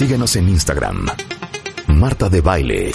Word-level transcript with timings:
Síguenos 0.00 0.34
en 0.36 0.48
Instagram. 0.48 1.08
Marta 1.88 2.30
de 2.30 2.40
Baile. 2.40 2.90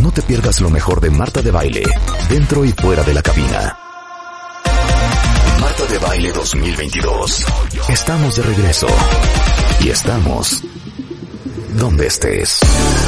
No 0.00 0.12
te 0.12 0.22
pierdas 0.22 0.60
lo 0.60 0.70
mejor 0.70 1.00
de 1.00 1.10
Marta 1.10 1.42
de 1.42 1.50
Baile, 1.50 1.82
dentro 2.28 2.64
y 2.64 2.70
fuera 2.70 3.02
de 3.02 3.12
la 3.12 3.20
cabina. 3.20 3.76
Marta 5.60 5.86
de 5.86 5.98
Baile 5.98 6.30
2022. 6.30 7.46
Estamos 7.88 8.36
de 8.36 8.42
regreso. 8.44 8.86
Y 9.80 9.88
estamos 9.88 10.62
donde 11.70 12.06
estés. 12.06 12.60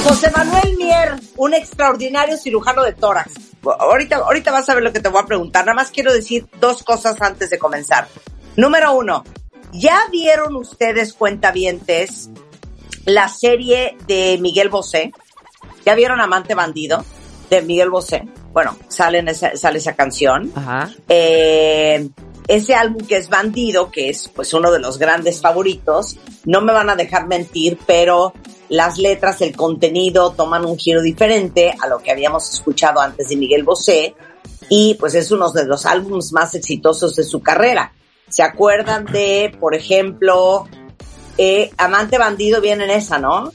José 0.02 0.28
Manuel 0.36 0.76
Mier, 0.78 1.20
un 1.36 1.54
extraordinario 1.54 2.36
cirujano 2.36 2.82
de 2.82 2.92
tórax. 2.92 3.34
Ahorita, 3.62 4.16
ahorita 4.16 4.50
vas 4.50 4.68
a 4.68 4.74
ver 4.74 4.82
lo 4.82 4.92
que 4.92 4.98
te 4.98 5.08
voy 5.08 5.22
a 5.22 5.26
preguntar. 5.26 5.64
Nada 5.64 5.76
más 5.76 5.92
quiero 5.92 6.12
decir 6.12 6.44
dos 6.60 6.82
cosas 6.82 7.22
antes 7.22 7.50
de 7.50 7.58
comenzar. 7.60 8.08
Número 8.56 8.94
uno, 8.94 9.22
¿ya 9.72 9.98
vieron 10.10 10.56
ustedes, 10.56 11.12
cuentavientes, 11.12 12.30
la 13.04 13.28
serie 13.28 13.96
de 14.06 14.38
Miguel 14.40 14.68
Bosé? 14.68 15.12
¿Ya 15.84 15.94
vieron 15.94 16.20
Amante 16.20 16.54
Bandido 16.54 17.04
de 17.50 17.62
Miguel 17.62 17.90
Bosé? 17.90 18.28
Bueno, 18.52 18.76
sale, 18.88 19.18
en 19.18 19.28
esa, 19.28 19.56
sale 19.56 19.78
esa 19.78 19.94
canción. 19.94 20.52
Ajá. 20.54 20.90
Eh, 21.08 22.08
ese 22.48 22.74
álbum 22.74 23.06
que 23.06 23.16
es 23.16 23.28
Bandido, 23.28 23.90
que 23.90 24.10
es 24.10 24.28
pues 24.28 24.52
uno 24.52 24.70
de 24.70 24.78
los 24.78 24.98
grandes 24.98 25.40
favoritos, 25.40 26.16
no 26.44 26.60
me 26.60 26.72
van 26.72 26.90
a 26.90 26.96
dejar 26.96 27.26
mentir, 27.26 27.78
pero 27.86 28.32
las 28.68 28.98
letras, 28.98 29.40
el 29.42 29.56
contenido 29.56 30.32
toman 30.32 30.64
un 30.64 30.78
giro 30.78 31.02
diferente 31.02 31.74
a 31.80 31.88
lo 31.88 31.98
que 31.98 32.10
habíamos 32.10 32.52
escuchado 32.52 33.00
antes 33.00 33.28
de 33.28 33.36
Miguel 33.36 33.64
Bosé 33.64 34.14
y 34.68 34.94
pues 34.94 35.14
es 35.14 35.30
uno 35.30 35.50
de 35.50 35.66
los 35.66 35.86
álbumes 35.86 36.32
más 36.32 36.54
exitosos 36.54 37.14
de 37.16 37.24
su 37.24 37.42
carrera. 37.42 37.92
¿Se 38.32 38.42
acuerdan 38.42 39.04
de, 39.04 39.54
por 39.60 39.74
ejemplo, 39.74 40.66
eh, 41.36 41.70
Amante 41.76 42.16
Bandido 42.16 42.62
viene 42.62 42.84
en 42.84 42.90
esa, 42.90 43.18
¿no? 43.18 43.52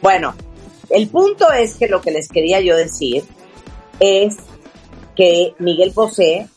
Bueno, 0.00 0.34
el 0.88 1.06
punto 1.08 1.52
es 1.52 1.74
que 1.74 1.86
lo 1.86 2.00
que 2.00 2.10
les 2.10 2.28
quería 2.28 2.62
yo 2.62 2.78
decir 2.78 3.24
es 3.98 4.38
que 5.14 5.54
Miguel 5.58 5.92
Bosé 5.94 6.48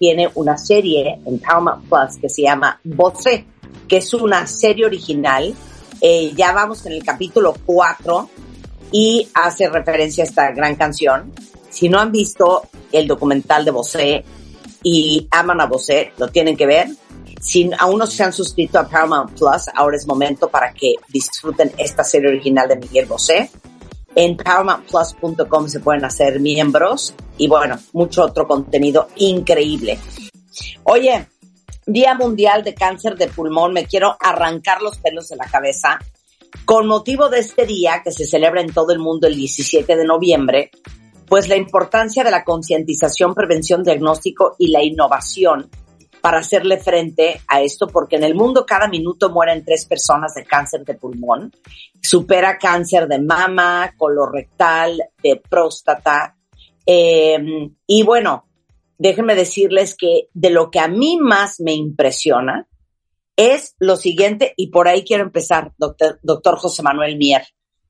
tiene 0.00 0.28
una 0.34 0.58
serie 0.58 1.20
en 1.24 1.38
Paramount 1.38 1.88
Plus 1.88 2.16
que 2.20 2.28
se 2.28 2.42
llama 2.42 2.80
Bosé, 2.82 3.44
que 3.86 3.98
es 3.98 4.12
una 4.12 4.48
serie 4.48 4.84
original. 4.84 5.54
Eh, 6.00 6.32
ya 6.34 6.50
vamos 6.50 6.84
en 6.84 6.94
el 6.94 7.04
capítulo 7.04 7.54
4 7.64 8.28
y 8.90 9.28
hace 9.34 9.68
referencia 9.68 10.24
a 10.24 10.26
esta 10.26 10.50
gran 10.50 10.74
canción. 10.74 11.32
Si 11.70 11.88
no 11.88 12.00
han 12.00 12.10
visto 12.10 12.64
el 12.90 13.06
documental 13.06 13.64
de 13.64 13.70
Bosé 13.70 14.24
y 14.82 15.26
aman 15.30 15.60
a 15.60 15.66
Bosé, 15.66 16.12
lo 16.18 16.28
tienen 16.28 16.56
que 16.56 16.66
ver. 16.66 16.88
Si 17.40 17.70
aún 17.78 17.98
no 17.98 18.06
se 18.06 18.22
han 18.24 18.32
suscrito 18.32 18.78
a 18.78 18.88
Paramount 18.88 19.30
Plus, 19.38 19.68
ahora 19.74 19.96
es 19.96 20.06
momento 20.06 20.48
para 20.48 20.72
que 20.72 20.94
disfruten 21.08 21.72
esta 21.78 22.04
serie 22.04 22.28
original 22.28 22.68
de 22.68 22.76
Miguel 22.76 23.06
Bosé. 23.06 23.50
En 24.14 24.36
paramountplus.com 24.36 25.68
se 25.68 25.80
pueden 25.80 26.04
hacer 26.04 26.40
miembros 26.40 27.14
y 27.36 27.46
bueno, 27.46 27.78
mucho 27.92 28.24
otro 28.24 28.48
contenido 28.48 29.08
increíble. 29.16 29.98
Oye, 30.84 31.28
Día 31.86 32.14
Mundial 32.14 32.64
de 32.64 32.74
Cáncer 32.74 33.16
de 33.16 33.28
Pulmón, 33.28 33.72
me 33.72 33.86
quiero 33.86 34.16
arrancar 34.20 34.82
los 34.82 34.98
pelos 34.98 35.28
de 35.28 35.36
la 35.36 35.46
cabeza. 35.46 35.98
Con 36.64 36.86
motivo 36.86 37.28
de 37.28 37.38
este 37.38 37.64
día 37.64 38.02
que 38.02 38.10
se 38.10 38.26
celebra 38.26 38.60
en 38.60 38.72
todo 38.72 38.92
el 38.92 38.98
mundo 38.98 39.26
el 39.26 39.36
17 39.36 39.96
de 39.96 40.04
noviembre, 40.04 40.70
pues 41.28 41.48
la 41.48 41.56
importancia 41.56 42.24
de 42.24 42.30
la 42.30 42.44
concientización, 42.44 43.34
prevención, 43.34 43.82
diagnóstico 43.82 44.56
y 44.58 44.70
la 44.70 44.82
innovación 44.82 45.70
para 46.20 46.38
hacerle 46.38 46.78
frente 46.78 47.40
a 47.46 47.60
esto, 47.60 47.86
porque 47.86 48.16
en 48.16 48.24
el 48.24 48.34
mundo 48.34 48.66
cada 48.66 48.88
minuto 48.88 49.30
mueren 49.30 49.64
tres 49.64 49.84
personas 49.84 50.34
de 50.34 50.44
cáncer 50.44 50.84
de 50.84 50.94
pulmón, 50.94 51.52
supera 52.02 52.58
cáncer 52.58 53.06
de 53.06 53.20
mama, 53.20 53.94
colorectal, 53.96 55.00
de 55.22 55.40
próstata. 55.48 56.36
Eh, 56.84 57.38
y 57.86 58.02
bueno, 58.02 58.46
déjenme 58.96 59.34
decirles 59.34 59.94
que 59.96 60.28
de 60.32 60.50
lo 60.50 60.70
que 60.70 60.80
a 60.80 60.88
mí 60.88 61.18
más 61.20 61.60
me 61.60 61.74
impresiona 61.74 62.66
es 63.36 63.76
lo 63.78 63.96
siguiente, 63.96 64.52
y 64.56 64.66
por 64.68 64.88
ahí 64.88 65.04
quiero 65.04 65.22
empezar, 65.22 65.72
doctor, 65.78 66.18
doctor 66.22 66.56
José 66.56 66.82
Manuel 66.82 67.16
Mier. 67.16 67.42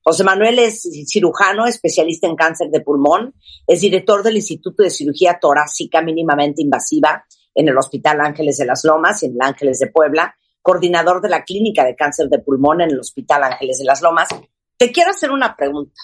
José 0.08 0.24
Manuel 0.24 0.58
es 0.58 0.88
cirujano, 1.06 1.66
especialista 1.66 2.26
en 2.26 2.34
cáncer 2.34 2.70
de 2.70 2.80
pulmón, 2.80 3.34
es 3.66 3.82
director 3.82 4.22
del 4.22 4.36
Instituto 4.36 4.82
de 4.82 4.88
Cirugía 4.88 5.38
Torácica 5.38 6.00
Mínimamente 6.00 6.62
Invasiva 6.62 7.26
en 7.54 7.68
el 7.68 7.76
Hospital 7.76 8.22
Ángeles 8.22 8.56
de 8.56 8.64
las 8.64 8.84
Lomas, 8.84 9.22
en 9.22 9.32
el 9.32 9.42
Ángeles 9.42 9.78
de 9.80 9.88
Puebla, 9.88 10.34
coordinador 10.62 11.20
de 11.20 11.28
la 11.28 11.44
Clínica 11.44 11.84
de 11.84 11.94
Cáncer 11.94 12.30
de 12.30 12.38
Pulmón 12.38 12.80
en 12.80 12.90
el 12.90 13.00
Hospital 13.00 13.42
Ángeles 13.42 13.80
de 13.80 13.84
las 13.84 14.00
Lomas. 14.00 14.28
Te 14.78 14.90
quiero 14.90 15.10
hacer 15.10 15.30
una 15.30 15.54
pregunta. 15.54 16.00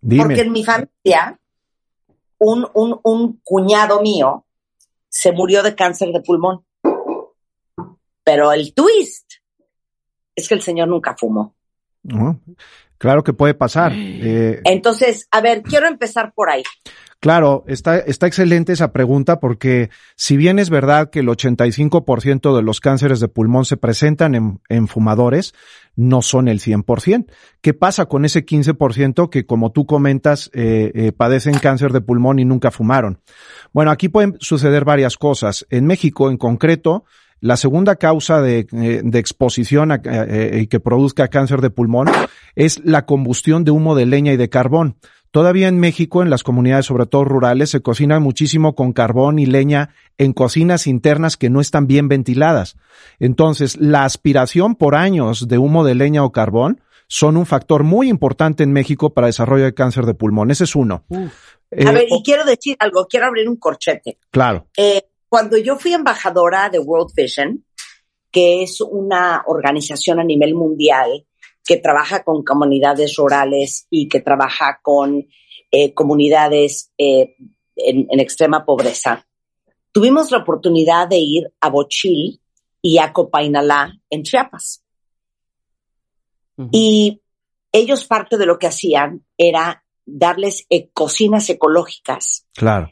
Dime. 0.00 0.22
Porque 0.26 0.42
en 0.42 0.52
mi 0.52 0.62
familia, 0.62 1.36
un, 2.38 2.68
un, 2.72 3.00
un 3.02 3.40
cuñado 3.42 4.00
mío 4.00 4.46
se 5.08 5.32
murió 5.32 5.64
de 5.64 5.74
cáncer 5.74 6.10
de 6.10 6.20
pulmón. 6.20 6.64
Pero 8.22 8.52
el 8.52 8.72
twist 8.74 9.28
es 10.36 10.48
que 10.48 10.54
el 10.54 10.62
señor 10.62 10.86
nunca 10.86 11.16
fumó. 11.18 11.56
Claro 13.04 13.22
que 13.22 13.34
puede 13.34 13.52
pasar. 13.52 13.92
Eh, 13.94 14.62
Entonces, 14.64 15.28
a 15.30 15.42
ver, 15.42 15.60
quiero 15.60 15.88
empezar 15.88 16.32
por 16.34 16.48
ahí. 16.48 16.62
Claro, 17.20 17.62
está, 17.66 17.98
está 17.98 18.26
excelente 18.26 18.72
esa 18.72 18.94
pregunta 18.94 19.40
porque 19.40 19.90
si 20.16 20.38
bien 20.38 20.58
es 20.58 20.70
verdad 20.70 21.10
que 21.10 21.20
el 21.20 21.28
85% 21.28 22.56
de 22.56 22.62
los 22.62 22.80
cánceres 22.80 23.20
de 23.20 23.28
pulmón 23.28 23.66
se 23.66 23.76
presentan 23.76 24.34
en, 24.34 24.60
en, 24.70 24.88
fumadores, 24.88 25.52
no 25.96 26.22
son 26.22 26.48
el 26.48 26.60
100%. 26.60 27.26
¿Qué 27.60 27.74
pasa 27.74 28.06
con 28.06 28.24
ese 28.24 28.46
15% 28.46 29.28
que, 29.28 29.44
como 29.44 29.70
tú 29.70 29.84
comentas, 29.84 30.50
eh, 30.54 30.90
eh, 30.94 31.12
padecen 31.12 31.58
cáncer 31.58 31.92
de 31.92 32.00
pulmón 32.00 32.38
y 32.38 32.46
nunca 32.46 32.70
fumaron? 32.70 33.20
Bueno, 33.74 33.90
aquí 33.90 34.08
pueden 34.08 34.38
suceder 34.40 34.86
varias 34.86 35.18
cosas. 35.18 35.66
En 35.68 35.84
México, 35.84 36.30
en 36.30 36.38
concreto, 36.38 37.04
la 37.44 37.58
segunda 37.58 37.96
causa 37.96 38.40
de, 38.40 38.66
de 38.72 39.18
exposición 39.18 39.90
y 39.90 40.08
eh, 40.08 40.66
que 40.66 40.80
produzca 40.80 41.28
cáncer 41.28 41.60
de 41.60 41.68
pulmón 41.68 42.08
es 42.54 42.80
la 42.86 43.04
combustión 43.04 43.64
de 43.64 43.70
humo 43.70 43.94
de 43.94 44.06
leña 44.06 44.32
y 44.32 44.38
de 44.38 44.48
carbón. 44.48 44.96
Todavía 45.30 45.68
en 45.68 45.78
México, 45.78 46.22
en 46.22 46.30
las 46.30 46.42
comunidades, 46.42 46.86
sobre 46.86 47.04
todo 47.04 47.24
rurales, 47.24 47.68
se 47.68 47.82
cocina 47.82 48.18
muchísimo 48.18 48.74
con 48.74 48.94
carbón 48.94 49.38
y 49.38 49.44
leña 49.44 49.90
en 50.16 50.32
cocinas 50.32 50.86
internas 50.86 51.36
que 51.36 51.50
no 51.50 51.60
están 51.60 51.86
bien 51.86 52.08
ventiladas. 52.08 52.78
Entonces, 53.18 53.76
la 53.76 54.06
aspiración 54.06 54.74
por 54.74 54.94
años 54.94 55.46
de 55.46 55.58
humo 55.58 55.84
de 55.84 55.96
leña 55.96 56.24
o 56.24 56.32
carbón 56.32 56.80
son 57.08 57.36
un 57.36 57.44
factor 57.44 57.84
muy 57.84 58.08
importante 58.08 58.62
en 58.62 58.72
México 58.72 59.12
para 59.12 59.26
el 59.26 59.32
desarrollo 59.32 59.64
de 59.64 59.74
cáncer 59.74 60.06
de 60.06 60.14
pulmón. 60.14 60.50
Ese 60.50 60.64
es 60.64 60.74
uno. 60.74 61.04
Eh, 61.70 61.86
a 61.86 61.92
ver, 61.92 62.06
y 62.08 62.22
quiero 62.22 62.46
decir 62.46 62.76
algo, 62.78 63.06
quiero 63.06 63.26
abrir 63.26 63.50
un 63.50 63.56
corchete. 63.56 64.16
Claro. 64.30 64.66
Eh, 64.78 65.02
cuando 65.34 65.56
yo 65.56 65.74
fui 65.74 65.92
embajadora 65.92 66.70
de 66.70 66.78
World 66.78 67.12
Vision, 67.12 67.64
que 68.30 68.62
es 68.62 68.80
una 68.80 69.42
organización 69.48 70.20
a 70.20 70.22
nivel 70.22 70.54
mundial 70.54 71.26
que 71.64 71.76
trabaja 71.76 72.22
con 72.22 72.44
comunidades 72.44 73.16
rurales 73.16 73.88
y 73.90 74.06
que 74.06 74.20
trabaja 74.20 74.78
con 74.80 75.26
eh, 75.72 75.92
comunidades 75.92 76.92
eh, 76.96 77.34
en, 77.74 78.06
en, 78.08 78.20
extrema 78.20 78.64
pobreza. 78.64 79.26
Tuvimos 79.90 80.30
la 80.30 80.38
oportunidad 80.38 81.08
de 81.08 81.18
ir 81.18 81.52
a 81.60 81.68
Bochil 81.68 82.40
y 82.80 82.98
a 82.98 83.12
Copainalá 83.12 83.92
en 84.10 84.22
Chiapas. 84.22 84.84
Uh 86.56 86.62
-huh. 86.62 86.68
Y 86.70 87.22
ellos 87.72 88.04
parte 88.04 88.38
de 88.38 88.46
lo 88.46 88.56
que 88.56 88.68
hacían 88.68 89.26
era 89.36 89.84
darles 90.06 90.64
eh, 90.70 90.90
cocinas 90.92 91.50
ecológicas 91.50 92.46
claro. 92.54 92.88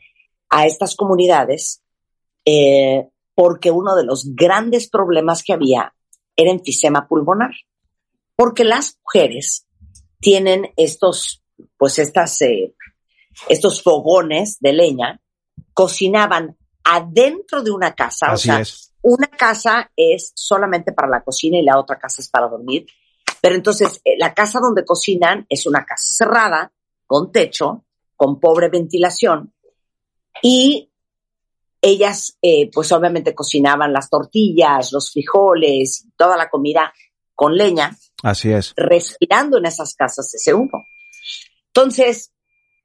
a 0.49 0.67
estas 0.67 0.97
comunidades 0.97 1.82
eh, 2.45 3.09
porque 3.35 3.71
uno 3.71 3.97
de 3.97 4.05
los 4.05 4.35
grandes 4.35 4.89
problemas 4.89 5.43
que 5.43 5.53
había 5.53 5.95
era 6.37 6.51
enfisema 6.51 7.07
pulmonar 7.09 7.53
porque 8.37 8.65
las 8.65 8.99
mujeres 9.05 9.67
tienen 10.21 10.73
estos, 10.77 11.43
pues 11.77 11.99
estas, 11.99 12.41
eh, 12.43 12.75
estos 13.49 13.83
fogones 13.83 14.59
de 14.61 14.73
leña, 14.73 15.21
cocinaban 15.73 16.57
adentro 16.85 17.63
de 17.63 17.71
una 17.71 17.95
casa, 17.95 18.33
Así 18.33 18.51
o 18.51 18.53
sea, 18.53 18.61
es. 18.61 18.93
una 19.03 19.29
casa 19.29 19.91
es 19.97 20.33
solamente 20.35 20.93
para 20.93 21.09
la 21.09 21.23
cocina 21.23 21.59
y 21.59 21.63
la 21.63 21.79
otra 21.79 21.99
casa 21.99 22.21
es 22.21 22.29
para 22.29 22.49
dormir, 22.49 22.87
pero 23.41 23.55
entonces 23.55 24.01
eh, 24.05 24.17
la 24.19 24.35
casa 24.35 24.61
donde 24.61 24.85
cocinan 24.85 25.47
es 25.49 25.67
una 25.67 25.85
casa 25.85 26.13
cerrada, 26.13 26.73
con 27.07 27.31
techo, 27.31 27.85
con 28.17 28.41
pobre 28.41 28.69
ventilación, 28.69 29.53
y 30.43 30.91
ellas, 31.83 32.39
eh, 32.41 32.71
pues 32.73 32.93
obviamente 32.93 33.35
cocinaban 33.35 33.93
las 33.93 34.09
tortillas, 34.09 34.93
los 34.93 35.11
frijoles, 35.11 36.07
toda 36.17 36.37
la 36.37 36.49
comida 36.49 36.95
con 37.35 37.57
leña, 37.57 37.97
Así 38.23 38.53
es. 38.53 38.73
respirando 38.77 39.59
en 39.59 39.67
esas 39.67 39.95
casas 39.97 40.33
ese 40.33 40.55
humo. 40.55 40.85
Entonces, 41.67 42.33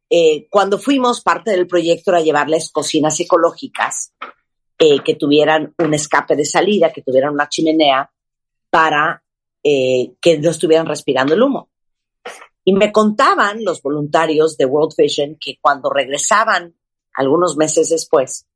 eh, 0.09 0.47
cuando 0.49 0.79
fuimos, 0.79 1.21
parte 1.21 1.51
del 1.51 1.67
proyecto 1.67 2.11
era 2.11 2.21
llevarles 2.21 2.71
cocinas 2.71 3.19
ecológicas 3.19 4.13
eh, 4.79 5.03
que 5.03 5.15
tuvieran 5.15 5.75
un 5.77 5.93
escape 5.93 6.35
de 6.35 6.45
salida, 6.45 6.91
que 6.91 7.03
tuvieran 7.03 7.33
una 7.33 7.47
chimenea 7.47 8.11
para 8.69 9.23
que 9.63 10.39
no 10.41 10.49
estuvieran 10.49 10.85
respirando 10.85 11.33
el 11.33 11.43
humo. 11.43 11.69
Y 12.63 12.71
me 12.71 12.93
contaban 12.93 13.65
los 13.65 13.81
voluntarios 13.81 14.55
de 14.55 14.63
World 14.63 14.93
Vision 14.97 15.35
que 15.37 15.57
cuando 15.59 15.89
regresaban 15.89 16.73
algunos 17.13 17.57
meses 17.57 17.89
después, 17.89 18.47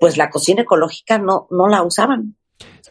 pues 0.00 0.16
la 0.16 0.30
cocina 0.30 0.62
ecológica 0.62 1.18
no, 1.18 1.46
no 1.50 1.68
la 1.68 1.82
usaban. 1.82 2.36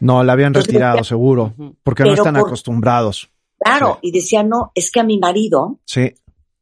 No, 0.00 0.22
la 0.22 0.32
habían 0.32 0.54
retirado, 0.54 1.04
seguro, 1.04 1.54
porque 1.82 2.04
no 2.04 2.14
están 2.14 2.36
acostumbrados. 2.36 3.30
Claro, 3.58 3.98
y 4.02 4.12
decía, 4.12 4.42
no, 4.42 4.70
es 4.74 4.90
que 4.90 5.00
a 5.00 5.04
mi 5.04 5.18
marido 5.18 5.80
sí. 5.84 6.14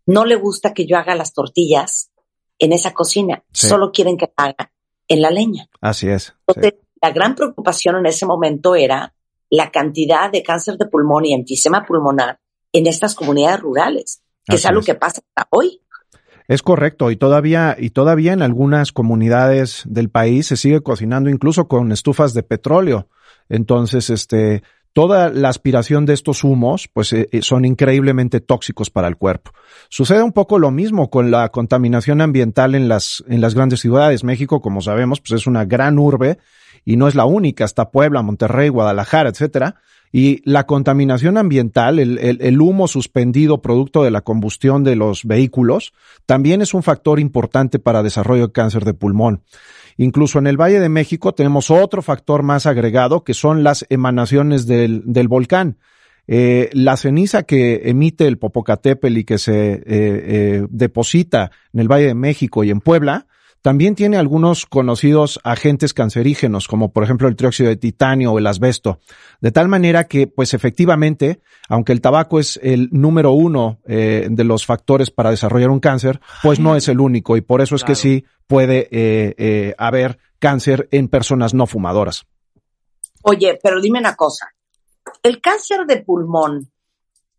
no 0.06 0.24
le 0.24 0.36
gusta 0.36 0.72
que 0.72 0.86
yo 0.86 0.96
haga 0.96 1.14
las 1.14 1.34
tortillas 1.34 2.10
en 2.58 2.72
esa 2.72 2.94
cocina, 2.94 3.44
solo 3.52 3.92
quieren 3.92 4.16
que 4.16 4.32
haga 4.36 4.72
en 5.08 5.20
la 5.20 5.30
leña. 5.30 5.68
Así 5.80 6.08
es. 6.08 6.34
Entonces, 6.46 6.80
la 7.02 7.10
gran 7.10 7.34
preocupación 7.34 7.96
en 7.96 8.06
ese 8.06 8.24
momento 8.26 8.74
era 8.74 9.14
la 9.50 9.70
cantidad 9.70 10.30
de 10.30 10.42
cáncer 10.42 10.76
de 10.78 10.86
pulmón 10.86 11.26
y 11.26 11.34
enfisema 11.34 11.84
pulmonar 11.84 12.40
en 12.72 12.86
estas 12.86 13.14
comunidades 13.14 13.60
rurales, 13.60 14.22
que 14.44 14.56
es 14.56 14.66
algo 14.66 14.82
que 14.82 14.94
pasa 14.94 15.20
hasta 15.20 15.48
hoy. 15.50 15.80
Es 16.48 16.62
correcto, 16.62 17.10
y 17.10 17.16
todavía, 17.16 17.76
y 17.78 17.90
todavía 17.90 18.32
en 18.32 18.42
algunas 18.42 18.92
comunidades 18.92 19.82
del 19.86 20.10
país 20.10 20.46
se 20.46 20.56
sigue 20.56 20.80
cocinando 20.80 21.28
incluso 21.28 21.66
con 21.66 21.90
estufas 21.90 22.34
de 22.34 22.44
petróleo. 22.44 23.08
Entonces, 23.48 24.10
este, 24.10 24.62
toda 24.92 25.28
la 25.28 25.50
aspiración 25.50 26.06
de 26.06 26.14
estos 26.14 26.42
humos, 26.42 26.88
pues 26.92 27.12
eh, 27.12 27.28
eh, 27.30 27.42
son 27.42 27.64
increíblemente 27.64 28.40
tóxicos 28.40 28.90
para 28.90 29.08
el 29.08 29.16
cuerpo. 29.16 29.52
Sucede 29.88 30.22
un 30.22 30.32
poco 30.32 30.58
lo 30.58 30.70
mismo 30.70 31.10
con 31.10 31.30
la 31.30 31.48
contaminación 31.50 32.20
ambiental 32.20 32.74
en 32.74 32.88
las, 32.88 33.22
en 33.28 33.40
las 33.40 33.54
grandes 33.54 33.80
ciudades. 33.80 34.24
México, 34.24 34.60
como 34.60 34.80
sabemos, 34.80 35.20
pues 35.20 35.40
es 35.40 35.46
una 35.46 35.64
gran 35.64 35.98
urbe 35.98 36.38
y 36.84 36.96
no 36.96 37.08
es 37.08 37.14
la 37.14 37.26
única, 37.26 37.64
está 37.64 37.90
Puebla, 37.90 38.22
Monterrey, 38.22 38.68
Guadalajara, 38.68 39.28
etcétera. 39.28 39.80
Y 40.12 40.40
la 40.48 40.66
contaminación 40.66 41.36
ambiental, 41.36 41.98
el, 41.98 42.60
humo 42.60 42.88
suspendido 42.88 43.60
producto 43.60 44.02
de 44.02 44.10
la 44.10 44.22
combustión 44.22 44.84
de 44.84 44.96
los 44.96 45.24
vehículos, 45.24 45.92
también 46.26 46.62
es 46.62 46.74
un 46.74 46.82
factor 46.82 47.20
importante 47.20 47.78
para 47.78 48.02
desarrollo 48.02 48.46
de 48.48 48.52
cáncer 48.52 48.84
de 48.84 48.94
pulmón. 48.94 49.42
Incluso 49.98 50.38
en 50.38 50.46
el 50.46 50.60
Valle 50.60 50.80
de 50.80 50.88
México 50.88 51.34
tenemos 51.34 51.70
otro 51.70 52.02
factor 52.02 52.42
más 52.42 52.66
agregado 52.66 53.24
que 53.24 53.34
son 53.34 53.64
las 53.64 53.86
emanaciones 53.88 54.66
del, 54.66 55.02
del 55.04 55.28
volcán. 55.28 55.78
Eh, 56.28 56.70
la 56.72 56.96
ceniza 56.96 57.44
que 57.44 57.82
emite 57.84 58.26
el 58.26 58.38
Popocatépetl 58.38 59.18
y 59.18 59.24
que 59.24 59.38
se 59.38 59.74
eh, 59.74 59.82
eh, 59.86 60.66
deposita 60.70 61.52
en 61.72 61.80
el 61.80 61.88
Valle 61.88 62.06
de 62.06 62.14
México 62.14 62.64
y 62.64 62.70
en 62.70 62.80
Puebla, 62.80 63.26
también 63.66 63.96
tiene 63.96 64.16
algunos 64.16 64.64
conocidos 64.64 65.40
agentes 65.42 65.92
cancerígenos, 65.92 66.68
como 66.68 66.92
por 66.92 67.02
ejemplo 67.02 67.26
el 67.26 67.34
trióxido 67.34 67.68
de 67.68 67.74
titanio 67.74 68.30
o 68.30 68.38
el 68.38 68.46
asbesto. 68.46 69.00
De 69.40 69.50
tal 69.50 69.66
manera 69.66 70.04
que, 70.04 70.28
pues 70.28 70.54
efectivamente, 70.54 71.40
aunque 71.68 71.90
el 71.90 72.00
tabaco 72.00 72.38
es 72.38 72.60
el 72.62 72.88
número 72.92 73.32
uno 73.32 73.80
eh, 73.84 74.28
de 74.30 74.44
los 74.44 74.64
factores 74.64 75.10
para 75.10 75.30
desarrollar 75.30 75.70
un 75.70 75.80
cáncer, 75.80 76.20
pues 76.44 76.60
no 76.60 76.76
es 76.76 76.86
el 76.86 77.00
único 77.00 77.36
y 77.36 77.40
por 77.40 77.60
eso 77.60 77.74
es 77.74 77.82
que 77.82 77.96
sí 77.96 78.24
puede 78.46 78.86
eh, 78.92 79.34
eh, 79.36 79.74
haber 79.78 80.20
cáncer 80.38 80.86
en 80.92 81.08
personas 81.08 81.52
no 81.52 81.66
fumadoras. 81.66 82.24
Oye, 83.22 83.58
pero 83.60 83.80
dime 83.80 83.98
una 83.98 84.14
cosa. 84.14 84.46
El 85.24 85.40
cáncer 85.40 85.86
de 85.86 86.04
pulmón, 86.04 86.70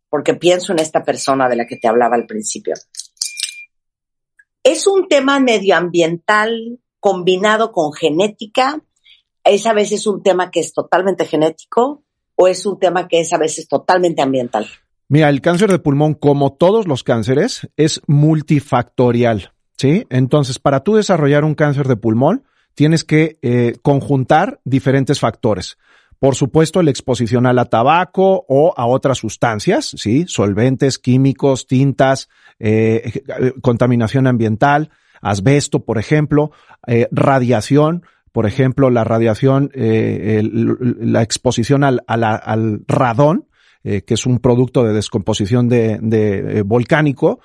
porque 0.10 0.34
pienso 0.34 0.74
en 0.74 0.80
esta 0.80 1.06
persona 1.06 1.48
de 1.48 1.56
la 1.56 1.66
que 1.66 1.78
te 1.78 1.88
hablaba 1.88 2.18
al 2.18 2.26
principio, 2.26 2.74
es 4.72 4.86
un 4.86 5.08
tema 5.08 5.40
medioambiental 5.40 6.80
combinado 7.00 7.72
con 7.72 7.94
genética. 7.94 8.82
Es 9.44 9.66
a 9.66 9.74
veces 9.74 10.06
un 10.08 10.22
tema 10.22 10.52
que 10.52 10.60
es 10.60 10.74
totalmente 10.74 11.26
genético 11.26 12.04
o 12.36 12.48
es 12.50 12.66
un 12.66 12.78
tema 12.78 13.08
que 13.08 13.22
es 13.22 13.32
a 13.32 13.38
veces 13.38 13.68
totalmente 13.70 14.22
ambiental. 14.22 14.68
Mira, 15.08 15.30
el 15.30 15.40
cáncer 15.40 15.72
de 15.72 15.80
pulmón, 15.80 16.16
como 16.16 16.52
todos 16.52 16.86
los 16.86 17.04
cánceres, 17.04 17.70
es 17.78 18.02
multifactorial. 18.08 19.54
¿sí? 19.78 20.06
Entonces, 20.10 20.60
para 20.60 20.82
tú 20.82 20.96
desarrollar 20.96 21.46
un 21.46 21.56
cáncer 21.56 21.88
de 21.88 21.96
pulmón, 21.96 22.44
tienes 22.76 23.06
que 23.06 23.40
eh, 23.42 23.78
conjuntar 23.82 24.60
diferentes 24.66 25.22
factores. 25.22 25.78
Por 26.20 26.36
supuesto, 26.36 26.82
la 26.82 26.90
exposición 26.90 27.46
a 27.46 27.54
la 27.54 27.66
tabaco 27.66 28.46
o 28.48 28.74
a 28.76 28.88
otras 28.88 29.20
sustancias, 29.20 29.94
¿sí? 29.98 30.26
Solventes, 30.28 30.98
químicos, 30.98 31.68
tintas, 31.68 32.28
eh, 32.60 33.24
contaminación 33.62 34.26
ambiental, 34.26 34.90
asbesto, 35.22 35.86
por 35.86 35.98
ejemplo, 35.98 36.52
eh, 36.88 37.08
radiación, 37.12 38.04
por 38.32 38.46
ejemplo, 38.46 38.90
la 38.90 39.04
radiación, 39.04 39.70
eh, 39.74 40.42
la 40.44 41.22
exposición 41.22 41.84
al, 41.84 42.04
al 42.08 42.82
radón, 42.88 43.48
eh, 43.84 44.02
que 44.02 44.16
es 44.16 44.26
un 44.26 44.40
producto 44.40 44.84
de 44.84 44.94
descomposición 44.94 45.70
de, 45.70 45.98
de 46.02 46.62
volcánico, 46.64 47.40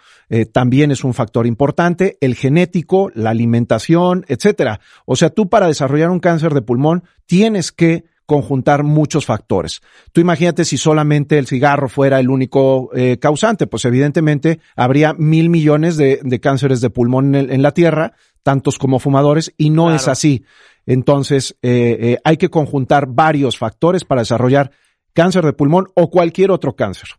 también 0.52 0.90
es 0.90 1.04
un 1.04 1.12
factor 1.12 1.46
importante, 1.46 2.16
el 2.22 2.34
genético, 2.34 3.10
la 3.14 3.30
alimentación, 3.30 4.24
etcétera. 4.28 4.80
O 5.04 5.14
sea, 5.14 5.28
tú 5.28 5.50
para 5.50 5.66
desarrollar 5.66 6.08
un 6.08 6.20
cáncer 6.20 6.54
de 6.54 6.62
pulmón 6.62 7.04
tienes 7.26 7.70
que 7.70 8.04
conjuntar 8.32 8.82
muchos 8.82 9.26
factores. 9.26 9.82
Tú 10.10 10.22
imagínate 10.22 10.64
si 10.64 10.78
solamente 10.78 11.36
el 11.36 11.46
cigarro 11.46 11.90
fuera 11.90 12.18
el 12.18 12.30
único 12.30 12.88
eh, 12.94 13.18
causante, 13.18 13.66
pues 13.66 13.84
evidentemente 13.84 14.58
habría 14.74 15.12
mil 15.12 15.50
millones 15.50 15.98
de, 15.98 16.40
cánceres 16.40 16.80
de 16.80 16.88
pulmón 16.88 17.34
en, 17.34 17.60
la 17.60 17.72
Tierra, 17.72 18.14
tantos 18.42 18.78
como 18.78 19.00
fumadores, 19.00 19.52
y 19.58 19.68
no 19.68 19.94
es 19.94 20.08
así. 20.08 20.46
Entonces, 20.86 21.58
eh, 21.60 21.98
eh, 22.00 22.18
hay 22.24 22.38
que 22.38 22.48
conjuntar 22.48 23.06
varios 23.06 23.58
factores 23.58 24.02
para 24.02 24.22
desarrollar 24.22 24.70
cáncer 25.12 25.44
de 25.44 25.52
pulmón 25.52 25.88
o 25.94 26.08
cualquier 26.08 26.52
otro 26.52 26.74
cáncer. 26.74 27.10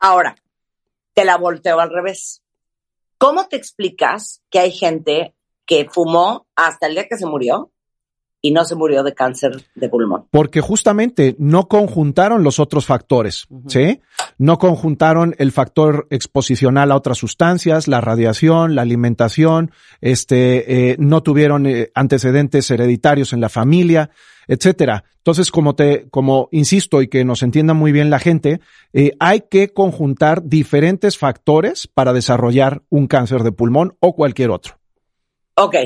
Ahora, 0.00 0.36
te 1.14 1.24
la 1.24 1.38
volteo 1.38 1.80
al 1.80 1.88
revés. 1.88 2.42
¿Cómo 3.16 3.48
te 3.48 3.56
explicas 3.56 4.42
que 4.50 4.58
hay 4.58 4.70
gente 4.70 5.34
que 5.64 5.88
fumó 5.90 6.46
hasta 6.56 6.88
el 6.88 6.92
día 6.92 7.08
que 7.08 7.16
se 7.16 7.24
murió 7.24 7.70
y 8.44 8.50
no 8.50 8.62
se 8.66 8.74
murió 8.74 9.02
de 9.02 9.14
cáncer 9.14 9.64
de 9.74 9.88
pulmón. 9.88 10.26
Porque 10.30 10.60
justamente 10.60 11.34
no 11.38 11.66
conjuntaron 11.66 12.44
los 12.44 12.58
otros 12.58 12.84
factores, 12.84 13.46
¿sí? 13.68 14.02
No 14.36 14.58
conjuntaron 14.58 15.34
el 15.38 15.50
factor 15.50 16.06
exposicional 16.10 16.92
a 16.92 16.96
otras 16.96 17.16
sustancias, 17.16 17.88
la 17.88 18.02
radiación, 18.02 18.74
la 18.74 18.82
alimentación, 18.82 19.70
este, 20.02 20.90
eh, 20.90 20.96
no 20.98 21.22
tuvieron 21.22 21.64
eh, 21.64 21.90
antecedentes 21.94 22.70
hereditarios 22.70 23.32
en 23.32 23.40
la 23.40 23.48
familia, 23.48 24.10
etcétera. 24.46 25.04
Entonces, 25.16 25.50
como 25.50 25.74
te, 25.74 26.10
como 26.10 26.50
insisto 26.52 27.00
y 27.00 27.08
que 27.08 27.24
nos 27.24 27.42
entienda 27.42 27.72
muy 27.72 27.92
bien 27.92 28.10
la 28.10 28.18
gente, 28.18 28.60
eh, 28.92 29.12
hay 29.20 29.44
que 29.48 29.72
conjuntar 29.72 30.42
diferentes 30.44 31.16
factores 31.16 31.86
para 31.86 32.12
desarrollar 32.12 32.82
un 32.90 33.06
cáncer 33.06 33.42
de 33.42 33.52
pulmón 33.52 33.96
o 34.00 34.14
cualquier 34.14 34.50
otro. 34.50 34.74
Ok, 35.56 35.76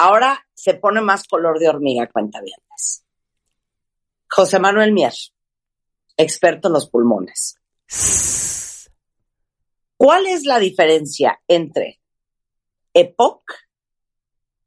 Ahora 0.00 0.46
se 0.54 0.74
pone 0.74 1.00
más 1.00 1.26
color 1.26 1.58
de 1.58 1.68
hormiga, 1.68 2.06
cuenta 2.06 2.40
bien. 2.40 2.56
José 4.30 4.60
Manuel 4.60 4.92
Mier, 4.92 5.12
experto 6.16 6.68
en 6.68 6.74
los 6.74 6.88
pulmones. 6.88 7.56
¿Cuál 9.96 10.26
es 10.26 10.44
la 10.44 10.60
diferencia 10.60 11.40
entre 11.48 12.00
EPOC, 12.94 13.42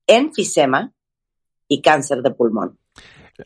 enfisema 0.06 0.92
y 1.70 1.82
cáncer 1.82 2.22
de 2.22 2.32
pulmón? 2.32 2.78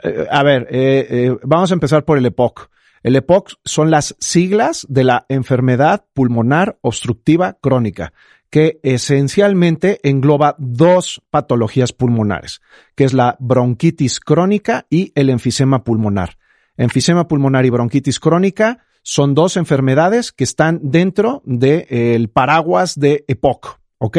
Eh, 0.03 0.27
a 0.27 0.41
ver, 0.41 0.67
eh, 0.71 1.07
eh, 1.07 1.37
vamos 1.43 1.69
a 1.69 1.75
empezar 1.75 2.03
por 2.03 2.17
el 2.17 2.25
EPOC. 2.25 2.71
El 3.05 3.15
EPOC 3.15 3.59
son 3.63 3.91
las 3.91 4.15
siglas 4.17 4.87
de 4.89 5.03
la 5.03 5.27
enfermedad 5.29 6.05
pulmonar 6.15 6.79
obstructiva 6.81 7.53
crónica 7.61 8.13
que 8.49 8.79
esencialmente 8.81 9.99
engloba 10.01 10.55
dos 10.57 11.21
patologías 11.29 11.93
pulmonares, 11.93 12.61
que 12.95 13.03
es 13.03 13.13
la 13.13 13.37
bronquitis 13.39 14.19
crónica 14.19 14.87
y 14.89 15.11
el 15.13 15.29
enfisema 15.29 15.83
pulmonar. 15.83 16.39
Enfisema 16.77 17.27
pulmonar 17.27 17.67
y 17.67 17.69
bronquitis 17.69 18.19
crónica 18.19 18.79
son 19.03 19.35
dos 19.35 19.55
enfermedades 19.55 20.31
que 20.31 20.43
están 20.43 20.79
dentro 20.81 21.43
del 21.45 22.29
paraguas 22.29 22.99
de 22.99 23.23
EPOC, 23.27 23.81
¿ok? 23.99 24.17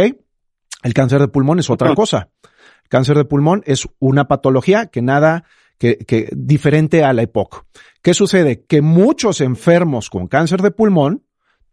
El 0.85 0.95
cáncer 0.95 1.19
de 1.19 1.27
pulmón 1.27 1.59
es 1.59 1.71
otra 1.71 1.93
cosa. 1.97 2.29
El 2.85 2.89
cáncer 2.89 3.17
de 3.17 3.25
pulmón 3.25 3.65
es 3.67 3.89
una 3.99 4.29
patología 4.29 4.87
que 4.87 5.03
nada 5.03 5.43
que, 5.79 5.99
que 5.99 6.29
diferente 6.33 7.05
a 7.05 7.13
la 7.13 7.23
EPOC. 7.23 7.65
¿Qué 8.03 8.15
sucede? 8.15 8.65
Que 8.65 8.83
muchos 8.83 9.41
enfermos 9.41 10.11
con 10.11 10.29
cáncer 10.29 10.63
de 10.63 10.71
pulmón 10.71 11.25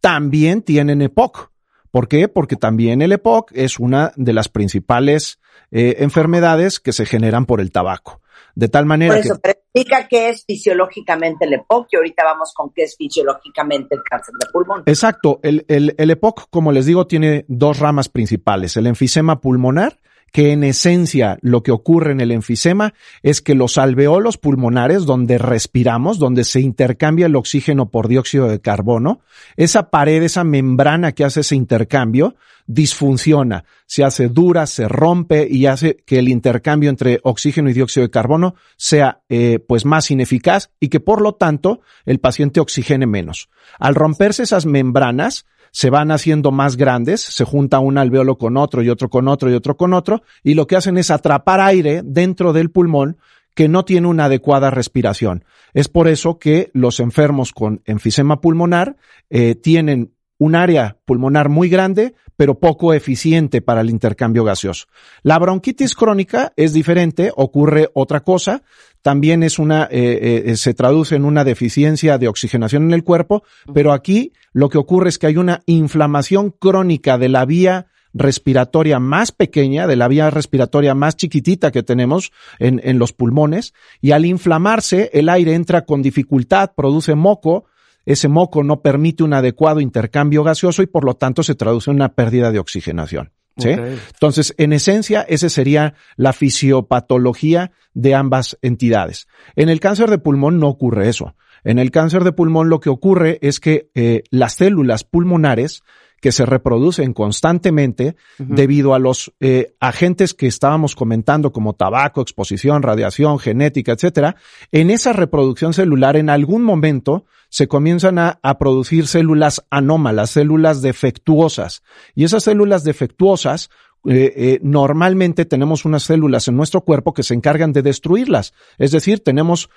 también 0.01 0.61
tienen 0.61 1.01
EPOC. 1.01 1.51
¿Por 1.91 2.07
qué? 2.07 2.27
Porque 2.27 2.55
también 2.55 3.01
el 3.01 3.11
EPOC 3.11 3.51
es 3.53 3.79
una 3.79 4.11
de 4.15 4.33
las 4.33 4.49
principales 4.49 5.39
eh, 5.69 5.97
enfermedades 5.99 6.79
que 6.79 6.91
se 6.91 7.05
generan 7.05 7.45
por 7.45 7.61
el 7.61 7.71
tabaco. 7.71 8.19
De 8.55 8.67
tal 8.67 8.85
manera 8.85 9.13
por 9.13 9.23
eso, 9.23 9.39
que... 9.39 9.51
explica 9.51 10.07
qué 10.07 10.29
es 10.29 10.43
fisiológicamente 10.45 11.45
el 11.45 11.53
EPOC 11.53 11.87
y 11.91 11.95
ahorita 11.97 12.23
vamos 12.23 12.51
con 12.55 12.71
qué 12.73 12.83
es 12.83 12.95
fisiológicamente 12.97 13.95
el 13.95 14.01
cáncer 14.03 14.33
de 14.39 14.47
pulmón. 14.51 14.83
Exacto. 14.87 15.39
El, 15.43 15.65
el, 15.67 15.95
el 15.97 16.09
EPOC, 16.11 16.49
como 16.49 16.71
les 16.71 16.85
digo, 16.87 17.05
tiene 17.05 17.45
dos 17.47 17.79
ramas 17.79 18.09
principales. 18.09 18.75
El 18.75 18.87
enfisema 18.87 19.39
pulmonar, 19.39 19.99
que 20.33 20.51
en 20.51 20.63
esencia 20.63 21.37
lo 21.41 21.61
que 21.61 21.71
ocurre 21.71 22.11
en 22.11 22.19
el 22.19 22.31
enfisema 22.31 22.95
es 23.21 23.39
que 23.39 23.53
los 23.53 23.77
alveolos 23.77 24.39
pulmonares 24.39 25.05
donde 25.05 25.37
respiramos, 25.37 26.17
donde 26.17 26.43
se 26.43 26.59
intercambia 26.59 27.27
el 27.27 27.35
oxígeno 27.35 27.91
por 27.91 28.07
dióxido 28.07 28.47
de 28.47 28.59
carbono, 28.59 29.21
esa 29.57 29.91
pared, 29.91 30.23
esa 30.23 30.43
membrana 30.43 31.11
que 31.11 31.23
hace 31.23 31.41
ese 31.41 31.55
intercambio, 31.55 32.35
disfunciona, 32.65 33.65
se 33.85 34.03
hace 34.03 34.27
dura, 34.27 34.65
se 34.65 34.87
rompe 34.87 35.47
y 35.47 35.67
hace 35.67 35.97
que 36.03 36.17
el 36.17 36.29
intercambio 36.29 36.89
entre 36.89 37.19
oxígeno 37.21 37.69
y 37.69 37.73
dióxido 37.73 38.07
de 38.07 38.11
carbono 38.11 38.55
sea 38.75 39.21
eh, 39.29 39.59
pues 39.59 39.85
más 39.85 40.09
ineficaz 40.09 40.71
y 40.79 40.89
que 40.89 40.99
por 40.99 41.21
lo 41.21 41.35
tanto 41.35 41.81
el 42.05 42.19
paciente 42.19 42.59
oxigene 42.59 43.05
menos. 43.05 43.49
Al 43.77 43.93
romperse 43.93 44.41
esas 44.41 44.65
membranas, 44.65 45.45
se 45.73 45.89
van 45.89 46.11
haciendo 46.11 46.51
más 46.51 46.77
grandes, 46.77 47.19
se 47.19 47.43
junta 47.43 47.79
un 47.79 47.97
alveolo 47.97 48.37
con 48.37 48.57
otro 48.57 48.83
y 48.83 48.89
otro 48.89 49.09
con 49.09 49.27
otro 49.27 49.49
y 49.49 49.55
otro 49.55 49.75
con 49.75 49.93
otro, 49.93 50.21
y 50.43 50.53
lo 50.53 50.67
que 50.67 50.75
hacen 50.75 50.97
es 50.99 51.09
atrapar 51.09 51.59
aire 51.59 52.01
dentro 52.05 52.53
del 52.53 52.69
pulmón 52.69 53.17
que 53.55 53.67
no 53.67 53.83
tiene 53.83 54.07
una 54.07 54.25
adecuada 54.25 54.69
respiración. 54.69 55.45
Es 55.73 55.89
por 55.89 56.07
eso 56.07 56.37
que 56.37 56.69
los 56.73 56.99
enfermos 56.99 57.53
con 57.53 57.81
enfisema 57.85 58.39
pulmonar 58.39 58.97
eh, 59.31 59.55
tienen 59.55 60.13
un 60.37 60.55
área 60.55 60.97
pulmonar 61.05 61.49
muy 61.49 61.69
grande, 61.69 62.13
pero 62.35 62.59
poco 62.59 62.93
eficiente 62.93 63.61
para 63.61 63.81
el 63.81 63.89
intercambio 63.89 64.43
gaseoso. 64.43 64.85
La 65.23 65.39
bronquitis 65.39 65.95
crónica 65.95 66.53
es 66.55 66.73
diferente, 66.73 67.31
ocurre 67.35 67.89
otra 67.93 68.21
cosa, 68.21 68.61
también 69.03 69.43
es 69.43 69.59
una, 69.59 69.87
eh, 69.91 70.43
eh, 70.45 70.55
se 70.55 70.73
traduce 70.73 71.15
en 71.15 71.25
una 71.25 71.43
deficiencia 71.43 72.17
de 72.17 72.29
oxigenación 72.29 72.83
en 72.83 72.93
el 72.93 73.03
cuerpo, 73.03 73.43
pero 73.73 73.91
aquí 73.91 74.31
lo 74.53 74.69
que 74.69 74.79
ocurre 74.79 75.09
es 75.09 75.19
que 75.19 75.27
hay 75.27 75.37
una 75.37 75.61
inflamación 75.65 76.51
crónica 76.51 77.17
de 77.17 77.29
la 77.29 77.45
vía 77.45 77.87
respiratoria 78.13 78.99
más 78.99 79.31
pequeña, 79.31 79.87
de 79.87 79.97
la 79.97 80.07
vía 80.07 80.29
respiratoria 80.29 80.95
más 80.95 81.17
chiquitita 81.17 81.71
que 81.71 81.83
tenemos 81.83 82.31
en, 82.59 82.79
en 82.83 82.97
los 82.97 83.11
pulmones, 83.11 83.73
y 84.01 84.11
al 84.11 84.25
inflamarse 84.25 85.09
el 85.13 85.27
aire 85.29 85.53
entra 85.53 85.85
con 85.85 86.01
dificultad, 86.01 86.71
produce 86.75 87.13
moco, 87.13 87.65
ese 88.05 88.29
moco 88.29 88.63
no 88.63 88.81
permite 88.81 89.23
un 89.23 89.33
adecuado 89.33 89.81
intercambio 89.81 90.43
gaseoso 90.43 90.81
y 90.81 90.87
por 90.87 91.03
lo 91.03 91.15
tanto 91.15 91.43
se 91.43 91.55
traduce 91.55 91.91
en 91.91 91.97
una 91.97 92.13
pérdida 92.13 92.51
de 92.51 92.59
oxigenación. 92.59 93.31
¿Sí? 93.57 93.69
Entonces, 93.69 94.53
en 94.57 94.73
esencia, 94.73 95.21
esa 95.21 95.49
sería 95.49 95.95
la 96.15 96.33
fisiopatología 96.33 97.71
de 97.93 98.15
ambas 98.15 98.57
entidades. 98.61 99.27
En 99.55 99.69
el 99.69 99.79
cáncer 99.79 100.09
de 100.09 100.17
pulmón 100.17 100.59
no 100.59 100.67
ocurre 100.67 101.09
eso. 101.09 101.35
En 101.63 101.79
el 101.79 101.91
cáncer 101.91 102.23
de 102.23 102.33
pulmón 102.33 102.69
lo 102.69 102.79
que 102.79 102.89
ocurre 102.89 103.39
es 103.41 103.59
que 103.59 103.89
eh, 103.95 104.23
las 104.29 104.55
células 104.55 105.03
pulmonares 105.03 105.83
que 106.23 106.31
se 106.31 106.45
reproducen 106.45 107.11
constantemente 107.11 108.15
debido 108.37 108.93
a 108.93 108.99
los 108.99 109.33
eh, 109.41 109.75
agentes 109.81 110.33
que 110.33 110.47
estábamos 110.47 110.95
comentando 110.95 111.51
como 111.51 111.73
tabaco, 111.73 112.21
exposición, 112.21 112.81
radiación, 112.81 113.39
genética, 113.39 113.91
etcétera, 113.91 114.37
en 114.71 114.89
esa 114.89 115.11
reproducción 115.11 115.73
celular 115.73 116.15
en 116.15 116.29
algún 116.29 116.63
momento 116.63 117.25
se 117.49 117.67
comienzan 117.67 118.19
a, 118.19 118.39
producir 118.57 119.05
células 119.07 119.65
anómalas, 119.69 120.29
células 120.29 120.81
defectuosas. 120.81 121.83
Y 122.15 122.23
esas 122.23 122.45
células 122.45 122.85
defectuosas 122.85 123.69
eh, 124.05 124.33
eh, 124.35 124.59
normalmente 124.63 125.43
tenemos 125.43 125.83
unas 125.83 126.03
células 126.03 126.47
en 126.47 126.55
nuestro 126.55 126.81
cuerpo 126.81 127.13
que 127.13 127.23
se 127.23 127.33
encargan 127.33 127.73
de 127.73 127.81
destruirlas. 127.81 128.53
Es 128.77 128.91
decir, 128.91 129.19
tenemos 129.19 129.69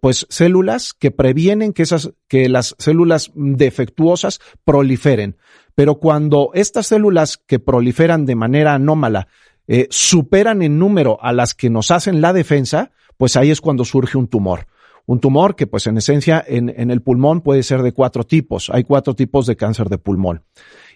pues 0.00 0.26
células 0.30 0.94
que 0.94 1.10
previenen 1.10 1.72
que 1.72 1.82
esas, 1.82 2.12
que 2.28 2.48
las 2.48 2.76
células 2.78 3.32
defectuosas 3.34 4.38
proliferen. 4.64 5.36
Pero 5.80 5.94
cuando 5.94 6.50
estas 6.52 6.88
células 6.88 7.38
que 7.38 7.58
proliferan 7.58 8.26
de 8.26 8.34
manera 8.34 8.74
anómala 8.74 9.28
eh, 9.66 9.86
superan 9.88 10.60
en 10.60 10.78
número 10.78 11.16
a 11.22 11.32
las 11.32 11.54
que 11.54 11.70
nos 11.70 11.90
hacen 11.90 12.20
la 12.20 12.34
defensa, 12.34 12.90
pues 13.16 13.34
ahí 13.34 13.50
es 13.50 13.62
cuando 13.62 13.86
surge 13.86 14.18
un 14.18 14.28
tumor. 14.28 14.66
Un 15.06 15.20
tumor 15.20 15.56
que, 15.56 15.66
pues 15.66 15.86
en 15.86 15.96
esencia, 15.96 16.44
en, 16.46 16.68
en 16.68 16.90
el 16.90 17.00
pulmón 17.00 17.40
puede 17.40 17.62
ser 17.62 17.80
de 17.80 17.92
cuatro 17.92 18.24
tipos. 18.24 18.68
Hay 18.68 18.84
cuatro 18.84 19.14
tipos 19.14 19.46
de 19.46 19.56
cáncer 19.56 19.88
de 19.88 19.96
pulmón. 19.96 20.44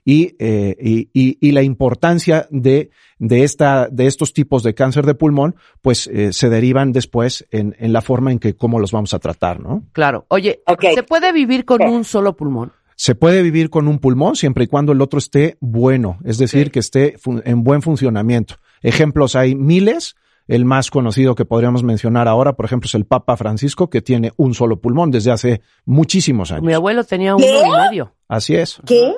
Y, 0.05 0.37
eh, 0.39 0.77
y, 0.79 1.09
y, 1.15 1.39
y, 1.41 1.53
la 1.53 1.63
importancia 1.63 2.47
de, 2.51 2.91
de, 3.19 3.43
esta, 3.43 3.89
de 3.91 4.07
estos 4.07 4.35
tipos 4.35 4.63
de 4.63 4.75
cáncer 4.75 5.07
de 5.07 5.15
pulmón, 5.15 5.57
pues 5.81 6.09
eh, 6.09 6.35
se 6.35 6.51
derivan 6.51 6.93
después 6.93 7.47
en, 7.51 7.75
en, 7.79 7.95
la 7.95 8.03
forma 8.03 8.33
en 8.33 8.39
que 8.39 8.55
cómo 8.55 8.79
los 8.79 8.93
vamos 8.93 9.15
a 9.15 9.19
tratar, 9.19 9.61
¿no? 9.61 9.85
Claro. 9.93 10.27
Oye, 10.29 10.61
¿se 10.95 11.03
puede 11.05 11.33
vivir 11.33 11.65
con 11.65 11.81
un 11.81 12.05
solo 12.05 12.37
pulmón? 12.37 12.71
Se 12.97 13.15
puede 13.15 13.43
vivir 13.43 13.71
con 13.71 13.89
un 13.89 13.99
pulmón 13.99 14.37
siempre 14.37 14.65
y 14.65 14.67
cuando 14.67 14.93
el 14.93 15.01
otro 15.01 15.19
esté 15.19 15.57
bueno, 15.61 16.19
es 16.25 16.39
decir, 16.39 16.71
que 16.71 16.79
esté 16.79 17.17
en 17.45 17.65
buen 17.65 17.83
funcionamiento. 17.83 18.57
Ejemplos 18.83 19.37
hay 19.37 19.55
miles. 19.55 20.17
El 20.47 20.67
más 20.67 20.91
conocido 20.91 21.35
que 21.35 21.47
podríamos 21.47 21.83
mencionar 21.85 22.29
ahora, 22.29 22.53
por 22.53 22.67
ejemplo, 22.67 22.87
es 22.87 22.95
el 22.95 23.07
Papa 23.07 23.35
Francisco, 23.39 23.89
que 23.89 24.03
tiene 24.03 24.33
un 24.37 24.53
solo 24.53 24.79
pulmón 24.79 25.11
desde 25.11 25.31
hace 25.31 25.63
muchísimos 25.87 26.53
años. 26.53 26.65
Mi 26.65 26.75
abuelo 26.75 27.03
tenía 27.03 27.35
uno 27.35 27.47
y 27.47 27.71
medio. 27.89 28.15
Así 28.29 28.55
es. 28.55 28.79
¿Qué? 28.85 29.15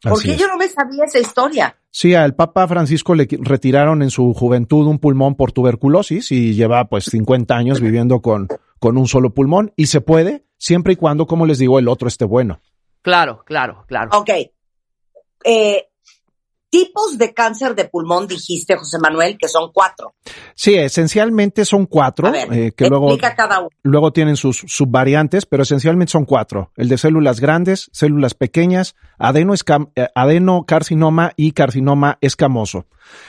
¿Por 0.00 0.22
qué 0.22 0.36
yo 0.36 0.46
no 0.46 0.56
me 0.56 0.68
sabía 0.68 1.04
esa 1.04 1.18
historia? 1.18 1.76
Sí, 1.90 2.14
al 2.14 2.36
Papa 2.36 2.68
Francisco 2.68 3.14
le 3.14 3.26
retiraron 3.40 4.02
en 4.02 4.10
su 4.10 4.32
juventud 4.32 4.86
un 4.86 4.98
pulmón 4.98 5.34
por 5.34 5.50
tuberculosis 5.50 6.30
y 6.30 6.54
lleva 6.54 6.88
pues 6.88 7.06
50 7.06 7.56
años 7.56 7.80
viviendo 7.80 8.20
con, 8.20 8.46
con 8.78 8.96
un 8.96 9.08
solo 9.08 9.34
pulmón 9.34 9.72
y 9.76 9.86
se 9.86 10.00
puede 10.00 10.44
siempre 10.56 10.92
y 10.92 10.96
cuando, 10.96 11.26
como 11.26 11.46
les 11.46 11.58
digo, 11.58 11.78
el 11.78 11.88
otro 11.88 12.06
esté 12.06 12.24
bueno. 12.24 12.60
Claro, 13.08 13.42
claro, 13.46 13.84
claro. 13.88 14.10
Ok. 14.12 14.28
Eh, 15.42 15.86
tipos 16.68 17.16
de 17.16 17.32
cáncer 17.32 17.74
de 17.74 17.86
pulmón 17.86 18.26
dijiste, 18.26 18.76
José 18.76 18.98
Manuel, 18.98 19.38
que 19.38 19.48
son 19.48 19.72
cuatro. 19.72 20.12
Sí, 20.54 20.74
esencialmente 20.74 21.64
son 21.64 21.86
cuatro, 21.86 22.30
eh, 22.34 22.72
que 22.76 22.86
luego, 22.86 23.16
cada 23.18 23.60
uno. 23.60 23.70
luego 23.82 24.12
tienen 24.12 24.36
sus 24.36 24.58
subvariantes, 24.58 25.46
pero 25.46 25.62
esencialmente 25.62 26.12
son 26.12 26.26
cuatro. 26.26 26.70
El 26.76 26.90
de 26.90 26.98
células 26.98 27.40
grandes, 27.40 27.88
células 27.94 28.34
pequeñas, 28.34 28.94
eh, 29.18 30.08
adenocarcinoma 30.14 31.32
y 31.34 31.52
carcinoma 31.52 32.18
escamoso. 32.20 32.84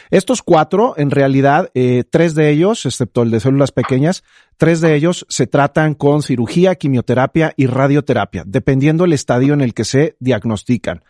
Estos 0.09 0.41
cuatro, 0.41 0.95
en 0.97 1.11
realidad, 1.11 1.69
eh, 1.73 2.03
tres 2.09 2.35
de 2.35 2.49
ellos, 2.49 2.85
excepto 2.85 3.21
el 3.21 3.31
de 3.31 3.39
células 3.39 3.71
pequeñas, 3.71 4.23
tres 4.57 4.81
de 4.81 4.95
ellos 4.95 5.25
se 5.29 5.47
tratan 5.47 5.93
con 5.93 6.23
cirugía, 6.23 6.75
quimioterapia 6.75 7.53
y 7.55 7.67
radioterapia, 7.67 8.43
dependiendo 8.45 9.05
el 9.05 9.13
estadio 9.13 9.53
en 9.53 9.61
el 9.61 9.73
que 9.73 9.85
se 9.85 10.15
diagnostican. 10.19 11.03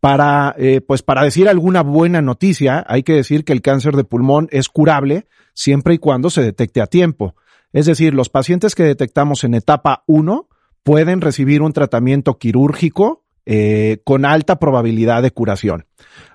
Para, 0.00 0.54
eh, 0.58 0.80
pues 0.80 1.02
para 1.02 1.22
decir 1.24 1.48
alguna 1.48 1.82
buena 1.82 2.20
noticia, 2.20 2.84
hay 2.86 3.02
que 3.02 3.14
decir 3.14 3.44
que 3.44 3.52
el 3.52 3.62
cáncer 3.62 3.96
de 3.96 4.04
pulmón 4.04 4.48
es 4.50 4.68
curable 4.68 5.26
siempre 5.54 5.94
y 5.94 5.98
cuando 5.98 6.30
se 6.30 6.42
detecte 6.42 6.80
a 6.80 6.86
tiempo. 6.86 7.34
Es 7.72 7.86
decir, 7.86 8.14
los 8.14 8.28
pacientes 8.28 8.74
que 8.74 8.82
detectamos 8.82 9.44
en 9.44 9.54
etapa 9.54 10.04
1 10.06 10.48
pueden 10.82 11.20
recibir 11.20 11.62
un 11.62 11.72
tratamiento 11.72 12.38
quirúrgico 12.38 13.21
eh, 13.46 13.98
con 14.04 14.24
alta 14.24 14.58
probabilidad 14.58 15.22
de 15.22 15.30
curación. 15.30 15.86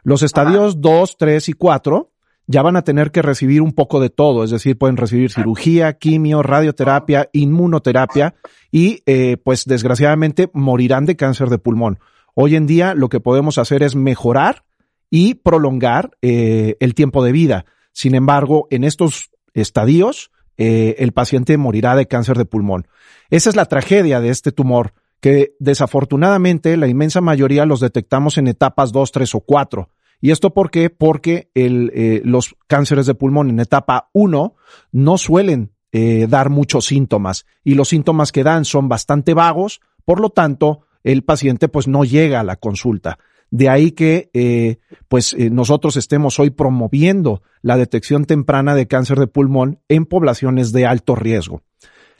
Los 0.04 0.24
estadios 0.24 0.82
2, 0.82 1.18
3 1.18 1.50
y 1.50 1.54
4 1.54 2.12
ya 2.48 2.62
van 2.62 2.78
a 2.78 2.82
tener 2.82 3.12
que 3.12 3.22
recibir 3.22 3.62
un 3.62 3.74
poco 3.74 4.00
de 4.00 4.10
todo, 4.10 4.44
es 4.44 4.52
decir, 4.52 4.78
pueden 4.78 4.96
recibir 4.96 5.32
cirugía, 5.32 5.94
quimio, 5.94 6.42
radioterapia, 6.42 7.30
inmunoterapia 7.34 8.36
y 8.72 9.04
eh, 9.06 9.38
pues 9.44 9.66
desgraciadamente 9.66 10.50
morirán 10.54 11.06
de 11.06 11.18
cáncer 11.18 11.50
de 11.50 11.58
pulmón. 11.58 12.00
Hoy 12.36 12.56
en 12.56 12.66
día 12.66 12.94
lo 12.94 13.10
que 13.10 13.20
podemos 13.20 13.58
hacer 13.58 13.84
es 13.84 13.96
mejorar 13.96 14.64
y 15.10 15.36
prolongar 15.36 16.12
eh, 16.22 16.76
el 16.80 16.94
tiempo 16.94 17.24
de 17.24 17.32
vida. 17.32 17.66
Sin 17.92 18.16
embargo, 18.16 18.68
en 18.70 18.84
estos 18.84 19.32
estadios, 19.54 20.32
eh, 20.58 20.96
el 21.00 21.12
paciente 21.12 21.58
morirá 21.58 21.96
de 21.96 22.08
cáncer 22.08 22.38
de 22.38 22.46
pulmón. 22.46 22.88
Esa 23.30 23.50
es 23.50 23.56
la 23.56 23.66
tragedia 23.66 24.22
de 24.22 24.30
este 24.30 24.52
tumor 24.52 24.94
que 25.20 25.56
desafortunadamente 25.60 26.78
la 26.78 26.88
inmensa 26.88 27.22
mayoría 27.22 27.66
los 27.66 27.80
detectamos 27.80 28.38
en 28.38 28.48
etapas 28.48 28.92
2, 28.92 29.12
3 29.12 29.36
o 29.36 29.40
4. 29.42 29.90
¿Y 30.20 30.32
esto 30.32 30.54
por 30.54 30.72
qué? 30.72 30.90
Porque 30.90 31.52
eh, 31.54 32.22
los 32.24 32.56
cánceres 32.68 33.06
de 33.06 33.14
pulmón 33.14 33.50
en 33.50 33.60
etapa 33.60 34.10
1 34.14 34.56
no 34.92 35.18
suelen 35.18 35.74
eh, 35.92 36.28
dar 36.28 36.50
muchos 36.50 36.86
síntomas 36.86 37.46
y 37.64 37.76
los 37.76 37.90
síntomas 37.90 38.32
que 38.32 38.44
dan 38.44 38.66
son 38.66 38.90
bastante 38.90 39.34
vagos, 39.34 39.80
por 40.06 40.20
lo 40.20 40.30
tanto, 40.30 40.82
el 41.04 41.24
paciente 41.24 41.70
pues 41.70 41.88
no 41.88 42.04
llega 42.04 42.40
a 42.40 42.44
la 42.44 42.56
consulta. 42.56 43.20
De 43.50 43.70
ahí 43.70 43.92
que 43.92 44.30
eh, 44.34 44.80
pues 45.08 45.36
nosotros 45.38 45.96
estemos 45.96 46.38
hoy 46.40 46.50
promoviendo 46.50 47.44
la 47.62 47.78
detección 47.78 48.26
temprana 48.26 48.76
de 48.76 48.88
cáncer 48.88 49.20
de 49.20 49.28
pulmón 49.28 49.80
en 49.88 50.06
poblaciones 50.06 50.74
de 50.74 50.86
alto 50.86 51.16
riesgo. 51.16 51.62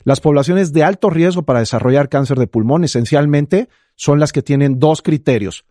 Las 0.04 0.20
poblaciones 0.20 0.72
de 0.72 0.84
alto 0.84 1.10
riesgo 1.10 1.42
para 1.42 1.60
desarrollar 1.60 2.08
cáncer 2.08 2.38
de 2.38 2.46
pulmón 2.46 2.84
esencialmente 2.84 3.68
son 3.96 4.20
las 4.20 4.32
que 4.32 4.42
tienen 4.42 4.78
dos 4.78 5.02
criterios. 5.02 5.64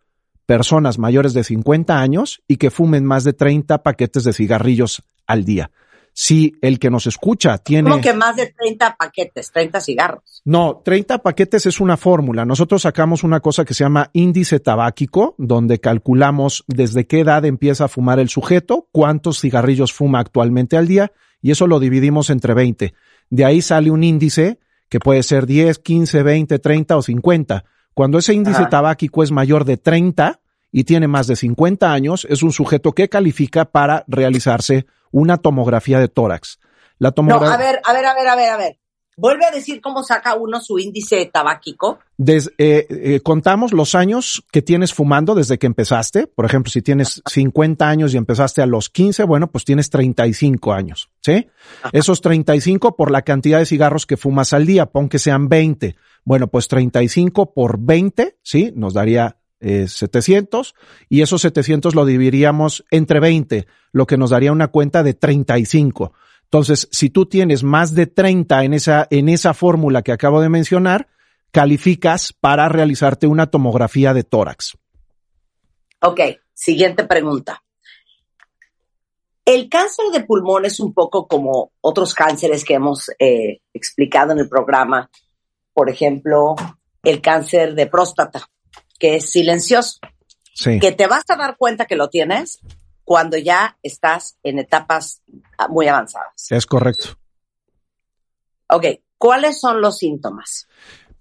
Personas 0.46 0.98
mayores 0.98 1.34
de 1.34 1.44
50 1.44 2.00
años 2.00 2.42
y 2.48 2.58
que 2.58 2.72
fumen 2.72 3.06
más 3.06 3.24
de 3.24 3.34
30 3.34 3.84
paquetes 3.84 4.24
de 4.24 4.34
cigarrillos 4.34 5.04
al 5.26 5.44
día. 5.44 5.72
Si 6.14 6.56
el 6.62 6.80
que 6.80 6.90
nos 6.90 7.06
escucha 7.06 7.60
tiene... 7.60 7.92
¿Cómo 7.92 8.02
que 8.02 8.14
más 8.14 8.36
de 8.36 8.48
30 8.48 8.96
paquetes, 8.98 9.52
30 9.52 9.80
cigarros? 9.82 10.42
No, 10.46 10.82
30 10.84 11.20
paquetes 11.20 11.68
es 11.68 11.80
una 11.80 11.96
fórmula. 11.96 12.44
Nosotros 12.44 12.82
sacamos 12.82 13.24
una 13.24 13.40
cosa 13.40 13.66
que 13.66 13.76
se 13.76 13.84
llama 13.84 14.10
índice 14.14 14.60
tabáquico, 14.60 15.36
donde 15.38 15.80
calculamos 15.80 16.64
desde 16.66 17.06
qué 17.06 17.20
edad 17.20 17.46
empieza 17.46 17.86
a 17.86 17.88
fumar 17.88 18.20
el 18.20 18.30
sujeto, 18.30 18.88
cuántos 18.92 19.40
cigarrillos 19.40 19.94
fuma 19.94 20.20
actualmente 20.20 20.76
al 20.76 20.88
día, 20.88 21.12
y 21.40 21.52
eso 21.52 21.68
lo 21.68 21.80
dividimos 21.80 22.32
entre 22.32 22.56
20. 22.56 22.96
De 23.30 23.46
ahí 23.46 23.62
sale 23.62 23.92
un 23.92 24.04
índice 24.04 24.60
que 24.90 25.00
puede 25.00 25.24
ser 25.24 25.46
10, 25.46 25.80
15, 25.80 26.24
20, 26.24 26.60
30 26.60 26.98
o 26.98 27.02
50. 27.02 27.66
Cuando 27.94 28.20
ese 28.20 28.34
índice 28.34 28.66
tabáquico 28.68 29.24
es 29.24 29.32
mayor 29.32 29.66
de 29.66 29.78
30 29.78 30.40
y 30.72 30.84
tiene 30.84 31.08
más 31.08 31.28
de 31.28 31.36
50 31.36 31.92
años, 31.92 32.28
es 32.30 32.44
un 32.44 32.52
sujeto 32.52 32.92
que 32.94 33.10
califica 33.10 33.66
para 33.66 34.04
realizarse 34.08 34.86
una 35.12 35.38
tomografía 35.38 36.00
de 36.00 36.08
tórax. 36.08 36.60
La 37.00 37.12
tomografía... 37.12 37.50
No, 37.50 37.54
a 37.54 37.58
ver, 37.58 37.82
a 37.84 37.94
ver, 37.94 38.06
a 38.06 38.14
ver, 38.14 38.28
a 38.28 38.36
ver, 38.36 38.50
a 38.50 38.58
ver. 38.58 38.80
Vuelve 39.20 39.46
a 39.46 39.52
decir 39.52 39.82
cómo 39.82 40.04
saca 40.04 40.36
uno 40.36 40.62
su 40.62 40.78
índice 40.78 41.26
tabáquico. 41.26 41.98
Eh, 42.20 42.46
eh, 42.60 43.20
contamos 43.24 43.74
los 43.74 43.96
años 43.96 44.44
que 44.52 44.62
tienes 44.62 44.94
fumando 44.94 45.34
desde 45.34 45.58
que 45.58 45.66
empezaste. 45.66 46.28
Por 46.28 46.46
ejemplo, 46.46 46.72
si 46.72 46.84
tienes 46.84 47.24
50 47.26 47.90
años 47.90 48.14
y 48.14 48.18
empezaste 48.18 48.62
a 48.62 48.68
los 48.68 48.90
15, 48.90 49.24
bueno, 49.24 49.50
pues 49.50 49.66
tienes 49.66 49.90
35 49.90 50.72
años, 50.72 51.10
¿sí? 51.20 51.48
Esos 51.94 52.22
35 52.22 52.96
por 52.96 53.10
la 53.10 53.24
cantidad 53.24 53.58
de 53.58 53.66
cigarros 53.66 54.06
que 54.06 54.18
fumas 54.18 54.54
al 54.54 54.68
día, 54.68 54.86
pon 54.86 55.10
que 55.10 55.18
sean 55.18 55.50
20. 55.50 55.96
Bueno, 56.24 56.48
pues 56.48 56.68
35 56.68 57.56
por 57.56 57.80
20, 57.80 58.38
¿sí? 58.44 58.72
Nos 58.76 58.94
daría 58.94 59.40
700 59.60 60.68
eh, 60.68 61.06
y 61.10 61.22
esos 61.22 61.42
700 61.42 61.96
lo 61.96 62.06
dividiríamos 62.06 62.86
entre 62.92 63.20
20, 63.20 63.66
lo 63.94 64.06
que 64.06 64.18
nos 64.18 64.30
daría 64.30 64.52
una 64.52 64.68
cuenta 64.68 65.02
de 65.02 65.16
35. 65.16 66.14
Entonces, 66.48 66.88
si 66.92 67.10
tú 67.10 67.26
tienes 67.26 67.64
más 67.64 67.94
de 67.94 68.08
30 68.08 68.64
en 68.64 68.74
esa, 68.74 69.08
en 69.10 69.30
esa 69.30 69.54
fórmula 69.54 70.02
que 70.02 70.14
acabo 70.14 70.40
de 70.40 70.50
mencionar, 70.50 71.08
calificas 71.52 72.34
para 72.34 72.70
realizarte 72.70 73.28
una 73.28 73.48
tomografía 73.48 74.14
de 74.14 74.24
tórax. 74.24 74.78
Ok, 76.02 76.22
siguiente 76.54 77.04
pregunta. 77.04 77.64
El 79.44 79.70
cáncer 79.70 80.06
de 80.14 80.24
pulmón 80.24 80.66
es 80.66 80.80
un 80.80 80.94
poco 80.94 81.28
como 81.28 81.72
otros 81.82 82.14
cánceres 82.14 82.64
que 82.64 82.76
hemos 82.76 83.10
eh, 83.20 83.60
explicado 83.74 84.32
en 84.34 84.40
el 84.40 84.50
programa. 84.50 85.10
Por 85.74 85.90
ejemplo, 85.90 86.56
el 87.04 87.22
cáncer 87.22 87.76
de 87.76 87.88
próstata 87.88 88.50
que 88.98 89.16
es 89.18 89.30
silencioso. 89.30 90.00
Sí. 90.54 90.80
Que 90.80 90.92
te 90.92 91.08
vas 91.08 91.24
a 91.30 91.36
dar 91.36 91.58
cuenta 91.58 91.86
que 91.86 91.96
lo 91.96 92.10
tienes 92.10 92.60
cuando 93.08 93.38
ya 93.38 93.78
estás 93.84 94.38
en 94.44 94.60
etapas 94.60 95.22
muy 95.70 95.88
avanzadas. 95.88 96.52
Es 96.52 96.66
correcto. 96.66 97.18
Ok, 98.68 98.86
¿cuáles 99.18 99.62
son 99.62 99.80
los 99.80 100.00
síntomas? 100.00 100.68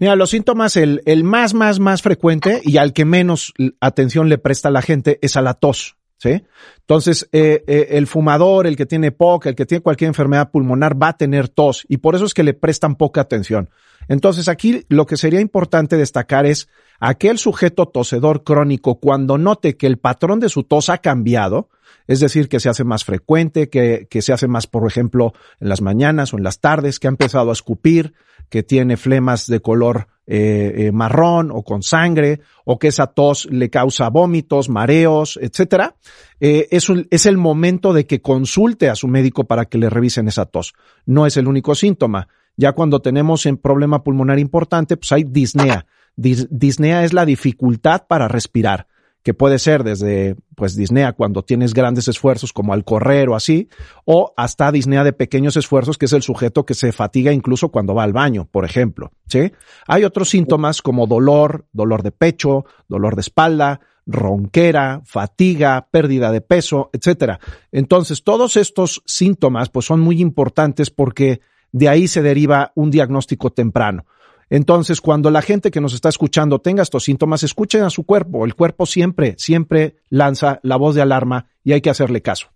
Mira, 0.01 0.17
los 0.17 0.31
síntomas, 0.31 0.77
el, 0.77 1.01
el 1.07 1.23
más, 1.23 1.55
más, 1.55 1.79
más 1.79 2.03
frecuente 2.03 2.61
y 2.65 2.79
al 2.79 2.93
que 2.93 3.05
menos 3.05 3.55
atención 3.79 4.29
le 4.29 4.37
presta 4.37 4.69
la 4.69 4.83
gente 4.83 5.21
es 5.23 5.37
a 5.37 5.43
la 5.43 5.55
tos. 5.55 5.97
¿Sí? 6.19 6.43
Entonces, 6.81 7.29
eh, 7.31 7.63
eh, 7.69 7.89
el 7.91 8.09
fumador, 8.09 8.67
el 8.67 8.75
que 8.75 8.87
tiene 8.87 9.13
poca, 9.13 9.49
el 9.49 9.55
que 9.55 9.67
tiene 9.67 9.83
cualquier 9.83 10.09
enfermedad 10.09 10.51
pulmonar 10.51 11.01
va 11.01 11.11
a 11.11 11.17
tener 11.17 11.49
tos 11.49 11.85
y 11.89 11.99
por 11.99 12.17
eso 12.17 12.25
es 12.25 12.35
que 12.35 12.43
le 12.43 12.55
prestan 12.55 12.97
poca 12.97 13.21
atención. 13.21 13.71
Entonces, 14.09 14.49
aquí 14.49 14.85
lo 14.89 15.07
que 15.07 15.17
sería 15.17 15.41
importante 15.41 15.97
destacar 15.97 16.47
es 16.47 16.69
aquel 17.01 17.39
sujeto 17.39 17.87
tosedor 17.87 18.45
crónico 18.45 19.01
cuando 19.01 19.39
note 19.39 19.77
que 19.77 19.87
el 19.87 19.99
patrón 19.99 20.41
de 20.41 20.49
su 20.49 20.65
tos 20.65 20.89
ha 20.89 20.99
cambiado, 20.99 21.69
es 22.07 22.21
decir, 22.21 22.49
que 22.49 22.61
se 22.61 22.69
hace 22.69 22.85
más 22.85 23.05
frecuente, 23.05 23.69
que, 23.69 24.07
que 24.09 24.23
se 24.23 24.33
hace 24.33 24.49
más, 24.49 24.67
por 24.67 24.87
ejemplo, 24.87 25.33
en 25.61 25.69
las 25.69 25.83
mañanas 25.83 26.33
o 26.33 26.37
en 26.37 26.45
las 26.45 26.61
tardes, 26.61 26.99
que 26.99 27.09
ha 27.09 27.11
empezado 27.11 27.51
a 27.51 27.53
escupir, 27.53 28.15
que 28.49 28.63
tiene 28.63 28.97
flemas 28.97 29.47
de 29.47 29.61
color 29.61 30.07
eh, 30.29 30.87
eh, 30.87 30.93
marrón 30.93 31.51
o 31.53 31.63
con 31.63 31.83
sangre, 31.83 32.41
o 32.65 32.79
que 32.79 32.89
esa 32.89 33.09
tos 33.09 33.47
le 33.51 33.71
causa 33.71 34.09
vómitos, 34.09 34.69
mareos, 34.69 35.39
etcétera, 35.41 35.97
eh, 36.41 36.69
es, 36.71 36.89
es 37.11 37.27
el 37.27 37.39
momento 37.39 37.93
de 37.93 38.07
que 38.07 38.21
consulte 38.21 38.89
a 38.89 38.97
su 38.97 39.09
médico 39.09 39.45
para 39.45 39.67
que 39.67 39.79
le 39.79 39.91
revisen 39.91 40.29
esa 40.29 40.47
tos. 40.47 40.75
No 41.07 41.27
es 41.27 41.37
el 41.37 41.47
único 41.47 41.75
síntoma. 41.75 42.29
Ya 42.57 42.73
cuando 42.73 43.01
tenemos 43.01 43.47
un 43.47 43.57
problema 43.57 44.03
pulmonar 44.03 44.39
importante, 44.39 44.97
pues 44.97 45.13
hay 45.13 45.25
disnea. 45.25 45.87
disnea 46.17 47.05
es 47.05 47.13
la 47.13 47.27
dificultad 47.27 48.07
para 48.09 48.29
respirar 48.29 48.87
que 49.27 49.35
puede 49.35 49.59
ser 49.59 49.83
desde 49.83 50.37
pues 50.55 50.77
disnea 50.77 51.13
cuando 51.13 51.43
tienes 51.43 51.75
grandes 51.75 52.07
esfuerzos 52.07 52.53
como 52.53 52.73
al 52.73 52.85
correr 52.85 53.29
o 53.29 53.35
así, 53.35 53.69
o 54.05 54.33
hasta 54.37 54.71
disnea 54.71 55.03
de 55.03 55.13
pequeños 55.13 55.57
esfuerzos 55.57 55.99
que 55.99 56.05
es 56.05 56.13
el 56.13 56.23
sujeto 56.23 56.65
que 56.65 56.75
se 56.75 56.93
fatiga 56.93 57.33
incluso 57.33 57.71
cuando 57.71 57.93
va 57.93 58.05
al 58.05 58.13
baño, 58.13 58.47
por 58.49 58.65
ejemplo, 58.65 59.11
¿sí? 59.27 59.51
Hay 59.89 60.05
otros 60.05 60.31
síntomas 60.31 60.81
como 60.81 61.09
dolor, 61.09 61.67
dolor 61.73 62.05
de 62.05 62.13
pecho, 62.13 62.67
dolor 62.87 63.17
de 63.17 63.23
espalda, 63.23 63.81
ronquera, 64.07 65.03
fatiga, 65.05 65.89
pérdida 65.91 66.31
de 66.31 66.41
peso, 66.41 66.91
etcétera. 66.93 67.41
Entonces, 67.73 68.23
todos 68.23 68.57
estos 68.57 69.03
síntomas 69.07 69.71
pues 69.71 69.87
son 69.87 69.99
muy 69.99 70.21
importantes 70.21 70.91
porque 70.91 71.41
de 71.77 71.91
ahí 71.91 72.09
se 72.09 72.23
deriva 72.23 72.73
un 72.75 72.91
diagnóstico 72.91 73.51
temprano. 73.51 74.07
Entonces, 74.49 75.03
cuando 75.03 75.31
la 75.31 75.43
gente 75.43 75.71
que 75.71 75.83
nos 75.83 75.93
está 75.93 76.09
escuchando 76.09 76.59
tenga 76.59 76.83
estos 76.83 77.05
síntomas, 77.05 77.43
escuchen 77.43 77.83
a 77.83 77.91
su 77.91 78.07
cuerpo. 78.07 78.47
El 78.47 78.55
cuerpo 78.55 78.87
siempre, 78.87 79.35
siempre 79.37 79.97
lanza 80.09 80.59
la 80.63 80.77
voz 80.77 80.95
de 80.95 81.03
alarma 81.03 81.51
y 81.63 81.75
hay 81.75 81.83
que 81.83 81.91
hacerle 81.91 82.23
caso. 82.23 82.49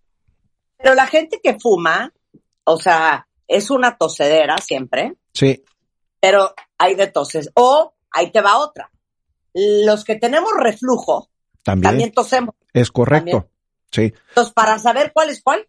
Pero 0.78 0.94
la 0.94 1.06
gente 1.06 1.38
que 1.42 1.58
fuma, 1.60 2.14
o 2.64 2.78
sea, 2.78 3.28
es 3.46 3.70
una 3.70 3.98
tosedera 3.98 4.56
siempre. 4.56 5.16
Sí. 5.34 5.64
Pero 6.18 6.54
hay 6.78 6.94
de 6.94 7.08
toses. 7.08 7.50
O 7.54 7.92
ahí 8.12 8.32
te 8.32 8.40
va 8.40 8.56
otra. 8.56 8.90
Los 9.52 10.02
que 10.02 10.14
tenemos 10.14 10.52
reflujo, 10.56 11.28
también, 11.62 12.10
tosemos. 12.12 12.54
Es 12.72 12.90
correcto. 12.90 13.50
Sí. 13.90 14.14
Entonces, 14.30 14.54
para 14.54 14.78
saber 14.78 15.12
cuál 15.12 15.28
es 15.28 15.42
cuál. 15.42 15.68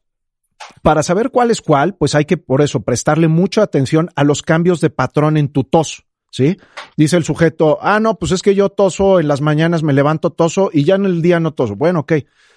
Para 0.81 1.03
saber 1.03 1.31
cuál 1.31 1.51
es 1.51 1.61
cuál, 1.61 1.95
pues 1.95 2.15
hay 2.15 2.25
que 2.25 2.37
por 2.37 2.61
eso 2.61 2.81
prestarle 2.81 3.27
mucha 3.27 3.61
atención 3.63 4.09
a 4.15 4.23
los 4.23 4.41
cambios 4.41 4.81
de 4.81 4.89
patrón 4.89 5.37
en 5.37 5.49
tu 5.49 5.63
tos. 5.63 6.05
¿sí? 6.31 6.57
Dice 6.97 7.17
el 7.17 7.23
sujeto, 7.23 7.77
ah, 7.81 7.99
no, 7.99 8.15
pues 8.15 8.31
es 8.31 8.41
que 8.41 8.55
yo 8.55 8.69
toso 8.69 9.19
en 9.19 9.27
las 9.27 9.41
mañanas, 9.41 9.83
me 9.83 9.93
levanto 9.93 10.31
toso 10.31 10.69
y 10.73 10.83
ya 10.83 10.95
en 10.95 11.05
el 11.05 11.21
día 11.21 11.39
no 11.39 11.53
toso. 11.53 11.75
Bueno, 11.75 11.99
ok. 12.01 12.13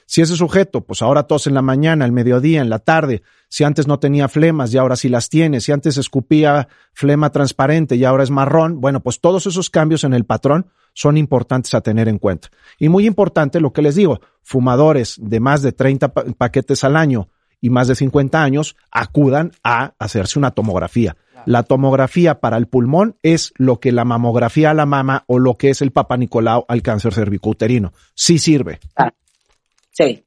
Si 0.07 0.21
ese 0.21 0.37
sujeto, 0.37 0.83
pues 0.83 1.01
ahora 1.01 1.23
tose 1.23 1.49
en 1.49 1.55
la 1.55 1.63
mañana, 1.63 2.05
el 2.05 2.13
mediodía, 2.13 2.61
en 2.61 2.69
la 2.69 2.79
tarde, 2.79 3.23
si 3.49 3.65
antes 3.65 3.87
no 3.87 3.99
tenía 3.99 4.29
flemas 4.29 4.73
y 4.73 4.79
ahora 4.79 4.97
sí 4.97 5.09
las 5.09 5.31
tiene, 5.31 5.61
si 5.61 5.73
antes 5.73 5.97
escupía 5.97 6.69
flema 6.93 7.31
transparente 7.31 7.97
y 7.97 8.05
ahora 8.05 8.23
es 8.23 8.31
marrón, 8.31 8.83
bueno, 8.83 9.01
pues 9.01 9.21
todos 9.21 9.47
esos 9.47 9.71
cambios 9.71 10.05
en 10.05 10.13
el 10.13 10.27
patrón 10.27 10.67
son 10.93 11.17
importantes 11.17 11.73
a 11.73 11.81
tener 11.81 12.09
en 12.09 12.19
cuenta. 12.19 12.49
Y 12.79 12.91
muy 12.91 13.07
importante 13.07 13.61
lo 13.61 13.73
que 13.73 13.81
les 13.81 13.95
digo, 13.95 14.21
fumadores 14.43 15.17
de 15.19 15.41
más 15.41 15.63
de 15.63 15.73
30 15.73 16.13
paquetes 16.13 16.85
al 16.85 16.97
año 16.97 17.31
y 17.65 17.71
más 17.71 17.89
de 17.89 17.95
50 17.95 18.43
años 18.43 18.77
acudan 18.91 19.53
a 19.65 19.95
hacerse 19.99 20.39
una 20.39 20.51
tomografía. 20.51 21.17
La 21.47 21.63
tomografía 21.63 22.39
para 22.39 22.59
el 22.59 22.67
pulmón 22.67 23.17
es 23.23 23.55
lo 23.57 23.81
que 23.81 23.91
la 23.91 24.05
mamografía 24.05 24.73
a 24.73 24.75
la 24.75 24.85
mama 24.85 25.25
o 25.29 25.39
lo 25.39 25.57
que 25.57 25.71
es 25.71 25.81
el 25.81 25.91
Papa 25.91 26.19
Nicolau 26.19 26.67
al 26.69 26.83
cáncer 26.83 27.15
cervicouterino. 27.15 27.95
Sí 28.15 28.39
sirve. 28.39 28.81
Ah, 28.97 29.11
sí. 29.93 30.27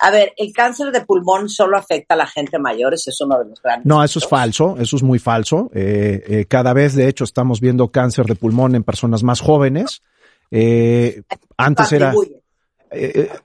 A 0.00 0.10
ver, 0.10 0.32
el 0.36 0.52
cáncer 0.52 0.90
de 0.90 1.02
pulmón 1.02 1.48
solo 1.48 1.78
afecta 1.78 2.14
a 2.14 2.16
la 2.16 2.26
gente 2.26 2.58
mayor, 2.58 2.94
ese 2.94 3.10
es 3.10 3.20
uno 3.20 3.38
de 3.38 3.50
los 3.50 3.62
grandes. 3.62 3.86
No, 3.86 4.02
eso 4.02 4.18
es 4.18 4.26
falso, 4.26 4.76
eso 4.80 4.96
es 4.96 5.04
muy 5.04 5.20
falso. 5.20 5.70
Eh, 5.72 6.24
eh, 6.26 6.46
cada 6.46 6.72
vez, 6.72 6.96
de 6.96 7.06
hecho, 7.06 7.22
estamos 7.22 7.60
viendo 7.60 7.92
cáncer 7.92 8.26
de 8.26 8.34
pulmón 8.34 8.74
en 8.74 8.82
personas 8.82 9.22
más 9.22 9.40
jóvenes. 9.40 10.02
Eh, 10.50 11.22
antes 11.56 11.92
era 11.92 12.12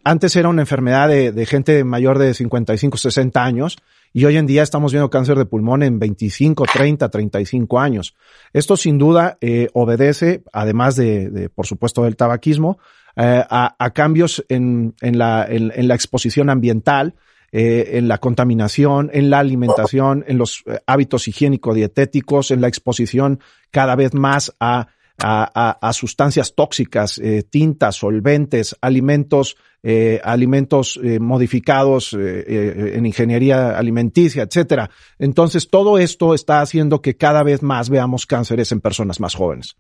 antes 0.04 0.36
era 0.36 0.50
una 0.50 0.62
enfermedad 0.62 1.10
de, 1.10 1.46
gente 1.46 1.84
mayor 1.84 2.20
de 2.20 2.34
55, 2.34 2.98
60 2.98 3.44
años 3.44 3.78
y 4.14 4.26
hoy 4.26 4.38
en 4.38 4.48
día 4.48 4.64
estamos 4.64 4.92
viendo 4.92 5.10
cáncer 5.10 5.38
de 5.38 5.46
pulmón 5.46 5.84
en 5.84 6.00
25, 6.00 6.66
30, 6.72 7.10
35 7.10 7.80
años. 7.80 8.16
Esto 8.54 8.78
sin 8.78 8.98
duda 8.98 9.38
eh, 9.42 9.68
obedece, 9.74 10.44
además 10.54 10.96
de, 10.96 11.50
por 11.54 11.68
supuesto, 11.68 12.04
del 12.04 12.16
tabaquismo, 12.16 12.80
eh, 13.16 13.44
a, 13.48 13.92
cambios 13.94 14.44
en, 14.50 14.96
la, 15.02 15.48
exposición 15.50 16.50
ambiental, 16.50 17.16
eh, 17.52 17.92
en 17.94 18.08
la 18.08 18.18
contaminación, 18.18 19.10
en 19.14 19.30
la 19.30 19.40
alimentación, 19.40 20.24
en 20.28 20.38
los 20.38 20.64
hábitos 20.86 21.28
higiénico-dietéticos, 21.28 22.52
en 22.52 22.62
la 22.62 22.68
exposición 22.68 23.40
cada 23.72 23.96
vez 23.96 24.14
más 24.14 24.56
a 24.60 24.88
a, 25.24 25.92
sustancias 25.94 26.54
tóxicas, 26.56 27.20
tintas, 27.50 27.96
solventes, 27.96 28.76
alimentos 28.82 29.56
eh, 29.84 30.20
alimentos 30.24 31.00
eh, 31.02 31.20
modificados 31.20 32.12
eh, 32.12 32.96
en 32.96 33.06
ingeniería 33.06 33.78
alimenticia, 33.78 34.44
etcétera. 34.44 34.90
Entonces, 35.20 35.70
todo 35.70 35.98
esto 35.98 36.34
está 36.34 36.62
haciendo 36.62 37.02
que 37.02 37.16
cada 37.16 37.42
vez 37.44 37.62
más 37.62 37.90
veamos 37.90 38.26
cánceres 38.26 38.72
en 38.72 38.82
personas 38.82 39.20
más 39.20 39.36
jóvenes. 39.36 39.78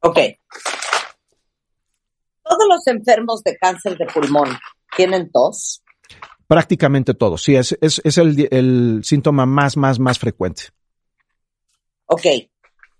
Ok. 0.00 0.18
¿Todos 2.42 2.68
los 2.68 2.86
enfermos 2.86 3.44
de 3.44 3.56
cáncer 3.58 3.98
de 3.98 4.06
pulmón 4.06 4.48
tienen 4.96 5.30
tos? 5.30 5.84
Prácticamente 6.48 7.14
todo, 7.14 7.38
sí, 7.38 7.54
es, 7.54 7.76
es, 7.80 8.00
es 8.02 8.18
el, 8.18 8.48
el, 8.50 9.00
síntoma 9.04 9.46
más, 9.46 9.76
más, 9.76 10.00
más 10.00 10.18
frecuente. 10.18 10.64
Ok. 12.06 12.26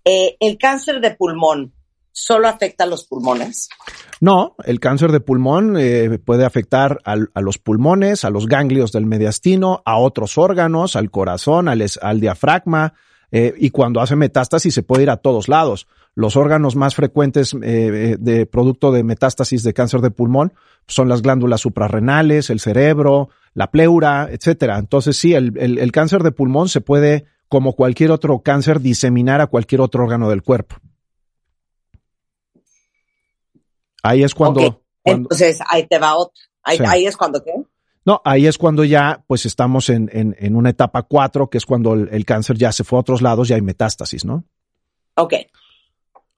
Eh, 0.07 0.37
¿El 0.39 0.57
cáncer 0.57 1.01
de 1.01 1.15
pulmón 1.15 1.73
solo 2.13 2.47
afecta 2.47 2.85
a 2.85 2.87
los 2.87 3.05
pulmones? 3.05 3.67
No, 4.21 4.55
el 4.63 4.79
cáncer 4.79 5.11
de 5.11 5.19
pulmón 5.19 5.75
eh, 5.77 6.17
puede 6.23 6.45
afectar 6.45 6.99
a 7.03 7.41
los 7.41 7.57
pulmones, 7.57 8.23
a 8.23 8.29
los 8.29 8.47
ganglios 8.47 8.91
del 8.93 9.05
mediastino, 9.05 9.83
a 9.85 9.97
otros 9.97 10.37
órganos, 10.37 10.95
al 10.95 11.11
corazón, 11.11 11.67
al, 11.67 12.19
diafragma, 12.19 12.93
eh, 13.31 13.53
y 13.57 13.69
cuando 13.69 13.99
hace 13.99 14.15
metástasis 14.15 14.73
se 14.73 14.81
puede 14.81 15.03
ir 15.03 15.09
a 15.09 15.17
todos 15.17 15.49
lados. 15.49 15.87
Los 16.15 16.37
órganos 16.37 16.75
más 16.75 16.95
frecuentes 16.95 17.55
eh, 17.61 18.15
de 18.17 18.45
producto 18.45 18.91
de 18.91 19.03
metástasis 19.03 19.61
de 19.61 19.73
cáncer 19.73 20.01
de 20.01 20.09
pulmón 20.09 20.53
son 20.87 21.09
las 21.09 21.21
glándulas 21.21 21.61
suprarrenales, 21.61 22.49
el 22.49 22.59
cerebro, 22.59 23.29
la 23.53 23.69
pleura, 23.69 24.29
etcétera. 24.31 24.79
Entonces 24.79 25.17
sí, 25.17 25.35
el, 25.35 25.91
cáncer 25.91 26.23
de 26.23 26.31
pulmón 26.31 26.69
se 26.69 26.81
puede, 26.81 27.25
como 27.49 27.73
cualquier 27.73 28.11
otro 28.11 28.39
cáncer, 28.39 28.81
diseminar 28.81 29.41
a 29.41 29.47
cualquier 29.47 29.81
otro 29.81 30.03
órgano 30.03 30.29
del 30.29 30.43
cuerpo. 30.43 30.77
Ahí 34.03 34.23
es 34.23 34.33
cuando, 34.33 34.81
Entonces, 35.03 35.59
ahí 35.69 35.85
te 35.87 35.99
va 35.99 36.15
otro. 36.15 36.33
Ahí, 36.63 36.79
ahí 36.85 37.05
es 37.07 37.15
cuando 37.15 37.43
qué? 37.43 37.53
No, 38.07 38.21
ahí 38.23 38.47
es 38.47 38.57
cuando 38.57 38.85
ya 38.85 39.21
pues 39.27 39.45
estamos 39.45 39.89
en, 39.89 40.09
en, 40.13 40.33
en 40.39 40.55
una 40.55 40.69
etapa 40.69 41.03
4, 41.03 41.49
que 41.49 41.57
es 41.57 41.65
cuando 41.65 41.93
el, 41.93 42.25
cáncer 42.25 42.57
ya 42.57 42.71
se 42.71 42.85
fue 42.85 42.97
a 42.97 43.01
otros 43.01 43.21
lados 43.21 43.49
y 43.49 43.53
hay 43.53 43.61
metástasis, 43.61 44.23
¿no? 44.23 44.45
Ok. 45.15 45.33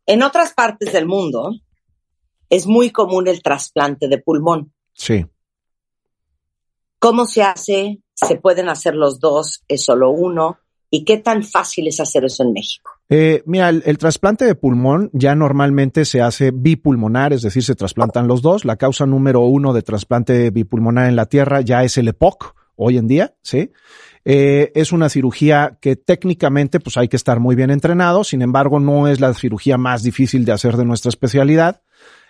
En 0.08 0.24
otras 0.24 0.54
partes 0.54 0.92
del 0.92 1.06
mundo 1.06 1.52
es 2.50 2.66
muy 2.66 2.90
común 2.90 3.28
el 3.28 3.44
trasplante 3.44 4.08
de 4.08 4.18
pulmón. 4.18 4.74
Sí. 4.94 5.28
¿Cómo 6.98 7.26
se 7.26 7.44
hace? 7.44 8.02
¿Se 8.16 8.36
pueden 8.36 8.68
hacer 8.68 8.96
los 8.96 9.20
dos? 9.20 9.64
¿Es 9.68 9.86
solo 9.86 10.10
uno? 10.10 10.58
¿Y 10.92 11.04
qué 11.06 11.18
tan 11.18 11.44
fácil 11.44 11.88
es 11.88 12.00
hacer 12.00 12.26
eso 12.26 12.44
en 12.44 12.54
México? 12.54 12.92
Eh, 13.10 13.44
mira, 13.46 13.70
el, 13.70 13.98
trasplante 13.98 14.46
de 14.46 14.56
pulmón 14.56 15.10
ya 15.14 15.36
normalmente 15.36 16.04
se 16.06 16.22
hace 16.22 16.52
bipulmonar, 16.52 17.32
es 17.34 17.44
decir, 17.44 17.64
se 17.64 17.76
trasplantan 17.76 18.28
los 18.28 18.42
dos. 18.42 18.66
La 18.66 18.76
causa 18.76 19.06
número 19.06 19.42
uno 19.42 19.74
de 19.74 19.84
trasplante 19.84 20.50
bipulmonar 20.50 21.08
en 21.08 21.16
la 21.16 21.28
Tierra 21.28 21.62
ya 21.62 21.84
es 21.84 21.98
el 21.98 22.08
EPOC 22.08 22.56
hoy 22.76 22.98
en 22.98 23.08
día, 23.08 23.36
¿sí? 23.44 23.72
Eh, 24.26 24.72
es 24.76 24.92
una 24.92 25.10
cirugía 25.10 25.78
que 25.82 25.96
técnicamente 25.96 26.80
pues 26.80 26.98
hay 26.98 27.08
que 27.08 27.18
estar 27.18 27.40
muy 27.40 27.56
bien 27.56 27.72
entrenado, 27.72 28.24
sin 28.24 28.42
embargo 28.42 28.80
no 28.80 29.08
es 29.08 29.20
la 29.20 29.34
cirugía 29.34 29.78
más 29.78 30.04
difícil 30.04 30.46
de 30.46 30.52
hacer 30.52 30.76
de 30.76 30.86
nuestra 30.86 31.10
especialidad. 31.10 31.82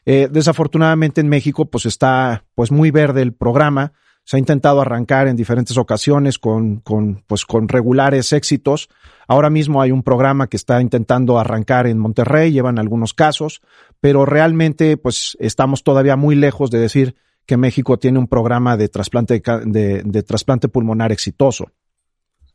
Eh, 0.06 0.28
desafortunadamente 0.32 1.22
en 1.22 1.28
México 1.28 1.70
pues 1.70 1.86
está 1.86 2.46
pues 2.56 2.72
muy 2.72 2.90
verde 2.92 3.22
el 3.22 3.34
programa 3.34 3.94
se 4.30 4.38
ha 4.38 4.40
intentado 4.40 4.80
arrancar 4.80 5.28
en 5.28 5.36
diferentes 5.36 5.76
ocasiones 5.76 6.38
con, 6.38 6.82
con, 6.82 7.24
pues, 7.26 7.46
con 7.46 7.68
regulares 7.68 8.32
éxitos. 8.32 8.88
Ahora 9.28 9.50
mismo 9.50 9.82
hay 9.82 9.90
un 9.90 10.04
programa 10.04 10.46
que 10.46 10.56
está 10.56 10.84
intentando 10.84 11.40
arrancar 11.40 11.88
en 11.88 11.98
Monterrey, 11.98 12.52
llevan 12.52 12.78
algunos 12.78 13.16
casos, 13.16 13.60
pero 14.00 14.28
realmente 14.28 14.98
pues 14.98 15.36
estamos 15.40 15.84
todavía 15.84 16.16
muy 16.16 16.36
lejos 16.36 16.70
de 16.70 16.78
decir 16.78 17.16
que 17.48 17.58
México 17.58 17.98
tiene 17.98 18.20
un 18.20 18.28
programa 18.28 18.78
de 18.78 18.88
trasplante, 18.88 19.42
de, 19.66 20.04
de 20.06 20.22
trasplante 20.22 20.68
pulmonar 20.68 21.12
exitoso. 21.12 21.72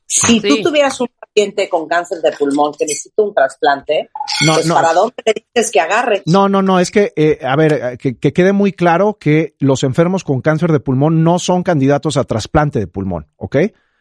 Si 0.07 0.41
tú 0.41 0.63
tuvieras 0.63 1.01
un 1.01 1.09
paciente 1.19 1.69
con 1.69 1.89
cáncer 1.89 2.19
de 2.21 2.33
pulmón 2.33 2.73
que 2.79 2.85
necesita 2.85 3.23
un 3.23 3.35
trasplante, 3.35 4.11
no, 4.47 4.55
pues 4.55 4.69
¿para 4.71 4.93
dónde 4.93 5.15
le 5.25 5.47
dices 5.55 5.73
que 5.73 5.81
agarre? 5.81 6.23
No, 6.27 6.49
no, 6.49 6.63
no, 6.63 6.79
es 6.79 6.91
que, 6.91 7.13
eh, 7.17 7.39
a 7.43 7.57
ver, 7.57 7.73
eh, 7.73 7.99
que, 7.99 8.19
que, 8.19 8.33
quede 8.33 8.53
muy 8.53 8.73
claro 8.73 9.17
que 9.19 9.55
los 9.59 9.83
enfermos 9.83 10.23
con 10.23 10.41
cáncer 10.41 10.73
de 10.73 10.81
pulmón 10.81 11.25
no 11.25 11.39
son 11.39 11.63
candidatos 11.63 12.17
a 12.17 12.25
trasplante 12.25 12.79
de 12.79 12.87
pulmón, 12.87 13.29
¿ok? 13.37 13.57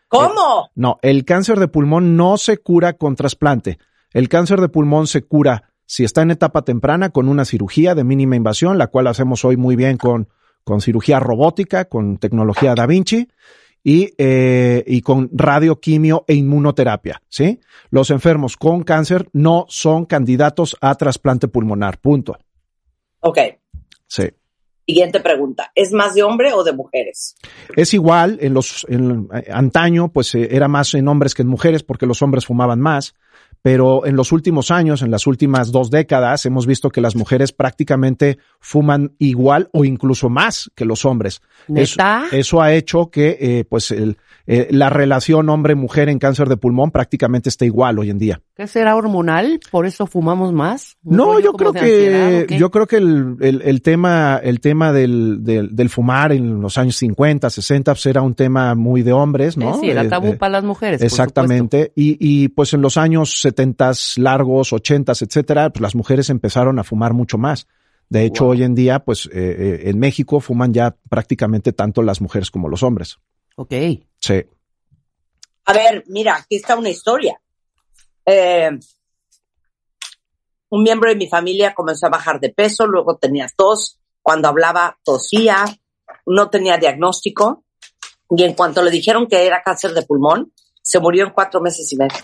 ¿Cómo? 0.09 0.65
Eh, 0.65 0.71
no, 0.75 0.99
el 1.01 1.25
cáncer 1.25 1.59
de 1.59 1.67
pulmón 1.67 2.17
no 2.17 2.37
se 2.37 2.57
cura 2.57 2.93
con 2.93 3.15
trasplante. 3.15 3.79
El 4.11 4.29
cáncer 4.29 4.61
de 4.61 4.69
pulmón 4.69 5.07
se 5.07 5.23
cura 5.23 5.71
si 5.85 6.03
está 6.03 6.21
en 6.21 6.31
etapa 6.31 6.63
temprana 6.63 7.09
con 7.09 7.27
una 7.27 7.45
cirugía 7.45 7.95
de 7.95 8.03
mínima 8.03 8.35
invasión, 8.35 8.77
la 8.77 8.87
cual 8.87 9.07
hacemos 9.07 9.43
hoy 9.45 9.57
muy 9.57 9.75
bien 9.75 9.97
con, 9.97 10.29
con 10.63 10.81
cirugía 10.81 11.19
robótica, 11.19 11.85
con 11.85 12.17
tecnología 12.17 12.75
Da 12.75 12.85
Vinci 12.85 13.27
y, 13.83 14.13
eh, 14.17 14.83
y 14.87 15.01
con 15.01 15.29
radioquimio 15.33 16.23
e 16.27 16.35
inmunoterapia, 16.35 17.21
¿sí? 17.27 17.59
Los 17.89 18.09
enfermos 18.11 18.55
con 18.57 18.83
cáncer 18.83 19.27
no 19.33 19.65
son 19.67 20.05
candidatos 20.05 20.77
a 20.79 20.95
trasplante 20.95 21.47
pulmonar, 21.47 21.99
punto. 21.99 22.37
Ok. 23.19 23.39
Sí. 24.07 24.29
Siguiente 24.85 25.21
pregunta, 25.21 25.71
¿es 25.75 25.93
más 25.93 26.13
de 26.13 26.23
hombre 26.23 26.51
o 26.53 26.63
de 26.63 26.73
mujeres? 26.73 27.35
Es 27.75 27.93
igual, 27.93 28.37
en 28.41 28.53
los 28.53 28.85
en, 28.89 29.29
antaño 29.49 30.11
pues 30.11 30.35
eh, 30.35 30.49
era 30.51 30.67
más 30.67 30.93
en 30.93 31.07
hombres 31.07 31.33
que 31.33 31.41
en 31.41 31.47
mujeres 31.47 31.83
porque 31.83 32.05
los 32.05 32.21
hombres 32.21 32.45
fumaban 32.45 32.81
más 32.81 33.15
pero 33.63 34.05
en 34.05 34.17
los 34.17 34.33
últimos 34.33 34.71
años, 34.71 35.01
en 35.01 35.09
las 35.09 35.25
últimas 35.25 35.71
dos 35.71 35.89
décadas, 35.89 36.45
hemos 36.45 36.67
visto 36.67 36.89
que 36.89 36.99
las 36.99 37.15
mujeres 37.15 37.53
prácticamente 37.53 38.37
fuman 38.59 39.13
igual 39.19 39.69
o 39.71 39.85
incluso 39.85 40.29
más 40.29 40.69
que 40.75 40.83
los 40.83 41.05
hombres. 41.05 41.41
Eso, 41.73 42.01
eso, 42.33 42.61
ha 42.61 42.73
hecho 42.73 43.09
que, 43.09 43.37
eh, 43.39 43.63
pues, 43.63 43.91
el, 43.91 44.17
eh, 44.47 44.67
la 44.69 44.89
relación 44.89 45.47
hombre-mujer 45.47 46.09
en 46.09 46.19
cáncer 46.19 46.49
de 46.49 46.57
pulmón 46.57 46.91
prácticamente 46.91 47.47
está 47.47 47.63
igual 47.63 47.99
hoy 47.99 48.09
en 48.09 48.17
día. 48.17 48.41
¿Qué 48.53 48.67
será 48.67 48.97
hormonal? 48.97 49.61
¿Por 49.71 49.85
eso 49.85 50.07
fumamos 50.07 50.51
más? 50.51 50.97
No, 51.01 51.39
yo 51.39 51.53
creo 51.53 51.71
que, 51.71 52.45
yo 52.59 52.69
creo 52.69 52.85
que 52.85 52.97
el, 52.97 53.37
el, 53.39 53.61
el 53.61 53.81
tema, 53.81 54.41
el 54.43 54.59
tema 54.59 54.91
del, 54.91 55.41
del, 55.41 55.73
del, 55.73 55.89
fumar 55.89 56.33
en 56.33 56.59
los 56.59 56.77
años 56.77 56.97
50, 56.97 57.49
60, 57.49 57.93
pues 57.93 58.05
era 58.07 58.21
un 58.21 58.35
tema 58.35 58.75
muy 58.75 59.03
de 59.03 59.13
hombres, 59.13 59.55
¿no? 59.55 59.79
Sí, 59.79 59.89
era 59.89 60.09
tabú 60.09 60.37
para 60.37 60.51
las 60.51 60.65
mujeres. 60.65 61.01
Exactamente. 61.01 61.93
y, 61.95 62.17
y 62.19 62.49
pues 62.49 62.73
en 62.73 62.81
los 62.81 62.97
años 62.97 63.39
70 63.39 63.52
largos, 64.17 64.73
80 64.73 65.11
etcétera, 65.11 65.69
pues 65.69 65.81
las 65.81 65.95
mujeres 65.95 66.29
empezaron 66.29 66.79
a 66.79 66.83
fumar 66.83 67.13
mucho 67.13 67.37
más. 67.37 67.67
De 68.09 68.25
hecho, 68.25 68.47
hoy 68.47 68.63
en 68.63 68.75
día, 68.75 68.99
pues 68.99 69.25
eh, 69.27 69.29
eh, 69.33 69.89
en 69.89 69.97
México 69.97 70.39
fuman 70.39 70.73
ya 70.73 70.95
prácticamente 71.09 71.73
tanto 71.73 72.03
las 72.03 72.21
mujeres 72.21 72.51
como 72.51 72.69
los 72.69 72.83
hombres. 72.83 73.17
Ok. 73.55 73.73
Sí. 74.19 74.43
A 75.65 75.73
ver, 75.73 76.03
mira, 76.07 76.35
aquí 76.35 76.57
está 76.57 76.75
una 76.75 76.89
historia. 76.89 77.39
Eh, 78.25 78.69
un 80.69 80.83
miembro 80.83 81.09
de 81.09 81.15
mi 81.15 81.27
familia 81.27 81.73
comenzó 81.73 82.07
a 82.07 82.11
bajar 82.11 82.39
de 82.39 82.49
peso, 82.49 82.85
luego 82.87 83.17
tenía 83.17 83.47
tos, 83.55 83.99
cuando 84.21 84.47
hablaba 84.47 84.97
tosía, 85.03 85.65
no 86.25 86.49
tenía 86.49 86.77
diagnóstico 86.77 87.63
y 88.29 88.43
en 88.43 88.53
cuanto 88.53 88.81
le 88.81 88.89
dijeron 88.89 89.27
que 89.27 89.45
era 89.45 89.61
cáncer 89.61 89.93
de 89.93 90.03
pulmón, 90.03 90.51
se 90.83 90.99
murió 90.99 91.25
en 91.25 91.31
cuatro 91.31 91.61
meses 91.61 91.91
y 91.91 91.95
medio. 91.95 92.17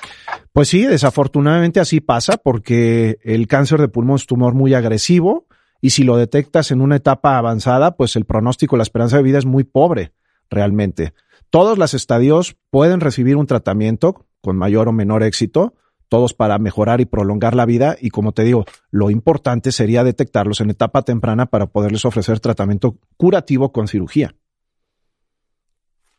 Pues 0.53 0.67
sí, 0.67 0.85
desafortunadamente 0.85 1.79
así 1.79 2.01
pasa 2.01 2.37
porque 2.37 3.17
el 3.23 3.47
cáncer 3.47 3.79
de 3.79 3.87
pulmón 3.87 4.17
es 4.17 4.27
tumor 4.27 4.53
muy 4.53 4.73
agresivo 4.73 5.47
y 5.81 5.91
si 5.91 6.03
lo 6.03 6.17
detectas 6.17 6.69
en 6.71 6.81
una 6.81 6.97
etapa 6.97 7.37
avanzada, 7.37 7.95
pues 7.95 8.15
el 8.17 8.25
pronóstico, 8.25 8.75
la 8.77 8.83
esperanza 8.83 9.17
de 9.17 9.23
vida 9.23 9.39
es 9.39 9.45
muy 9.45 9.63
pobre 9.63 10.11
realmente. 10.49 11.13
Todos 11.49 11.77
los 11.77 11.93
estadios 11.93 12.57
pueden 12.69 12.99
recibir 12.99 13.37
un 13.37 13.47
tratamiento 13.47 14.27
con 14.41 14.57
mayor 14.57 14.89
o 14.89 14.91
menor 14.91 15.23
éxito, 15.23 15.73
todos 16.09 16.33
para 16.33 16.59
mejorar 16.59 17.01
y 17.01 17.05
prolongar 17.05 17.55
la 17.55 17.65
vida 17.65 17.95
y 17.99 18.09
como 18.09 18.33
te 18.33 18.43
digo, 18.43 18.65
lo 18.91 19.09
importante 19.09 19.71
sería 19.71 20.03
detectarlos 20.03 20.59
en 20.59 20.71
etapa 20.71 21.03
temprana 21.03 21.45
para 21.45 21.67
poderles 21.67 22.03
ofrecer 22.03 22.39
tratamiento 22.41 22.97
curativo 23.15 23.71
con 23.71 23.87
cirugía. 23.87 24.35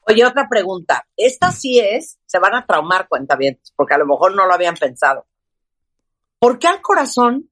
Oye, 0.06 0.24
otra 0.24 0.48
pregunta. 0.48 1.06
Esta 1.16 1.52
sí 1.52 1.78
es, 1.78 2.18
se 2.26 2.38
van 2.38 2.54
a 2.54 2.66
traumar 2.66 3.08
cuentavientes, 3.08 3.72
porque 3.76 3.94
a 3.94 3.98
lo 3.98 4.06
mejor 4.06 4.34
no 4.34 4.46
lo 4.46 4.54
habían 4.54 4.74
pensado. 4.74 5.26
¿Por 6.38 6.58
qué 6.58 6.68
al 6.68 6.80
corazón 6.80 7.50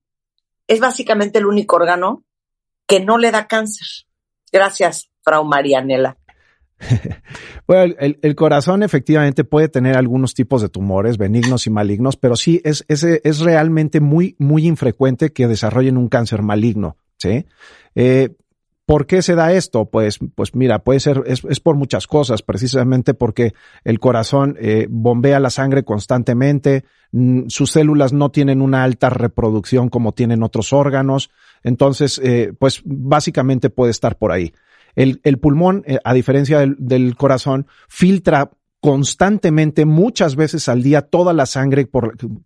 es 0.66 0.80
básicamente 0.80 1.38
el 1.38 1.46
único 1.46 1.76
órgano 1.76 2.24
que 2.87 3.00
no 3.00 3.18
le 3.18 3.30
da 3.30 3.46
cáncer? 3.46 3.87
Gracias, 4.50 5.11
Frau 5.22 5.44
Marianela. 5.44 6.16
bueno, 7.66 7.94
el, 7.98 8.34
corazón 8.34 8.82
efectivamente 8.82 9.44
puede 9.44 9.68
tener 9.68 9.96
algunos 9.96 10.34
tipos 10.34 10.62
de 10.62 10.68
tumores, 10.68 11.18
benignos 11.18 11.66
y 11.66 11.70
malignos, 11.70 12.16
pero 12.16 12.37
sí 12.37 12.61
es, 12.64 12.84
es, 12.88 13.02
es 13.02 13.40
realmente 13.40 14.00
muy, 14.00 14.37
muy 14.38 14.66
infrecuente 14.66 15.32
que 15.32 15.48
desarrollen 15.48 15.96
un 15.96 16.08
cáncer 16.08 16.42
maligno. 16.42 16.96
¿sí? 17.18 17.46
Eh, 17.94 18.37
¿Por 18.88 19.07
qué 19.07 19.20
se 19.20 19.35
da 19.35 19.53
esto? 19.53 19.85
Pues, 19.90 20.18
pues 20.35 20.55
mira, 20.55 20.79
puede 20.79 20.98
ser, 20.98 21.22
es, 21.27 21.44
es 21.44 21.61
por 21.61 21.77
muchas 21.77 22.07
cosas, 22.07 22.40
precisamente 22.40 23.12
porque 23.12 23.53
el 23.85 24.01
corazón 24.01 24.57
eh, 24.59 24.87
bombea 24.88 25.40
la 25.40 25.51
sangre 25.51 25.85
constantemente, 25.85 26.85
mm, 27.12 27.48
sus 27.48 27.70
células 27.70 28.14
no 28.14 28.31
tienen 28.31 28.62
una 28.62 28.85
alta 28.85 29.11
reproducción 29.11 29.90
como 29.90 30.12
tienen 30.12 30.42
otros 30.42 30.72
órganos, 30.72 31.29
entonces, 31.62 32.18
eh, 32.24 32.55
pues 32.59 32.81
básicamente 32.83 33.68
puede 33.68 33.90
estar 33.90 34.16
por 34.16 34.33
ahí. 34.33 34.55
El, 34.96 35.20
el 35.22 35.38
pulmón, 35.38 35.85
eh, 35.87 35.98
a 36.03 36.14
diferencia 36.14 36.61
del, 36.61 37.14
corazón, 37.18 37.66
filtra 37.88 38.53
constantemente, 38.81 39.85
muchas 39.85 40.35
veces 40.35 40.66
al 40.66 40.83
día, 40.83 41.03
toda 41.03 41.35
la 41.35 41.44
sangre 41.44 41.90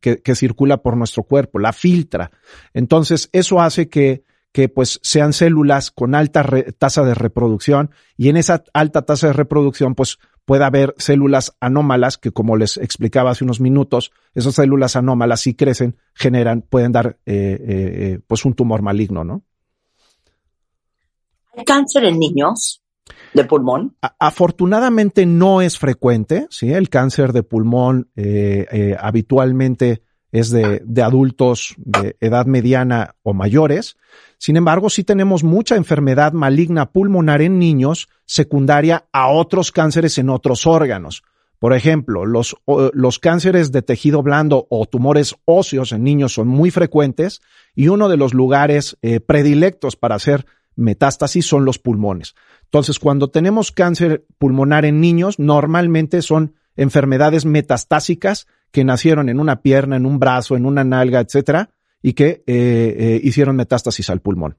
que, 0.00 0.34
circula 0.34 0.78
por 0.78 0.96
nuestro 0.96 1.22
cuerpo, 1.22 1.60
la 1.60 1.72
filtra. 1.72 2.32
Entonces, 2.74 3.28
eso 3.32 3.60
hace 3.60 3.88
que 3.88 4.24
que 4.52 4.68
pues 4.68 5.00
sean 5.02 5.32
células 5.32 5.90
con 5.90 6.14
alta 6.14 6.44
tasa 6.78 7.02
de 7.04 7.14
reproducción 7.14 7.90
y 8.16 8.28
en 8.28 8.36
esa 8.36 8.62
alta 8.74 9.02
tasa 9.02 9.28
de 9.28 9.32
reproducción 9.32 9.94
pues 9.94 10.18
puede 10.44 10.64
haber 10.64 10.94
células 10.98 11.56
anómalas 11.60 12.18
que 12.18 12.32
como 12.32 12.56
les 12.56 12.76
explicaba 12.76 13.30
hace 13.30 13.44
unos 13.44 13.60
minutos, 13.60 14.12
esas 14.34 14.54
células 14.56 14.96
anómalas 14.96 15.40
si 15.40 15.54
crecen, 15.54 15.96
generan, 16.14 16.62
pueden 16.62 16.92
dar 16.92 17.18
eh, 17.26 17.34
eh, 17.34 17.58
eh, 17.66 18.20
pues 18.26 18.44
un 18.44 18.54
tumor 18.54 18.82
maligno, 18.82 19.24
¿no? 19.24 19.42
¿Hay 21.56 21.64
cáncer 21.64 22.04
en 22.04 22.18
niños 22.18 22.82
de 23.34 23.44
pulmón? 23.44 23.96
A- 24.02 24.16
afortunadamente 24.18 25.26
no 25.26 25.60
es 25.62 25.78
frecuente, 25.78 26.46
¿sí? 26.50 26.72
El 26.72 26.88
cáncer 26.88 27.32
de 27.32 27.42
pulmón 27.42 28.10
eh, 28.16 28.96
habitualmente 28.98 30.02
es 30.32 30.50
de, 30.50 30.82
de 30.84 31.02
adultos 31.02 31.74
de 31.76 32.16
edad 32.20 32.46
mediana 32.46 33.14
o 33.22 33.34
mayores. 33.34 33.96
Sin 34.38 34.56
embargo, 34.56 34.90
sí 34.90 35.04
tenemos 35.04 35.44
mucha 35.44 35.76
enfermedad 35.76 36.32
maligna 36.32 36.90
pulmonar 36.90 37.42
en 37.42 37.58
niños 37.58 38.08
secundaria 38.24 39.06
a 39.12 39.28
otros 39.28 39.70
cánceres 39.70 40.18
en 40.18 40.30
otros 40.30 40.66
órganos. 40.66 41.22
Por 41.62 41.74
ejemplo, 41.74 42.26
los, 42.26 42.56
los 42.92 43.20
cánceres 43.20 43.70
de 43.70 43.82
tejido 43.82 44.20
blando 44.24 44.66
o 44.68 44.84
tumores 44.86 45.36
óseos 45.44 45.92
en 45.92 46.02
niños 46.02 46.32
son 46.32 46.48
muy 46.48 46.72
frecuentes 46.72 47.40
y 47.76 47.86
uno 47.86 48.08
de 48.08 48.16
los 48.16 48.34
lugares 48.34 48.98
eh, 49.00 49.20
predilectos 49.20 49.94
para 49.94 50.16
hacer 50.16 50.44
metástasis 50.74 51.46
son 51.46 51.64
los 51.64 51.78
pulmones. 51.78 52.34
Entonces, 52.64 52.98
cuando 52.98 53.28
tenemos 53.28 53.70
cáncer 53.70 54.24
pulmonar 54.38 54.84
en 54.84 55.00
niños, 55.00 55.38
normalmente 55.38 56.20
son 56.20 56.54
enfermedades 56.74 57.44
metastásicas 57.44 58.48
que 58.72 58.84
nacieron 58.84 59.28
en 59.28 59.38
una 59.38 59.62
pierna, 59.62 59.96
en 59.96 60.06
un 60.06 60.18
brazo, 60.18 60.56
en 60.56 60.66
una 60.66 60.82
nalga, 60.82 61.20
etcétera, 61.20 61.70
y 62.02 62.14
que 62.14 62.42
eh, 62.46 62.96
eh, 62.98 63.20
hicieron 63.22 63.54
metástasis 63.54 64.10
al 64.10 64.20
pulmón. 64.20 64.58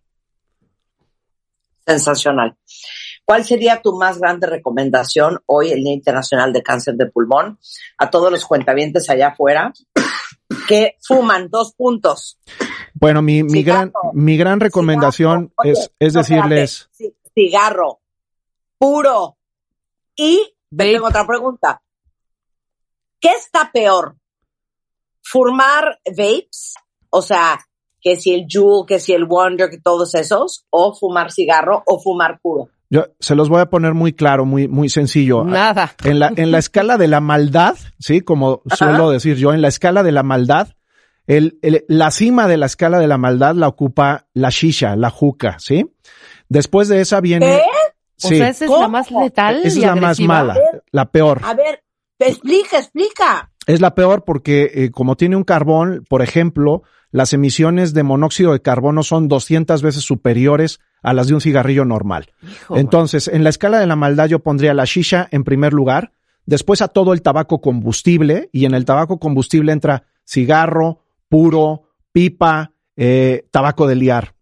Sensacional. 1.85 2.55
¿Cuál 3.25 3.43
sería 3.43 3.81
tu 3.81 3.97
más 3.97 4.19
grande 4.19 4.47
recomendación 4.47 5.39
hoy, 5.45 5.71
el 5.71 5.83
Día 5.83 5.93
Internacional 5.93 6.53
de 6.53 6.61
Cáncer 6.61 6.95
de 6.95 7.07
Pulmón, 7.07 7.57
a 7.97 8.09
todos 8.09 8.31
los 8.31 8.45
cuentavientes 8.45 9.09
allá 9.09 9.29
afuera 9.29 9.73
que 10.67 10.97
fuman 11.01 11.49
dos 11.49 11.73
puntos? 11.73 12.37
Bueno, 12.93 13.21
mi, 13.21 13.43
mi 13.43 13.63
gran, 13.63 13.91
mi 14.13 14.37
gran 14.37 14.59
recomendación. 14.59 15.51
Oye, 15.57 15.71
es, 15.71 15.91
es 15.99 16.13
no, 16.13 16.19
decirles, 16.19 16.89
cigarro 17.33 18.01
puro. 18.83 19.37
Y 20.15 20.55
tengo 20.75 21.07
otra 21.07 21.25
pregunta. 21.25 21.81
¿Qué 23.23 23.29
está 23.29 23.71
peor? 23.71 24.17
¿Fumar 25.21 25.99
vapes? 26.05 26.73
O 27.09 27.21
sea, 27.21 27.57
que 28.01 28.17
si 28.17 28.33
el 28.33 28.45
Juul, 28.51 28.85
que 28.85 28.99
si 28.99 29.13
el 29.13 29.25
Wonder, 29.25 29.69
que 29.69 29.77
todos 29.79 30.13
esos, 30.15 30.65
o 30.69 30.93
fumar 30.93 31.31
cigarro 31.31 31.83
o 31.85 31.99
fumar 32.01 32.39
puro. 32.41 32.67
yo 32.89 33.05
se 33.21 33.35
los 33.35 33.47
voy 33.47 33.61
a 33.61 33.67
poner 33.69 33.93
muy 33.93 34.11
claro, 34.13 34.45
muy, 34.45 34.67
muy 34.67 34.89
sencillo. 34.89 35.45
Nada. 35.45 35.95
En 36.03 36.19
la, 36.19 36.33
en 36.35 36.51
la 36.51 36.57
escala 36.57 36.97
de 36.97 37.07
la 37.07 37.21
maldad, 37.21 37.75
sí, 37.97 38.19
como 38.21 38.61
suelo 38.75 39.09
decir 39.09 39.37
yo, 39.37 39.53
en 39.53 39.61
la 39.61 39.69
escala 39.69 40.03
de 40.03 40.11
la 40.11 40.23
maldad, 40.23 40.69
el, 41.25 41.57
el- 41.61 41.85
la 41.87 42.11
cima 42.11 42.47
de 42.49 42.57
la 42.57 42.65
escala 42.65 42.99
de 42.99 43.07
la 43.07 43.17
maldad 43.17 43.55
la 43.55 43.69
ocupa 43.69 44.27
la 44.33 44.49
shisha, 44.49 44.97
la 44.97 45.09
juca, 45.09 45.55
¿sí? 45.59 45.89
Después 46.49 46.89
de 46.89 46.99
esa 46.99 47.21
viene. 47.21 47.61
¿Qué? 47.63 47.63
O 48.25 48.29
Sí, 48.29 48.37
sea, 48.37 48.49
esa 48.49 48.65
es 48.65 48.69
¿Cómo? 48.71 48.81
la 48.81 48.87
más 48.89 49.11
letal 49.11 49.55
esa 49.57 49.67
es 49.67 49.77
y 49.77 49.81
la 49.81 49.95
más 49.95 50.19
mala, 50.19 50.57
la 50.91 51.05
peor. 51.11 51.41
A 51.43 51.53
ver, 51.55 51.82
explica, 52.27 52.77
explica. 52.79 53.51
Es 53.65 53.79
la 53.81 53.95
peor 53.95 54.23
porque 54.25 54.71
eh, 54.73 54.91
como 54.91 55.15
tiene 55.15 55.35
un 55.35 55.43
carbón, 55.43 56.03
por 56.09 56.21
ejemplo, 56.21 56.83
las 57.11 57.31
emisiones 57.33 57.93
de 57.93 58.03
monóxido 58.03 58.51
de 58.53 58.61
carbono 58.61 59.03
son 59.03 59.27
200 59.27 59.81
veces 59.81 60.03
superiores 60.03 60.79
a 61.01 61.13
las 61.13 61.27
de 61.27 61.35
un 61.35 61.41
cigarrillo 61.41 61.85
normal. 61.85 62.31
Hijo, 62.41 62.77
Entonces, 62.77 63.27
en 63.27 63.43
la 63.43 63.49
escala 63.49 63.79
de 63.79 63.87
la 63.87 63.95
maldad 63.95 64.27
yo 64.27 64.39
pondría 64.39 64.73
la 64.73 64.85
shisha 64.85 65.27
en 65.31 65.43
primer 65.43 65.73
lugar, 65.73 66.11
después 66.45 66.81
a 66.81 66.87
todo 66.89 67.13
el 67.13 67.21
tabaco 67.21 67.61
combustible 67.61 68.49
y 68.51 68.65
en 68.65 68.73
el 68.73 68.83
tabaco 68.85 69.19
combustible 69.19 69.71
entra 69.71 70.03
cigarro, 70.25 70.99
puro, 71.29 71.83
pipa, 72.11 72.71
eh, 72.97 73.45
tabaco 73.51 73.87
de 73.87 73.95
liar. 73.95 74.33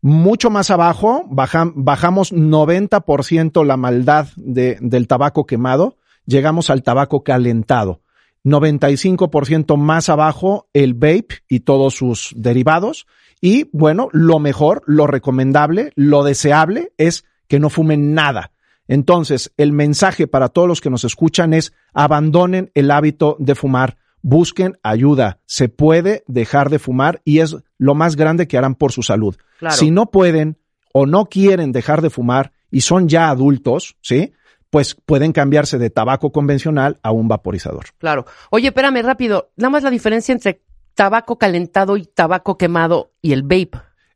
Mucho 0.00 0.50
más 0.50 0.70
abajo 0.70 1.24
baja- 1.28 1.70
bajamos 1.74 2.32
90% 2.32 3.64
la 3.64 3.76
maldad 3.76 4.28
de- 4.36 4.78
del 4.80 5.06
tabaco 5.06 5.46
quemado, 5.46 5.96
llegamos 6.26 6.70
al 6.70 6.82
tabaco 6.82 7.22
calentado. 7.22 8.00
95% 8.44 9.76
más 9.76 10.08
abajo 10.08 10.68
el 10.72 10.94
vape 10.94 11.42
y 11.48 11.60
todos 11.60 11.94
sus 11.94 12.32
derivados. 12.36 13.06
Y 13.40 13.68
bueno, 13.72 14.08
lo 14.12 14.38
mejor, 14.38 14.82
lo 14.86 15.06
recomendable, 15.06 15.92
lo 15.94 16.24
deseable 16.24 16.92
es 16.98 17.24
que 17.48 17.60
no 17.60 17.70
fumen 17.70 18.14
nada. 18.14 18.52
Entonces, 18.88 19.52
el 19.56 19.72
mensaje 19.72 20.26
para 20.26 20.48
todos 20.48 20.68
los 20.68 20.80
que 20.80 20.90
nos 20.90 21.04
escuchan 21.04 21.54
es 21.54 21.72
abandonen 21.94 22.70
el 22.74 22.90
hábito 22.90 23.36
de 23.38 23.54
fumar, 23.54 23.96
busquen 24.22 24.78
ayuda. 24.82 25.38
Se 25.46 25.68
puede 25.68 26.24
dejar 26.26 26.68
de 26.70 26.78
fumar 26.78 27.22
y 27.24 27.38
es 27.38 27.56
lo 27.78 27.94
más 27.94 28.16
grande 28.16 28.48
que 28.48 28.58
harán 28.58 28.74
por 28.74 28.92
su 28.92 29.02
salud. 29.02 29.36
Claro. 29.58 29.76
Si 29.76 29.90
no 29.90 30.10
pueden 30.10 30.58
o 30.92 31.06
no 31.06 31.26
quieren 31.26 31.72
dejar 31.72 32.02
de 32.02 32.10
fumar 32.10 32.52
y 32.70 32.82
son 32.82 33.08
ya 33.08 33.28
adultos, 33.28 33.96
¿sí? 34.00 34.32
Pues 34.72 34.94
pueden 34.94 35.32
cambiarse 35.32 35.76
de 35.76 35.90
tabaco 35.90 36.32
convencional 36.32 36.98
a 37.02 37.12
un 37.12 37.28
vaporizador. 37.28 37.84
Claro. 37.98 38.24
Oye, 38.48 38.68
espérame 38.68 39.02
rápido. 39.02 39.50
Nada 39.56 39.68
más 39.68 39.82
la 39.82 39.90
diferencia 39.90 40.32
entre 40.32 40.62
tabaco 40.94 41.36
calentado 41.36 41.98
y 41.98 42.06
tabaco 42.06 42.56
quemado 42.56 43.12
y 43.20 43.34
el 43.34 43.42
vape. 43.42 43.72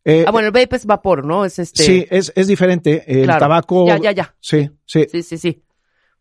Eh, 0.07 0.25
ah, 0.27 0.31
bueno, 0.31 0.47
el 0.49 0.53
vape 0.53 0.77
es 0.77 0.87
vapor, 0.87 1.27
¿no? 1.27 1.45
Es 1.45 1.59
este. 1.59 1.83
Sí, 1.83 2.07
es, 2.09 2.33
es 2.35 2.47
diferente. 2.47 3.05
El 3.07 3.25
Claro. 3.25 3.41
tabaco. 3.41 3.87
Ya, 3.87 3.99
ya, 3.99 4.13
ya. 4.13 4.35
Sí, 4.41 4.71
sí. 4.87 5.05
Sí, 5.13 5.23
sí, 5.23 5.37
sí. 5.37 5.63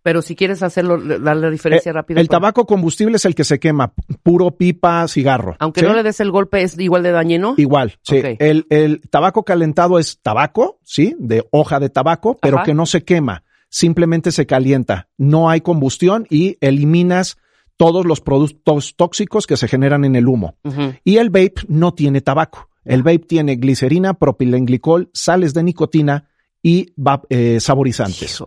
Pero 0.01 0.21
si 0.21 0.35
quieres 0.35 0.61
hacerlo, 0.63 0.97
dar 0.99 1.37
la 1.37 1.49
diferencia 1.49 1.91
Eh, 1.91 1.93
rápido. 1.93 2.19
el 2.19 2.27
tabaco 2.27 2.65
combustible 2.65 3.15
es 3.15 3.23
el 3.23 3.35
que 3.35 3.45
se 3.45 3.57
quema, 3.57 3.93
puro 4.21 4.51
pipa, 4.57 5.07
cigarro. 5.07 5.55
Aunque 5.59 5.79
¿sí? 5.79 5.85
no 5.87 5.93
le 5.93 6.03
des 6.03 6.19
el 6.19 6.29
golpe, 6.31 6.61
es 6.61 6.77
igual 6.77 7.03
de 7.03 7.11
dañino. 7.11 7.53
Igual, 7.55 7.97
sí. 8.03 8.21
El, 8.39 8.67
el 8.69 8.99
tabaco 9.09 9.43
calentado 9.45 9.97
es 9.97 10.19
tabaco, 10.21 10.79
sí, 10.83 11.15
de 11.19 11.47
hoja 11.51 11.79
de 11.79 11.89
tabaco, 11.89 12.37
pero 12.41 12.57
Ajá. 12.57 12.65
que 12.65 12.73
no 12.73 12.85
se 12.85 13.03
quema, 13.05 13.44
simplemente 13.69 14.31
se 14.31 14.45
calienta. 14.45 15.09
No 15.17 15.49
hay 15.49 15.61
combustión 15.61 16.25
y 16.29 16.57
eliminas 16.61 17.37
todos 17.77 18.05
los 18.05 18.21
productos 18.21 18.95
tóxicos 18.95 19.47
que 19.47 19.57
se 19.57 19.67
generan 19.67 20.05
en 20.05 20.15
el 20.15 20.27
humo. 20.27 20.55
Y 21.03 21.17
el 21.17 21.29
vape 21.29 21.55
no 21.67 21.93
tiene 21.93 22.21
tabaco. 22.21 22.69
El 22.85 23.03
vape 23.03 23.19
tiene 23.19 23.55
glicerina, 23.55 24.13
propilenglicol, 24.13 25.09
sales 25.13 25.53
de 25.53 25.63
nicotina 25.63 26.29
y 26.61 26.93
va- 27.01 27.23
eh, 27.29 27.59
saborizantes. 27.59 28.41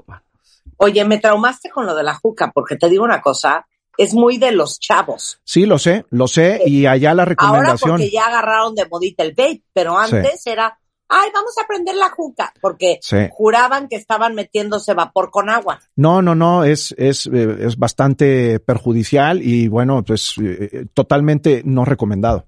Oye, 0.76 1.04
me 1.04 1.18
traumaste 1.18 1.70
con 1.70 1.86
lo 1.86 1.94
de 1.94 2.04
la 2.04 2.14
juca, 2.14 2.52
porque 2.54 2.76
te 2.76 2.88
digo 2.88 3.04
una 3.04 3.20
cosa, 3.20 3.66
es 3.96 4.14
muy 4.14 4.38
de 4.38 4.52
los 4.52 4.78
chavos. 4.78 5.40
Sí, 5.44 5.66
lo 5.66 5.78
sé, 5.78 6.06
lo 6.10 6.28
sé, 6.28 6.62
y 6.64 6.86
allá 6.86 7.14
la 7.14 7.22
Ahora 7.24 7.30
recomendación. 7.30 7.90
porque 7.90 8.10
ya 8.10 8.26
agarraron 8.28 8.74
de 8.76 8.86
modita 8.88 9.24
el 9.24 9.30
vape, 9.36 9.64
pero 9.72 9.98
antes 9.98 10.46
era, 10.46 10.78
ay, 11.08 11.30
vamos 11.32 11.54
a 11.62 11.66
prender 11.66 11.96
la 11.96 12.10
juca, 12.10 12.52
porque 12.60 12.98
Sí. 13.02 13.16
juraban 13.32 13.88
que 13.88 13.96
estaban 13.96 14.34
metiéndose 14.34 14.94
vapor 14.94 15.30
con 15.30 15.48
agua. 15.48 15.80
No, 15.96 16.20
no, 16.22 16.34
no, 16.34 16.64
es, 16.64 16.94
es, 16.98 17.26
eh, 17.26 17.56
es 17.60 17.76
bastante 17.78 18.60
perjudicial 18.60 19.42
y 19.42 19.68
bueno, 19.68 20.04
pues 20.04 20.34
eh, 20.42 20.86
totalmente 20.94 21.62
no 21.64 21.84
recomendado. 21.84 22.46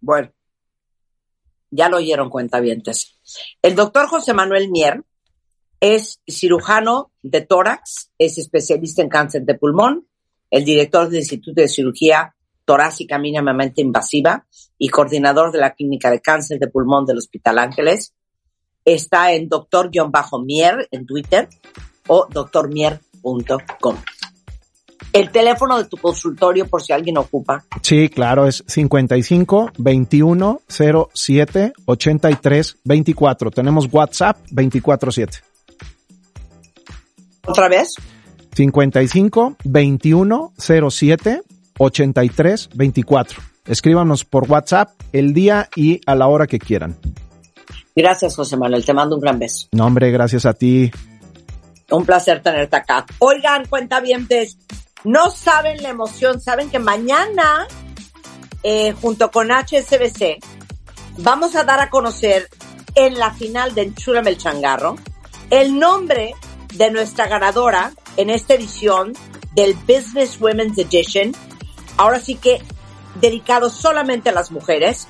Bueno, 0.00 0.32
ya 1.70 1.88
lo 1.88 1.98
oyeron 1.98 2.28
cuentavientes. 2.28 3.18
El 3.62 3.74
doctor 3.74 4.06
José 4.08 4.34
Manuel 4.34 4.70
Mier 4.70 5.02
es 5.80 6.20
cirujano 6.28 7.12
de 7.22 7.40
tórax, 7.42 8.10
es 8.18 8.38
especialista 8.38 9.02
en 9.02 9.08
cáncer 9.08 9.42
de 9.42 9.54
pulmón, 9.54 10.06
el 10.50 10.64
director 10.64 11.08
del 11.08 11.20
Instituto 11.20 11.60
de 11.60 11.68
Cirugía 11.68 12.34
Torácica 12.64 13.18
Mínimamente 13.18 13.80
Invasiva 13.80 14.46
y 14.78 14.88
coordinador 14.88 15.52
de 15.52 15.58
la 15.58 15.74
Clínica 15.74 16.10
de 16.10 16.20
Cáncer 16.20 16.58
de 16.58 16.68
Pulmón 16.68 17.06
del 17.06 17.18
Hospital 17.18 17.58
Ángeles. 17.58 18.14
Está 18.84 19.32
en 19.32 19.48
doctor-mier 19.48 20.88
en 20.90 21.06
Twitter 21.06 21.48
o 22.08 22.26
doctormier.com. 22.30 23.96
El 25.12 25.30
teléfono 25.30 25.76
de 25.76 25.84
tu 25.84 25.98
consultorio 25.98 26.66
por 26.66 26.82
si 26.82 26.92
alguien 26.92 27.18
ocupa. 27.18 27.64
Sí, 27.82 28.08
claro, 28.08 28.46
es 28.46 28.64
55 28.66 29.72
21 29.76 30.60
07 30.68 31.72
83 31.84 32.76
24. 32.82 33.50
Tenemos 33.50 33.88
WhatsApp 33.92 34.38
24 34.50 35.12
7. 35.12 35.38
¿Otra 37.46 37.68
vez? 37.68 37.94
55 38.54 39.56
21 39.64 40.52
07 40.58 41.42
83 41.78 42.70
24. 42.74 43.42
Escríbanos 43.66 44.24
por 44.24 44.50
WhatsApp 44.50 44.90
el 45.12 45.32
día 45.32 45.68
y 45.76 46.00
a 46.06 46.14
la 46.14 46.26
hora 46.26 46.46
que 46.46 46.58
quieran. 46.58 46.96
Gracias, 47.94 48.36
José 48.36 48.56
Manuel. 48.56 48.84
Te 48.84 48.94
mando 48.94 49.16
un 49.16 49.20
gran 49.20 49.38
beso. 49.38 49.68
No, 49.72 49.86
hombre, 49.86 50.10
gracias 50.10 50.46
a 50.46 50.54
ti. 50.54 50.90
Un 51.90 52.06
placer 52.06 52.42
tenerte 52.42 52.76
acá. 52.76 53.04
Oigan, 53.18 53.66
cuenta 53.66 54.00
bien, 54.00 54.26
no 55.04 55.30
saben 55.30 55.82
la 55.82 55.90
emoción, 55.90 56.40
saben 56.40 56.70
que 56.70 56.78
mañana, 56.78 57.66
eh, 58.62 58.92
junto 58.92 59.30
con 59.30 59.50
HSBC, 59.50 60.38
vamos 61.18 61.54
a 61.54 61.64
dar 61.64 61.80
a 61.80 61.90
conocer 61.90 62.48
en 62.94 63.18
la 63.18 63.32
final 63.32 63.74
de 63.74 63.82
Enchúrame 63.82 64.30
el 64.30 64.38
Changarro 64.38 64.96
el 65.52 65.78
nombre 65.78 66.34
de 66.74 66.90
nuestra 66.90 67.28
ganadora 67.28 67.92
en 68.16 68.30
esta 68.30 68.54
edición 68.54 69.12
del 69.54 69.74
Business 69.86 70.40
Women's 70.40 70.78
Edition. 70.78 71.32
Ahora 72.02 72.18
sí 72.18 72.34
que 72.34 72.60
dedicado 73.20 73.70
solamente 73.70 74.30
a 74.30 74.32
las 74.32 74.50
mujeres, 74.50 75.06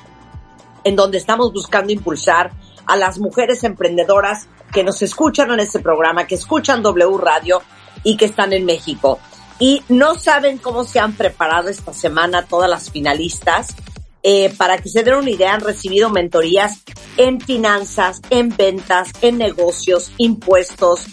en 0.85 0.94
donde 0.94 1.16
estamos 1.16 1.50
buscando 1.50 1.90
impulsar 1.90 2.52
a 2.85 2.96
las 2.96 3.18
mujeres 3.18 3.64
emprendedoras 3.64 4.46
que 4.74 4.85
nos 4.85 5.00
escuchan 5.00 5.50
en 5.52 5.61
este 5.61 5.78
programa, 5.78 6.26
que 6.26 6.35
escuchan 6.35 6.83
W 6.83 7.16
Radio 7.16 7.62
y 8.02 8.18
que 8.18 8.26
están 8.26 8.52
en 8.52 8.66
México. 8.66 9.18
Y 9.59 9.83
no 9.88 10.16
saben 10.16 10.59
cómo 10.59 10.85
se 10.85 11.00
han 11.00 11.14
preparado 11.14 11.70
esta 11.70 11.94
semana 11.94 12.44
todas 12.44 12.68
las 12.68 12.90
finalistas. 12.90 13.74
Eh, 14.22 14.52
para 14.59 14.76
que 14.76 14.90
se 14.90 15.02
den 15.02 15.14
una 15.14 15.31
idea, 15.31 15.55
han 15.55 15.62
recibido 15.62 16.11
mentorías 16.11 16.83
en 17.16 17.40
finanzas, 17.40 18.20
en 18.28 18.55
ventas, 18.55 19.12
en 19.22 19.38
negocios, 19.38 20.12
impuestos. 20.18 21.07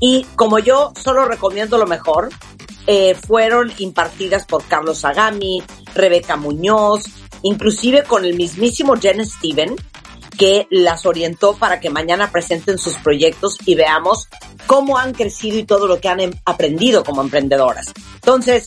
Y 0.00 0.24
como 0.36 0.58
yo 0.58 0.94
solo 0.98 1.26
recomiendo 1.26 1.76
lo 1.76 1.86
mejor, 1.86 2.30
eh, 2.90 3.14
fueron 3.14 3.70
impartidas 3.76 4.46
por 4.46 4.64
Carlos 4.64 5.04
Agami, 5.04 5.62
Rebeca 5.94 6.36
Muñoz, 6.36 7.04
inclusive 7.42 8.02
con 8.02 8.24
el 8.24 8.34
mismísimo 8.34 8.96
Jen 8.96 9.26
Steven, 9.26 9.76
que 10.38 10.66
las 10.70 11.04
orientó 11.04 11.54
para 11.54 11.80
que 11.80 11.90
mañana 11.90 12.32
presenten 12.32 12.78
sus 12.78 12.94
proyectos 12.94 13.58
y 13.66 13.74
veamos 13.74 14.30
cómo 14.66 14.96
han 14.96 15.12
crecido 15.12 15.58
y 15.58 15.64
todo 15.64 15.86
lo 15.86 16.00
que 16.00 16.08
han 16.08 16.20
em, 16.20 16.32
aprendido 16.46 17.04
como 17.04 17.20
emprendedoras. 17.20 17.92
Entonces, 18.14 18.64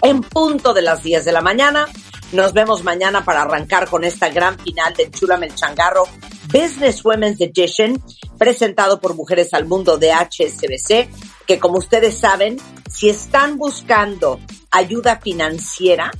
en 0.00 0.22
punto 0.22 0.72
de 0.72 0.80
las 0.80 1.02
10 1.02 1.26
de 1.26 1.32
la 1.32 1.42
mañana, 1.42 1.86
nos 2.32 2.54
vemos 2.54 2.82
mañana 2.82 3.26
para 3.26 3.42
arrancar 3.42 3.90
con 3.90 4.04
esta 4.04 4.30
gran 4.30 4.58
final 4.58 4.94
de 4.94 5.10
Chula 5.10 5.34
el 5.34 5.54
Changarro 5.54 6.04
Business 6.52 7.04
Women's 7.04 7.40
Edition, 7.40 8.02
presentado 8.38 9.00
por 9.00 9.14
Mujeres 9.14 9.54
al 9.54 9.66
Mundo 9.66 9.98
de 9.98 10.12
HSBC, 10.12 11.08
que 11.46 11.58
como 11.58 11.78
ustedes 11.78 12.18
saben, 12.18 12.58
si 12.88 13.08
están 13.08 13.56
buscando 13.56 14.40
ayuda 14.70 15.20
financiera, 15.20 16.10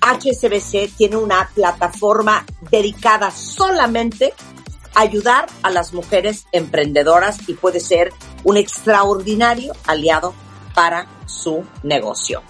HSBC 0.00 0.96
tiene 0.96 1.16
una 1.16 1.50
plataforma 1.54 2.46
dedicada 2.70 3.30
solamente 3.32 4.32
a 4.94 5.00
ayudar 5.00 5.46
a 5.62 5.70
las 5.70 5.92
mujeres 5.92 6.46
emprendedoras 6.52 7.48
y 7.48 7.54
puede 7.54 7.80
ser 7.80 8.12
un 8.44 8.56
extraordinario 8.56 9.72
aliado 9.86 10.34
para 10.74 11.08
su 11.26 11.64
negocio. 11.82 12.42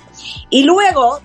Y 0.50 0.64
luego, 0.64 1.20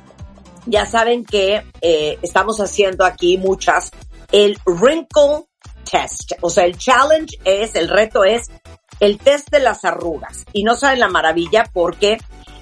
ya 0.65 0.85
saben 0.85 1.25
que 1.25 1.63
eh, 1.81 2.17
estamos 2.21 2.59
haciendo 2.61 3.03
aquí 3.03 3.37
muchas, 3.37 3.91
el 4.31 4.57
Wrinkle 4.65 5.45
Test. 5.89 6.33
O 6.41 6.49
sea, 6.49 6.65
el 6.65 6.77
challenge 6.77 7.37
es, 7.43 7.75
el 7.75 7.87
reto 7.87 8.23
es 8.23 8.49
el 8.99 9.17
test 9.17 9.49
de 9.49 9.59
las 9.59 9.85
arrugas. 9.85 10.45
Y 10.53 10.63
no 10.63 10.75
saben 10.75 10.99
la 10.99 11.09
maravilla 11.09 11.65
porque 11.73 12.17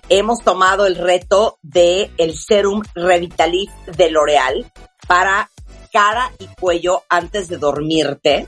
hemos 0.10 0.44
tomado 0.44 0.86
el 0.86 0.96
reto 0.96 1.58
de 1.62 2.12
el 2.18 2.38
serum 2.38 2.82
Revitalift 2.96 3.88
de 3.96 4.12
L'Oreal 4.12 4.72
para 5.08 5.50
cara 5.92 6.32
y 6.40 6.48
cuello 6.60 7.04
antes 7.10 7.48
de 7.48 7.58
dormirte, 7.58 8.48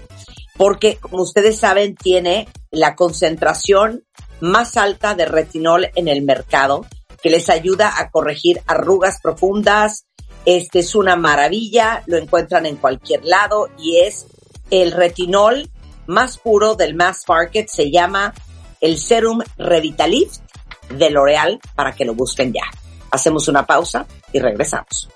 porque 0.57 0.97
como 0.97 1.23
ustedes 1.23 1.59
saben 1.59 1.95
tiene 1.95 2.47
la 2.71 2.95
concentración 2.95 4.03
más 4.39 4.77
alta 4.77 5.15
de 5.15 5.25
retinol 5.25 5.89
en 5.95 6.07
el 6.07 6.21
mercado, 6.21 6.85
que 7.21 7.29
les 7.29 7.49
ayuda 7.49 7.93
a 7.97 8.09
corregir 8.09 8.61
arrugas 8.67 9.19
profundas. 9.21 10.05
Este 10.45 10.79
es 10.79 10.95
una 10.95 11.15
maravilla, 11.15 12.03
lo 12.07 12.17
encuentran 12.17 12.65
en 12.65 12.75
cualquier 12.75 13.23
lado 13.23 13.69
y 13.77 13.99
es 13.99 14.25
el 14.69 14.91
retinol 14.91 15.69
más 16.07 16.37
puro 16.37 16.75
del 16.75 16.95
mass 16.95 17.23
market, 17.27 17.67
se 17.67 17.91
llama 17.91 18.33
el 18.81 18.97
serum 18.97 19.41
Revitalift 19.57 20.41
de 20.89 21.09
L'Oreal 21.09 21.59
para 21.75 21.93
que 21.93 22.05
lo 22.05 22.13
busquen 22.13 22.53
ya. 22.53 22.63
Hacemos 23.11 23.47
una 23.47 23.65
pausa 23.65 24.05
y 24.31 24.39
regresamos. 24.39 25.07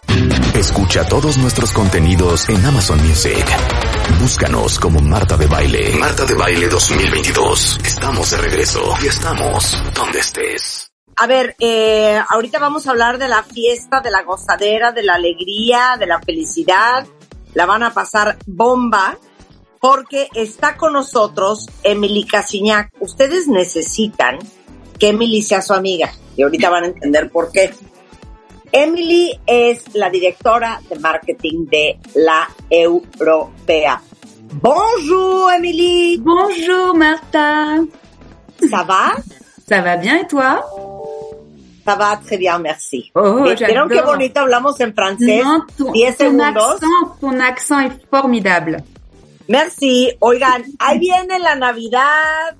Escucha 0.54 1.08
todos 1.08 1.38
nuestros 1.38 1.72
contenidos 1.72 2.48
en 2.50 2.64
Amazon 2.66 3.06
Music. 3.06 3.46
Búscanos 4.20 4.80
como 4.80 5.00
Marta 5.00 5.36
de 5.36 5.48
Baile. 5.48 5.96
Marta 5.96 6.26
de 6.26 6.36
Baile 6.36 6.68
2022. 6.68 7.80
Estamos 7.84 8.32
de 8.32 8.38
regreso 8.38 8.82
y 9.04 9.08
estamos 9.08 9.76
donde 9.94 10.20
estés. 10.20 10.92
A 11.16 11.26
ver, 11.26 11.56
eh, 11.60 12.20
ahorita 12.30 12.60
vamos 12.60 12.88
a 12.88 12.92
hablar 12.92 13.18
de 13.18 13.28
la 13.28 13.42
fiesta, 13.44 14.02
de 14.02 14.12
la 14.12 14.22
gozadera, 14.24 14.92
de 14.92 15.04
la 15.04 15.16
alegría, 15.16 15.96
de 16.00 16.06
la 16.06 16.22
felicidad. 16.22 17.06
La 17.56 17.66
van 17.66 17.82
a 17.82 17.94
pasar 17.94 18.38
bomba 18.46 19.18
porque 19.88 20.28
está 20.36 20.76
con 20.76 20.91
nosotros 20.91 21.65
Emily 21.82 22.26
Casiñac. 22.26 22.91
Ustedes 23.00 23.47
necesitan 23.47 24.38
que 25.00 25.10
Emily 25.10 25.41
sea 25.41 25.62
su 25.62 25.73
amiga 25.73 26.12
y 26.36 26.43
ahorita 26.43 26.69
van 26.69 26.84
a 26.84 26.88
entender 26.88 27.30
por 27.30 27.54
qué. 27.54 27.73
Emily 28.73 29.39
es 29.45 29.95
la 29.95 30.10
directora 30.10 30.82
de 30.89 31.00
marketing 31.00 31.67
de 31.67 32.00
la 32.15 32.50
Europea. 32.69 34.02
Bonjour 34.62 35.54
Emily. 35.54 36.17
Bonjour 36.17 36.93
Marta. 36.93 37.78
Ça 38.69 38.84
va? 38.84 39.15
Ça 39.69 39.80
va 39.80 39.95
bien 39.95 40.17
et 40.17 40.28
toi? 40.28 40.65
Ça 41.86 41.95
va 41.95 42.17
très 42.17 42.36
bien, 42.36 42.60
merci. 42.60 43.10
Oh, 43.15 43.45
¿Vieron 43.56 43.88
qué 43.88 44.02
bonito 44.02 44.41
hablamos 44.41 44.82
en 44.82 44.91
francés? 44.93 45.41
Non, 45.41 45.62
ton, 45.78 45.93
10 45.93 46.17
ton 46.17 46.26
segundos. 46.26 46.73
accent, 46.73 47.19
ton 47.21 47.39
accent 47.39 47.80
est 47.80 48.10
formidable. 48.12 48.84
Merci. 49.48 50.16
Oigan, 50.20 50.64
ahí 50.80 51.00
viene 51.00 51.40
la 51.40 51.56
Navidad, 51.56 52.58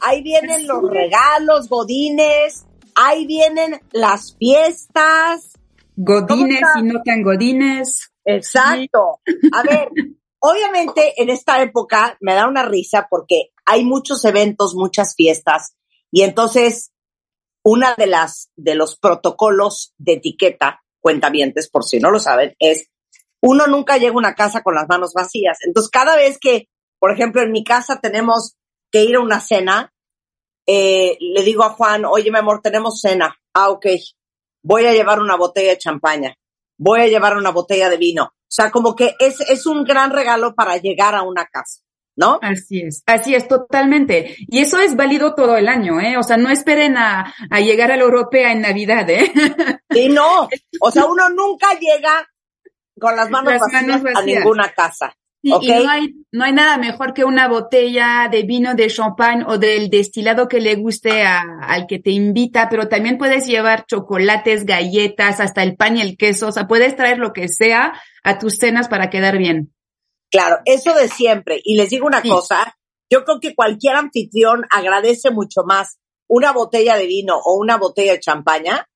ahí 0.00 0.22
vienen 0.22 0.66
los 0.66 0.82
regalos, 0.90 1.68
godines, 1.68 2.64
ahí 2.94 3.26
vienen 3.26 3.80
las 3.92 4.36
fiestas. 4.36 5.52
Godines 5.96 6.62
y 6.78 6.82
no 6.82 7.02
tan 7.04 7.22
godines. 7.22 8.10
Exacto. 8.24 9.20
A 9.52 9.62
ver, 9.62 9.88
obviamente 10.40 11.20
en 11.20 11.30
esta 11.30 11.62
época 11.62 12.16
me 12.20 12.34
da 12.34 12.48
una 12.48 12.64
risa 12.64 13.06
porque 13.10 13.50
hay 13.66 13.84
muchos 13.84 14.24
eventos, 14.24 14.74
muchas 14.74 15.14
fiestas 15.14 15.76
y 16.10 16.22
entonces 16.22 16.92
una 17.62 17.94
de 17.96 18.06
las 18.06 18.50
de 18.56 18.74
los 18.74 18.96
protocolos 18.96 19.94
de 19.98 20.14
etiqueta, 20.14 20.82
cuentavientes, 21.00 21.68
por 21.68 21.84
si 21.84 21.98
no 21.98 22.10
lo 22.10 22.18
saben, 22.18 22.54
es 22.58 22.90
uno 23.44 23.66
nunca 23.66 23.98
llega 23.98 24.14
a 24.14 24.18
una 24.18 24.34
casa 24.34 24.62
con 24.62 24.74
las 24.74 24.88
manos 24.88 25.12
vacías. 25.12 25.58
Entonces, 25.66 25.90
cada 25.90 26.16
vez 26.16 26.38
que, 26.40 26.68
por 26.98 27.12
ejemplo, 27.12 27.42
en 27.42 27.52
mi 27.52 27.62
casa 27.62 28.00
tenemos 28.00 28.56
que 28.90 29.04
ir 29.04 29.16
a 29.16 29.20
una 29.20 29.40
cena, 29.40 29.92
eh, 30.66 31.18
le 31.20 31.42
digo 31.42 31.62
a 31.62 31.70
Juan, 31.70 32.06
oye, 32.06 32.30
mi 32.30 32.38
amor, 32.38 32.62
tenemos 32.62 33.02
cena. 33.02 33.36
Ah, 33.52 33.68
ok. 33.68 33.86
Voy 34.62 34.86
a 34.86 34.92
llevar 34.92 35.20
una 35.20 35.36
botella 35.36 35.72
de 35.72 35.78
champaña. 35.78 36.34
Voy 36.78 37.00
a 37.00 37.06
llevar 37.06 37.36
una 37.36 37.50
botella 37.50 37.90
de 37.90 37.98
vino. 37.98 38.24
O 38.24 38.48
sea, 38.48 38.70
como 38.70 38.96
que 38.96 39.14
es, 39.18 39.40
es 39.42 39.66
un 39.66 39.84
gran 39.84 40.10
regalo 40.10 40.54
para 40.54 40.78
llegar 40.78 41.14
a 41.14 41.22
una 41.22 41.44
casa, 41.44 41.82
¿no? 42.16 42.38
Así 42.40 42.80
es, 42.80 43.02
así 43.04 43.34
es, 43.34 43.46
totalmente. 43.46 44.36
Y 44.48 44.60
eso 44.60 44.78
es 44.78 44.96
válido 44.96 45.34
todo 45.34 45.56
el 45.56 45.68
año, 45.68 46.00
¿eh? 46.00 46.16
O 46.16 46.22
sea, 46.22 46.38
no 46.38 46.48
esperen 46.48 46.96
a, 46.96 47.34
a 47.50 47.60
llegar 47.60 47.92
a 47.92 47.96
la 47.96 48.04
europea 48.04 48.52
en 48.52 48.62
Navidad, 48.62 49.10
¿eh? 49.10 49.32
Sí, 49.90 50.08
no. 50.08 50.48
O 50.80 50.90
sea, 50.90 51.04
uno 51.06 51.28
nunca 51.30 51.78
llega 51.78 52.26
con 53.04 53.16
las 53.16 53.30
manos, 53.30 53.52
Las 53.52 53.60
vacías, 53.60 53.82
manos 54.02 54.02
a 54.16 54.22
ninguna 54.22 54.72
casa. 54.72 55.14
Y, 55.46 55.50
no 55.50 55.90
hay, 55.90 56.14
no 56.32 56.42
hay 56.44 56.52
nada 56.54 56.78
mejor 56.78 57.12
que 57.12 57.22
una 57.22 57.48
botella 57.48 58.28
de 58.32 58.44
vino 58.44 58.74
de 58.74 58.86
champagne 58.88 59.44
o 59.46 59.58
del 59.58 59.90
destilado 59.90 60.48
que 60.48 60.58
le 60.58 60.74
guste 60.76 61.22
a- 61.22 61.42
al 61.60 61.86
que 61.86 61.98
te 61.98 62.10
invita, 62.12 62.68
pero 62.70 62.88
también 62.88 63.18
puedes 63.18 63.46
llevar 63.46 63.84
chocolates, 63.84 64.64
galletas, 64.64 65.40
hasta 65.40 65.62
el 65.62 65.76
pan 65.76 65.98
y 65.98 66.00
el 66.00 66.16
queso, 66.16 66.48
o 66.48 66.52
sea, 66.52 66.66
puedes 66.66 66.96
traer 66.96 67.18
lo 67.18 67.34
que 67.34 67.48
sea 67.48 67.92
a 68.22 68.38
tus 68.38 68.56
cenas 68.56 68.88
para 68.88 69.10
quedar 69.10 69.36
bien. 69.36 69.74
Claro, 70.30 70.60
eso 70.64 70.94
de 70.94 71.08
siempre. 71.08 71.60
Y 71.62 71.76
les 71.76 71.90
digo 71.90 72.06
una 72.06 72.22
Sí. 72.22 72.28
cosa, 72.30 72.78
yo 73.10 73.22
creo 73.24 73.38
que 73.38 73.54
cualquier 73.54 73.96
anfitrión 73.96 74.64
agradece 74.70 75.30
mucho 75.30 75.60
más 75.66 75.98
una 76.26 76.52
botella 76.52 76.96
de 76.96 77.04
vino 77.06 77.36
o 77.36 77.58
una 77.60 77.76
botella 77.76 78.12
de 78.12 78.20
champaña 78.20 78.88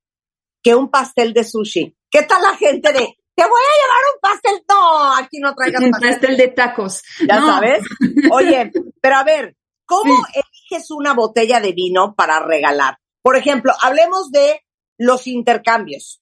que 0.63 0.75
un 0.75 0.91
pastel 0.91 1.35
de 1.35 1.45
sushi. 1.45 1.95
¿Qué 2.11 2.23
tal 2.23 2.41
la 2.41 2.57
gente 2.57 2.91
de, 2.95 3.18
te 3.43 3.49
voy 3.49 3.61
a 3.63 3.79
llevar 3.81 4.03
un 4.15 4.21
pastel? 4.21 4.65
No, 4.69 5.15
aquí 5.15 5.39
no 5.39 5.55
traigas 5.55 5.83
Un 5.83 5.91
pastel. 5.93 6.11
pastel 6.11 6.37
de 6.37 6.49
tacos. 6.49 7.03
Ya 7.27 7.39
No. 7.41 7.47
sabes. 7.47 7.83
Oye, 8.33 8.73
pero 9.01 9.17
a 9.17 9.25
ver, 9.25 9.57
¿cómo 9.87 10.15
eliges 10.35 10.91
una 10.91 11.15
botella 11.15 11.61
de 11.61 11.73
vino 11.73 12.15
para 12.17 12.41
regalar? 12.41 12.99
Por 13.23 13.37
ejemplo, 13.37 13.73
hablemos 13.81 14.31
de 14.33 14.61
los 14.99 15.27
intercambios. 15.27 16.21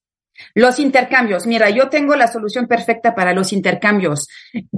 Los 0.54 0.78
intercambios. 0.78 1.46
Mira, 1.46 1.70
yo 1.70 1.88
tengo 1.88 2.16
la 2.16 2.28
solución 2.28 2.66
perfecta 2.66 3.14
para 3.14 3.32
los 3.32 3.52
intercambios. 3.52 4.28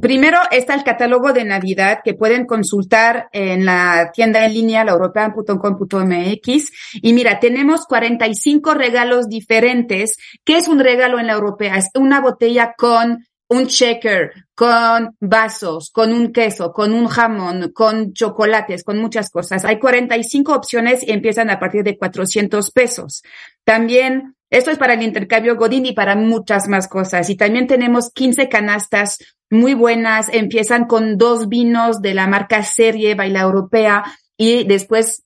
Primero 0.01 0.39
está 0.51 0.75
el 0.75 0.85
catálogo 0.85 1.33
de 1.33 1.45
Navidad 1.45 2.01
que 2.05 2.15
pueden 2.15 2.47
consultar 2.47 3.29
en 3.33 3.65
la 3.65 4.11
tienda 4.13 4.45
en 4.45 4.55
línea, 4.55 4.85
laeuropean.com.mx. 4.85 6.73
Y 6.95 7.13
mira, 7.13 7.41
tenemos 7.41 7.87
45 7.87 8.75
regalos 8.75 9.29
diferentes. 9.29 10.17
¿Qué 10.45 10.57
es 10.57 10.69
un 10.69 10.79
regalo 10.79 11.19
en 11.19 11.27
la 11.27 11.35
europea? 11.35 11.77
Es 11.77 11.91
una 11.95 12.21
botella 12.21 12.75
con 12.77 13.25
un 13.49 13.65
shaker, 13.65 14.33
con 14.55 15.17
vasos, 15.21 15.91
con 15.91 16.13
un 16.13 16.33
queso, 16.33 16.73
con 16.73 16.93
un 16.93 17.07
jamón, 17.07 17.73
con 17.73 18.13
chocolates, 18.13 18.85
con 18.85 18.99
muchas 18.99 19.31
cosas. 19.31 19.65
Hay 19.65 19.79
45 19.79 20.53
opciones 20.55 21.03
y 21.03 21.13
empiezan 21.13 21.49
a 21.51 21.59
partir 21.59 21.83
de 21.83 21.97
400 21.97 22.71
pesos. 22.73 23.23
También, 23.65 24.35
esto 24.51 24.71
es 24.71 24.79
para 24.79 24.95
el 24.95 25.03
intercambio 25.03 25.57
Godín 25.57 25.87
y 25.87 25.93
para 25.93 26.17
muchas 26.17 26.69
más 26.69 26.89
cosas. 26.89 27.29
Y 27.31 27.37
también 27.37 27.67
tenemos 27.67 28.11
15 28.13 28.49
canastas 28.49 29.19
muy 29.51 29.75
buenas. 29.75 30.29
Empiezan 30.33 30.87
con 30.87 31.19
dos 31.19 31.49
vinos 31.49 32.01
de 32.01 32.15
la 32.15 32.27
marca 32.27 32.63
Serie 32.63 33.15
Baila 33.15 33.41
Europea 33.41 34.05
y 34.37 34.65
después 34.65 35.25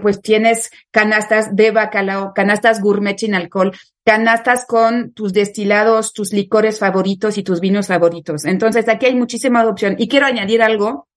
pues 0.00 0.20
tienes 0.20 0.70
canastas 0.90 1.54
de 1.54 1.70
bacalao, 1.70 2.32
canastas 2.34 2.80
gourmet 2.80 3.16
sin 3.16 3.34
alcohol, 3.34 3.72
canastas 4.04 4.64
con 4.66 5.12
tus 5.12 5.32
destilados, 5.32 6.12
tus 6.12 6.32
licores 6.32 6.78
favoritos 6.78 7.38
y 7.38 7.42
tus 7.42 7.60
vinos 7.60 7.86
favoritos. 7.86 8.44
Entonces 8.44 8.88
aquí 8.88 9.06
hay 9.06 9.14
muchísima 9.14 9.64
opción. 9.66 9.96
Y 9.98 10.08
quiero 10.08 10.26
añadir 10.26 10.62
algo 10.62 11.08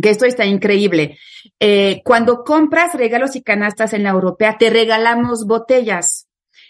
que 0.00 0.10
esto 0.10 0.26
está 0.26 0.44
increíble. 0.44 1.18
Eh, 1.58 2.02
cuando 2.04 2.44
compras 2.44 2.94
regalos 2.94 3.34
y 3.36 3.42
canastas 3.42 3.94
en 3.94 4.02
la 4.02 4.10
europea, 4.10 4.56
te 4.58 4.68
regalamos 4.68 5.46
botellas. 5.46 6.25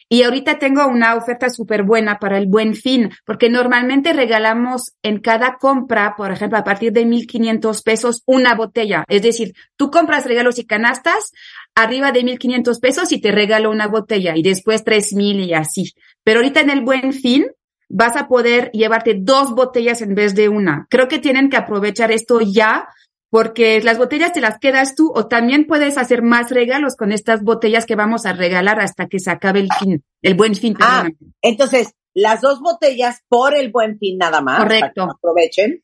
Y 0.09 0.22
ahorita 0.22 0.59
tengo 0.59 0.86
una 0.86 1.16
oferta 1.16 1.50
súper 1.50 1.82
buena 1.82 2.18
para 2.18 2.38
el 2.38 2.46
buen 2.46 2.74
fin, 2.74 3.11
porque 3.24 3.48
normalmente 3.48 4.12
regalamos 4.12 4.92
en 5.02 5.18
cada 5.20 5.57
compra, 5.59 6.14
por 6.16 6.30
ejemplo, 6.30 6.59
a 6.59 6.64
partir 6.64 6.92
de 6.92 7.04
1.500 7.04 7.82
pesos, 7.82 8.22
una 8.24 8.54
botella. 8.54 9.04
Es 9.09 9.22
decir, 9.22 9.54
tú 9.76 9.90
compras 9.90 10.26
regalos 10.26 10.59
y 10.59 10.66
canastas 10.66 11.32
arriba 11.74 12.12
de 12.12 12.22
1.500 12.22 12.80
pesos 12.80 13.11
y 13.11 13.20
te 13.20 13.32
regalo 13.32 13.70
una 13.70 13.88
botella 13.88 14.34
y 14.36 14.42
después 14.42 14.84
3.000 14.84 15.46
y 15.46 15.54
así. 15.54 15.92
Pero 16.22 16.38
ahorita 16.38 16.61
en 16.61 16.70
el 16.70 16.82
buen 16.82 17.12
fin, 17.12 17.46
vas 17.88 18.16
a 18.16 18.28
poder 18.28 18.70
llevarte 18.72 19.16
dos 19.18 19.54
botellas 19.54 20.02
en 20.02 20.14
vez 20.14 20.34
de 20.34 20.48
una. 20.48 20.86
Creo 20.90 21.09
que 21.09 21.18
tienen 21.18 21.50
que 21.50 21.57
aprovechar 21.57 22.12
esto 22.12 22.40
ya 22.40 22.88
porque 23.31 23.81
las 23.83 23.99
botellas 23.99 24.33
te 24.33 24.41
las 24.41 24.59
quedas 24.59 24.95
tú 24.95 25.12
o 25.14 25.27
también 25.27 25.66
puedes 25.66 25.99
hacer 25.99 26.22
más 26.22 26.51
regalos 26.51 26.97
con 26.97 27.12
estas 27.12 27.43
botellas 27.43 27.87
que 27.87 27.97
vamos 27.97 28.27
a 28.27 28.33
regalar 28.33 28.81
hasta 28.81 29.09
que 29.09 29.18
se 29.18 29.31
acabe 29.31 29.61
el 29.61 29.68
fin, 29.79 30.05
el 30.22 30.35
buen 30.35 30.55
fin. 30.55 30.77
Ah, 30.81 31.09
entonces, 31.43 31.95
las 32.14 32.41
dos 32.41 32.61
botellas 32.61 33.22
por 33.29 33.55
el 33.55 33.70
buen 33.70 33.99
fin 33.99 34.18
nada 34.18 34.41
más. 34.41 34.59
Correcto. 34.59 35.03
aprovechen. 35.03 35.83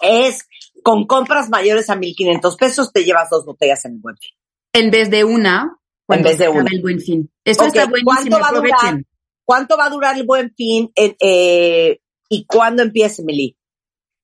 Es 0.00 0.46
con 0.82 1.06
compras 1.06 1.48
mayores 1.48 1.90
a 1.90 1.96
1.500 1.96 2.58
pesos 2.58 2.92
te 2.92 3.04
llevas 3.04 3.30
dos 3.30 3.44
botellas 3.44 3.84
en 3.84 3.94
el 3.94 3.98
buen 3.98 4.16
fin. 4.16 4.30
En 4.72 4.90
vez 4.90 5.10
de 5.10 5.24
una, 5.24 5.78
cuando 6.06 6.28
en 6.28 6.32
vez 6.32 6.38
de 6.38 6.48
una. 6.48 6.70
el 6.72 6.82
buen 6.82 7.00
fin. 7.00 7.30
Esto 7.44 7.64
Ok, 7.64 7.68
está 7.68 7.86
buenísimo, 7.86 8.14
¿cuánto 8.14 8.40
va 8.40 8.48
a 8.48 8.52
durar? 8.52 9.04
¿Cuánto 9.44 9.76
va 9.76 9.86
a 9.86 9.90
durar 9.90 10.16
el 10.16 10.24
buen 10.24 10.54
fin 10.54 10.90
eh, 10.94 11.16
eh, 11.20 12.00
y 12.28 12.44
cuándo 12.46 12.82
empieza, 12.82 13.22
Emily? 13.22 13.56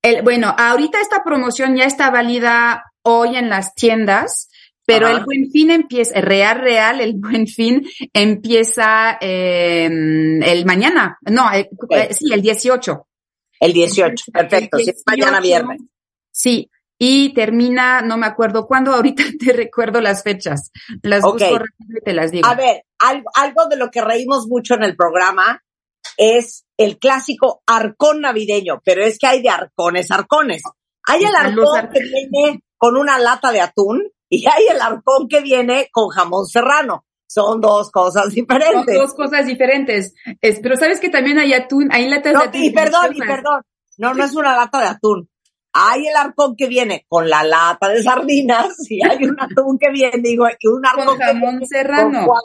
El, 0.02 0.22
bueno, 0.22 0.54
ahorita 0.56 1.00
esta 1.00 1.22
promoción 1.24 1.76
ya 1.76 1.84
está 1.84 2.10
válida 2.10 2.84
hoy 3.02 3.36
en 3.36 3.48
las 3.48 3.74
tiendas, 3.74 4.48
pero 4.86 5.06
Ajá. 5.06 5.18
el 5.18 5.24
buen 5.24 5.50
fin 5.50 5.70
empieza, 5.70 6.20
real, 6.20 6.60
real, 6.60 7.00
el 7.00 7.14
buen 7.14 7.46
fin 7.46 7.86
empieza 8.12 9.18
eh, 9.20 9.84
el 9.84 10.64
mañana, 10.64 11.18
no, 11.22 11.52
eh, 11.52 11.68
eh, 11.90 12.14
sí, 12.14 12.32
el 12.32 12.40
18. 12.40 13.06
El 13.60 13.72
18. 13.72 14.24
Perfecto. 14.32 14.78
El 14.78 14.84
Si 14.84 14.90
es 14.90 15.02
mañana 15.06 15.40
18, 15.40 15.42
viernes. 15.42 15.90
Sí, 16.30 16.70
y 16.96 17.34
termina, 17.34 18.00
no 18.02 18.16
me 18.16 18.26
acuerdo 18.26 18.66
cuándo, 18.66 18.92
ahorita 18.94 19.24
te 19.38 19.52
recuerdo 19.52 20.00
las 20.00 20.22
fechas. 20.22 20.70
Las 21.02 21.24
Ok. 21.24 21.34
busco 21.34 21.64
y 21.88 22.00
te 22.04 22.12
las 22.12 22.30
digo. 22.30 22.46
A 22.46 22.54
ver, 22.54 22.84
algo, 23.00 23.30
algo 23.34 23.66
de 23.66 23.76
lo 23.76 23.90
que 23.90 24.00
reímos 24.02 24.46
mucho 24.46 24.74
en 24.74 24.84
el 24.84 24.96
programa 24.96 25.62
es 26.18 26.66
el 26.76 26.98
clásico 26.98 27.62
arcón 27.66 28.20
navideño, 28.20 28.82
pero 28.84 29.02
es 29.02 29.18
que 29.18 29.26
hay 29.28 29.40
de 29.40 29.48
arcones, 29.48 30.10
arcones. 30.10 30.62
Hay 31.06 31.22
el 31.24 31.34
arcón 31.34 31.88
que 31.92 32.00
viene 32.00 32.62
con 32.76 32.96
una 32.98 33.18
lata 33.18 33.50
de 33.52 33.60
atún 33.62 34.02
y 34.28 34.46
hay 34.46 34.66
el 34.70 34.80
arcón 34.82 35.28
que 35.28 35.40
viene 35.40 35.88
con 35.90 36.08
jamón 36.10 36.46
serrano. 36.46 37.06
Son 37.26 37.60
dos 37.60 37.90
cosas 37.90 38.24
Son 38.24 38.32
diferentes. 38.34 38.94
dos 38.98 39.14
cosas 39.14 39.46
diferentes. 39.46 40.12
Es- 40.40 40.60
pero 40.60 40.76
sabes 40.76 40.98
que 41.00 41.08
también 41.08 41.38
hay 41.38 41.52
atún, 41.54 41.88
hay 41.92 42.08
latas 42.08 42.32
No, 42.34 42.40
de 42.40 42.46
atún. 42.48 42.62
y 42.64 42.70
perdón, 42.70 43.14
y 43.14 43.18
perdón. 43.20 43.62
No, 43.96 44.14
no 44.14 44.24
es 44.24 44.34
una 44.34 44.56
lata 44.56 44.80
de 44.80 44.86
atún. 44.86 45.28
Hay 45.72 46.06
el 46.08 46.16
arcón 46.16 46.56
que 46.56 46.66
viene 46.66 47.04
con 47.08 47.28
la 47.28 47.42
lata 47.44 47.88
de 47.88 48.02
sardinas 48.02 48.68
y 48.90 49.04
hay 49.04 49.24
un 49.24 49.36
atún 49.40 49.78
que 49.78 49.90
viene, 49.90 50.18
digo, 50.22 50.46
que 50.58 50.68
un 50.68 50.84
arcón 50.84 51.06
Con 51.06 51.18
que 51.18 51.24
jamón 51.24 51.50
viene 51.58 51.66
serrano. 51.66 52.26
con. 52.26 52.36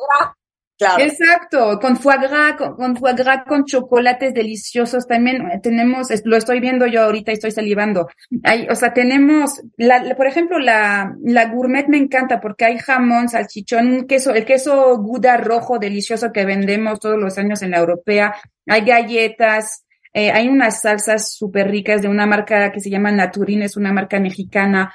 Exacto, 0.79 1.79
con 1.79 1.97
foie 1.97 2.17
gras, 2.17 2.55
con, 2.57 2.75
con 2.75 2.97
foie 2.97 3.13
gras, 3.13 3.43
con 3.47 3.63
chocolates 3.65 4.33
deliciosos 4.33 5.07
también 5.07 5.49
eh, 5.51 5.59
tenemos, 5.61 6.07
lo 6.25 6.35
estoy 6.35 6.59
viendo 6.59 6.87
yo 6.87 7.03
ahorita, 7.03 7.31
estoy 7.31 7.51
salivando. 7.51 8.07
Hay, 8.43 8.67
o 8.69 8.75
sea, 8.75 8.93
tenemos, 8.93 9.61
la, 9.77 10.15
por 10.15 10.27
ejemplo, 10.27 10.59
la, 10.59 11.15
la 11.23 11.45
gourmet 11.45 11.87
me 11.87 11.97
encanta 11.97 12.41
porque 12.41 12.65
hay 12.65 12.77
jamón, 12.79 13.29
salchichón, 13.29 14.07
queso, 14.07 14.33
el 14.33 14.45
queso 14.45 14.97
Gouda 14.97 15.37
rojo 15.37 15.79
delicioso 15.79 16.31
que 16.31 16.45
vendemos 16.45 16.99
todos 16.99 17.19
los 17.19 17.37
años 17.37 17.61
en 17.61 17.71
la 17.71 17.77
europea, 17.77 18.35
hay 18.67 18.81
galletas, 18.81 19.85
eh, 20.13 20.31
hay 20.31 20.47
unas 20.47 20.81
salsas 20.81 21.33
súper 21.33 21.69
ricas 21.69 22.01
de 22.01 22.07
una 22.07 22.25
marca 22.25 22.71
que 22.71 22.79
se 22.79 22.89
llama 22.89 23.11
Naturín, 23.11 23.63
es 23.63 23.77
una 23.77 23.91
marca 23.91 24.19
mexicana. 24.19 24.93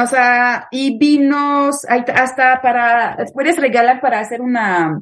O 0.00 0.06
sea, 0.06 0.68
y 0.70 0.98
vinos, 0.98 1.84
hasta 1.86 2.60
para, 2.62 3.16
puedes 3.34 3.56
regalar 3.56 4.00
para 4.00 4.20
hacer 4.20 4.40
una, 4.40 5.00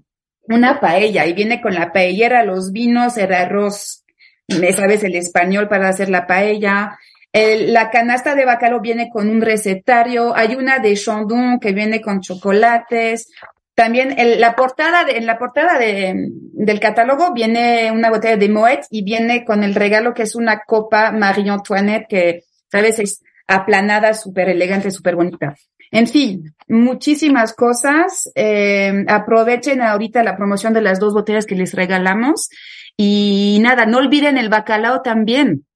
una 0.49 0.81
paella 0.81 1.27
y 1.27 1.33
viene 1.33 1.61
con 1.61 1.75
la 1.75 1.93
paellera, 1.93 2.45
los 2.45 2.73
vinos, 2.73 3.17
el 3.17 3.33
arroz, 3.33 4.05
me 4.49 4.73
sabes 4.73 5.05
el 5.05 5.15
español 5.15 5.69
para 5.69 5.89
hacer 5.89 6.09
la 6.09 6.27
paella. 6.27 6.99
El- 7.33 7.73
la 7.73 7.91
canasta 7.91 8.35
de 8.35 8.45
bacalao 8.45 8.81
viene 8.81 9.09
con 9.11 9.29
un 9.29 9.41
recetario, 9.41 10.35
hay 10.37 10.57
una 10.57 10.79
de 10.81 10.95
Chandon 10.97 11.61
que 11.61 11.73
viene 11.73 12.01
con 12.01 12.21
chocolates. 12.21 13.29
También 13.77 14.19
el- 14.19 14.41
la 14.41 14.57
portada 14.57 15.05
de, 15.05 15.17
en 15.19 15.27
la 15.27 15.39
portada 15.39 15.79
de, 15.79 16.15
del 16.53 16.81
catálogo 16.81 17.33
viene 17.33 17.91
una 17.93 18.11
botella 18.11 18.37
de 18.37 18.49
Moet 18.49 18.81
y 18.91 19.05
viene 19.05 19.45
con 19.45 19.63
el 19.63 19.75
regalo 19.77 20.13
que 20.15 20.25
es 20.25 20.35
una 20.35 20.63
copa 20.67 21.13
Marie 21.13 21.49
Antoinette 21.51 22.07
que, 22.09 22.45
sabes, 22.71 22.99
es 22.99 23.23
aplanada, 23.51 24.15
súper 24.15 24.49
elegante, 24.49 24.91
súper 24.91 25.17
bonita. 25.17 25.55
En 25.91 26.07
fin, 26.07 26.55
muchísimas 26.69 27.53
cosas. 27.53 28.31
Eh, 28.35 29.05
aprovechen 29.09 29.83
ahorita 29.83 30.23
la 30.23 30.37
promoción 30.37 30.73
de 30.73 30.83
las 30.83 31.01
dos 31.01 31.13
botellas 31.13 31.47
que 31.47 31.57
les 31.57 31.75
regalamos. 31.75 32.49
Y 32.97 33.59
nada, 33.61 33.87
no 33.87 33.99
olviden 33.99 34.39
el 34.39 34.49
bacalao 34.49 35.03
también. 35.03 35.67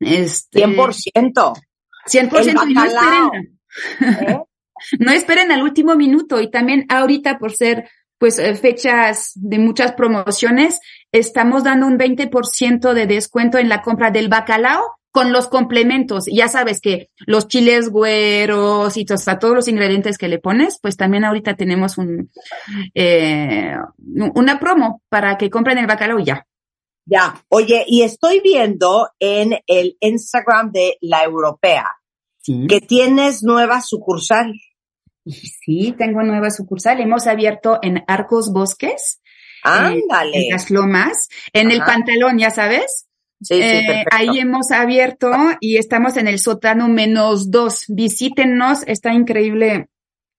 Este, 0.00 0.64
100%. 0.64 1.54
100% 2.06 2.62
El 2.64 2.70
y 2.70 2.74
no 2.74 2.84
esperen, 2.84 3.60
¿eh? 4.00 4.38
no 4.98 5.12
esperen 5.12 5.52
al 5.52 5.62
último 5.62 5.94
minuto 5.96 6.40
y 6.40 6.50
también 6.50 6.86
ahorita 6.88 7.38
por 7.38 7.52
ser 7.52 7.88
pues 8.16 8.38
eh, 8.38 8.54
fechas 8.54 9.32
de 9.34 9.58
muchas 9.58 9.92
promociones, 9.92 10.80
estamos 11.12 11.62
dando 11.64 11.86
un 11.86 11.98
20% 11.98 12.92
de 12.92 13.06
descuento 13.06 13.58
en 13.58 13.68
la 13.68 13.82
compra 13.82 14.10
del 14.10 14.28
bacalao 14.28 14.97
con 15.10 15.32
los 15.32 15.48
complementos. 15.48 16.24
Ya 16.32 16.48
sabes 16.48 16.80
que 16.80 17.10
los 17.26 17.48
chiles 17.48 17.88
güeros 17.90 18.96
y 18.96 19.06
o 19.10 19.16
sea, 19.16 19.38
todos 19.38 19.54
los 19.54 19.68
ingredientes 19.68 20.18
que 20.18 20.28
le 20.28 20.38
pones, 20.38 20.78
pues 20.80 20.96
también 20.96 21.24
ahorita 21.24 21.54
tenemos 21.56 21.98
un 21.98 22.30
eh, 22.94 23.74
una 24.34 24.58
promo 24.60 25.02
para 25.08 25.36
que 25.38 25.50
compren 25.50 25.78
el 25.78 25.86
bacalao 25.86 26.18
y 26.20 26.24
ya. 26.24 26.46
Ya. 27.06 27.42
Oye, 27.48 27.84
y 27.86 28.02
estoy 28.02 28.40
viendo 28.40 29.08
en 29.18 29.58
el 29.66 29.96
Instagram 30.00 30.72
de 30.72 30.98
la 31.00 31.24
Europea 31.24 31.90
Sí. 32.40 32.66
que 32.68 32.80
tienes 32.80 33.42
nueva 33.42 33.80
sucursal. 33.82 34.52
Sí, 35.26 35.94
tengo 35.98 36.22
nueva 36.22 36.50
sucursal. 36.50 37.00
Hemos 37.00 37.26
abierto 37.26 37.78
en 37.82 38.02
Arcos 38.06 38.52
Bosques, 38.52 39.20
eh, 39.64 39.68
Ándale. 39.68 40.30
en 40.34 40.50
las 40.50 40.70
Lomas, 40.70 41.28
en 41.52 41.70
el 41.70 41.80
pantalón, 41.80 42.38
ya 42.38 42.50
sabes. 42.50 43.07
Sí, 43.40 43.54
sí, 43.54 43.60
Eh, 43.62 44.04
ahí 44.10 44.38
hemos 44.38 44.70
abierto 44.70 45.30
y 45.60 45.76
estamos 45.76 46.16
en 46.16 46.28
el 46.28 46.38
sótano 46.38 46.88
menos 46.88 47.50
dos. 47.50 47.84
Visítenos, 47.88 48.82
está 48.86 49.12
increíble 49.12 49.88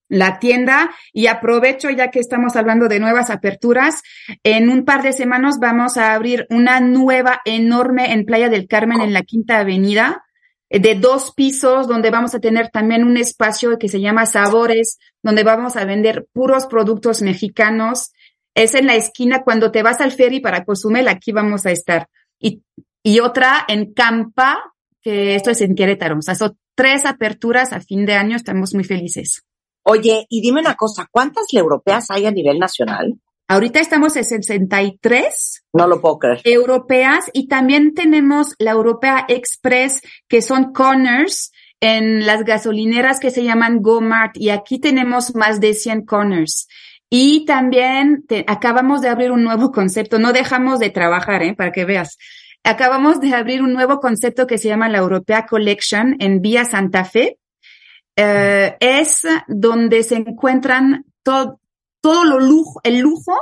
la 0.09 0.39
tienda 0.39 0.89
y 1.13 1.27
aprovecho 1.27 1.89
ya 1.91 2.09
que 2.09 2.19
estamos 2.19 2.55
hablando 2.55 2.87
de 2.87 2.99
nuevas 2.99 3.29
aperturas. 3.29 4.01
En 4.43 4.69
un 4.69 4.83
par 4.83 5.03
de 5.03 5.13
semanas 5.13 5.59
vamos 5.59 5.97
a 5.97 6.13
abrir 6.13 6.47
una 6.49 6.79
nueva 6.79 7.41
enorme 7.45 8.11
en 8.11 8.25
Playa 8.25 8.49
del 8.49 8.67
Carmen 8.67 9.01
en 9.01 9.13
la 9.13 9.21
Quinta 9.21 9.59
Avenida 9.59 10.23
de 10.69 10.95
dos 10.95 11.33
pisos 11.33 11.87
donde 11.87 12.11
vamos 12.11 12.35
a 12.35 12.39
tener 12.39 12.69
también 12.69 13.03
un 13.03 13.17
espacio 13.17 13.77
que 13.79 13.89
se 13.89 14.01
llama 14.01 14.25
Sabores, 14.25 14.99
donde 15.23 15.43
vamos 15.43 15.75
a 15.75 15.85
vender 15.85 16.27
puros 16.31 16.67
productos 16.67 17.21
mexicanos. 17.21 18.11
Es 18.53 18.75
en 18.75 18.85
la 18.85 18.95
esquina 18.95 19.43
cuando 19.43 19.71
te 19.71 19.83
vas 19.83 19.99
al 20.01 20.11
ferry 20.11 20.39
para 20.39 20.63
Cozumel, 20.63 21.07
aquí 21.07 21.31
vamos 21.31 21.65
a 21.65 21.71
estar. 21.71 22.07
Y, 22.39 22.61
y 23.09 23.19
otra 23.21 23.65
en 23.67 23.93
Campa, 23.93 24.61
que 25.01 25.35
esto 25.35 25.49
es 25.51 25.61
en 25.61 25.75
Querétaro. 25.75 26.17
O 26.17 26.21
sea, 26.21 26.35
son 26.35 26.57
tres 26.75 27.05
aperturas 27.05 27.73
a 27.73 27.81
fin 27.81 28.05
de 28.05 28.13
año, 28.13 28.35
estamos 28.35 28.73
muy 28.73 28.83
felices. 28.83 29.43
Oye, 29.83 30.25
y 30.29 30.41
dime 30.41 30.61
una 30.61 30.75
cosa, 30.75 31.07
¿cuántas 31.11 31.45
europeas 31.53 32.05
hay 32.11 32.25
a 32.25 32.31
nivel 32.31 32.59
nacional? 32.59 33.15
Ahorita 33.47 33.79
estamos 33.79 34.15
en 34.15 34.25
63 34.25 35.63
No 35.73 35.87
lo 35.87 35.99
puedo 36.01 36.19
creer. 36.19 36.41
europeas 36.43 37.25
y 37.33 37.47
también 37.47 37.93
tenemos 37.95 38.53
la 38.59 38.71
Europea 38.71 39.25
Express, 39.27 40.01
que 40.27 40.41
son 40.41 40.71
corners 40.71 41.51
en 41.81 42.27
las 42.27 42.43
gasolineras 42.43 43.19
que 43.19 43.31
se 43.31 43.43
llaman 43.43 43.81
GoMart 43.81 44.37
y 44.37 44.49
aquí 44.49 44.79
tenemos 44.79 45.33
más 45.35 45.59
de 45.59 45.73
100 45.73 46.05
corners. 46.05 46.67
Y 47.09 47.45
también 47.45 48.23
te- 48.27 48.45
acabamos 48.47 49.01
de 49.01 49.09
abrir 49.09 49.31
un 49.31 49.43
nuevo 49.43 49.71
concepto, 49.71 50.19
no 50.19 50.31
dejamos 50.31 50.77
de 50.77 50.91
trabajar, 50.91 51.41
¿eh? 51.41 51.55
para 51.55 51.71
que 51.71 51.85
veas. 51.85 52.17
Acabamos 52.63 53.19
de 53.21 53.33
abrir 53.33 53.61
un 53.61 53.73
nuevo 53.73 53.99
concepto 53.99 54.45
que 54.45 54.57
se 54.57 54.67
llama 54.67 54.89
la 54.89 54.99
Europea 54.99 55.45
Collection 55.45 56.15
en 56.19 56.41
Vía 56.41 56.65
Santa 56.65 57.05
Fe. 57.05 57.39
Eh, 58.15 58.75
es 58.79 59.25
donde 59.47 60.03
se 60.03 60.15
encuentran 60.15 61.05
todo, 61.23 61.59
todo 62.01 62.25
lo 62.25 62.39
lujo, 62.39 62.81
el 62.83 62.99
lujo 62.99 63.37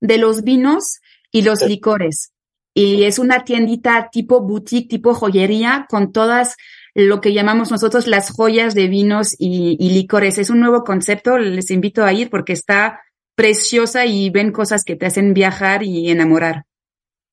de 0.00 0.18
los 0.18 0.42
vinos 0.42 1.00
y 1.30 1.42
los 1.42 1.62
licores. 1.62 2.32
Y 2.74 3.04
es 3.04 3.18
una 3.18 3.44
tiendita 3.44 4.08
tipo 4.10 4.40
boutique, 4.40 4.88
tipo 4.88 5.14
joyería, 5.14 5.86
con 5.88 6.12
todas 6.12 6.56
lo 6.94 7.20
que 7.20 7.32
llamamos 7.32 7.70
nosotros 7.70 8.06
las 8.06 8.30
joyas 8.30 8.74
de 8.74 8.88
vinos 8.88 9.34
y, 9.38 9.76
y 9.78 9.90
licores. 9.90 10.38
Es 10.38 10.50
un 10.50 10.60
nuevo 10.60 10.82
concepto, 10.84 11.38
les 11.38 11.70
invito 11.70 12.04
a 12.04 12.12
ir 12.12 12.30
porque 12.30 12.52
está 12.52 13.00
preciosa 13.34 14.06
y 14.06 14.30
ven 14.30 14.52
cosas 14.52 14.84
que 14.84 14.96
te 14.96 15.06
hacen 15.06 15.34
viajar 15.34 15.82
y 15.82 16.10
enamorar. 16.10 16.64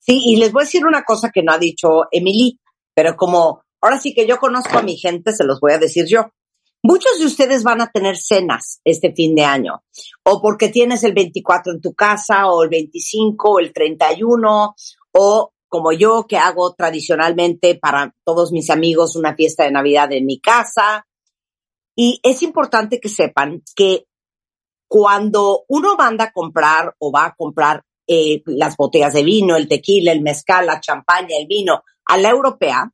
Sí, 0.10 0.20
y 0.26 0.38
les 0.38 0.52
voy 0.52 0.64
a 0.64 0.66
decir 0.66 0.88
una 0.88 1.04
cosa 1.04 1.30
que 1.32 1.44
no 1.44 1.52
ha 1.52 1.60
dicho 1.60 2.06
Emily, 2.10 2.60
pero 2.96 3.16
como 3.16 3.62
ahora 3.80 4.00
sí 4.00 4.12
que 4.16 4.26
yo 4.26 4.40
conozco 4.40 4.80
a 4.80 4.82
mi 4.82 4.98
gente, 4.98 5.34
se 5.34 5.44
los 5.44 5.60
voy 5.60 5.74
a 5.74 5.78
decir 5.78 6.08
yo. 6.08 6.32
Muchos 6.82 7.20
de 7.20 7.28
ustedes 7.28 7.64
van 7.64 7.80
a 7.80 7.92
tener 7.92 8.18
cenas 8.18 8.82
este 8.84 9.14
fin 9.14 9.36
de 9.36 9.44
año, 9.44 9.84
o 10.24 10.42
porque 10.42 10.70
tienes 10.70 11.04
el 11.04 11.14
24 11.14 11.74
en 11.74 11.82
tu 11.82 11.94
casa, 11.94 12.50
o 12.50 12.64
el 12.64 12.70
25, 12.70 13.52
o 13.52 13.60
el 13.60 13.72
31, 13.72 14.74
o 15.12 15.54
como 15.68 15.92
yo 15.92 16.26
que 16.28 16.38
hago 16.38 16.74
tradicionalmente 16.74 17.76
para 17.76 18.12
todos 18.26 18.52
mis 18.52 18.72
amigos 18.72 19.16
una 19.16 19.36
fiesta 19.36 19.66
de 19.66 19.72
Navidad 19.72 20.12
en 20.12 20.26
mi 20.26 20.40
casa. 20.40 21.06
Y 21.96 22.20
es 22.24 22.42
importante 22.42 23.00
que 23.00 23.10
sepan 23.10 23.62
que 23.76 24.06
cuando 24.88 25.66
uno 25.68 25.96
manda 25.96 26.24
a 26.24 26.32
comprar 26.32 26.96
o 26.98 27.12
va 27.12 27.26
a 27.26 27.36
comprar 27.36 27.84
eh, 28.10 28.42
las 28.46 28.76
botellas 28.76 29.14
de 29.14 29.24
vino, 29.24 29.56
el 29.56 29.68
tequila, 29.68 30.12
el 30.12 30.22
mezcal, 30.22 30.66
la 30.66 30.82
champaña, 30.82 31.38
el 31.40 31.48
vino 31.48 31.84
a 32.06 32.18
la 32.18 32.30
europea, 32.30 32.92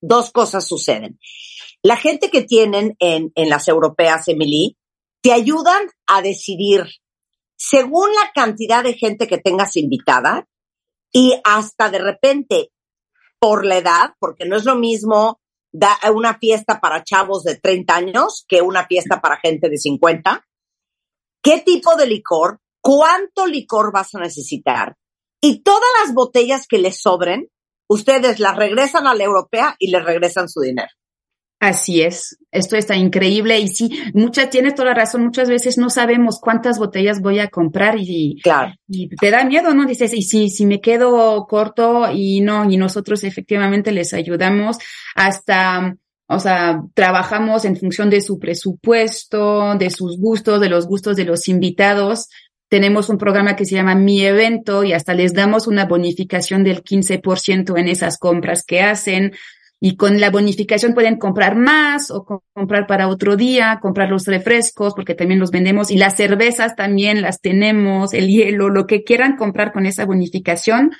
dos 0.00 0.30
cosas 0.30 0.66
suceden. 0.66 1.18
La 1.82 1.96
gente 1.96 2.30
que 2.30 2.42
tienen 2.42 2.94
en, 2.98 3.32
en 3.34 3.48
las 3.48 3.66
europeas, 3.66 4.28
Emily, 4.28 4.76
te 5.22 5.32
ayudan 5.32 5.86
a 6.06 6.20
decidir 6.20 6.84
según 7.56 8.10
la 8.14 8.30
cantidad 8.34 8.84
de 8.84 8.92
gente 8.92 9.26
que 9.26 9.38
tengas 9.38 9.76
invitada 9.76 10.46
y 11.12 11.34
hasta 11.44 11.88
de 11.88 11.98
repente 11.98 12.70
por 13.38 13.64
la 13.64 13.78
edad, 13.78 14.14
porque 14.18 14.44
no 14.44 14.56
es 14.56 14.64
lo 14.64 14.76
mismo 14.76 15.40
da 15.72 15.98
una 16.14 16.38
fiesta 16.38 16.80
para 16.80 17.04
chavos 17.04 17.42
de 17.44 17.56
30 17.56 17.94
años 17.94 18.44
que 18.48 18.62
una 18.62 18.86
fiesta 18.86 19.20
para 19.20 19.38
gente 19.38 19.68
de 19.68 19.76
50. 19.76 20.46
¿Qué 21.42 21.60
tipo 21.60 21.96
de 21.96 22.06
licor? 22.06 22.60
¿Cuánto 22.86 23.46
licor 23.46 23.92
vas 23.92 24.14
a 24.14 24.20
necesitar? 24.20 24.94
Y 25.40 25.62
todas 25.62 25.88
las 26.02 26.14
botellas 26.14 26.66
que 26.68 26.78
les 26.78 27.00
sobren, 27.00 27.48
ustedes 27.88 28.38
las 28.38 28.56
regresan 28.56 29.06
a 29.06 29.14
la 29.14 29.24
europea 29.24 29.76
y 29.78 29.90
les 29.90 30.04
regresan 30.04 30.48
su 30.48 30.60
dinero. 30.60 30.88
Así 31.58 32.02
es, 32.02 32.36
esto 32.50 32.76
está 32.76 32.96
increíble 32.96 33.58
y 33.58 33.68
sí, 33.68 33.88
muchas, 34.12 34.50
tienes 34.50 34.74
toda 34.74 34.90
la 34.90 34.94
razón, 34.94 35.24
muchas 35.24 35.48
veces 35.48 35.78
no 35.78 35.88
sabemos 35.88 36.38
cuántas 36.38 36.78
botellas 36.78 37.22
voy 37.22 37.38
a 37.38 37.48
comprar 37.48 37.96
y, 37.98 38.38
Claro. 38.42 38.74
y 38.86 39.08
te 39.08 39.30
da 39.30 39.42
miedo, 39.44 39.72
¿no? 39.72 39.86
Dices, 39.86 40.12
y 40.12 40.20
si, 40.20 40.50
si 40.50 40.66
me 40.66 40.82
quedo 40.82 41.46
corto 41.48 42.10
y 42.12 42.42
no, 42.42 42.70
y 42.70 42.76
nosotros 42.76 43.24
efectivamente 43.24 43.90
les 43.90 44.12
ayudamos 44.12 44.76
hasta, 45.14 45.96
o 46.28 46.38
sea, 46.38 46.82
trabajamos 46.92 47.64
en 47.64 47.76
función 47.76 48.10
de 48.10 48.20
su 48.20 48.38
presupuesto, 48.38 49.76
de 49.76 49.88
sus 49.88 50.18
gustos, 50.20 50.60
de 50.60 50.68
los 50.68 50.86
gustos 50.86 51.16
de 51.16 51.24
los 51.24 51.48
invitados. 51.48 52.28
Tenemos 52.68 53.08
un 53.08 53.18
programa 53.18 53.54
que 53.56 53.64
se 53.64 53.74
llama 53.76 53.94
Mi 53.94 54.24
Evento 54.24 54.82
y 54.84 54.92
hasta 54.92 55.14
les 55.14 55.32
damos 55.34 55.66
una 55.66 55.84
bonificación 55.84 56.64
del 56.64 56.82
15% 56.82 57.78
en 57.78 57.88
esas 57.88 58.18
compras 58.18 58.64
que 58.64 58.80
hacen. 58.80 59.32
Y 59.78 59.96
con 59.96 60.20
la 60.20 60.30
bonificación 60.30 60.94
pueden 60.94 61.18
comprar 61.18 61.54
más 61.54 62.10
o 62.10 62.24
co- 62.24 62.42
comprar 62.54 62.86
para 62.86 63.08
otro 63.08 63.36
día, 63.36 63.78
comprar 63.80 64.08
los 64.10 64.24
refrescos, 64.26 64.94
porque 64.94 65.14
también 65.14 65.38
los 65.38 65.50
vendemos, 65.50 65.90
y 65.90 65.96
las 65.96 66.16
cervezas 66.16 66.74
también 66.76 67.20
las 67.20 67.40
tenemos, 67.42 68.14
el 68.14 68.26
hielo, 68.26 68.70
lo 68.70 68.86
que 68.86 69.04
quieran 69.04 69.36
comprar 69.36 69.72
con 69.72 69.84
esa 69.84 70.06
bonificación, 70.06 70.92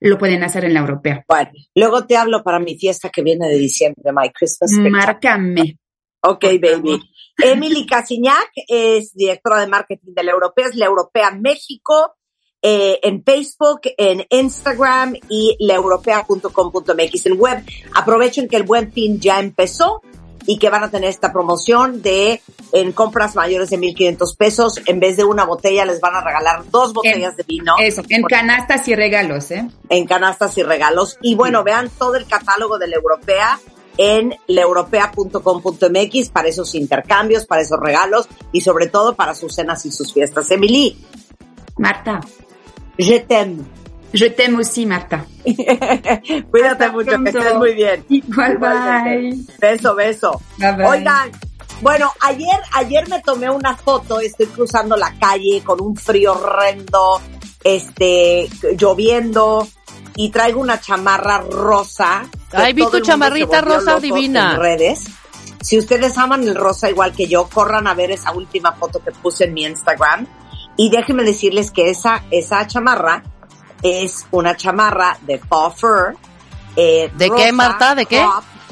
lo 0.00 0.18
pueden 0.18 0.42
hacer 0.44 0.66
en 0.66 0.74
la 0.74 0.80
europea. 0.80 1.24
Bueno, 1.26 1.50
luego 1.74 2.04
te 2.06 2.16
hablo 2.18 2.42
para 2.44 2.58
mi 2.60 2.76
fiesta 2.78 3.08
que 3.08 3.22
viene 3.22 3.48
de 3.48 3.56
diciembre, 3.58 4.12
My 4.12 4.30
Christmas. 4.30 4.72
Márcame. 4.72 5.78
Ok, 6.20 6.44
baby. 6.60 7.00
Emily 7.38 7.86
Casiñac 7.86 8.50
es 8.68 9.14
directora 9.14 9.60
de 9.60 9.66
marketing 9.66 10.14
de 10.14 10.22
la 10.22 10.32
Europea, 10.32 10.68
es 10.68 10.76
la 10.76 10.86
Europea 10.86 11.30
México, 11.30 12.14
eh, 12.62 12.98
en 13.02 13.22
Facebook, 13.22 13.82
en 13.98 14.24
Instagram 14.30 15.14
y 15.28 15.56
laeuropea.com.mx 15.60 17.26
en 17.26 17.38
web. 17.38 17.62
Aprovechen 17.94 18.48
que 18.48 18.56
el 18.56 18.62
buen 18.62 18.90
fin 18.92 19.20
ya 19.20 19.38
empezó 19.40 20.00
y 20.46 20.58
que 20.58 20.70
van 20.70 20.84
a 20.84 20.90
tener 20.90 21.10
esta 21.10 21.32
promoción 21.32 22.02
de 22.02 22.40
en 22.72 22.92
compras 22.92 23.34
mayores 23.34 23.70
de 23.70 23.78
1.500 23.78 24.36
pesos, 24.36 24.80
en 24.86 25.00
vez 25.00 25.16
de 25.16 25.24
una 25.24 25.44
botella 25.44 25.84
les 25.84 26.00
van 26.00 26.14
a 26.14 26.22
regalar 26.22 26.64
dos 26.70 26.92
botellas 26.92 27.36
de 27.36 27.42
vino 27.44 27.74
Eso, 27.78 28.02
en 28.08 28.22
canastas 28.24 28.86
y 28.88 28.94
regalos, 28.94 29.50
¿eh? 29.50 29.68
en 29.88 30.06
canastas 30.06 30.56
y 30.58 30.62
regalos. 30.62 31.18
Y 31.22 31.34
bueno, 31.34 31.64
vean 31.64 31.90
todo 31.98 32.16
el 32.16 32.26
catálogo 32.26 32.78
de 32.78 32.88
la 32.88 32.96
Europea 32.96 33.58
en 33.98 34.34
laeuropea.com.mx 34.46 36.28
para 36.30 36.48
esos 36.48 36.74
intercambios, 36.74 37.46
para 37.46 37.62
esos 37.62 37.78
regalos 37.80 38.28
y 38.52 38.60
sobre 38.60 38.88
todo 38.88 39.14
para 39.14 39.34
sus 39.34 39.54
cenas 39.54 39.84
y 39.86 39.92
sus 39.92 40.12
fiestas. 40.12 40.50
Emily, 40.50 40.96
Marta, 41.78 42.20
je 42.98 43.20
t'aime. 43.20 43.64
je 44.12 44.30
t'aime 44.30 44.58
aussi, 44.58 44.86
Marta. 44.86 45.26
Cuídate 45.44 46.84
Hasta 46.84 46.92
mucho, 46.92 47.10
que 47.10 47.16
pronto. 47.18 47.38
estés 47.38 47.54
muy 47.56 47.74
bien. 47.74 48.04
Igual, 48.08 48.52
Igualmente. 48.54 49.36
bye. 49.36 49.44
Beso, 49.60 49.94
beso. 49.94 50.40
Bye, 50.58 50.72
bye. 50.76 50.86
Oigan, 50.86 51.30
bueno, 51.80 52.12
ayer, 52.20 52.60
ayer 52.72 53.08
me 53.08 53.20
tomé 53.20 53.50
una 53.50 53.76
foto, 53.76 54.20
estoy 54.20 54.46
cruzando 54.46 54.96
la 54.96 55.12
calle 55.18 55.62
con 55.64 55.80
un 55.82 55.96
frío 55.96 56.32
horrendo, 56.34 57.20
este, 57.64 58.48
lloviendo, 58.78 59.66
y 60.16 60.30
traigo 60.30 60.60
una 60.60 60.80
chamarra 60.80 61.38
rosa. 61.38 62.24
Ay, 62.52 62.72
vi 62.72 62.86
tu 62.88 63.00
chamarrita 63.00 63.60
rosa 63.60 63.98
divina. 63.98 64.52
En 64.54 64.60
redes. 64.60 65.04
Si 65.60 65.78
ustedes 65.78 66.18
aman 66.18 66.42
el 66.42 66.54
rosa 66.54 66.90
igual 66.90 67.12
que 67.12 67.26
yo, 67.26 67.48
corran 67.48 67.86
a 67.86 67.94
ver 67.94 68.10
esa 68.10 68.32
última 68.32 68.72
foto 68.72 69.02
que 69.02 69.12
puse 69.12 69.44
en 69.44 69.54
mi 69.54 69.64
Instagram. 69.64 70.26
Y 70.76 70.90
déjenme 70.90 71.22
decirles 71.24 71.70
que 71.70 71.88
esa, 71.90 72.24
esa 72.30 72.66
chamarra 72.66 73.22
es 73.82 74.26
una 74.30 74.56
chamarra 74.56 75.16
de 75.22 75.38
Paw 75.38 75.70
Fur. 75.74 76.16
eh, 76.76 77.10
¿De 77.14 77.30
qué, 77.30 77.52
Marta? 77.52 77.94
¿De 77.94 78.06
qué? 78.06 78.26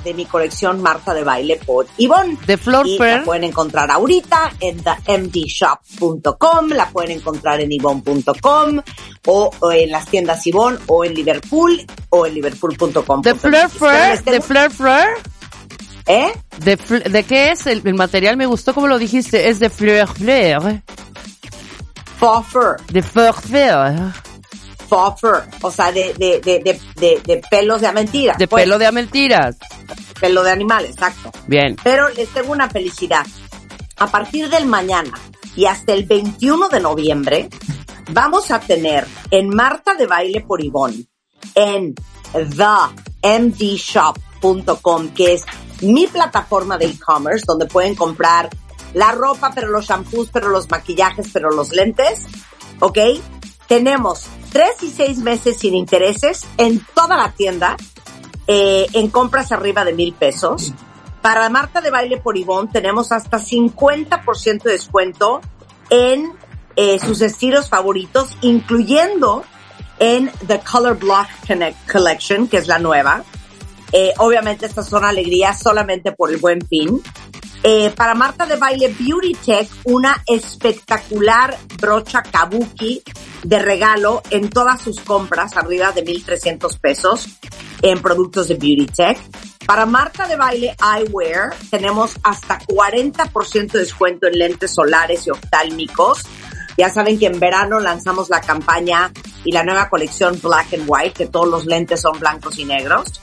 De 0.04 0.14
mi 0.14 0.24
colección 0.26 0.82
Marta 0.82 1.14
de 1.14 1.24
Baile 1.24 1.60
por 1.64 1.86
Ivonne. 1.96 2.36
De 2.46 2.56
Flor 2.56 2.86
Y 2.86 2.98
Fair. 2.98 3.18
la 3.18 3.24
pueden 3.24 3.44
encontrar 3.44 3.90
ahorita 3.90 4.52
en 4.60 4.82
themdshop.com, 4.82 6.68
la 6.70 6.88
pueden 6.90 7.12
encontrar 7.12 7.60
en 7.60 7.72
ivon.com 7.72 8.80
o, 9.26 9.50
o 9.60 9.72
en 9.72 9.90
las 9.90 10.06
tiendas 10.06 10.46
Ivon 10.46 10.78
o 10.86 11.04
en 11.04 11.14
Liverpool 11.14 11.80
o 12.10 12.26
en 12.26 12.34
liverpool.com. 12.34 13.22
De 13.22 13.34
Fleur 13.34 13.70
Fleur, 13.70 14.22
de 14.24 14.40
Fleur 14.40 14.70
Fleur. 14.70 15.08
¿Eh? 16.06 16.32
¿De, 16.58 16.76
¿De 16.76 17.22
qué 17.22 17.52
es 17.52 17.66
el, 17.66 17.80
el 17.84 17.94
material? 17.94 18.36
Me 18.36 18.46
gustó 18.46 18.74
como 18.74 18.88
lo 18.88 18.98
dijiste. 18.98 19.48
Es 19.48 19.60
de 19.60 19.70
Fleur 19.70 20.08
Fleur. 20.08 20.82
Fur, 22.18 22.76
De 22.92 23.02
Fleur 23.02 23.34
Fleur. 23.34 24.12
Fur, 25.16 25.42
o 25.62 25.70
sea, 25.70 25.92
de, 25.92 26.14
de, 26.14 26.40
de, 26.40 26.58
de, 26.60 26.80
de, 26.96 27.20
de 27.24 27.42
pelos 27.50 27.80
de 27.80 27.92
mentira. 27.92 28.34
De 28.38 28.46
pelo 28.46 28.78
de 28.78 28.92
mentiras. 28.92 29.56
pelo 30.20 30.42
de 30.42 30.50
animal, 30.50 30.84
exacto. 30.84 31.30
Bien. 31.46 31.76
Pero 31.82 32.08
les 32.10 32.28
tengo 32.28 32.52
una 32.52 32.68
felicidad. 32.68 33.26
A 33.98 34.06
partir 34.06 34.48
del 34.48 34.66
mañana 34.66 35.12
y 35.56 35.66
hasta 35.66 35.92
el 35.92 36.04
21 36.04 36.68
de 36.68 36.80
noviembre, 36.80 37.48
vamos 38.10 38.50
a 38.50 38.60
tener 38.60 39.06
en 39.30 39.48
Marta 39.48 39.94
de 39.94 40.06
Baile 40.06 40.40
por 40.40 40.64
Ivonne, 40.64 41.06
en 41.54 41.94
themdshop.com, 43.22 45.08
que 45.14 45.34
es 45.34 45.44
mi 45.82 46.06
plataforma 46.06 46.78
de 46.78 46.86
e-commerce, 46.86 47.44
donde 47.46 47.66
pueden 47.66 47.94
comprar 47.94 48.48
la 48.94 49.12
ropa, 49.12 49.52
pero 49.54 49.68
los 49.68 49.86
shampoos, 49.86 50.30
pero 50.32 50.48
los 50.48 50.70
maquillajes, 50.70 51.28
pero 51.32 51.50
los 51.50 51.70
lentes, 51.70 52.20
¿ok? 52.80 52.98
Tenemos 53.72 54.26
tres 54.50 54.82
y 54.82 54.90
seis 54.90 55.16
meses 55.16 55.58
sin 55.58 55.74
intereses 55.74 56.44
en 56.58 56.84
toda 56.94 57.16
la 57.16 57.32
tienda, 57.32 57.78
eh, 58.46 58.86
en 58.92 59.08
compras 59.08 59.50
arriba 59.50 59.82
de 59.82 59.94
mil 59.94 60.12
pesos. 60.12 60.74
Para 61.22 61.48
Marta 61.48 61.80
de 61.80 61.90
Baile 61.90 62.18
por 62.18 62.36
Ivonne 62.36 62.68
tenemos 62.70 63.12
hasta 63.12 63.38
50% 63.38 64.62
de 64.64 64.72
descuento 64.72 65.40
en 65.88 66.34
eh, 66.76 66.98
sus 66.98 67.22
estilos 67.22 67.70
favoritos, 67.70 68.36
incluyendo 68.42 69.42
en 69.98 70.30
The 70.46 70.60
Color 70.60 70.98
Block 70.98 71.28
Connect 71.48 71.90
Collection, 71.90 72.48
que 72.48 72.58
es 72.58 72.68
la 72.68 72.78
nueva. 72.78 73.24
Eh, 73.90 74.12
obviamente 74.18 74.66
estas 74.66 74.86
son 74.86 75.02
alegrías 75.02 75.58
solamente 75.58 76.12
por 76.12 76.30
el 76.30 76.36
buen 76.36 76.60
fin. 76.60 77.02
Eh, 77.64 77.92
para 77.94 78.14
Marta 78.14 78.44
de 78.44 78.56
Baile 78.56 78.92
Beauty 78.98 79.34
Tech, 79.34 79.68
una 79.84 80.20
espectacular 80.26 81.56
brocha 81.80 82.22
kabuki 82.22 83.02
de 83.44 83.58
regalo 83.60 84.20
en 84.30 84.50
todas 84.50 84.82
sus 84.82 84.98
compras, 85.00 85.56
arriba 85.56 85.92
de 85.92 86.02
1,300 86.02 86.76
pesos 86.78 87.28
en 87.80 88.02
productos 88.02 88.48
de 88.48 88.54
Beauty 88.54 88.86
Tech. 88.86 89.18
Para 89.64 89.86
Marta 89.86 90.26
de 90.26 90.34
Baile 90.34 90.76
Eyewear, 90.76 91.54
tenemos 91.70 92.16
hasta 92.24 92.58
40% 92.58 93.70
de 93.70 93.78
descuento 93.78 94.26
en 94.26 94.38
lentes 94.38 94.74
solares 94.74 95.24
y 95.28 95.30
oftálmicos. 95.30 96.22
Ya 96.76 96.90
saben 96.90 97.16
que 97.16 97.26
en 97.26 97.38
verano 97.38 97.78
lanzamos 97.78 98.28
la 98.28 98.40
campaña 98.40 99.12
y 99.44 99.52
la 99.52 99.62
nueva 99.62 99.88
colección 99.88 100.40
Black 100.42 100.74
and 100.74 100.84
White, 100.86 101.12
que 101.12 101.26
todos 101.26 101.46
los 101.46 101.66
lentes 101.66 102.00
son 102.00 102.18
blancos 102.18 102.58
y 102.58 102.64
negros. 102.64 103.20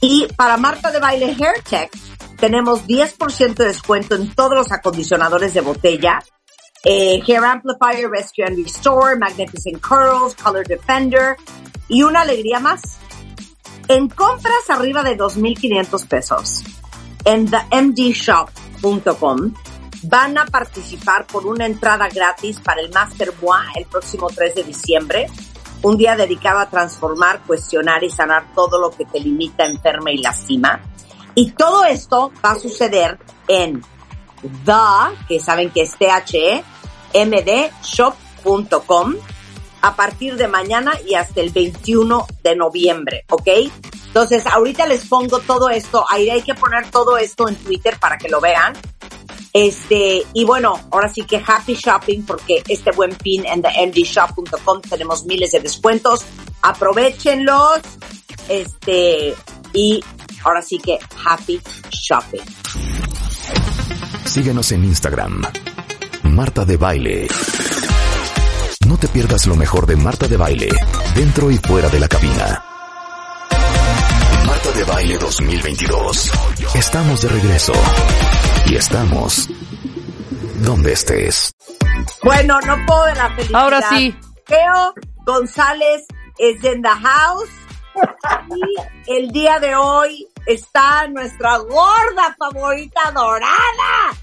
Y 0.00 0.26
para 0.34 0.56
Marta 0.56 0.90
de 0.90 0.98
Baile 0.98 1.36
Hair 1.38 1.62
Tech, 1.68 1.90
tenemos 2.38 2.86
10% 2.86 3.54
de 3.54 3.66
descuento 3.66 4.14
en 4.14 4.34
todos 4.34 4.54
los 4.54 4.72
acondicionadores 4.72 5.54
de 5.54 5.60
botella. 5.60 6.18
Eh, 6.84 7.20
Hair 7.26 7.44
Amplifier, 7.44 8.10
Rescue 8.10 8.44
and 8.44 8.62
Restore, 8.62 9.16
Magnificent 9.16 9.80
Curls, 9.80 10.34
Color 10.36 10.66
Defender 10.66 11.36
y 11.88 12.02
una 12.02 12.20
alegría 12.20 12.60
más. 12.60 12.98
En 13.88 14.08
compras 14.08 14.68
arriba 14.68 15.02
de 15.02 15.16
2.500 15.16 16.08
pesos 16.08 16.62
en 17.24 17.50
themdshop.com 17.50 19.54
van 20.04 20.38
a 20.38 20.46
participar 20.46 21.26
por 21.26 21.46
una 21.46 21.66
entrada 21.66 22.08
gratis 22.08 22.60
para 22.60 22.80
el 22.80 22.92
Master 22.92 23.32
Bois 23.40 23.64
el 23.74 23.86
próximo 23.86 24.28
3 24.28 24.54
de 24.54 24.62
diciembre, 24.62 25.26
un 25.82 25.96
día 25.96 26.16
dedicado 26.16 26.60
a 26.60 26.70
transformar, 26.70 27.42
cuestionar 27.46 28.04
y 28.04 28.10
sanar 28.10 28.52
todo 28.54 28.80
lo 28.80 28.90
que 28.90 29.04
te 29.04 29.20
limita, 29.20 29.66
enferma 29.66 30.12
y 30.12 30.18
lastima. 30.18 30.80
Y 31.36 31.52
todo 31.52 31.84
esto 31.84 32.32
va 32.44 32.50
a 32.52 32.58
suceder 32.58 33.18
en 33.46 33.82
the, 34.64 34.72
que 35.28 35.38
saben 35.38 35.70
que 35.70 35.82
es 35.82 35.94
THE, 35.96 36.64
mdshop.com 37.14 39.14
a 39.82 39.94
partir 39.94 40.36
de 40.36 40.48
mañana 40.48 40.98
y 41.06 41.14
hasta 41.14 41.42
el 41.42 41.50
21 41.50 42.26
de 42.42 42.56
noviembre, 42.56 43.26
¿ok? 43.28 43.48
Entonces, 44.06 44.46
ahorita 44.46 44.86
les 44.86 45.04
pongo 45.04 45.40
todo 45.40 45.68
esto, 45.68 46.06
ahí 46.10 46.30
hay 46.30 46.40
que 46.40 46.54
poner 46.54 46.90
todo 46.90 47.18
esto 47.18 47.48
en 47.48 47.56
Twitter 47.56 47.98
para 48.00 48.16
que 48.16 48.30
lo 48.30 48.40
vean. 48.40 48.72
Este, 49.52 50.24
y 50.32 50.44
bueno, 50.44 50.80
ahora 50.90 51.12
sí 51.12 51.22
que 51.22 51.42
happy 51.46 51.74
shopping 51.74 52.22
porque 52.22 52.62
este 52.66 52.92
buen 52.92 53.14
pin 53.14 53.44
en 53.46 53.60
themdshop.com 53.62 54.80
tenemos 54.82 55.26
miles 55.26 55.52
de 55.52 55.60
descuentos. 55.60 56.24
Aprovechenlos. 56.62 57.80
Este, 58.48 59.34
y 59.72 60.02
ahora 60.44 60.62
sí 60.62 60.78
que 60.78 60.98
happy 61.24 61.60
shopping. 61.90 62.42
Síguenos 64.24 64.72
en 64.72 64.84
Instagram. 64.84 65.42
Marta 66.24 66.64
de 66.64 66.76
Baile. 66.76 67.28
No 68.86 68.96
te 68.98 69.08
pierdas 69.08 69.46
lo 69.46 69.56
mejor 69.56 69.86
de 69.86 69.96
Marta 69.96 70.28
de 70.28 70.36
Baile, 70.36 70.68
dentro 71.14 71.50
y 71.50 71.58
fuera 71.58 71.88
de 71.88 72.00
la 72.00 72.08
cabina. 72.08 72.62
Marta 74.46 74.70
de 74.72 74.84
Baile 74.84 75.18
2022. 75.18 76.30
Estamos 76.74 77.22
de 77.22 77.28
regreso. 77.28 77.72
Y 78.66 78.76
estamos 78.76 79.48
donde 80.62 80.92
estés. 80.92 81.52
Bueno, 82.22 82.60
no 82.66 82.76
puedo 82.86 83.04
de 83.06 83.14
la 83.14 83.30
felicidad. 83.30 83.60
Ahora 83.60 83.88
sí. 83.88 84.14
Geo 84.46 84.94
González 85.24 86.06
es 86.38 86.64
en 86.64 86.82
the 86.82 86.88
house. 86.88 87.48
Y 89.06 89.12
el 89.12 89.30
día 89.30 89.58
de 89.58 89.74
hoy 89.74 90.26
está 90.46 91.06
nuestra 91.08 91.58
gorda 91.58 92.36
favorita 92.38 93.10
dorada 93.12 94.14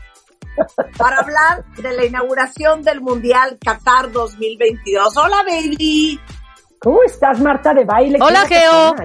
para 0.97 1.19
hablar 1.19 1.65
de 1.78 1.93
la 1.93 2.05
inauguración 2.05 2.84
del 2.84 3.01
Mundial 3.01 3.57
Qatar 3.63 4.11
2022. 4.11 5.17
Hola, 5.17 5.43
baby. 5.43 6.19
¿Cómo 6.80 7.01
estás, 7.03 7.39
Marta 7.39 7.74
de 7.74 7.86
baile? 7.86 8.19
Hola, 8.21 8.45
¿Qué 8.47 8.55
Geo. 8.55 8.95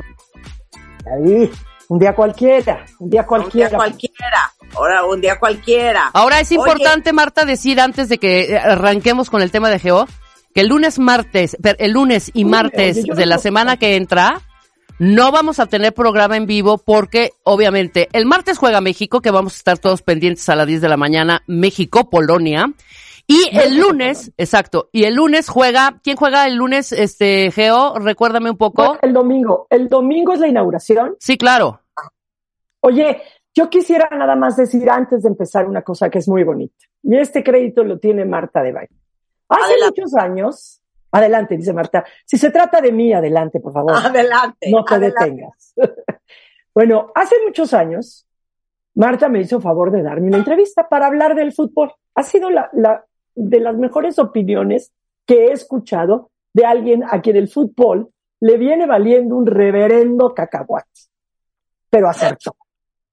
Ahí, 1.15 1.51
un 1.89 1.99
día 1.99 2.15
cualquiera, 2.15 2.85
un 2.99 3.09
día 3.09 3.23
Un 3.23 3.27
cualquiera. 3.29 3.69
día 3.71 3.79
cualquiera. 3.79 4.53
Ahora, 4.75 5.05
un 5.07 5.21
día 5.21 5.39
cualquiera. 5.39 6.11
Ahora 6.13 6.41
es 6.41 6.51
Oye, 6.51 6.57
importante, 6.61 7.13
Marta, 7.15 7.45
decir 7.47 7.81
antes 7.81 8.09
de 8.11 8.19
que 8.19 8.53
eh, 8.53 8.59
arranquemos 8.59 9.31
con 9.31 9.41
el 9.41 9.51
tema 9.51 9.71
de 9.71 9.79
Geo, 9.79 10.07
que 10.55 10.61
el 10.61 10.69
lunes, 10.69 10.99
martes, 10.99 11.57
el 11.63 11.93
lunes 11.93 12.31
y 12.35 12.45
martes 12.45 13.05
de 13.05 13.27
la 13.27 13.39
semana 13.39 13.79
que 13.79 13.97
entra, 13.97 14.43
no 14.99 15.31
vamos 15.31 15.61
a 15.61 15.67
tener 15.67 15.95
programa 15.95 16.37
en 16.37 16.47
vivo 16.47 16.79
porque, 16.79 17.33
obviamente, 17.45 18.09
el 18.13 18.27
martes 18.27 18.59
juega 18.59 18.81
México, 18.81 19.21
que 19.21 19.31
vamos 19.31 19.55
a 19.55 19.59
estar 19.59 19.79
todos 19.79 20.03
pendientes 20.03 20.49
a 20.49 20.57
las 20.57 20.67
10 20.67 20.81
de 20.81 20.89
la 20.89 20.97
mañana, 20.97 21.43
México-Polonia. 21.47 22.73
Y 23.31 23.51
el 23.53 23.79
lunes, 23.79 24.33
exacto, 24.39 24.89
y 24.91 25.05
el 25.05 25.15
lunes 25.15 25.51
juega, 25.51 26.01
¿quién 26.03 26.17
juega 26.17 26.47
el 26.47 26.57
lunes, 26.57 26.93
este, 26.93 27.51
Geo? 27.51 27.99
Recuérdame 27.99 28.51
un 28.51 28.57
poco. 28.57 28.97
El 29.03 29.13
domingo. 29.13 29.67
El 29.69 29.89
domingo 29.89 30.33
es 30.33 30.41
la 30.41 30.49
inauguración. 30.49 31.15
Sí, 31.21 31.37
claro. 31.37 31.83
Oye, 32.81 33.21
yo 33.55 33.69
quisiera 33.69 34.09
nada 34.17 34.35
más 34.35 34.57
decir 34.57 34.89
antes 34.89 35.23
de 35.25 35.29
empezar 35.29 35.67
una 35.67 35.83
cosa 35.83 36.09
que 36.09 36.19
es 36.19 36.29
muy 36.29 36.43
bonita. 36.43 36.87
Y 37.03 37.19
este 37.19 37.45
crédito 37.45 37.85
lo 37.85 37.99
tiene 37.99 38.25
Marta 38.25 38.63
de 38.63 38.73
baile. 38.73 38.95
Hace 39.49 39.73
Adelante. 39.73 40.01
muchos 40.01 40.15
años, 40.15 40.81
adelante, 41.13 41.57
dice 41.57 41.73
Marta. 41.73 42.05
Si 42.25 42.37
se 42.37 42.51
trata 42.51 42.81
de 42.81 42.93
mí, 42.93 43.13
adelante, 43.13 43.61
por 43.61 43.73
favor. 43.73 43.93
Adelante. 43.95 44.71
no 44.71 44.85
te 44.85 44.95
adelante. 44.95 45.25
detengas. 45.25 45.75
bueno, 46.75 47.11
hace 47.15 47.37
muchos 47.45 47.73
años, 47.75 48.27
Marta 48.95 49.29
me 49.29 49.41
hizo 49.41 49.61
favor 49.61 49.91
de 49.91 50.03
darme 50.03 50.29
una 50.29 50.39
entrevista 50.39 50.89
para 50.89 51.07
hablar 51.07 51.35
del 51.35 51.53
fútbol. 51.53 51.93
Ha 52.15 52.23
sido 52.23 52.51
la, 52.51 52.69
la 52.73 53.05
de 53.35 53.61
las 53.61 53.77
mejores 53.77 54.19
opiniones 54.19 54.93
que 55.25 55.47
he 55.47 55.53
escuchado 55.53 56.31
de 56.53 56.65
alguien 56.65 57.05
a 57.09 57.21
quien 57.21 57.37
el 57.37 57.49
fútbol 57.49 58.11
le 58.41 58.57
viene 58.57 58.87
valiendo 58.87 59.37
un 59.37 59.47
reverendo 59.47 60.35
cacahuate. 60.35 60.89
Pero 61.91 62.09
acertó, 62.09 62.57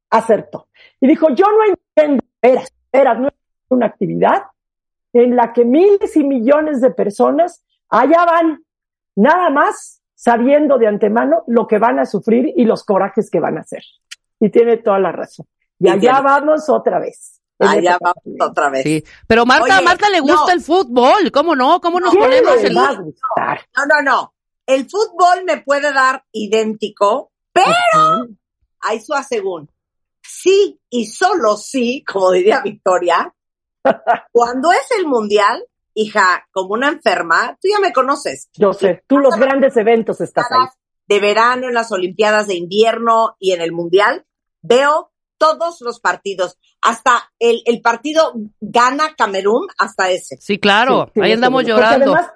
acertó. 0.09 0.67
Y 0.99 1.07
dijo, 1.07 1.29
yo 1.29 1.45
no 1.45 1.75
entiendo, 1.95 2.23
era, 2.41 2.63
era 2.91 3.13
no 3.13 3.27
es 3.27 3.33
una 3.69 3.87
actividad 3.87 4.43
en 5.13 5.35
la 5.35 5.53
que 5.53 5.63
miles 5.65 6.15
y 6.17 6.23
millones 6.23 6.81
de 6.81 6.91
personas 6.91 7.63
allá 7.89 8.25
van, 8.25 8.63
nada 9.15 9.49
más 9.49 10.01
sabiendo 10.15 10.77
de 10.77 10.87
antemano 10.87 11.43
lo 11.47 11.67
que 11.67 11.77
van 11.77 11.99
a 11.99 12.05
sufrir 12.05 12.53
y 12.55 12.65
los 12.65 12.83
corajes 12.83 13.29
que 13.29 13.39
van 13.39 13.57
a 13.57 13.61
hacer. 13.61 13.83
Y 14.39 14.49
tiene 14.49 14.77
toda 14.77 14.99
la 14.99 15.11
razón. 15.11 15.45
Y 15.79 15.87
Y 15.87 15.89
allá 15.89 15.99
tiene- 15.99 16.21
vamos 16.21 16.69
otra 16.69 16.99
vez. 16.99 17.41
Allá 17.59 17.97
vamos 18.01 18.15
pandemia. 18.23 18.45
otra 18.45 18.69
vez. 18.69 18.83
Sí. 18.83 19.03
Pero 19.27 19.45
Marta, 19.45 19.77
a 19.77 19.81
Marta 19.81 20.09
le 20.09 20.19
gusta 20.19 20.47
no. 20.47 20.53
el 20.53 20.61
fútbol, 20.61 21.31
¿cómo 21.31 21.55
no? 21.55 21.79
¿Cómo 21.79 21.99
nos 21.99 22.11
¿Quién 22.11 22.23
ponemos 22.23 22.63
el... 22.63 22.73
No, 22.73 22.91
no, 22.93 24.01
no. 24.03 24.33
El 24.65 24.89
fútbol 24.89 25.43
me 25.45 25.57
puede 25.61 25.93
dar 25.93 26.23
idéntico, 26.31 27.31
pero 27.53 28.27
hay 28.81 28.99
su 28.99 29.13
según. 29.27 29.69
Sí 30.21 30.79
y 30.89 31.05
solo 31.05 31.55
sí, 31.55 32.03
como 32.03 32.31
diría 32.31 32.61
Victoria, 32.61 33.33
cuando 34.31 34.71
es 34.71 34.89
el 34.97 35.05
mundial, 35.05 35.63
hija, 35.95 36.45
como 36.51 36.73
una 36.73 36.89
enferma, 36.89 37.57
tú 37.61 37.67
ya 37.71 37.79
me 37.79 37.91
conoces. 37.91 38.49
Yo 38.53 38.73
sé, 38.73 39.03
tú 39.07 39.17
los 39.17 39.35
grandes 39.35 39.75
eventos 39.77 40.21
estás 40.21 40.45
ahí. 40.51 40.67
De 41.07 41.19
verano, 41.19 41.67
en 41.67 41.73
las 41.73 41.91
Olimpiadas 41.91 42.47
de 42.47 42.55
invierno 42.55 43.35
y 43.39 43.53
en 43.53 43.61
el 43.61 43.71
mundial, 43.71 44.25
veo 44.61 45.11
todos 45.37 45.81
los 45.81 45.99
partidos. 45.99 46.57
Hasta 46.81 47.31
el, 47.39 47.61
el 47.65 47.81
partido 47.81 48.33
gana 48.59 49.15
Camerún, 49.17 49.67
hasta 49.77 50.09
ese. 50.11 50.37
Sí, 50.39 50.59
claro, 50.59 51.05
Sí, 51.05 51.11
sí, 51.15 51.21
ahí 51.21 51.31
andamos 51.31 51.63
porque 51.63 51.71
llorando. 51.71 52.13
además, 52.13 52.31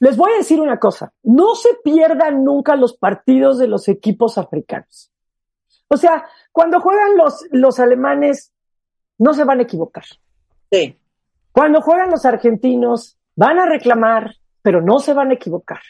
les 0.00 0.16
voy 0.16 0.32
a 0.32 0.36
decir 0.38 0.60
una 0.60 0.78
cosa, 0.78 1.12
no 1.22 1.54
se 1.54 1.70
pierdan 1.82 2.44
nunca 2.44 2.76
los 2.76 2.96
partidos 2.96 3.58
de 3.58 3.68
los 3.68 3.88
equipos 3.88 4.38
africanos. 4.38 5.10
O 5.88 5.96
sea, 5.96 6.26
cuando 6.52 6.80
juegan 6.80 7.16
los, 7.16 7.44
los 7.50 7.80
alemanes, 7.80 8.52
no 9.16 9.32
se 9.32 9.44
van 9.44 9.60
a 9.60 9.62
equivocar. 9.62 10.04
Sí. 10.70 10.98
Cuando 11.52 11.80
juegan 11.80 12.10
los 12.10 12.24
argentinos, 12.24 13.16
van 13.36 13.58
a 13.58 13.66
reclamar, 13.66 14.34
pero 14.62 14.80
no 14.82 14.98
se 14.98 15.12
van 15.14 15.30
a 15.30 15.34
equivocar. 15.34 15.80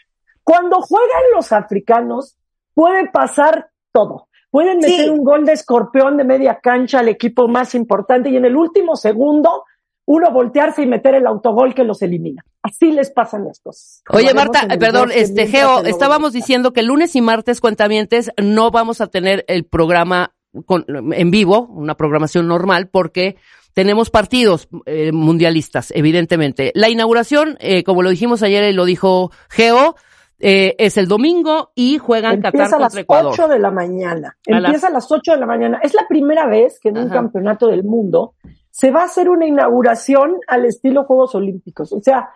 Cuando 0.44 0.80
juegan 0.80 1.22
los 1.34 1.52
africanos, 1.52 2.36
puede 2.74 3.10
pasar 3.10 3.70
todo. 3.92 4.28
Pueden 4.50 4.78
meter 4.78 5.04
Sí. 5.04 5.08
un 5.10 5.24
gol 5.24 5.44
de 5.44 5.52
escorpión 5.52 6.16
de 6.16 6.24
media 6.24 6.58
cancha 6.62 7.00
al 7.00 7.08
equipo 7.08 7.48
más 7.48 7.74
importante 7.74 8.30
y 8.30 8.36
en 8.36 8.46
el 8.46 8.56
último 8.56 8.96
segundo 8.96 9.64
uno 10.06 10.30
voltearse 10.32 10.82
y 10.82 10.86
meter 10.86 11.14
el 11.16 11.26
autogol 11.26 11.74
que 11.74 11.84
los 11.84 12.00
elimina. 12.00 12.42
Así 12.62 12.90
les 12.92 13.10
pasan 13.10 13.44
las 13.44 13.60
cosas. 13.60 14.02
Oye, 14.08 14.32
Marta, 14.32 14.66
perdón, 14.80 15.10
este 15.14 15.46
Geo, 15.48 15.84
estábamos 15.84 16.32
diciendo 16.32 16.72
que 16.72 16.82
lunes 16.82 17.14
y 17.14 17.20
martes 17.20 17.60
cuentamientes 17.60 18.30
no 18.42 18.70
vamos 18.70 19.02
a 19.02 19.08
tener 19.08 19.44
el 19.48 19.64
programa 19.66 20.32
con, 20.64 20.86
en 21.12 21.30
vivo, 21.30 21.66
una 21.66 21.94
programación 21.94 22.48
normal, 22.48 22.88
porque 22.88 23.36
tenemos 23.78 24.10
partidos 24.10 24.68
eh, 24.86 25.12
mundialistas, 25.12 25.92
evidentemente. 25.94 26.72
La 26.74 26.88
inauguración, 26.88 27.56
eh, 27.60 27.84
como 27.84 28.02
lo 28.02 28.10
dijimos 28.10 28.42
ayer 28.42 28.68
y 28.68 28.72
lo 28.72 28.84
dijo 28.84 29.30
Geo, 29.48 29.94
eh, 30.40 30.74
es 30.78 30.96
el 30.96 31.06
domingo 31.06 31.70
y 31.76 31.98
juegan 31.98 32.42
Empieza 32.44 32.50
Qatar 32.50 32.74
a 32.74 32.78
las 32.80 32.88
contra 32.88 33.00
Ecuador. 33.02 33.32
8 33.34 33.46
de 33.46 33.58
la 33.60 33.70
mañana. 33.70 34.36
A 34.52 34.56
Empieza 34.56 34.88
a 34.88 34.90
las 34.90 35.08
8 35.08 35.30
de 35.30 35.38
la 35.38 35.46
mañana. 35.46 35.78
Es 35.80 35.94
la 35.94 36.08
primera 36.08 36.48
vez 36.48 36.80
que 36.80 36.88
en 36.88 36.98
un 36.98 37.08
campeonato 37.08 37.68
del 37.68 37.84
mundo 37.84 38.34
se 38.68 38.90
va 38.90 39.02
a 39.02 39.04
hacer 39.04 39.28
una 39.28 39.46
inauguración 39.46 40.40
al 40.48 40.64
estilo 40.64 41.04
Juegos 41.04 41.36
Olímpicos. 41.36 41.92
O 41.92 42.00
sea, 42.00 42.30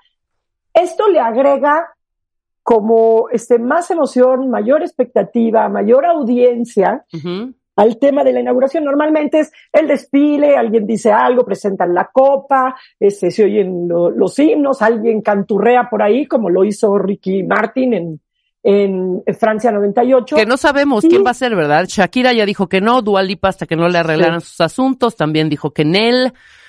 esto 0.72 1.08
le 1.08 1.18
agrega 1.18 1.88
como 2.62 3.30
este 3.30 3.58
más 3.58 3.90
emoción, 3.90 4.48
mayor 4.48 4.82
expectativa, 4.82 5.68
mayor 5.68 6.06
audiencia 6.06 7.04
Ujú. 7.12 7.52
Al 7.76 7.98
tema 7.98 8.22
de 8.24 8.32
la 8.32 8.40
inauguración. 8.40 8.84
Normalmente 8.84 9.40
es 9.40 9.52
el 9.72 9.88
desfile, 9.88 10.56
alguien 10.56 10.86
dice 10.86 11.10
algo, 11.12 11.44
presentan 11.44 11.94
la 11.94 12.10
copa, 12.12 12.76
este, 13.00 13.30
se 13.30 13.44
oyen 13.44 13.88
lo- 13.88 14.10
los 14.10 14.38
himnos, 14.38 14.82
alguien 14.82 15.22
canturrea 15.22 15.88
por 15.90 16.02
ahí, 16.02 16.26
como 16.26 16.50
lo 16.50 16.64
hizo 16.64 16.98
Ricky 16.98 17.42
Martin 17.42 17.94
en, 17.94 18.20
en 18.64 19.22
Francia 19.38 19.72
98. 19.72 20.36
Que 20.36 20.46
no 20.46 20.56
sabemos 20.56 21.00
Sí. 21.02 21.08
quién 21.08 21.24
va 21.26 21.30
a 21.30 21.34
ser, 21.34 21.56
¿verdad? 21.56 21.86
Shakira 21.88 22.32
ya 22.32 22.46
dijo 22.46 22.68
que 22.68 22.80
no, 22.80 23.02
Dua 23.02 23.22
Lipa 23.22 23.48
hasta 23.48 23.66
que 23.66 23.74
no 23.74 23.88
le 23.88 23.98
arreglaran 23.98 24.40
sus 24.40 24.60
asuntos, 24.60 25.16
también 25.16 25.48
dijo 25.48 25.72
que. 25.72 25.82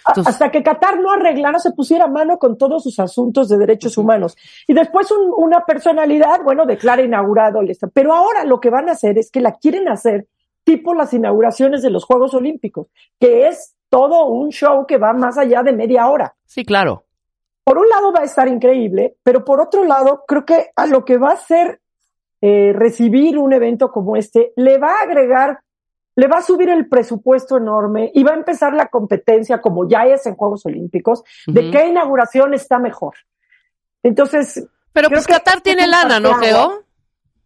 A- 0.06 0.10
Entonces- 0.12 0.34
hasta 0.34 0.52
que 0.52 0.64
Qatar 0.64 1.00
no 1.00 1.12
arreglara, 1.12 1.60
se 1.60 1.72
pusiera 1.72 2.08
mano 2.08 2.38
con 2.40 2.58
todos 2.58 2.84
sus 2.84 3.00
asuntos 3.00 3.48
de 3.48 3.58
derechos 3.58 3.98
humanos. 3.98 4.36
Y 4.68 4.74
después 4.74 5.10
un- 5.12 5.32
una 5.38 5.66
personalidad, 5.66 6.42
bueno, 6.44 6.66
declara 6.66 7.02
inaugurado 7.04 7.62
el 7.62 7.70
Pero 7.94 8.14
ahora 8.14 8.44
lo 8.44 8.60
que 8.60 8.70
van 8.70 8.90
a 8.90 8.94
hacer 8.94 9.18
es 9.18 9.30
que 9.32 9.40
la 9.40 9.54
quieren 9.54 9.88
hacer 9.88 10.26
tipo 10.64 10.94
las 10.94 11.14
inauguraciones 11.14 11.82
de 11.82 11.90
los 11.90 12.06
Juegos 12.06 12.34
Olímpicos, 12.34 12.88
que 13.20 13.48
es 13.48 13.76
todo 13.90 14.26
un 14.26 14.50
show 14.50 14.86
que 14.88 14.98
va 14.98 15.14
más 15.14 15.38
allá 15.38 15.62
de 15.64 15.74
media 15.74 16.08
hora. 16.08 16.36
Sí, 16.46 16.66
claro. 16.66 17.06
Por 17.64 17.78
un 17.78 17.88
lado 17.88 18.12
va 18.12 18.22
a 18.22 18.26
estar 18.26 18.48
increíble, 18.48 19.18
pero 19.24 19.46
por 19.46 19.62
otro 19.62 19.84
lado, 19.84 20.24
creo 20.28 20.46
que 20.46 20.72
a 20.76 20.86
lo 20.86 21.06
que 21.06 21.18
va 21.18 21.32
a 21.32 21.38
ser 21.38 21.80
eh, 22.42 22.74
recibir 22.74 23.38
un 23.38 23.54
evento 23.54 23.92
como 23.92 24.18
este, 24.18 24.52
le 24.58 24.78
va 24.78 25.00
a 25.00 25.04
agregar, 25.04 25.60
le 26.16 26.28
va 26.28 26.40
a 26.40 26.42
subir 26.42 26.70
el 26.70 26.90
presupuesto 26.90 27.58
enorme 27.58 28.12
y 28.14 28.24
va 28.24 28.32
a 28.32 28.36
empezar 28.36 28.74
la 28.74 28.88
competencia, 28.88 29.62
como 29.62 29.88
ya 29.88 30.06
es 30.08 30.26
en 30.26 30.36
Juegos 30.36 30.66
Olímpicos, 30.66 31.24
de 31.48 31.72
qué 31.72 31.88
inauguración 31.88 32.54
está 32.54 32.80
mejor. 32.80 33.14
Entonces, 34.04 34.68
Pero 34.92 35.10
pues 35.10 35.26
Qatar 35.26 35.62
tiene 35.62 35.88
lana, 35.88 36.20
¿no. 36.20 36.34
Geo? 36.34 36.83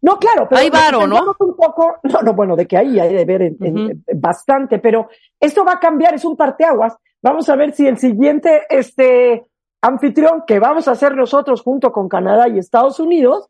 No, 0.00 0.18
claro, 0.18 0.46
pero 0.48 0.60
Hay 0.60 0.70
varo, 0.70 1.06
¿no? 1.06 1.34
Un 1.40 1.56
poco, 1.56 1.96
no, 2.04 2.20
no, 2.22 2.32
bueno, 2.34 2.54
de 2.56 2.66
que 2.66 2.76
ahí 2.76 3.00
hay 3.00 3.12
de 3.14 3.24
ver 3.24 3.42
en- 3.42 4.04
bastante, 4.14 4.78
pero 4.78 5.08
esto 5.40 5.64
va 5.64 5.72
a 5.72 5.80
cambiar, 5.80 6.14
es 6.14 6.24
un 6.24 6.36
parteaguas. 6.36 6.94
Vamos 7.20 7.48
a 7.48 7.56
ver 7.56 7.72
si 7.72 7.86
el 7.86 7.98
siguiente 7.98 8.62
este 8.70 9.44
anfitrión 9.82 10.44
que 10.46 10.58
vamos 10.60 10.86
a 10.88 10.92
hacer 10.92 11.14
nosotros 11.16 11.62
junto 11.62 11.90
con 11.92 12.08
Canadá 12.08 12.48
y 12.48 12.58
Estados 12.58 13.00
Unidos 13.00 13.48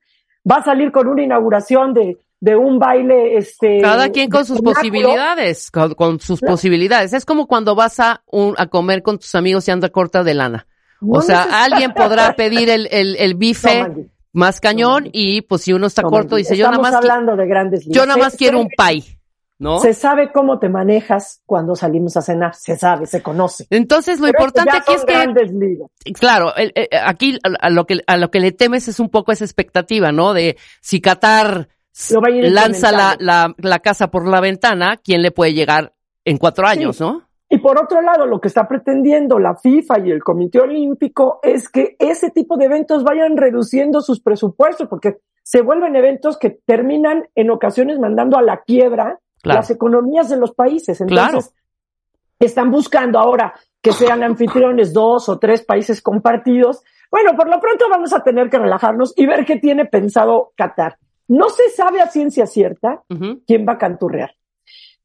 va 0.51 0.57
a 0.57 0.65
salir 0.65 0.91
con 0.93 1.07
una 1.09 1.23
inauguración 1.23 1.93
de, 1.95 2.17
de 2.41 2.57
un 2.57 2.79
baile 2.79 3.37
este 3.37 3.81
Cada 3.83 4.09
quien 4.11 4.31
con 4.31 4.45
sus 4.47 4.61
posibilidades, 4.63 5.71
con, 5.71 5.95
con 5.95 6.21
sus 6.21 6.41
Claro. 6.41 6.53
posibilidades. 6.55 7.13
Es 7.13 7.25
como 7.25 7.47
cuando 7.47 7.75
vas 7.75 8.01
a, 8.01 8.23
un, 8.27 8.55
a 8.59 8.67
comer 8.69 9.03
con 9.03 9.19
tus 9.19 9.35
amigos 9.35 9.69
y 9.69 9.71
anda 9.71 9.89
corta 9.91 10.23
de 10.25 10.35
lana. 10.35 10.67
No 11.01 11.19
o 11.19 11.23
sea, 11.23 11.65
alguien 11.65 11.93
podrá 11.93 12.33
pedir 12.37 12.71
el, 12.71 12.89
el, 12.91 13.17
el 13.17 13.35
bife 13.35 14.09
más 14.33 14.61
cañón 14.61 15.09
y 15.13 15.43
pues 15.43 15.63
si 15.63 15.73
uno 15.73 15.87
está 15.87 16.03
no, 16.03 16.11
corto 16.11 16.37
dice 16.37 16.57
yo 16.57 16.67
nada 16.71 16.79
más, 16.83 16.95
hablando 16.95 17.37
de 17.37 17.47
grandes 17.47 17.87
ligas. 17.87 17.95
yo 17.97 18.07
nada 18.07 18.15
Se- 18.19 18.21
más 18.25 18.37
quiero 18.37 18.61
un 18.61 18.69
pie, 18.69 19.19
¿no? 19.59 19.81
Se 19.81 19.93
sabe 19.95 20.31
cómo 20.33 20.59
te 20.59 20.69
manejas 20.69 21.41
cuando 21.47 21.75
salimos 21.75 22.17
a 22.17 22.23
cenar, 22.23 22.55
se 22.55 22.77
sabe, 22.77 23.07
se 23.07 23.23
conoce. 23.23 23.67
Entonces 23.71 24.21
lo 24.21 24.27
Pero 24.27 24.39
importante 24.39 24.77
aquí 24.77 24.93
es 24.95 25.05
que 25.05 25.27
ligas. 25.53 25.91
claro, 26.19 26.55
el- 26.57 26.73
el- 26.75 26.89
aquí 27.05 27.39
a, 27.43 27.67
a 27.67 27.71
lo 27.71 27.87
que 27.87 28.01
a 28.07 28.17
lo 28.17 28.31
que 28.31 28.41
le 28.41 28.53
temes 28.53 28.87
es 28.89 29.01
un 29.01 29.09
poco 29.09 29.33
esa 29.33 29.45
expectativa, 29.45 30.13
¿no? 30.13 30.33
De 30.35 30.57
si 30.81 31.01
Qatar 31.01 31.69
lanza 32.13 32.93
la, 32.93 33.17
la, 33.19 33.55
la 33.59 33.79
casa 33.81 34.11
por 34.11 34.29
la 34.29 34.41
ventana, 34.41 34.97
¿quién 35.03 35.23
le 35.23 35.31
puede 35.33 35.55
llegar 35.55 35.95
en 36.25 36.39
cuatro 36.39 36.67
años, 36.67 36.97
Sí. 36.97 37.03
no? 37.03 37.28
Y 37.51 37.59
por 37.59 37.81
otro 37.83 38.03
lado, 38.03 38.27
lo 38.27 38.41
que 38.41 38.49
está 38.49 38.69
pretendiendo 38.69 39.39
la 39.39 39.57
FIFA 39.57 40.01
y 40.01 40.11
el 40.11 40.23
Comité 40.23 40.61
Olímpico 40.61 41.41
es 41.43 41.69
que 41.71 41.97
ese 41.99 42.31
tipo 42.31 42.57
de 42.59 42.67
eventos 42.67 43.05
vayan 43.05 43.37
reduciendo 43.37 44.01
sus 44.03 44.21
presupuestos, 44.21 44.87
porque 44.89 45.19
se 45.43 45.63
vuelven 45.63 45.97
eventos 45.97 46.37
que 46.39 46.51
terminan 46.51 47.27
en 47.35 47.51
ocasiones 47.51 47.99
mandando 47.99 48.37
a 48.37 48.43
la 48.43 48.63
quiebra 48.63 49.19
Claro. 49.41 49.61
las 49.61 49.71
economías 49.71 50.29
de 50.29 50.37
los 50.37 50.53
países. 50.53 51.01
Entonces, 51.01 51.29
Claro. 51.31 51.45
están 52.41 52.71
buscando 52.71 53.19
ahora 53.19 53.55
que 53.81 53.93
sean 53.93 54.23
anfitriones 54.25 54.93
dos 54.93 55.29
o 55.29 55.39
tres 55.39 55.65
países 55.65 56.03
compartidos. 56.03 56.83
Bueno, 57.11 57.35
por 57.37 57.49
lo 57.49 57.61
pronto 57.61 57.87
vamos 57.89 58.13
a 58.13 58.23
tener 58.23 58.51
que 58.51 58.59
relajarnos 58.59 59.15
y 59.17 59.27
ver 59.27 59.47
qué 59.47 59.57
tiene 59.57 59.87
pensado 59.87 60.53
Qatar. 60.57 60.99
No 61.29 61.49
se 61.51 61.71
sabe 61.71 62.01
a 62.03 62.09
ciencia 62.09 62.47
cierta 62.47 63.03
quién 63.47 63.65
va 63.67 63.75
a 63.75 63.79
canturrear. 63.79 64.35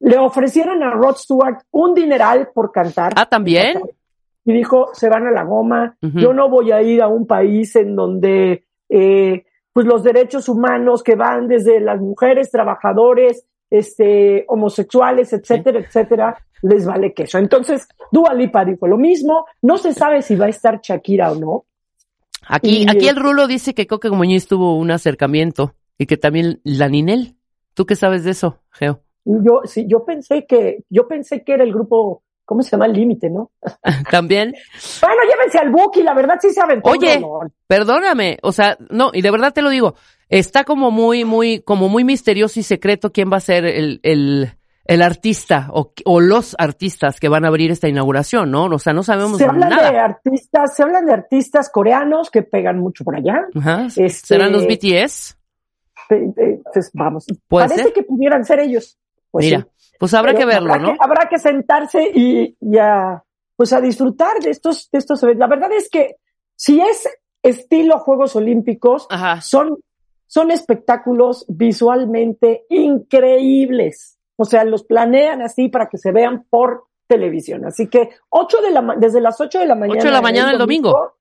Le 0.03 0.17
ofrecieron 0.17 0.83
a 0.83 0.91
Rod 0.91 1.15
Stewart 1.15 1.63
un 1.71 1.93
dineral 1.93 2.49
por 2.53 2.71
cantar. 2.71 3.13
Ah, 3.15 3.25
¿también? 3.25 3.81
Y 4.45 4.53
dijo, 4.53 4.89
se 4.93 5.09
van 5.09 5.25
a 5.25 5.31
la 5.31 5.43
goma, 5.43 5.97
yo 6.01 6.33
no 6.33 6.49
voy 6.49 6.71
a 6.71 6.81
ir 6.81 7.01
a 7.01 7.07
un 7.07 7.25
país 7.25 7.75
en 7.77 7.95
donde 7.95 8.65
eh, 8.89 9.45
pues 9.71 9.87
los 9.87 10.03
derechos 10.03 10.49
humanos 10.49 11.01
que 11.01 11.15
van 11.15 11.47
desde 11.47 11.79
las 11.79 11.99
mujeres, 11.99 12.51
trabajadores, 12.51 13.45
este, 13.69 14.45
homosexuales, 14.49 15.33
etcétera, 15.33 15.79
etcétera, 15.79 16.37
les 16.61 16.85
vale 16.85 17.13
queso. 17.13 17.39
Entonces, 17.39 17.87
Dua 18.11 18.33
Lipa 18.33 18.63
dijo 18.65 18.87
lo 18.87 18.97
mismo, 18.97 19.45
no 19.63 19.77
se 19.77 19.93
sabe 19.93 20.21
si 20.21 20.35
va 20.35 20.45
a 20.45 20.49
estar 20.49 20.79
Shakira 20.81 21.31
o 21.31 21.35
no. 21.35 21.65
Aquí, 22.47 22.83
Y, 22.83 22.89
aquí 22.89 23.07
eh, 23.07 23.09
el 23.09 23.15
Rulo 23.15 23.47
dice 23.47 23.73
que 23.73 23.87
Coque 23.87 24.11
Muñiz 24.11 24.47
tuvo 24.47 24.77
un 24.77 24.91
acercamiento 24.91 25.73
y 25.97 26.05
que 26.05 26.17
también 26.17 26.59
la 26.63 26.87
Ninel. 26.87 27.35
¿Tú 27.73 27.85
qué 27.85 27.95
sabes 27.95 28.23
de 28.25 28.31
eso, 28.31 28.59
Geo? 28.69 29.01
Yo, 29.26 29.61
sí, 29.65 29.86
yo 29.88 30.03
pensé 30.05 30.45
que, 30.45 30.84
yo 30.89 31.07
pensé 31.07 31.43
que 31.43 31.53
era 31.53 31.63
el 31.63 31.71
grupo, 31.74 32.24
¿cómo 32.45 32.61
se 32.61 32.71
llama? 32.71 32.86
El 32.88 32.93
límite, 32.93 33.30
¿no? 33.30 33.51
También. 34.11 34.53
Bueno, 35.01 35.15
llévense 35.30 35.57
al 35.59 35.69
Buki, 35.71 36.03
la 36.03 36.13
verdad 36.13 36.38
sí 36.41 36.49
se 36.49 36.61
aventó. 36.61 36.89
Oye. 36.89 37.21
Perdóname, 37.67 38.38
o 38.43 38.51
sea, 38.51 38.78
no, 38.89 39.11
y 39.13 39.21
de 39.21 39.32
verdad 39.32 39.53
te 39.53 39.61
lo 39.61 39.69
digo, 39.69 39.95
está 40.30 40.63
como 40.65 40.91
muy, 40.91 41.24
muy, 41.26 41.61
como 41.61 41.88
muy 41.89 42.03
misterioso 42.03 42.59
y 42.59 42.63
secreto 42.63 43.11
quién 43.11 43.32
va 43.32 43.38
a 43.38 43.41
ser 43.41 43.65
el, 43.65 43.99
el, 44.03 44.51
el 44.86 45.01
artista 45.01 45.69
o, 45.71 45.93
o 46.03 46.19
los 46.19 46.55
artistas 46.59 47.19
que 47.21 47.30
van 47.30 47.45
a 47.45 47.47
abrir 47.47 47.71
esta 47.71 47.88
inauguración, 47.88 48.51
¿no? 48.51 48.65
O 48.65 48.80
sea, 48.80 48.91
no 48.91 49.03
sabemos 49.03 49.38
se 49.38 49.45
hablan 49.45 49.69
de 49.69 49.97
artistas, 49.99 50.76
se 50.76 50.84
hablan 50.84 51.05
de 51.05 51.13
artistas 51.13 51.69
coreanos 51.69 52.30
que 52.30 52.43
pegan 52.43 52.78
mucho 52.80 53.05
por 53.05 53.15
allá. 53.15 53.45
Ajá. 53.55 53.86
este- 53.88 54.09
¿Serán 54.09 54.51
los 54.51 54.67
BTS? 54.67 55.38
Eh, 56.09 56.59
Pues 56.74 56.91
vamos, 56.93 57.26
¿Puede 57.47 57.67
parece 57.67 57.84
ser? 57.86 57.93
que 57.93 58.03
pudieran 58.03 58.43
ser 58.43 58.59
ellos. 58.59 58.97
Pues 59.34 59.45
Mira, 59.47 59.67
sí. 59.75 59.95
pues 59.99 60.13
habrá 60.13 60.31
Pero 60.34 60.39
que 60.41 60.53
verlo, 60.53 60.71
habrá 60.73 60.84
¿no? 60.84 60.93
Que, 60.93 60.97
habrá 61.01 61.27
que 61.27 61.39
sentarse 61.39 62.11
y, 62.13 62.55
y 62.61 62.77
a, 62.77 63.23
pues 63.55 63.73
a 63.73 63.81
disfrutar 63.81 64.39
de 64.39 64.51
estos, 64.51 64.91
de 64.91 64.99
estos 64.99 65.23
eventos. 65.23 65.39
La 65.39 65.47
verdad 65.47 65.71
es 65.71 65.89
que 65.89 66.17
si 66.55 66.79
es 66.79 67.09
estilo 67.41 67.97
Juegos 67.97 68.36
Olímpicos, 68.36 69.07
Ajá. 69.09 69.41
son, 69.41 69.79
son 70.27 70.51
espectáculos 70.51 71.45
visualmente 71.49 72.65
increíbles. 72.69 74.19
O 74.36 74.45
sea, 74.45 74.63
los 74.65 74.84
planean 74.84 75.41
así 75.41 75.67
para 75.67 75.89
que 75.89 75.97
se 75.97 76.11
vean 76.11 76.45
por 76.47 76.86
televisión. 77.07 77.65
Así 77.65 77.88
que 77.88 78.11
ocho 78.29 78.61
de 78.61 78.69
la, 78.69 78.95
desde 78.99 79.19
las 79.19 79.41
8 79.41 79.61
de 79.61 79.65
la 79.65 79.73
mañana. 79.73 79.97
Ocho 79.97 80.09
de 80.09 80.13
la 80.13 80.21
mañana 80.21 80.51
el 80.51 80.59
domingo. 80.59 81.15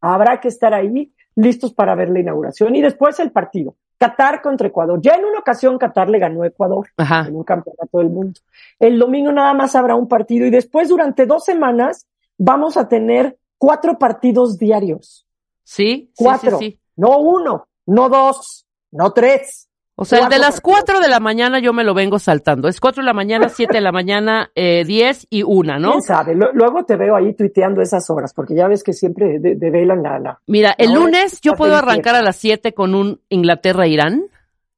Habrá 0.00 0.40
que 0.40 0.48
estar 0.48 0.74
ahí 0.74 1.14
listos 1.36 1.72
para 1.72 1.94
ver 1.94 2.10
la 2.10 2.18
inauguración 2.18 2.74
y 2.74 2.82
después 2.82 3.20
el 3.20 3.30
partido. 3.30 3.76
Qatar 3.98 4.42
contra 4.42 4.68
Ecuador. 4.68 5.00
Ya 5.00 5.14
en 5.14 5.24
una 5.24 5.38
ocasión 5.38 5.78
Qatar 5.78 6.08
le 6.10 6.18
ganó 6.18 6.42
a 6.42 6.46
Ecuador 6.48 6.88
Ajá. 6.96 7.26
en 7.28 7.36
un 7.36 7.44
campeonato 7.44 7.98
del 7.98 8.10
mundo. 8.10 8.40
El 8.78 8.98
domingo 8.98 9.32
nada 9.32 9.54
más 9.54 9.74
habrá 9.74 9.94
un 9.94 10.08
partido 10.08 10.46
y 10.46 10.50
después 10.50 10.88
durante 10.88 11.26
dos 11.26 11.44
semanas 11.44 12.06
vamos 12.36 12.76
a 12.76 12.88
tener 12.88 13.38
cuatro 13.58 13.98
partidos 13.98 14.58
diarios. 14.58 15.26
Sí, 15.62 16.10
sí, 16.14 16.24
Cuatro. 16.24 16.58
sí, 16.58 16.70
sí. 16.72 16.80
No 16.96 17.18
uno, 17.18 17.66
no 17.86 18.08
dos, 18.08 18.66
no 18.90 19.12
tres. 19.12 19.68
O 19.96 20.04
sea, 20.04 20.18
el 20.20 20.28
de 20.28 20.38
las 20.38 20.60
partidos. 20.60 20.60
cuatro 20.62 21.00
de 21.00 21.08
la 21.08 21.20
mañana 21.20 21.60
yo 21.60 21.72
me 21.72 21.84
lo 21.84 21.94
vengo 21.94 22.18
saltando. 22.18 22.66
Es 22.66 22.80
cuatro 22.80 23.02
de 23.02 23.06
la 23.06 23.12
mañana, 23.12 23.48
siete 23.48 23.74
de 23.74 23.80
la 23.80 23.92
mañana, 23.92 24.50
eh, 24.56 24.82
diez 24.84 25.26
y 25.30 25.44
una, 25.44 25.78
¿no? 25.78 25.90
¿Quién 25.92 26.02
sabe? 26.02 26.34
Lu- 26.34 26.50
Luego 26.52 26.84
te 26.84 26.96
veo 26.96 27.14
ahí 27.14 27.32
tuiteando 27.34 27.80
esas 27.80 28.10
horas, 28.10 28.34
porque 28.34 28.54
ya 28.56 28.66
ves 28.66 28.82
que 28.82 28.92
siempre 28.92 29.38
de- 29.38 29.54
develan 29.54 30.02
la, 30.02 30.18
la 30.18 30.40
Mira, 30.48 30.74
el 30.78 30.92
lunes 30.94 31.40
yo 31.40 31.54
puedo 31.54 31.76
arrancar 31.76 32.16
a 32.16 32.22
las 32.22 32.34
siete 32.36 32.74
con 32.74 32.94
un 32.94 33.20
Inglaterra-Irán. 33.28 34.24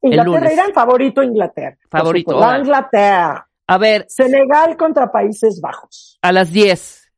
Inglaterra, 0.03 0.39
lunes. 0.39 0.53
Irán, 0.53 0.73
favorito 0.75 1.23
Inglaterra. 1.23 1.79
Favorito. 1.91 2.39
Inglaterra. 2.59 3.49
A 3.69 3.79
ver, 3.79 4.05
Senegal 4.09 4.77
contra 4.77 5.11
Países 5.11 5.61
Bajos. 5.61 6.19
a 6.23 6.31
las 6.33 6.53
diez. 6.53 7.11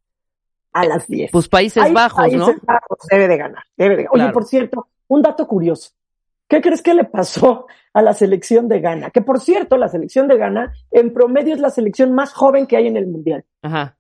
A 0.73 0.85
las 0.85 1.09
10. 1.09 1.33
Pues 1.33 1.49
Países 1.49 1.93
Bajos, 1.93 2.33
¿no? 2.33 2.45
Países 2.47 2.63
Bajos 2.65 2.99
debe 3.11 3.27
de 3.27 3.37
ganar. 3.37 3.65
Debe 3.77 3.97
de- 3.97 4.03
Oye, 4.03 4.21
Claro. 4.23 4.33
por 4.33 4.45
cierto, 4.45 4.89
un 5.09 5.23
dato 5.23 5.47
curioso. 5.49 5.91
¿Qué 6.49 6.61
crees 6.61 6.83
que 6.83 6.95
le 6.95 7.05
pasó 7.05 7.67
a 7.93 8.03
la 8.03 8.15
selección 8.15 8.69
de 8.69 8.81
Ghana? 8.81 9.11
Que 9.11 9.21
por 9.23 9.41
cierto, 9.41 9.77
la 9.77 9.89
selección 9.89 10.29
de 10.29 10.37
Ghana 10.39 10.73
en 10.91 11.13
promedio 11.13 11.55
es 11.55 11.61
la 11.61 11.71
selección 11.71 12.13
más 12.15 12.33
joven 12.33 12.67
que 12.67 12.77
hay 12.77 12.87
en 12.87 12.97
el 12.97 13.07
Mundial. 13.07 13.45
Ajá. 13.63 13.97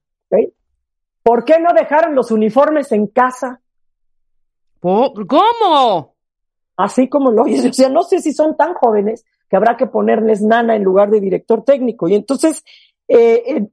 ¿Por 1.22 1.44
qué 1.44 1.60
no 1.60 1.74
dejaron 1.74 2.14
los 2.14 2.30
uniformes 2.30 2.90
en 2.92 3.06
casa? 3.08 3.60
¿Cómo? 4.80 6.14
Así 6.76 7.08
como 7.08 7.30
lo 7.30 7.42
oyes. 7.42 7.64
O 7.66 7.72
sea, 7.72 7.88
no 7.88 8.02
sé 8.02 8.20
si 8.20 8.32
son 8.32 8.56
tan 8.56 8.74
jóvenes 8.74 9.24
que 9.50 9.56
habrá 9.56 9.76
que 9.76 9.86
ponerles 9.86 10.42
nana 10.42 10.76
en 10.76 10.84
lugar 10.84 11.10
de 11.10 11.20
director 11.20 11.64
técnico. 11.64 12.08
Y 12.08 12.14
entonces, 12.14 12.64
eh, 13.08 13.42
el, 13.46 13.70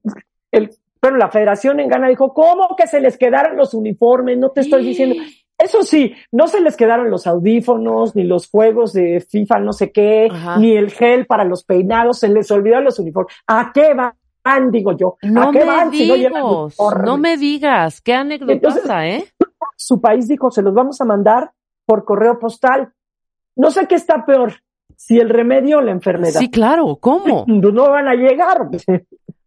el- 0.51 0.75
bueno, 1.01 1.17
la 1.17 1.29
federación 1.29 1.79
en 1.79 1.87
Ghana 1.87 2.07
dijo, 2.09 2.33
¿cómo 2.33 2.75
que 2.75 2.87
se 2.87 2.99
les 2.99 3.15
quedaron 3.17 3.55
los 3.57 3.75
uniformes? 3.75 4.39
No 4.39 4.49
te 4.49 4.61
estoy 4.61 4.83
diciendo. 4.83 5.15
Eso 5.57 5.83
sí, 5.83 6.13
no 6.31 6.47
se 6.47 6.59
les 6.59 6.75
quedaron 6.75 7.09
los 7.09 7.27
audífonos, 7.27 8.15
ni 8.15 8.23
los 8.25 8.49
juegos 8.49 8.91
de 8.91 9.21
FIFA, 9.21 9.59
no 9.59 9.71
sé 9.71 9.91
qué, 9.91 10.27
Ajá. 10.29 10.57
ni 10.57 10.75
el 10.75 10.91
gel 10.91 11.25
para 11.25 11.45
los 11.45 11.63
peinados, 11.63 12.19
se 12.19 12.27
les 12.27 12.51
olvidó 12.51 12.81
los 12.81 12.99
uniformes. 12.99 13.33
¿A 13.47 13.71
qué 13.73 13.93
van, 13.93 14.71
digo 14.71 14.91
yo? 14.97 15.17
¿A 15.21 15.27
No 15.27 15.51
qué 15.51 15.59
me 15.59 15.65
van 15.65 15.91
si 15.91 16.07
no 16.29 16.67
no 17.05 17.17
me 17.17 17.37
digas, 17.37 18.01
qué 18.01 18.13
anécdota, 18.13 19.07
¿eh? 19.07 19.25
Su 19.77 20.01
país 20.01 20.27
dijo, 20.27 20.51
se 20.51 20.61
los 20.61 20.73
vamos 20.73 20.99
a 20.99 21.05
mandar 21.05 21.51
por 21.85 22.03
correo 22.03 22.37
postal. 22.37 22.91
No 23.55 23.71
sé 23.71 23.87
qué 23.87 23.95
está 23.95 24.25
peor, 24.25 24.55
si 24.97 25.19
el 25.19 25.29
remedio 25.29 25.77
o 25.77 25.81
la 25.81 25.91
enfermedad. 25.91 26.39
Sí, 26.39 26.49
claro, 26.49 26.97
¿cómo? 26.97 27.45
No 27.47 27.89
van 27.89 28.07
a 28.07 28.15
llegar. 28.15 28.69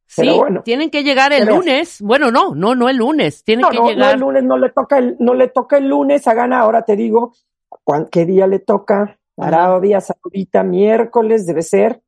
Sí, 0.09 0.29
bueno. 0.37 0.63
tienen 0.63 0.91
que 0.91 1.05
llegar 1.05 1.33
el 1.33 1.45
Pero- 1.45 1.57
lunes. 1.59 2.01
Bueno, 2.01 2.31
no, 2.31 2.55
no, 2.55 2.75
no 2.75 2.89
el 2.89 2.97
lunes. 2.97 3.45
Tienen 3.45 3.63
No, 3.63 3.71
que 3.71 3.77
no, 3.77 3.83
no, 3.85 3.91
llegar. 3.91 4.15
el 4.15 4.21
lunes 4.21 4.43
no 4.43 4.57
le 4.57 4.71
toca 4.71 4.99
el, 4.99 5.17
no 5.21 5.35
le 5.35 5.49
toca 5.49 5.77
el 5.77 5.89
lunes 5.89 6.27
a 6.27 6.35
Gana, 6.35 6.61
ahora 6.61 6.83
te 6.83 6.97
digo, 6.97 7.35
¿cuán- 7.85 8.07
¿qué 8.11 8.25
día 8.25 8.47
le 8.47 8.59
toca? 8.59 9.19
Arabia 9.37 10.01
Saudita, 10.01 10.63
miércoles, 10.65 11.47
debe 11.47 11.63
ser. 11.63 12.01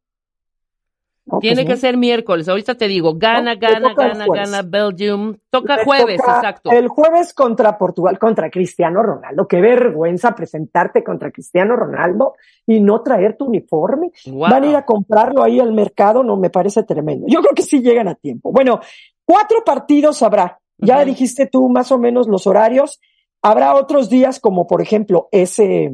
Tiene 1.41 1.65
que 1.65 1.77
ser 1.77 1.97
miércoles. 1.97 2.49
Ahorita 2.49 2.75
te 2.75 2.89
digo, 2.89 3.15
gana, 3.17 3.55
No, 3.55 3.61
gana, 3.61 3.95
gana, 3.95 4.27
gana 4.27 4.63
Belgium. 4.63 5.37
Toca 5.51 5.77
Le 5.77 5.85
jueves, 5.85 6.17
toca 6.17 6.37
exacto. 6.37 6.71
El 6.71 6.89
jueves 6.89 7.33
contra 7.35 7.79
Portugal, 7.79 8.19
contra 8.19 8.51
Cristiano 8.51 9.03
Ronaldo. 9.03 9.47
Qué 9.47 9.61
vergüenza 9.61 10.35
presentarte 10.35 11.05
contra 11.05 11.31
Cristiano 11.31 11.77
Ronaldo 11.77 12.35
y 12.67 12.81
no 12.81 13.03
traer 13.03 13.37
tu 13.37 13.47
uniforme. 13.47 14.11
Van 14.27 14.65
a 14.65 14.67
ir 14.67 14.77
a 14.77 14.85
comprarlo 14.85 15.43
ahí 15.43 15.61
al 15.61 15.73
mercado, 15.73 16.23
no 16.23 16.37
me 16.37 16.51
parece 16.51 16.83
tremendo. 16.83 17.27
Yo 17.29 17.41
creo 17.41 17.55
que 17.55 17.63
sí 17.63 17.81
llegan 17.81 18.09
a 18.09 18.15
tiempo. 18.15 18.53
Bueno, 18.53 18.81
cuatro 19.25 19.63
partidos 19.65 20.23
habrá. 20.23 20.61
Ya 20.79 21.05
dijiste 21.05 21.47
tú 21.47 21.69
más 21.69 21.93
o 21.93 21.99
menos 21.99 22.27
los 22.27 22.47
horarios. 22.47 23.01
Habrá 23.43 23.75
otros 23.75 24.09
días 24.09 24.41
como 24.41 24.67
por 24.67 24.83
ejemplo 24.83 25.29
ese, 25.31 25.93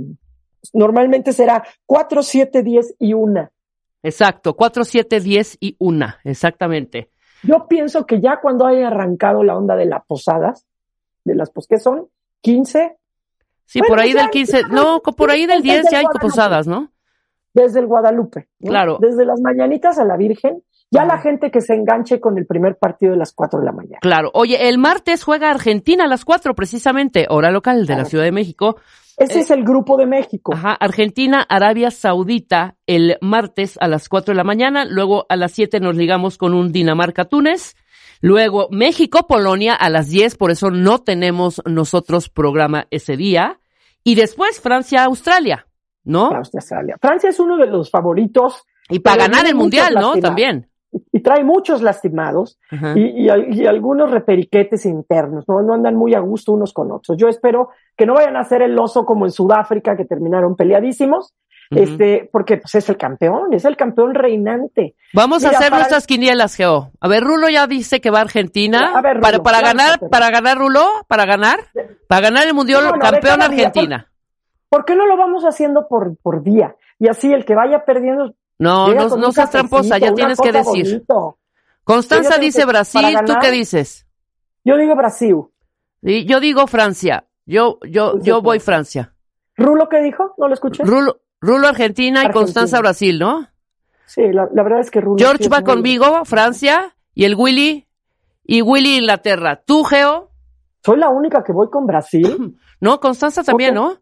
normalmente 0.72 1.32
será 1.32 1.64
cuatro, 1.86 2.22
siete, 2.22 2.62
diez 2.62 2.94
y 2.98 3.14
una. 3.14 3.50
Exacto, 4.06 4.54
4, 4.54 4.84
7, 4.84 5.20
10 5.20 5.58
y 5.60 5.76
1, 5.78 6.06
exactamente. 6.24 7.10
Yo 7.42 7.66
pienso 7.68 8.06
que 8.06 8.20
ya 8.20 8.38
cuando 8.40 8.66
haya 8.66 8.86
arrancado 8.86 9.42
la 9.42 9.56
onda 9.56 9.74
de 9.76 9.86
las 9.86 10.04
posadas, 10.06 10.64
de 11.24 11.34
las 11.34 11.50
pos 11.50 11.66
que 11.66 11.78
son 11.78 12.06
15, 12.40 12.96
Sí, 13.68 13.80
Bueno, 13.80 13.94
por 13.94 14.00
ahí 14.00 14.12
ya, 14.14 14.22
del 14.22 14.30
15, 14.30 14.62
no, 14.70 15.00
por 15.00 15.30
ahí 15.30 15.44
del 15.46 15.60
desde 15.60 15.80
10 15.80 15.90
ya 15.90 15.98
hay 15.98 16.04
Guadalupe. 16.04 16.20
posadas, 16.20 16.66
¿no? 16.68 16.92
desde 17.52 17.80
el 17.80 17.86
Guadalupe. 17.86 18.48
¿no? 18.60 18.68
Claro. 18.70 18.98
Desde 19.00 19.24
las 19.24 19.40
mañanitas 19.40 19.98
a 19.98 20.04
la 20.04 20.16
Virgen, 20.16 20.62
ya 20.90 21.02
Ajá. 21.02 21.16
la 21.16 21.18
gente 21.22 21.50
que 21.50 21.60
se 21.62 21.74
enganche 21.74 22.20
con 22.20 22.36
el 22.38 22.46
primer 22.46 22.76
partido 22.76 23.12
de 23.12 23.18
las 23.18 23.32
4 23.32 23.58
de 23.60 23.64
la 23.64 23.72
mañana. 23.72 23.98
Claro. 24.02 24.30
Oye, 24.34 24.68
el 24.68 24.76
martes 24.78 25.24
juega 25.24 25.50
Argentina 25.50 26.04
a 26.04 26.06
las 26.06 26.24
4, 26.24 26.54
precisamente, 26.54 27.26
hora 27.30 27.50
local 27.50 27.86
de 27.86 27.96
la. 27.96 28.04
Ciudad 28.04 28.24
de 28.24 28.30
México. 28.32 28.76
Ese 29.16 29.38
Eh, 29.38 29.42
es 29.42 29.50
el 29.50 29.64
grupo 29.64 29.96
de 29.96 30.06
México. 30.06 30.52
Ajá, 30.54 30.72
Argentina, 30.72 31.44
Arabia 31.48 31.90
Saudita 31.90 32.76
el 32.86 33.16
martes 33.20 33.78
a 33.80 33.88
las 33.88 34.08
4 34.08 34.32
de 34.32 34.36
la 34.36 34.44
mañana, 34.44 34.84
luego 34.84 35.26
a 35.28 35.36
las 35.36 35.52
7 35.52 35.80
nos 35.80 35.96
ligamos 35.96 36.36
con 36.36 36.52
un 36.52 36.70
Dinamarca-Túnez, 36.72 37.74
luego 38.20 38.68
México-Polonia 38.70 39.74
a 39.74 39.88
las 39.88 40.08
10, 40.08 40.36
por 40.36 40.50
eso 40.50 40.70
no 40.70 40.98
tenemos 40.98 41.62
nosotros 41.64 42.28
programa 42.28 42.86
ese 42.90 43.16
día, 43.16 43.60
y 44.04 44.14
después 44.14 44.60
Francia-Australia, 44.60 45.66
¿no? 46.04 46.28
Francia, 46.28 46.58
Australia. 46.60 46.96
Francia 47.00 47.30
es 47.30 47.40
uno 47.40 47.56
de 47.56 47.66
los 47.66 47.90
favoritos 47.90 48.64
Y 48.88 49.00
para 49.00 49.24
ganar 49.24 49.46
el 49.46 49.54
Mundial, 49.54 49.94
¿no? 49.94 50.16
También. 50.16 50.70
Y 51.12 51.20
trae 51.20 51.44
muchos 51.44 51.82
lastimados 51.82 52.58
y, 52.94 53.00
y- 53.26 53.28
y 53.50 53.66
algunos 53.66 54.10
reperiquetes 54.10 54.86
internos, 54.86 55.44
¿no? 55.48 55.60
no 55.62 55.74
andan 55.74 55.94
muy 55.96 56.14
a 56.14 56.20
gusto 56.20 56.52
unos 56.52 56.72
con 56.72 56.90
otros. 56.92 57.18
Yo 57.18 57.28
espero 57.28 57.70
que 57.96 58.06
no 58.06 58.14
vayan 58.14 58.36
a 58.36 58.40
hacer 58.40 58.62
el 58.62 58.78
oso 58.78 59.04
como 59.04 59.26
en 59.26 59.32
Sudáfrica, 59.32 59.96
que 59.96 60.04
terminaron 60.04 60.56
peleadísimos, 60.56 61.34
este, 61.70 62.28
porque 62.32 62.58
pues, 62.58 62.74
es 62.76 62.88
el 62.88 62.96
campeón, 62.96 63.52
es 63.52 63.64
el 63.64 63.76
campeón 63.76 64.14
reinante. 64.14 64.94
Vamos 65.12 65.44
a 65.44 65.48
hacer 65.50 65.70
para- 65.70 65.78
nuestras 65.78 66.06
quinielas, 66.06 66.54
Geo. 66.54 66.92
A 67.00 67.08
ver, 67.08 67.24
Rulo 67.24 67.48
ya 67.48 67.66
dice 67.66 68.00
que 68.00 68.10
va 68.10 68.18
a 68.18 68.22
Argentina. 68.22 68.92
A 68.94 69.02
ver, 69.02 69.14
Rulo, 69.16 69.22
para 69.22 69.42
para 69.42 69.58
claro, 69.58 69.76
ganar, 69.78 69.98
pero- 69.98 70.10
para 70.10 70.30
ganar, 70.30 70.58
Rulo, 70.58 70.86
para 71.08 71.26
ganar, 71.26 71.58
para 72.08 72.20
ganar 72.20 72.46
el 72.46 72.54
Mundial, 72.54 72.84
campeón 73.00 73.38
día, 73.40 73.46
Argentina. 73.66 74.08
¿Por 74.68 74.84
qué 74.84 74.94
no 74.94 75.06
lo 75.06 75.16
vamos 75.16 75.44
haciendo 75.44 75.88
por, 75.88 76.16
por 76.22 76.42
día? 76.42 76.76
Y 77.00 77.08
así 77.08 77.32
el 77.32 77.44
que 77.44 77.54
vaya 77.56 77.84
perdiendo. 77.84 78.34
No, 78.58 78.88
llega 78.88 79.06
no, 79.16 79.32
seas 79.32 79.50
tramposa, 79.50 79.98
ya 79.98 80.14
tienes 80.14 80.40
que 80.40 80.52
decir. 80.52 80.84
bonito. 80.84 81.38
Constanza 81.84 82.38
dice 82.38 82.60
que 82.60 82.66
Brasil, 82.66 83.16
¿tú 83.26 83.34
qué 83.40 83.50
dices? 83.50 84.06
Yo 84.64 84.76
digo 84.76 84.96
Brasil. 84.96 85.36
Yo 86.02 86.40
digo 86.40 86.66
Francia. 86.66 87.26
Yo, 87.44 87.78
yo, 87.88 88.12
Pues 88.12 88.24
yo 88.24 88.42
voy 88.42 88.58
Francia. 88.58 89.14
¿Rulo 89.56 89.88
qué 89.88 90.02
dijo? 90.02 90.34
¿No 90.38 90.48
lo 90.48 90.54
escuché? 90.54 90.82
Rulo, 90.84 91.20
Rulo 91.40 91.68
Argentina 91.68 92.24
y. 92.24 92.30
Constanza 92.32 92.80
Brasil, 92.80 93.18
¿no? 93.18 93.48
Sí, 94.06 94.22
la, 94.32 94.48
la 94.52 94.62
verdad 94.62 94.80
es 94.80 94.90
que 94.90 95.00
Rulo. 95.00 95.16
George 95.18 95.44
sí 95.44 95.48
va 95.48 95.62
conmigo, 95.62 96.24
Francia, 96.24 96.96
y 97.14 97.24
el 97.24 97.34
Willy, 97.36 97.86
y 98.44 98.62
Willy 98.62 98.96
Inglaterra. 98.98 99.62
¿Tú, 99.64 99.84
Geo? 99.84 100.30
Soy 100.84 100.98
la 100.98 101.08
única 101.08 101.42
que 101.42 101.52
voy 101.52 101.68
con 101.70 101.86
Brasil. 101.86 102.58
No, 102.78 103.00
Constanza 103.00 103.42
también. 103.42 103.74
¿no? 103.74 103.96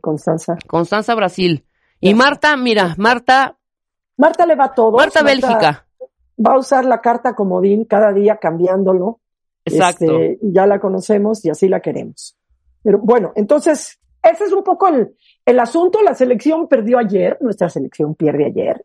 Constanza. 0.00 0.56
Constanza 0.68 1.12
Brasil. 1.16 1.66
Y. 1.98 2.14
Marta, 2.14 2.56
mira, 2.56 2.94
Marta, 2.98 3.58
Marta 4.20 4.46
le 4.46 4.54
va 4.54 4.66
a 4.66 4.74
todo. 4.74 4.96
Marta 4.96 5.22
Bélgica. 5.22 5.86
Va 6.38 6.54
a 6.54 6.58
usar 6.58 6.84
la 6.84 7.00
carta 7.00 7.34
comodín 7.34 7.84
cada 7.84 8.12
día 8.12 8.36
cambiándolo. 8.36 9.20
Exacto. 9.64 10.20
Este, 10.20 10.38
ya 10.42 10.66
la 10.66 10.78
conocemos 10.80 11.44
y 11.44 11.50
así 11.50 11.68
la 11.68 11.80
queremos. 11.80 12.36
Pero 12.82 12.98
bueno, 12.98 13.32
entonces, 13.34 13.98
ese 14.22 14.44
es 14.44 14.52
un 14.52 14.62
poco 14.62 14.88
el, 14.88 15.14
el 15.44 15.58
asunto. 15.60 16.02
La 16.02 16.14
selección 16.14 16.68
perdió 16.68 16.98
ayer, 16.98 17.36
nuestra 17.40 17.68
selección 17.68 18.14
pierde 18.14 18.46
ayer. 18.46 18.84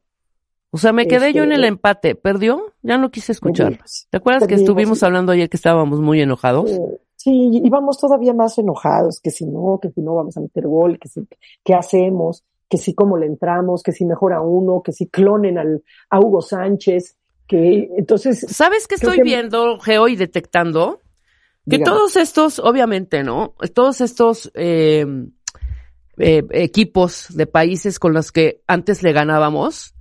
O 0.71 0.77
sea, 0.77 0.91
me 0.91 1.07
quedé 1.07 1.31
yo 1.31 1.43
en 1.43 1.51
el 1.53 1.61
Este- 1.63 1.67
empate. 1.69 2.15
¿Perdió? 2.15 2.73
Ya 2.81 2.97
no 2.97 3.09
quise 3.11 3.31
escuchar. 3.31 3.67
Perdimos. 3.67 4.07
¿Te 4.09 4.17
acuerdas 4.17 4.47
que 4.47 4.55
estuvimos 4.55 5.03
hablando 5.03 5.31
ayer 5.31 5.49
que 5.49 5.57
estábamos 5.57 6.01
muy 6.01 6.21
enojados? 6.21 6.71
Eh, 6.71 6.79
Sí, 7.17 7.49
y 7.53 7.69
vamos 7.71 7.97
todavía 7.99 8.35
más 8.35 8.55
enojados, 8.59 9.19
que 9.19 9.31
si 9.31 9.47
no, 9.47 9.79
que 9.81 9.89
si 9.89 9.99
no 10.01 10.13
vamos 10.13 10.37
a 10.37 10.41
meter 10.41 10.67
gol, 10.67 10.99
que 10.99 11.07
si, 11.09 11.27
qué 11.63 11.73
hacemos, 11.73 12.43
que 12.69 12.77
si 12.77 12.93
cómo 12.93 13.17
le 13.17 13.25
entramos, 13.27 13.83
que 13.83 13.91
si 13.91 14.05
mejora 14.05 14.41
uno, 14.41 14.81
que 14.83 14.91
si 14.91 15.07
clonen 15.07 15.57
al, 15.57 15.83
a 16.09 16.19
Hugo 16.19 16.41
Sánchez, 16.41 17.17
que 17.47 17.89
entonces, 17.97 18.39
¿Sabes 18.49 18.87
qué 18.87 18.95
estoy 18.95 19.17
que- 19.17 19.23
viendo, 19.23 19.79
Geo, 19.79 20.07
y 20.07 20.15
detectando? 20.15 20.99
Que 21.69 21.77
Dígame. 21.77 21.85
todos 21.85 22.15
estos, 22.15 22.59
obviamente, 22.59 23.23
¿no? 23.23 23.55
Todos 23.73 24.01
estos 24.01 24.51
eh, 24.55 25.05
eh, 26.17 26.43
equipos 26.51 27.27
de 27.35 27.47
países 27.47 27.99
con 27.99 28.13
los 28.13 28.31
que 28.31 28.61
antes 28.67 29.03
le 29.03 29.11
ganábamos, 29.13 29.93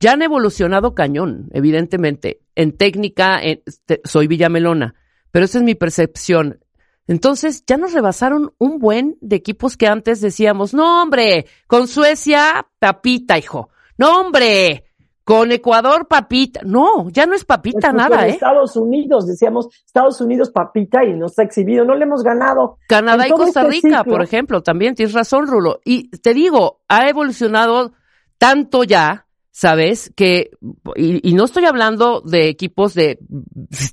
ya 0.00 0.12
han 0.12 0.22
evolucionado 0.22 0.94
cañón, 0.94 1.48
evidentemente. 1.52 2.40
En 2.54 2.76
técnica, 2.76 3.40
en- 3.42 3.62
te- 3.84 4.00
soy 4.04 4.26
Villamelona, 4.28 4.94
pero 5.30 5.44
esa 5.44 5.58
es 5.58 5.64
mi 5.64 5.74
percepción. 5.74 6.60
Entonces, 7.08 7.64
ya 7.66 7.76
nos 7.78 7.92
rebasaron 7.92 8.52
un 8.58 8.78
buen 8.78 9.16
de 9.20 9.36
equipos 9.36 9.76
que 9.76 9.88
antes 9.88 10.20
decíamos, 10.20 10.74
no, 10.74 11.02
hombre, 11.02 11.46
con 11.66 11.88
Suecia, 11.88 12.66
papita, 12.78 13.38
hijo. 13.38 13.70
No, 13.96 14.20
hombre, 14.20 14.84
con 15.24 15.50
Ecuador, 15.50 16.06
papita. 16.06 16.60
No, 16.64 17.08
ya 17.10 17.26
no 17.26 17.34
es 17.34 17.44
papita 17.44 17.88
Incluso 17.88 18.08
nada, 18.08 18.22
en 18.24 18.30
¿eh? 18.30 18.34
Estados 18.34 18.76
Unidos, 18.76 19.26
decíamos 19.26 19.68
Estados 19.84 20.20
Unidos 20.20 20.50
papita 20.50 21.04
y 21.04 21.14
nos 21.14 21.38
ha 21.38 21.42
exhibido, 21.42 21.84
no 21.84 21.94
le 21.94 22.04
hemos 22.04 22.22
ganado. 22.22 22.78
Canadá 22.88 23.26
y 23.26 23.30
Costa 23.30 23.62
este 23.62 23.88
Rica, 23.88 24.04
ciclo- 24.04 24.10
por 24.10 24.22
ejemplo, 24.22 24.62
también 24.62 24.94
tienes 24.94 25.14
razón, 25.14 25.46
Rulo. 25.46 25.80
Y 25.84 26.10
te 26.18 26.32
digo, 26.34 26.80
ha 26.88 27.08
evolucionado 27.08 27.92
tanto 28.38 28.84
ya, 28.84 29.26
¿sabes? 29.58 30.12
Que, 30.14 30.52
y, 30.94 31.30
y 31.30 31.34
no 31.34 31.44
estoy 31.44 31.64
hablando 31.64 32.20
de 32.20 32.48
equipos 32.48 32.94
de 32.94 33.18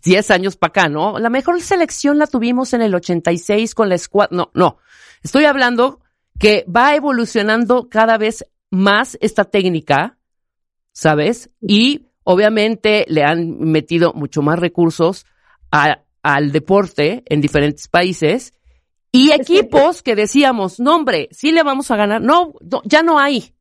10 0.04 0.30
años 0.30 0.58
para 0.58 0.70
acá, 0.70 0.90
¿no? 0.90 1.18
La 1.18 1.32
mejor 1.32 1.60
selección 1.60 2.20
la 2.20 2.28
tuvimos 2.28 2.74
en 2.74 2.84
el 2.84 2.94
86 2.94 3.74
con 3.74 3.90
la 3.90 3.98
squad. 3.98 4.30
No, 4.30 4.52
no. 4.54 4.78
Estoy 5.24 5.46
hablando 5.46 6.02
que 6.38 6.66
va 6.70 6.94
evolucionando 6.96 7.90
cada 7.90 8.20
vez 8.20 8.46
más 8.70 9.18
esta 9.22 9.44
técnica, 9.46 10.20
¿sabes? 10.92 11.50
Y 11.62 12.10
obviamente 12.24 13.04
le 13.08 13.24
han 13.24 13.58
metido 13.58 14.14
mucho 14.14 14.44
más 14.44 14.60
recursos 14.60 15.26
a- 15.72 16.04
al 16.22 16.52
deporte 16.52 17.24
en 17.26 17.42
diferentes 17.42 17.88
países 17.88 18.54
Y 19.12 19.32
equipos 19.32 20.04
que 20.04 20.16
decíamos, 20.16 20.80
no 20.80 20.96
hombre, 20.96 21.28
sí 21.32 21.52
le 21.52 21.64
vamos 21.64 21.90
a 21.90 21.96
ganar. 21.96 22.22
No, 22.22 22.54
no, 22.62 22.84
ya 22.86 23.02
no 23.02 23.18
hay. 23.18 23.55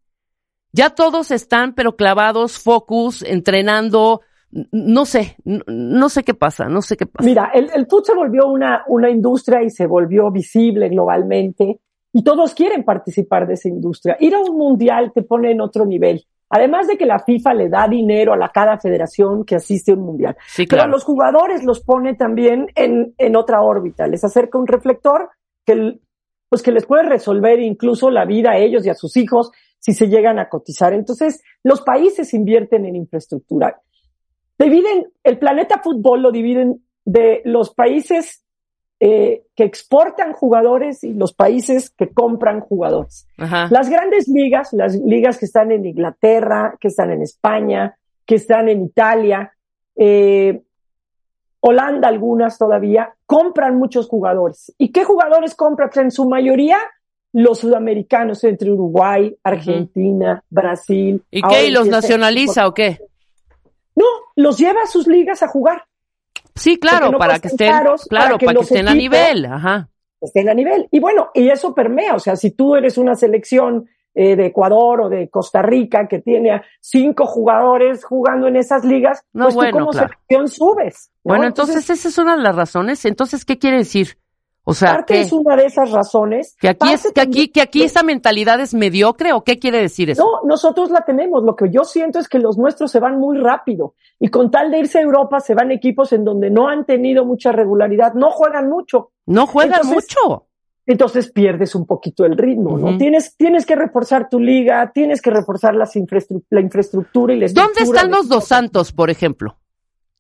Ya 0.75 0.91
todos 0.91 1.31
están, 1.31 1.73
pero 1.75 1.95
clavados, 1.95 2.59
focus, 2.59 3.23
entrenando. 3.23 4.23
No 4.73 5.05
sé, 5.05 5.37
no 5.45 6.09
sé 6.09 6.25
qué 6.25 6.35
pasa, 6.35 6.65
no 6.67 6.83
sé 6.83 6.97
qué 6.97 7.07
pasa. 7.07 7.25
Mira, 7.25 7.51
el, 7.55 7.71
el 7.75 7.87
se 8.03 8.15
volvió 8.15 8.49
una, 8.49 8.83
una 8.89 9.09
industria 9.09 9.63
y 9.63 9.71
se 9.71 9.87
volvió 9.87 10.33
visible 10.33 10.89
globalmente 10.89 11.81
y 12.13 12.25
todos 12.25 12.55
quieren 12.55 12.85
participar 12.85 13.47
de 13.47 13.55
esa 13.55 13.69
industria. 13.69 14.17
Ir 14.19 14.35
a 14.35 14.41
un 14.41 14.57
mundial 14.57 15.13
te 15.15 15.23
pone 15.23 15.53
en 15.53 15.61
otro 15.61 15.87
nivel. 15.87 16.25
Además 16.51 16.89
de 16.89 16.97
que 16.97 17.07
la 17.07 17.21
FIFA 17.21 17.55
le 17.55 17.69
da 17.69 17.87
dinero 17.87 18.33
a 18.33 18.37
la 18.37 18.49
cada 18.51 18.79
federación 18.79 19.45
que 19.45 19.55
asiste 19.55 19.93
a 19.93 19.95
un 19.95 20.03
mundial. 20.03 20.37
Sí, 20.47 20.67
Pero 20.67 20.83
a 20.83 20.85
claro. 20.85 20.93
los 20.93 21.05
jugadores 21.05 21.65
los 21.65 21.85
pone 21.85 22.15
también 22.15 22.67
en, 22.75 23.15
en 23.19 23.37
otra 23.37 23.63
órbita. 23.63 24.09
Les 24.09 24.25
acerca 24.25 24.59
un 24.59 24.67
reflector 24.67 25.31
que, 25.65 26.01
pues 26.49 26.63
que 26.63 26.73
les 26.73 26.85
puede 26.85 27.05
resolver 27.05 27.61
incluso 27.61 28.11
la 28.11 28.25
vida 28.25 28.53
a 28.53 28.59
ellos 28.59 28.85
y 28.85 28.91
a 28.91 28.95
sus 28.95 29.17
hijos 29.17 29.53
si 29.85 29.93
se 29.93 30.09
llegan 30.09 30.39
a 30.39 30.49
cotizar. 30.49 30.95
Entonces, 30.95 31.43
los 31.63 31.83
países 31.83 32.33
invierten 32.33 32.87
en 32.87 32.97
infraestructura. 32.97 33.83
Dividen, 34.59 35.13
el 35.23 35.39
planeta 35.39 35.83
fútbol 35.85 36.23
lo 36.23 36.33
dividen 36.33 36.83
de 37.05 37.43
los 37.45 37.75
países 37.75 38.43
eh, 38.99 39.43
que 39.55 39.65
exportan 39.65 40.33
jugadores 40.33 41.05
y 41.05 41.13
los 41.13 41.35
países 41.35 41.91
que 41.91 42.15
compran 42.15 42.61
jugadores. 42.61 43.27
Ajá. 43.37 43.69
Las 43.71 43.91
grandes 43.91 44.27
ligas, 44.27 44.73
las 44.73 44.97
ligas 44.97 45.37
que 45.37 45.45
están 45.45 45.71
en 45.71 45.85
Inglaterra, 45.85 46.79
que 46.81 46.89
están 46.89 47.11
en 47.11 47.21
España, 47.21 47.95
que 48.25 48.37
están 48.37 48.71
en 48.71 48.81
Italia, 48.81 49.53
eh, 49.97 50.63
Holanda 51.61 52.09
algunas 52.09 52.57
todavía, 52.57 53.15
compran 53.27 53.77
muchos 53.77 54.09
jugadores. 54.09 54.75
¿Y 54.79 54.93
qué 54.93 55.05
jugadores 55.05 55.55
compran? 55.55 55.91
Pues 55.91 56.05
en 56.05 56.11
su 56.11 56.27
mayoría 56.27 56.79
los 57.35 57.59
sudamericanos 57.59 58.45
entre 58.45 58.71
Uruguay, 58.71 59.37
Argentina, 59.43 60.43
Brasil. 60.49 61.21
¿Y 61.33 61.43
qué? 61.43 61.67
¿Y 61.67 61.71
los 61.73 61.89
nacionaliza 61.89 62.69
o 62.69 62.73
qué? 62.73 63.01
No, 63.97 64.07
los 64.37 64.57
lleva 64.57 64.83
a 64.83 64.87
sus 64.87 65.09
ligas 65.09 65.43
a 65.43 65.49
jugar. 65.49 65.85
Sí, 66.55 66.79
claro, 66.79 67.11
no 67.11 67.19
para 67.19 67.41
que 67.41 67.49
estén, 67.49 67.73
caros, 67.73 68.07
claro, 68.09 68.25
para 68.25 68.39
que 68.39 68.47
para 68.47 68.55
que 68.55 68.61
los 68.61 68.71
estén 68.71 68.89
a 68.89 68.95
nivel, 68.95 69.47
ajá. 69.47 69.89
estén 70.21 70.49
a 70.49 70.55
nivel. 70.55 70.89
Y 70.93 71.01
bueno, 71.01 71.31
y 71.35 71.49
eso 71.49 71.75
permea, 71.75 72.15
o 72.15 72.21
sea, 72.21 72.37
si 72.37 72.53
tú 72.53 72.77
eres 72.77 72.99
una 72.99 73.17
selección 73.17 73.89
eh, 74.15 74.37
de 74.37 74.47
Ecuador 74.47 75.01
o 75.01 75.09
de 75.09 75.29
Costa 75.29 75.61
Rica 75.61 76.07
que 76.07 76.21
tiene 76.21 76.53
a 76.53 76.65
cinco 76.81 77.27
jugadores 77.27 78.05
jugando 78.05 78.47
en 78.47 78.55
esas 78.55 78.85
ligas, 78.85 79.25
No, 79.33 79.47
pues 79.47 79.57
bueno, 79.57 79.71
tú 79.73 79.79
como 79.79 79.91
claro. 79.91 80.09
selección 80.09 80.49
subes. 80.49 81.11
¿no? 81.25 81.31
Bueno, 81.31 81.47
entonces, 81.47 81.91
esa 81.91 82.09
es 82.09 82.17
una 82.17 82.37
de 82.37 82.43
las 82.43 82.55
razones. 82.55 83.05
Entonces, 83.05 83.45
¿qué 83.45 83.59
quiere 83.59 83.79
decir? 83.79 84.19
O 84.67 84.73
sea, 84.73 84.95
parte 84.95 85.15
¿qué? 85.15 85.21
es 85.21 85.33
una 85.33 85.57
de 85.57 85.67
esas 85.67 85.91
razones. 85.91 86.57
que 86.59 86.69
aquí 86.71 86.91
es, 86.91 87.13
que 87.13 87.21
aquí, 87.21 87.49
que 87.49 87.61
aquí 87.61 87.83
esta 87.83 88.03
mentalidad 88.03 88.59
es 88.61 88.73
mediocre 88.73 89.33
o 89.35 89.45
qué 89.45 89.59
quiere 89.59 89.79
decir 89.79 90.09
eso? 90.09 90.23
No, 90.25 90.49
nosotros 90.49 90.91
la 90.91 91.05
tenemos. 91.05 91.45
Lo 91.45 91.55
que 91.55 91.71
yo 91.71 91.85
siento 91.85 92.19
es 92.19 92.29
que 92.29 92.39
los 92.39 92.57
nuestros 92.57 92.91
se 92.91 92.99
van 92.99 93.19
muy 93.19 93.37
rápido. 93.39 93.95
Y 94.19 94.29
con 94.29 94.51
tal 94.51 94.71
de 94.71 94.79
irse 94.79 94.99
a 94.99 95.03
Europa, 95.03 95.41
se 95.41 95.55
van 95.55 95.71
equipos 95.71 96.13
en 96.15 96.25
donde 96.25 96.49
no 96.51 96.69
han 96.69 96.87
tenido 96.87 97.27
mucha 97.27 97.53
regularidad, 97.53 98.15
no 98.15 98.31
juegan 98.31 98.71
mucho. 98.71 99.11
No 99.27 99.47
juegan 99.47 99.81
Entonces, 99.83 100.17
mucho. 100.25 100.47
entonces 100.87 101.31
pierdes 101.31 101.75
un 101.75 101.85
poquito 101.87 102.25
el 102.25 102.39
ritmo, 102.39 102.79
¿no? 102.79 102.97
Tienes, 102.97 103.37
tienes 103.37 103.67
que 103.67 103.77
reforzar 103.77 104.29
tu 104.31 104.39
liga, 104.41 104.91
tienes 104.95 105.21
que 105.21 105.31
reforzar 105.31 105.75
las 105.75 105.95
infraestru- 105.95 106.43
la 106.49 106.61
infraestructura 106.61 107.35
y 107.35 107.41
la 107.41 107.47
¿Dónde 107.49 107.61
estructura 107.83 107.99
están 108.01 108.11
de- 108.11 108.17
los 108.17 108.29
dos 108.29 108.45
santos, 108.45 108.93
por 108.93 109.11
ejemplo? 109.11 109.59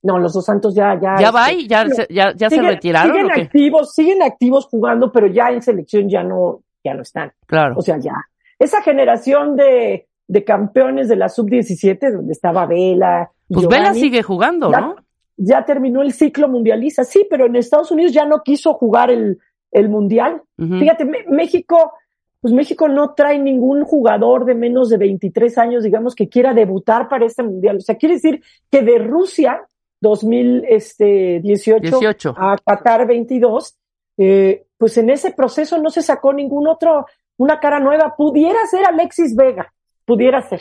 No, 0.05 0.19
los 0.19 0.35
dos 0.35 0.45
santos 0.45 0.75
ya, 0.75 0.95
ya. 1.01 1.17
¿Ya 1.19 1.29
este, 1.29 1.33
va 1.33 1.53
y 1.53 1.67
ya, 1.67 1.87
se- 1.89 2.07
ya, 2.11 2.33
ya 2.37 2.51
se 2.51 2.61
retiraron 2.61 3.17
Siguen 3.17 3.31
activos, 3.33 3.95
siguen 3.95 4.23
activos 4.23 4.67
jugando, 4.67 5.11
pero 5.11 5.27
ya 5.27 5.49
en 5.49 5.63
selección 5.63 6.11
ya 6.11 6.23
no, 6.23 6.61
ya 6.85 6.93
no 6.93 7.01
están. 7.01 7.33
Claro. 7.47 7.75
O 7.79 7.81
sea, 7.81 7.97
ya. 7.99 8.13
Esa 8.59 8.83
generación 8.83 9.57
de, 9.57 10.07
de 10.29 10.45
campeones 10.45 11.09
de 11.09 11.17
la 11.17 11.31
sub-17, 11.31 12.13
donde 12.13 12.33
estaba 12.33 12.67
Vela. 12.67 13.31
Pues 13.49 13.67
Vela 13.67 13.95
sigue 13.95 14.23
jugando, 14.23 14.71
ya, 14.71 14.81
¿no? 14.81 14.97
ya 15.39 15.65
terminó 15.65 16.03
el 16.03 16.13
ciclo 16.13 16.49
mundialista. 16.49 17.05
Sí, 17.05 17.27
pero 17.29 17.47
en 17.47 17.57
Estados 17.57 17.91
Unidos 17.91 18.13
ya 18.13 18.27
no 18.27 18.43
quiso 18.43 18.75
jugar 18.75 19.11
el, 19.11 19.39
el 19.73 19.89
mundial. 19.89 20.43
Fíjate, 20.59 21.07
México, 21.29 21.95
pues 22.43 22.53
México 22.53 22.89
no 22.89 23.15
trae 23.15 23.39
ningún 23.39 23.85
jugador 23.85 24.45
de 24.45 24.55
menos 24.55 24.91
de 24.91 24.99
23 24.99 25.57
años, 25.57 25.83
digamos, 25.83 26.15
que 26.15 26.29
quiera 26.29 26.53
debutar 26.53 27.09
para 27.09 27.25
este 27.25 27.43
mundial. 27.43 27.79
O 27.79 27.81
sea, 27.81 27.97
quiere 27.97 28.17
decir 28.17 28.43
que 28.71 28.83
de 28.83 28.99
Rusia 28.99 29.63
2018 30.05 31.81
18. 31.81 32.35
a 32.37 32.57
Qatar 32.65 33.07
22, 33.07 33.77
eh, 34.19 34.67
pues 34.79 34.97
en 34.99 35.11
ese 35.11 35.33
proceso 35.33 35.79
no 35.79 35.91
se 35.91 36.03
sacó 36.03 36.33
ningún 36.33 36.69
otro, 36.69 37.07
una 37.39 37.59
cara 37.59 37.81
nueva. 37.81 38.15
Pudiera 38.17 38.65
ser 38.67 38.85
Alexis 38.87 39.35
Vega, 39.35 39.73
pudiera 40.05 40.43
ser. 40.43 40.61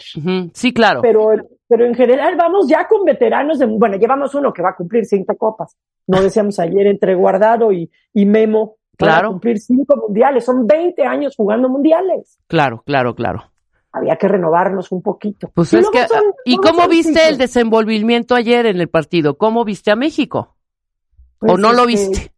Sí, 0.53 0.73
claro. 0.73 1.01
Pero, 1.01 1.27
pero 1.67 1.85
en 1.85 1.93
general 1.93 2.35
vamos 2.37 2.67
ya 2.67 2.87
con 2.87 3.03
veteranos 3.03 3.59
de, 3.59 3.65
bueno, 3.65 3.97
llevamos 3.97 4.33
uno 4.33 4.53
que 4.53 4.63
va 4.63 4.69
a 4.69 4.75
cumplir 4.75 5.05
cinco 5.05 5.35
copas. 5.37 5.77
No 6.07 6.21
decíamos 6.21 6.57
ayer 6.59 6.87
entre 6.87 7.15
Guardado 7.15 7.71
y, 7.71 7.91
y 8.13 8.25
Memo. 8.25 8.77
Claro. 8.95 9.31
cumplir 9.31 9.59
cinco 9.59 9.97
mundiales. 9.97 10.45
Son 10.45 10.65
20 10.65 11.03
años 11.03 11.35
jugando 11.35 11.67
mundiales. 11.67 12.39
Claro, 12.47 12.83
claro, 12.85 13.15
claro. 13.15 13.52
Había 13.93 14.15
que 14.15 14.27
renovarnos 14.27 14.91
un 14.91 15.01
poquito. 15.03 15.51
Pues 15.53 15.71
Y 15.71 15.77
es 15.77 15.89
que, 15.89 16.07
son- 16.07 16.33
¿y 16.45 16.57
cómo 16.57 16.87
viste 16.87 17.29
el 17.29 17.37
desenvolvimiento 17.37 18.33
ayer 18.33 18.65
en 18.65 18.81
el 18.81 18.89
partido? 18.89 19.37
¿Cómo 19.37 19.63
viste 19.63 19.91
a 19.91 19.95
México? 19.95 20.55
¿O 21.39 21.45
Pues, 21.45 21.59
no 21.59 21.73
lo 21.73 21.87
este, 21.87 22.09
viste? 22.09 22.31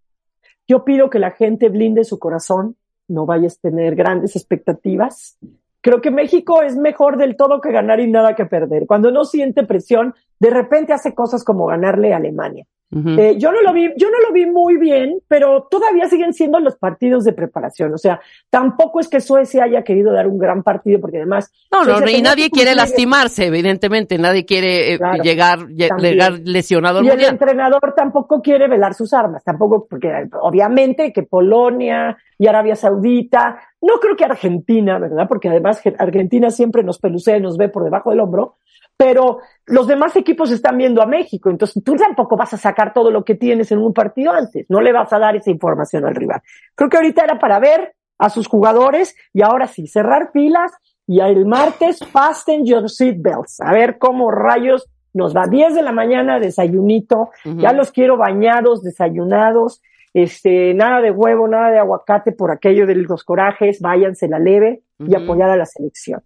Yo 0.68 0.84
pido 0.84 1.10
que 1.10 1.20
la 1.20 1.32
gente 1.32 1.70
blinde 1.70 2.04
su 2.04 2.20
corazón, 2.20 2.76
no 3.08 3.26
vayas 3.26 3.58
a 3.58 3.70
tener 3.70 3.96
grandes 3.96 4.36
expectativas. 4.36 5.38
Creo 5.82 6.02
que 6.02 6.12
México 6.12 6.62
es 6.64 6.76
mejor 6.76 7.18
del 7.18 7.38
todo 7.38 7.62
que 7.62 7.72
ganar 7.72 8.00
y 8.00 8.10
nada 8.12 8.36
que 8.36 8.46
perder. 8.46 8.86
Cuando 8.88 9.12
no 9.12 9.24
siente 9.24 9.64
presión, 9.64 10.16
de 10.40 10.50
repente 10.50 10.92
hace 10.92 11.14
cosas 11.14 11.44
como 11.44 11.68
ganarle 11.68 12.14
a 12.14 12.18
Alemania. 12.18 12.66
Eh, 12.96 13.36
yo 13.38 13.52
no 13.52 13.62
lo 13.62 13.74
vi, 13.74 13.92
yo 13.98 14.10
no 14.10 14.20
lo 14.26 14.34
vi 14.34 14.46
muy 14.46 14.78
bien, 14.78 15.20
pero 15.28 15.68
todavía 15.70 16.08
siguen 16.08 16.34
siendo 16.34 16.60
los 16.60 16.78
partidos 16.78 17.26
de 17.26 17.34
preparación. 17.34 17.94
O 17.94 17.98
sea, 17.98 18.22
tampoco 18.50 19.00
es 19.00 19.10
que 19.10 19.20
Suecia 19.20 19.66
haya 19.66 19.84
querido 19.84 20.14
dar 20.14 20.28
un 20.28 20.38
gran 20.38 20.64
partido, 20.64 21.02
porque 21.02 21.18
además. 21.18 21.52
No, 21.72 21.84
no, 21.84 22.10
y 22.10 22.22
nadie 22.22 22.50
quiere 22.50 22.74
lastimarse, 22.74 23.48
evidentemente. 23.48 24.18
Nadie 24.18 24.46
quiere 24.46 24.94
eh, 24.94 24.98
Claro, 24.98 25.24
llegar, 25.24 25.68
llegar 25.68 26.40
lesionado 26.44 27.00
al 27.00 27.06
Y 27.06 27.10
el 27.10 27.24
entrenador 27.24 27.94
tampoco 27.96 28.42
quiere 28.42 28.68
velar 28.68 28.94
sus 28.94 29.14
armas, 29.14 29.44
tampoco, 29.44 29.88
porque 29.88 30.28
obviamente 30.42 31.12
que 31.14 31.24
Polonia 31.24 32.18
y 32.38 32.48
Arabia 32.48 32.76
Saudita, 32.76 33.60
no 33.82 34.00
creo 34.00 34.16
que 34.16 34.26
Argentina, 34.26 35.00
¿verdad? 35.00 35.28
Porque 35.28 35.50
además 35.50 35.82
Argentina 35.98 36.50
siempre 36.50 36.84
nos 36.84 37.00
pelucea 37.00 37.38
y 37.38 37.42
nos 37.42 37.58
ve 37.58 37.70
por 37.70 37.84
debajo 37.84 38.10
del 38.10 38.20
hombro, 38.20 38.56
pero 38.98 39.40
los 39.66 39.88
demás 39.88 40.16
equipos 40.16 40.52
están 40.52 40.78
viendo 40.78 41.02
a 41.02 41.06
México, 41.06 41.50
entonces 41.50 41.84
tú 41.84 41.96
tampoco 41.96 42.38
vas 42.38 42.54
a 42.54 42.58
sacar 42.58 42.94
todo 42.94 43.12
lo 43.12 43.24
que 43.24 43.36
tienes 43.36 43.72
en 43.72 43.80
un 43.80 43.94
partido 43.94 44.32
antes, 44.32 44.66
no 44.70 44.82
le 44.82 44.94
vas 44.94 45.12
a 45.12 45.20
dar 45.20 45.36
esa 45.36 45.52
información 45.52 46.06
al 46.06 46.16
rival. 46.16 46.42
Creo 46.76 46.90
que 46.90 46.98
ahorita 46.98 47.24
era 47.24 47.40
para 47.40 47.60
ver 47.60 47.96
a 48.18 48.30
sus 48.30 48.48
jugadores 48.48 49.16
y 49.34 49.42
ahora 49.42 49.68
sí, 49.68 49.88
cerrar 49.88 50.32
pilas 50.32 50.72
y 51.08 51.20
el 51.20 51.46
martes 51.46 52.00
fasten 52.12 52.66
your 52.66 52.90
seatbelts, 52.90 53.60
a 53.62 53.72
ver 53.72 53.98
cómo 53.98 54.32
rayos 54.32 54.88
nos 55.14 55.36
va. 55.36 55.48
10 55.48 55.76
de 55.76 55.82
la 55.82 55.92
mañana, 55.92 56.40
desayunito, 56.40 57.30
ya 57.44 57.72
los 57.72 57.92
quiero 57.92 58.18
bañados, 58.18 58.84
desayunados, 58.84 59.82
este, 60.14 60.74
nada 60.74 61.02
de 61.02 61.12
huevo, 61.12 61.48
nada 61.48 61.72
de 61.72 61.80
aguacate 61.80 62.32
por 62.32 62.52
aquello 62.52 62.86
de 62.86 62.96
los 62.96 63.24
corajes, 63.24 63.82
váyanse 63.82 64.28
la 64.28 64.40
leve 64.40 64.82
y 65.00 65.16
apoyar 65.16 65.50
a 65.50 65.58
la 65.58 65.66
selección. 65.66 66.22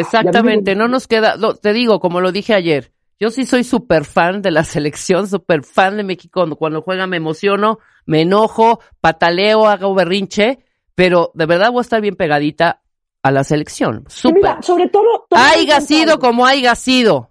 Exactamente, 0.00 0.74
no 0.74 0.88
nos 0.88 1.06
queda, 1.06 1.36
te 1.60 1.72
digo, 1.72 2.00
como 2.00 2.20
lo 2.20 2.32
dije 2.32 2.54
ayer, 2.54 2.92
yo 3.18 3.30
sí 3.30 3.46
soy 3.46 3.64
súper 3.64 4.04
fan 4.04 4.42
de 4.42 4.50
la 4.50 4.64
selección, 4.64 5.26
súper 5.26 5.64
fan 5.64 5.96
de 5.96 6.04
México, 6.04 6.44
cuando, 6.56 6.82
juega 6.82 7.06
me 7.06 7.16
emociono, 7.16 7.78
me 8.04 8.22
enojo, 8.22 8.80
pataleo, 9.00 9.66
hago 9.66 9.94
berrinche, 9.94 10.60
pero 10.94 11.30
de 11.34 11.46
verdad 11.46 11.70
voy 11.70 11.80
a 11.80 11.82
estar 11.82 12.00
bien 12.00 12.16
pegadita 12.16 12.82
a 13.22 13.30
la 13.30 13.44
selección, 13.44 14.04
súper. 14.08 14.34
mira, 14.36 14.62
sobre 14.62 14.88
todo, 14.88 15.26
Haiga 15.30 15.80
sido 15.80 16.12
algo. 16.12 16.26
como 16.26 16.46
haiga 16.46 16.74
sido. 16.76 17.30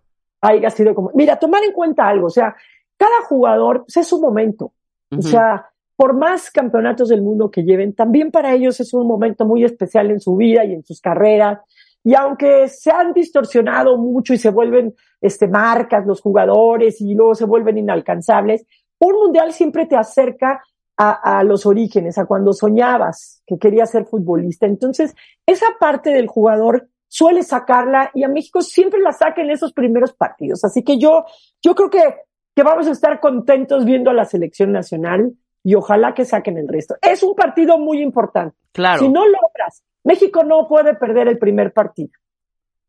como, 0.93 1.11
mira, 1.13 1.39
tomar 1.39 1.63
en 1.63 1.71
cuenta 1.71 2.07
algo, 2.07 2.27
o 2.27 2.31
sea, 2.31 2.55
cada 2.97 3.21
jugador 3.27 3.85
pues, 3.85 3.97
es 3.97 4.07
su 4.07 4.19
momento. 4.19 4.73
O 5.17 5.21
sea, 5.21 5.69
por 5.95 6.13
más 6.13 6.51
campeonatos 6.51 7.09
del 7.09 7.21
mundo 7.21 7.49
que 7.49 7.63
lleven, 7.63 7.93
también 7.93 8.31
para 8.31 8.53
ellos 8.53 8.79
es 8.79 8.93
un 8.93 9.07
momento 9.07 9.45
muy 9.45 9.63
especial 9.63 10.11
en 10.11 10.19
su 10.19 10.35
vida 10.35 10.65
y 10.65 10.73
en 10.73 10.83
sus 10.83 10.99
carreras. 10.99 11.59
Y 12.05 12.13
aunque 12.13 12.67
se 12.67 12.91
han 12.91 13.13
distorsionado 13.13 13.97
mucho 13.97 14.35
y 14.35 14.37
se 14.37 14.51
vuelven 14.51 14.93
este, 15.19 15.47
marcas 15.47 16.05
los 16.05 16.21
jugadores 16.21 17.01
y 17.01 17.15
luego 17.15 17.33
se 17.33 17.45
vuelven 17.45 17.79
inalcanzables, 17.79 18.63
un 18.99 19.13
mundial 19.13 19.51
siempre 19.51 19.87
te 19.87 19.97
acerca 19.97 20.61
a, 20.97 21.43
los 21.43 21.65
orígenes, 21.65 22.17
a 22.17 22.25
cuando 22.25 22.53
soñabas 22.53 23.41
que 23.45 23.57
querías 23.57 23.89
ser 23.89 24.05
futbolista. 24.05 24.65
Entonces, 24.65 25.13
esa 25.45 25.65
parte 25.79 26.11
del 26.11 26.27
jugador 26.27 26.87
suele 27.07 27.43
sacarla 27.43 28.11
y 28.13 28.23
a 28.23 28.29
México 28.29 28.61
siempre 28.61 29.01
la 29.01 29.11
saca 29.11 29.41
en 29.41 29.49
esos 29.49 29.73
primeros 29.73 30.13
partidos. 30.13 30.63
Así 30.63 30.83
que 30.83 30.97
yo, 30.97 31.25
yo 31.61 31.75
creo 31.75 31.89
que, 31.89 32.01
que 32.55 32.63
vamos 32.63 32.87
a 32.87 32.91
estar 32.91 33.19
contentos 33.19 33.83
viendo 33.83 34.09
a 34.09 34.13
la 34.13 34.25
selección 34.25 34.71
nacional. 34.71 35.33
Y 35.65 35.73
ojalá 35.73 36.13
que 36.13 36.25
saquen 36.25 36.59
el 36.59 36.67
resto. 36.67 36.95
Es 37.01 37.23
un 37.23 37.33
partido 37.33 37.79
muy 37.79 37.99
importante. 37.99 38.55
Claro. 38.71 38.99
Si 38.99 39.09
no 39.09 39.25
logras, 39.25 39.83
México 40.03 40.43
no 40.43 40.67
puede 40.67 40.93
perder 40.93 41.27
el 41.27 41.39
primer 41.39 41.73
partido. 41.73 42.11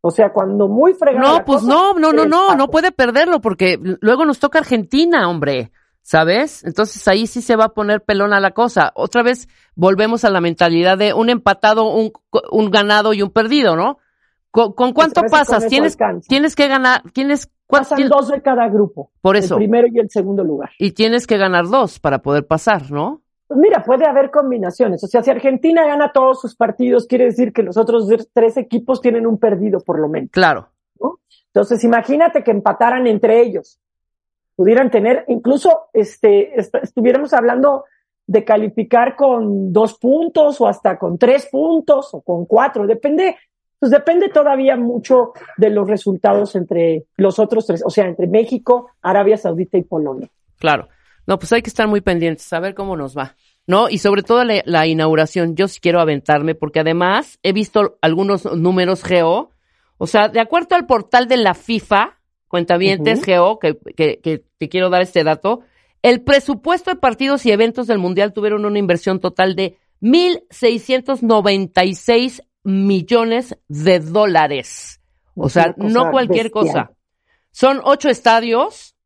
O 0.02 0.10
sea, 0.10 0.30
cuando 0.30 0.68
muy 0.68 0.92
fregado. 0.92 1.38
No, 1.38 1.44
pues 1.46 1.62
no, 1.62 1.94
no, 1.94 2.12
no, 2.12 2.26
no, 2.26 2.54
no 2.54 2.68
puede 2.68 2.92
perderlo 2.92 3.40
porque 3.40 3.78
luego 3.80 4.26
nos 4.26 4.38
toca 4.38 4.58
Argentina, 4.58 5.28
hombre. 5.28 5.72
¿Sabes? 6.02 6.62
Entonces 6.64 7.08
ahí 7.08 7.26
sí 7.26 7.40
se 7.40 7.56
va 7.56 7.64
a 7.64 7.74
poner 7.74 8.04
pelón 8.04 8.34
a 8.34 8.40
la 8.40 8.50
cosa. 8.50 8.92
Otra 8.94 9.22
vez 9.22 9.48
volvemos 9.74 10.24
a 10.24 10.30
la 10.30 10.42
mentalidad 10.42 10.98
de 10.98 11.14
un 11.14 11.30
empatado, 11.30 11.90
un, 11.90 12.12
un 12.50 12.70
ganado 12.70 13.14
y 13.14 13.22
un 13.22 13.30
perdido, 13.30 13.74
¿no? 13.74 13.98
¿Con, 14.56 14.72
con 14.72 14.92
cuánto 14.94 15.20
pasas? 15.30 15.66
Tienes, 15.66 15.98
tienes 16.26 16.56
que 16.56 16.66
ganar, 16.66 17.02
tienes 17.12 17.50
Pasan 17.66 18.08
dos 18.08 18.28
de 18.28 18.40
cada 18.40 18.68
grupo. 18.68 19.10
Por 19.20 19.36
eso. 19.36 19.56
El 19.56 19.58
primero 19.58 19.86
y 19.92 19.98
el 19.98 20.08
segundo 20.08 20.42
lugar. 20.42 20.70
Y 20.78 20.92
tienes 20.92 21.26
que 21.26 21.36
ganar 21.36 21.66
dos 21.66 22.00
para 22.00 22.22
poder 22.22 22.46
pasar, 22.46 22.90
¿no? 22.90 23.20
Pues 23.48 23.60
mira, 23.60 23.84
puede 23.84 24.06
haber 24.06 24.30
combinaciones. 24.30 25.04
O 25.04 25.08
sea, 25.08 25.22
si 25.22 25.30
Argentina 25.30 25.84
gana 25.86 26.10
todos 26.10 26.40
sus 26.40 26.56
partidos, 26.56 27.06
quiere 27.06 27.26
decir 27.26 27.52
que 27.52 27.62
los 27.62 27.76
otros 27.76 28.08
tres 28.32 28.56
equipos 28.56 29.02
tienen 29.02 29.26
un 29.26 29.38
perdido, 29.38 29.80
por 29.80 29.98
lo 29.98 30.08
menos. 30.08 30.30
Claro. 30.30 30.70
¿no? 30.98 31.18
Entonces, 31.48 31.84
imagínate 31.84 32.42
que 32.42 32.50
empataran 32.50 33.06
entre 33.06 33.42
ellos. 33.42 33.78
Pudieran 34.54 34.90
tener, 34.90 35.26
incluso, 35.28 35.88
este, 35.92 36.58
estuviéramos 36.58 37.34
hablando 37.34 37.84
de 38.26 38.42
calificar 38.42 39.16
con 39.16 39.70
dos 39.70 39.98
puntos 39.98 40.58
o 40.62 40.66
hasta 40.66 40.98
con 40.98 41.18
tres 41.18 41.46
puntos 41.50 42.14
o 42.14 42.22
con 42.22 42.46
cuatro. 42.46 42.86
Depende 42.86 43.36
pues 43.78 43.92
depende 43.92 44.28
todavía 44.28 44.76
mucho 44.76 45.32
de 45.56 45.70
los 45.70 45.88
resultados 45.88 46.56
entre 46.56 47.04
los 47.16 47.38
otros 47.38 47.66
tres, 47.66 47.82
o 47.84 47.90
sea, 47.90 48.06
entre 48.06 48.26
México, 48.26 48.90
Arabia 49.02 49.36
Saudita 49.36 49.78
y 49.78 49.82
Polonia. 49.82 50.28
Claro. 50.58 50.88
No, 51.26 51.38
pues 51.38 51.52
hay 51.52 51.62
que 51.62 51.70
estar 51.70 51.86
muy 51.88 52.00
pendientes, 52.00 52.52
a 52.52 52.60
ver 52.60 52.74
cómo 52.74 52.96
nos 52.96 53.16
va. 53.16 53.36
¿No? 53.68 53.90
Y 53.90 53.98
sobre 53.98 54.22
todo 54.22 54.44
la, 54.44 54.86
inauguración, 54.86 55.56
yo 55.56 55.66
sí 55.66 55.80
quiero 55.80 56.00
aventarme, 56.00 56.54
porque 56.54 56.78
además 56.78 57.40
he 57.42 57.52
visto 57.52 57.98
algunos 58.00 58.44
números 58.44 59.02
geo. 59.02 59.50
O 59.98 60.06
sea, 60.06 60.28
de 60.28 60.38
acuerdo 60.38 60.76
al 60.76 60.86
portal 60.86 61.26
de 61.26 61.36
la 61.36 61.54
FIFA, 61.54 62.20
cuentavientes 62.46 63.24
geo, 63.24 63.58
que, 63.58 63.76
que, 63.96 64.20
que 64.20 64.44
te 64.56 64.68
quiero 64.68 64.88
dar 64.88 65.02
este 65.02 65.24
dato, 65.24 65.62
el 66.02 66.22
presupuesto 66.22 66.90
de 66.90 66.96
partidos 66.96 67.44
y 67.44 67.50
eventos 67.50 67.88
del 67.88 67.98
Mundial 67.98 68.32
tuvieron 68.32 68.64
una 68.64 68.78
inversión 68.78 69.18
total 69.18 69.56
de 69.56 69.78
1.696 70.00 72.42
millones 72.66 73.56
de 73.68 74.00
dólares. 74.00 75.00
O 75.34 75.48
sea, 75.48 75.74
no 75.76 76.10
cualquier 76.10 76.50
cosa. 76.50 76.90
Son 77.52 77.80
ocho 77.84 78.08
estadios. 78.08 78.96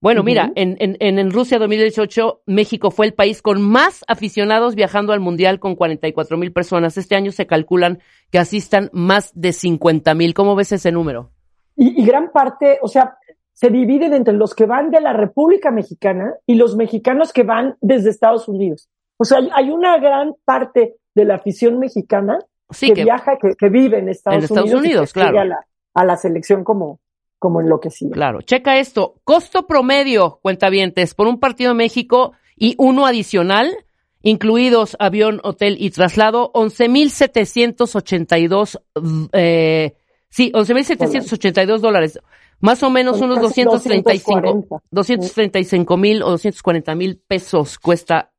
Bueno, 0.00 0.22
mira, 0.22 0.50
en, 0.54 0.76
en, 0.80 0.96
en 1.00 1.30
Rusia 1.30 1.58
2018, 1.58 2.42
México 2.46 2.90
fue 2.90 3.06
el 3.06 3.14
país 3.14 3.40
con 3.42 3.60
más 3.60 4.04
aficionados 4.08 4.74
viajando 4.74 5.12
al 5.12 5.20
Mundial 5.20 5.60
con 5.60 5.74
44 5.76 6.36
mil 6.36 6.52
personas. 6.52 6.96
Este 6.96 7.14
año 7.14 7.32
se 7.32 7.46
calculan 7.46 8.00
que 8.30 8.38
asistan 8.38 8.90
más 8.92 9.32
de 9.34 9.52
50 9.52 10.14
mil. 10.14 10.34
¿Cómo 10.34 10.54
ves 10.56 10.72
ese 10.72 10.92
número? 10.92 11.30
Y, 11.76 12.00
y, 12.00 12.04
gran 12.04 12.30
parte, 12.32 12.78
o 12.82 12.88
sea, 12.88 13.16
se 13.52 13.70
dividen 13.70 14.12
entre 14.12 14.34
los 14.34 14.54
que 14.54 14.66
van 14.66 14.90
de 14.90 15.00
la 15.00 15.12
República 15.12 15.70
Mexicana 15.70 16.34
y 16.46 16.54
los 16.54 16.76
mexicanos 16.76 17.32
que 17.32 17.44
van 17.44 17.76
desde 17.80 18.10
Estados 18.10 18.48
Unidos. 18.48 18.88
O 19.16 19.24
sea, 19.24 19.38
hay 19.54 19.70
una 19.70 19.98
gran 19.98 20.34
parte 20.44 20.96
de 21.14 21.24
la 21.24 21.36
afición 21.36 21.78
mexicana 21.78 22.38
que, 22.78 23.04
viaja, 23.04 23.38
que, 23.38 23.68
vive 23.68 23.98
en 23.98 24.08
Estados, 24.08 24.50
Unidos, 24.50 25.12
claro. 25.12 25.40
A 25.40 25.44
la, 25.44 25.66
a 25.94 26.04
la 26.04 26.16
selección 26.16 26.64
como, 26.64 26.98
como 27.38 27.60
enloquecido. 27.60 28.10
Claro, 28.12 28.42
checa 28.42 28.78
esto. 28.78 29.14
Costo 29.24 29.66
promedio, 29.66 30.38
cuentavientes, 30.42 31.14
por 31.14 31.26
un 31.26 31.40
partido 31.40 31.70
de 31.70 31.76
México 31.76 32.32
y 32.56 32.74
uno 32.78 33.06
adicional, 33.06 33.70
incluidos 34.22 34.96
avión, 34.98 35.40
hotel 35.42 35.76
y 35.78 35.90
traslado, 35.90 36.52
11.782, 36.52 38.80
eh, 39.32 39.94
sí, 40.28 40.52
11.782 40.52 41.78
dólares. 41.78 42.20
Más 42.60 42.82
o 42.84 42.90
menos 42.90 43.20
unos 43.20 43.40
235, 43.40 44.82
235 44.92 45.96
mil 45.96 46.22
o 46.22 46.30
240 46.30 46.94
mil 46.94 47.20
pesos 47.26 47.76
cuesta, 47.76 48.30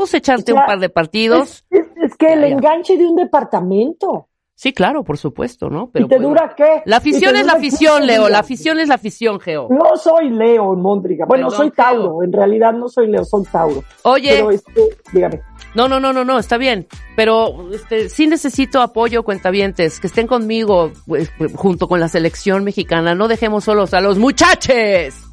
pues 0.00 0.14
echarte 0.14 0.52
un 0.54 0.64
par 0.64 0.78
de 0.78 0.88
partidos. 0.88 1.64
Es 1.70 2.16
que 2.16 2.32
el 2.32 2.44
enganche 2.44 2.96
de 2.96 3.06
un 3.06 3.16
departamento. 3.16 4.28
Sí, 4.54 4.72
claro, 4.72 5.04
por 5.04 5.18
supuesto, 5.18 5.68
¿no? 5.68 5.90
Pero 5.90 6.06
¿Y 6.06 6.08
te 6.08 6.18
dura 6.18 6.54
qué? 6.56 6.82
La 6.84 6.96
afición 6.96 7.36
es 7.36 7.46
la 7.46 7.52
afición, 7.52 8.06
Leo. 8.06 8.28
La 8.28 8.40
afición 8.40 8.78
es 8.78 8.88
la 8.88 8.94
afición, 8.94 9.40
Geo. 9.40 9.68
No 9.70 9.96
soy 9.96 10.30
Leo, 10.30 10.74
Móndriga. 10.74 11.24
Bueno, 11.26 11.50
soy 11.50 11.70
Tauro. 11.70 12.22
En 12.22 12.32
realidad 12.32 12.72
no 12.72 12.88
soy 12.88 13.08
Leo, 13.08 13.24
soy 13.24 13.44
Tauro. 13.44 13.82
Oye. 14.02 14.32
Pero 14.36 14.50
este, 14.50 14.96
dígame. 15.12 15.40
No, 15.74 15.88
no, 15.88 16.00
no, 16.00 16.12
no, 16.12 16.24
no, 16.24 16.38
está 16.38 16.58
bien. 16.58 16.86
Pero 17.16 17.70
este, 17.72 18.08
sí 18.08 18.26
necesito 18.26 18.82
apoyo, 18.82 19.22
cuentavientes, 19.22 20.00
que 20.00 20.06
estén 20.06 20.26
conmigo 20.26 20.92
pues, 21.06 21.30
junto 21.54 21.88
con 21.88 22.00
la 22.00 22.08
selección 22.08 22.64
mexicana. 22.64 23.14
No 23.14 23.28
dejemos 23.28 23.64
solos 23.64 23.94
a 23.94 24.00
los 24.00 24.18
muchachos. 24.18 25.29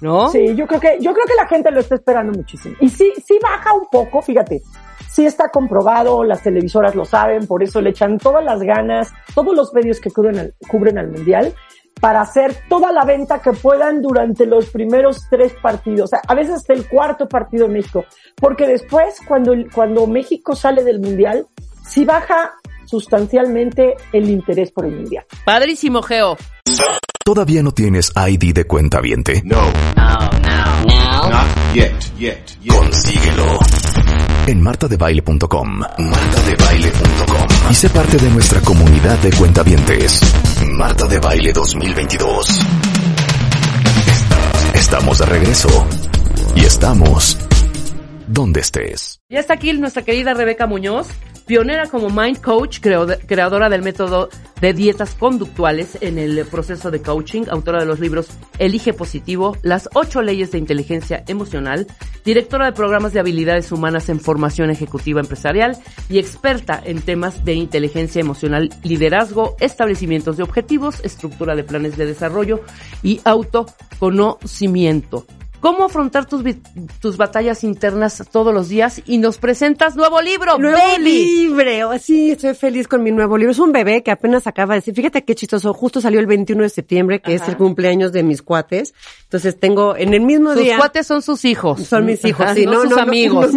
¿No? 0.00 0.28
Sí, 0.28 0.54
yo 0.54 0.66
creo 0.66 0.80
que, 0.80 0.98
yo 1.00 1.12
creo 1.12 1.26
que 1.26 1.34
la 1.34 1.46
gente 1.46 1.70
lo 1.70 1.80
está 1.80 1.96
esperando 1.96 2.32
muchísimo. 2.32 2.76
Y 2.80 2.88
sí, 2.88 3.12
sí 3.26 3.38
baja 3.42 3.74
un 3.74 3.86
poco, 3.90 4.22
fíjate 4.22 4.62
sí 5.18 5.26
está 5.26 5.48
comprobado, 5.48 6.22
las 6.22 6.44
televisoras 6.44 6.94
lo 6.94 7.04
saben, 7.04 7.48
por 7.48 7.62
eso 7.64 7.80
le 7.80 7.90
echan 7.90 8.18
todas 8.18 8.44
las 8.44 8.60
ganas, 8.60 9.12
todos 9.34 9.56
los 9.56 9.74
medios 9.74 10.00
que 10.00 10.12
cubren 10.12 10.38
al, 10.38 10.54
cubren 10.68 10.96
al 10.96 11.10
Mundial, 11.10 11.54
para 12.00 12.20
hacer 12.20 12.54
toda 12.68 12.92
la 12.92 13.04
venta 13.04 13.42
que 13.42 13.52
puedan 13.52 14.00
durante 14.00 14.46
los 14.46 14.66
primeros 14.70 15.26
tres 15.28 15.54
partidos, 15.60 16.10
a 16.14 16.34
veces 16.36 16.54
hasta 16.54 16.72
el 16.72 16.88
cuarto 16.88 17.28
partido 17.28 17.66
de 17.66 17.74
México, 17.74 18.04
porque 18.36 18.66
después, 18.68 19.18
cuando, 19.26 19.54
cuando 19.74 20.06
México 20.06 20.54
sale 20.54 20.84
del 20.84 21.00
Mundial, 21.00 21.46
sí 21.84 22.04
baja 22.04 22.54
sustancialmente 22.88 23.94
el 24.12 24.28
interés 24.30 24.70
por 24.72 24.86
el 24.86 24.96
Mundial. 24.96 25.24
Padrísimo, 25.44 26.02
Geo. 26.02 26.36
¿Todavía 27.24 27.62
no 27.62 27.72
tienes 27.72 28.10
ID 28.16 28.54
de 28.54 28.64
cuenta 28.64 29.00
viente? 29.00 29.42
No. 29.44 29.62
No, 29.96 30.18
no, 30.40 30.84
no. 30.86 31.30
Not 31.30 31.74
yet, 31.74 31.92
yet, 32.18 32.38
yet. 32.62 32.74
Consíguelo 32.74 33.58
en 34.46 34.62
martadebaile.com. 34.62 35.78
Martadebaile.com. 35.98 37.70
Y 37.70 37.74
sé 37.74 37.90
parte 37.90 38.16
de 38.16 38.30
nuestra 38.30 38.60
comunidad 38.62 39.18
de 39.18 39.30
cuentavientes. 39.32 40.22
Marta 40.72 41.06
de 41.06 41.18
Baile 41.18 41.52
2022. 41.52 42.60
Estamos 44.74 45.18
de 45.18 45.26
regreso. 45.26 45.86
Y 46.56 46.64
estamos 46.64 47.36
donde 48.28 48.60
estés. 48.60 49.20
Ya 49.28 49.40
está 49.40 49.54
aquí 49.54 49.72
nuestra 49.72 50.02
querida 50.02 50.34
Rebeca 50.34 50.66
Muñoz 50.66 51.08
pionera 51.48 51.86
como 51.86 52.10
Mind 52.10 52.40
Coach, 52.42 52.80
creadora 52.80 53.70
del 53.70 53.80
método 53.80 54.28
de 54.60 54.74
dietas 54.74 55.14
conductuales 55.14 55.96
en 56.02 56.18
el 56.18 56.44
proceso 56.44 56.90
de 56.90 57.00
coaching, 57.00 57.44
autora 57.50 57.80
de 57.80 57.86
los 57.86 58.00
libros 58.00 58.28
Elige 58.58 58.92
Positivo, 58.92 59.56
Las 59.62 59.88
ocho 59.94 60.20
leyes 60.20 60.52
de 60.52 60.58
inteligencia 60.58 61.24
emocional, 61.26 61.86
directora 62.22 62.66
de 62.66 62.72
programas 62.72 63.14
de 63.14 63.20
habilidades 63.20 63.72
humanas 63.72 64.10
en 64.10 64.20
formación 64.20 64.70
ejecutiva 64.70 65.20
empresarial 65.20 65.78
y 66.10 66.18
experta 66.18 66.82
en 66.84 67.00
temas 67.00 67.46
de 67.46 67.54
inteligencia 67.54 68.20
emocional, 68.20 68.68
liderazgo, 68.82 69.56
establecimientos 69.58 70.36
de 70.36 70.42
objetivos, 70.42 71.00
estructura 71.02 71.56
de 71.56 71.64
planes 71.64 71.96
de 71.96 72.04
desarrollo 72.04 72.60
y 73.02 73.22
autoconocimiento 73.24 75.24
cómo 75.60 75.84
afrontar 75.84 76.26
tus, 76.26 76.42
tus 77.00 77.16
batallas 77.16 77.64
internas 77.64 78.24
todos 78.30 78.54
los 78.54 78.68
días 78.68 79.02
y 79.06 79.18
nos 79.18 79.38
presentas 79.38 79.96
nuevo 79.96 80.20
libro, 80.20 80.58
nuevo 80.58 80.98
libro. 80.98 81.90
Oh, 81.90 81.98
sí, 81.98 82.32
estoy 82.32 82.54
feliz 82.54 82.88
con 82.88 83.02
mi 83.02 83.10
nuevo 83.10 83.36
libro. 83.36 83.52
Es 83.52 83.58
un 83.58 83.72
bebé 83.72 84.02
que 84.02 84.10
apenas 84.10 84.46
acaba 84.46 84.74
de 84.74 84.80
decir, 84.80 84.94
fíjate 84.94 85.24
qué 85.24 85.34
chistoso, 85.34 85.72
justo 85.74 86.00
salió 86.00 86.20
el 86.20 86.26
21 86.26 86.62
de 86.62 86.68
septiembre, 86.68 87.20
que 87.20 87.34
es 87.34 87.46
el 87.48 87.56
cumpleaños 87.56 88.12
de 88.12 88.22
mis 88.22 88.42
cuates. 88.42 88.94
Entonces 89.24 89.58
tengo 89.58 89.96
en 89.96 90.14
el 90.14 90.20
mismo 90.20 90.54
día. 90.54 90.74
Sus 90.74 90.78
cuates 90.78 91.06
son 91.06 91.22
sus 91.22 91.44
hijos. 91.44 91.82
Son 91.84 92.04
mis 92.04 92.24
hijos, 92.24 92.46
sí, 92.54 92.66
no, 92.66 92.82
sus 92.82 92.96
amigos. 92.96 93.50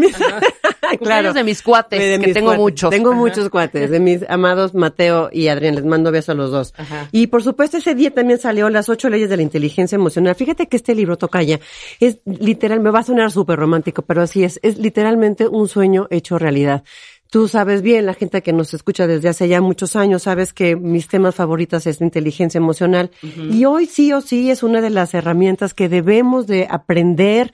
claro. 1.02 1.34
de 1.34 1.44
mis 1.44 1.62
cuates, 1.62 2.20
que 2.20 2.34
tengo 2.34 2.56
muchos. 2.56 2.90
Tengo 2.90 3.14
muchos 3.14 3.50
cuates, 3.50 3.90
de 3.90 4.00
mis 4.00 4.30
amados 4.30 4.74
Mateo 4.74 5.30
y 5.32 5.48
Adrián. 5.48 5.76
Les 5.76 5.86
mando 5.86 6.12
besos 6.12 6.30
a 6.30 6.34
los 6.34 6.52
dos. 6.52 6.74
Y 7.12 7.28
por 7.28 7.44
supuesto 7.44 7.78
ese 7.78 7.96
día 7.96 8.12
también 8.12 8.40
salió 8.40 8.70
las 8.70 8.90
ocho 8.90 9.10
leyes 9.10 9.30
de 9.30 9.38
la 9.38 9.44
inteligencia 9.44 9.96
emocional. 9.96 10.36
Fíjate 10.36 10.68
que 10.68 10.78
este 10.78 10.96
libro 10.96 11.18
toca 11.18 11.42
ya 11.44 11.60
es 12.00 12.20
literal, 12.26 12.80
me 12.80 12.92
va 12.92 13.00
a 13.00 13.04
sonar 13.04 13.32
súper 13.32 13.60
romántico, 13.60 14.02
pero 14.02 14.22
así 14.22 14.44
es, 14.44 14.60
es 14.64 14.78
literalmente 14.78 15.48
un 15.48 15.68
sueño 15.68 16.08
hecho 16.10 16.38
realidad. 16.40 16.84
Tú 17.32 17.48
sabes 17.48 17.82
bien, 17.82 18.06
la 18.06 18.14
gente 18.14 18.44
que 18.44 18.52
nos 18.52 18.74
escucha 18.74 19.08
desde 19.08 19.30
hace 19.30 19.48
ya 19.48 19.62
muchos 19.62 19.96
años, 19.96 20.24
sabes 20.24 20.52
que 20.52 20.76
mis 20.76 21.08
temas 21.08 21.36
favoritos 21.36 21.88
es 21.88 22.02
inteligencia 22.02 22.58
emocional. 22.58 23.10
Y 23.50 23.64
hoy 23.64 23.86
sí 23.86 24.12
o 24.12 24.20
sí 24.20 24.52
es 24.52 24.64
una 24.64 24.82
de 24.82 24.90
las 24.90 25.14
herramientas 25.14 25.74
que 25.74 25.88
debemos 25.88 26.46
de 26.46 26.68
aprender, 26.70 27.54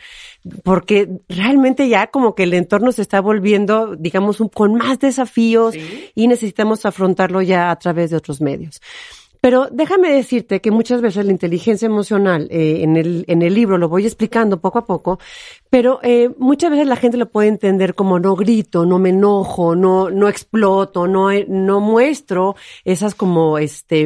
porque 0.64 1.20
realmente 1.30 1.90
ya 1.90 2.08
como 2.08 2.34
que 2.34 2.44
el 2.44 2.56
entorno 2.56 2.92
se 2.92 3.04
está 3.04 3.22
volviendo, 3.22 3.96
digamos, 3.96 4.42
con 4.52 4.74
más 4.74 4.98
desafíos 4.98 5.76
y 6.16 6.28
necesitamos 6.28 6.88
afrontarlo 6.88 7.44
ya 7.44 7.70
a 7.70 7.76
través 7.76 8.10
de 8.10 8.18
otros 8.18 8.42
medios. 8.42 8.82
Pero 9.48 9.70
déjame 9.72 10.12
decirte 10.12 10.60
que 10.60 10.72
muchas 10.72 11.00
veces 11.00 11.26
la 11.26 11.32
inteligencia 11.32 11.86
emocional, 11.86 12.50
eh, 12.52 12.82
en, 12.84 12.98
el, 12.98 13.24
en 13.30 13.42
el 13.42 13.54
libro 13.54 13.78
lo 13.78 13.88
voy 13.88 14.06
explicando 14.06 14.60
poco 14.60 14.80
a 14.80 14.86
poco, 14.86 15.20
pero 15.70 16.02
eh, 16.04 16.32
muchas 16.38 16.70
veces 16.70 16.86
la 16.86 16.98
gente 16.98 17.16
lo 17.16 17.30
puede 17.30 17.48
entender 17.48 17.96
como 17.96 18.20
no 18.20 18.36
grito, 18.36 18.86
no 18.86 19.00
me 19.00 19.10
enojo, 19.10 19.74
no, 19.74 20.10
no 20.10 20.28
exploto, 20.28 21.08
no, 21.08 21.30
no 21.48 21.80
muestro 21.80 22.58
esas 22.84 23.16
como, 23.16 23.58
este, 23.58 24.06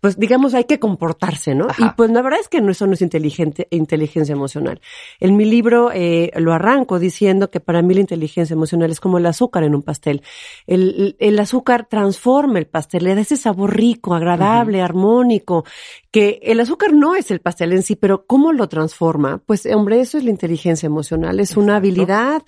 pues 0.00 0.18
digamos, 0.18 0.54
hay 0.54 0.64
que 0.64 0.80
comportarse, 0.80 1.54
¿no? 1.54 1.68
Y 1.78 1.84
pues 1.96 2.10
la 2.10 2.22
verdad 2.22 2.40
es 2.40 2.48
que 2.48 2.60
no, 2.60 2.72
eso 2.72 2.88
no 2.88 2.94
es 2.94 3.02
inteligente, 3.02 3.68
inteligencia 3.70 4.32
emocional. 4.32 4.80
En 5.20 5.36
mi 5.36 5.44
libro 5.44 5.90
eh, 5.92 6.32
lo 6.36 6.52
arranco 6.52 6.98
diciendo 6.98 7.48
que 7.48 7.60
para 7.60 7.80
mí 7.82 7.94
la 7.94 8.00
inteligencia 8.00 8.54
emocional 8.54 8.90
es 8.90 8.98
como 8.98 9.18
el 9.18 9.26
azúcar 9.26 9.62
en 9.62 9.74
un 9.74 9.82
pastel. 9.82 10.22
El, 10.66 11.16
el 11.20 11.38
azúcar 11.38 11.86
transforma 11.88 12.58
el 12.58 12.66
pastel, 12.66 13.04
le 13.04 13.14
da 13.14 13.20
ese 13.20 13.36
sabor 13.36 13.76
rico, 13.76 14.14
agradable, 14.14 14.63
armónico, 14.80 15.64
que 16.10 16.40
el 16.42 16.60
azúcar 16.60 16.92
no 16.92 17.14
es 17.14 17.30
el 17.30 17.40
pastel 17.40 17.72
en 17.72 17.82
sí, 17.82 17.96
pero 17.96 18.26
¿cómo 18.26 18.52
lo 18.52 18.68
transforma? 18.68 19.42
Pues 19.44 19.66
hombre, 19.66 20.00
eso 20.00 20.18
es 20.18 20.24
la 20.24 20.30
inteligencia 20.30 20.86
emocional, 20.86 21.40
es 21.40 21.56
una 21.56 21.76
habilidad 21.76 22.42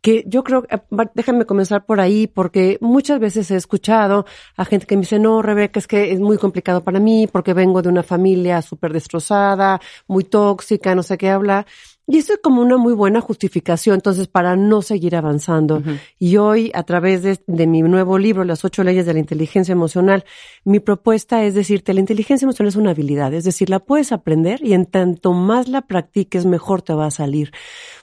que 0.00 0.24
yo 0.26 0.44
creo, 0.44 0.64
eh, 0.70 0.78
déjame 1.14 1.44
comenzar 1.44 1.84
por 1.84 2.00
ahí, 2.00 2.26
porque 2.26 2.78
muchas 2.80 3.18
veces 3.18 3.50
he 3.50 3.56
escuchado 3.56 4.26
a 4.56 4.64
gente 4.64 4.86
que 4.86 4.96
me 4.96 5.02
dice, 5.02 5.18
no, 5.18 5.42
Rebeca, 5.42 5.78
es 5.80 5.86
que 5.86 6.12
es 6.12 6.20
muy 6.20 6.38
complicado 6.38 6.84
para 6.84 7.00
mí, 7.00 7.26
porque 7.26 7.54
vengo 7.54 7.82
de 7.82 7.88
una 7.88 8.02
familia 8.02 8.62
súper 8.62 8.92
destrozada, 8.92 9.80
muy 10.06 10.24
tóxica, 10.24 10.94
no 10.94 11.02
sé 11.02 11.18
qué 11.18 11.30
habla. 11.30 11.66
Y 12.10 12.16
eso 12.16 12.32
es 12.32 12.40
como 12.42 12.62
una 12.62 12.78
muy 12.78 12.94
buena 12.94 13.20
justificación, 13.20 13.96
entonces, 13.96 14.28
para 14.28 14.56
no 14.56 14.80
seguir 14.80 15.14
avanzando. 15.14 15.82
Y 16.18 16.38
hoy, 16.38 16.72
a 16.74 16.82
través 16.84 17.22
de, 17.22 17.38
de, 17.46 17.66
mi 17.66 17.82
nuevo 17.82 18.16
libro, 18.16 18.44
Las 18.44 18.64
ocho 18.64 18.82
leyes 18.82 19.04
de 19.04 19.12
la 19.12 19.18
inteligencia 19.18 19.72
emocional, 19.72 20.24
mi 20.64 20.80
propuesta 20.80 21.44
es 21.44 21.52
decirte, 21.52 21.92
la 21.92 22.00
inteligencia 22.00 22.46
emocional 22.46 22.68
es 22.68 22.76
una 22.76 22.92
habilidad, 22.92 23.34
es 23.34 23.44
decir, 23.44 23.68
la 23.68 23.80
puedes 23.80 24.10
aprender 24.10 24.64
y 24.64 24.72
en 24.72 24.86
tanto 24.86 25.34
más 25.34 25.68
la 25.68 25.82
practiques, 25.82 26.46
mejor 26.46 26.80
te 26.80 26.94
va 26.94 27.04
a 27.04 27.10
salir. 27.10 27.52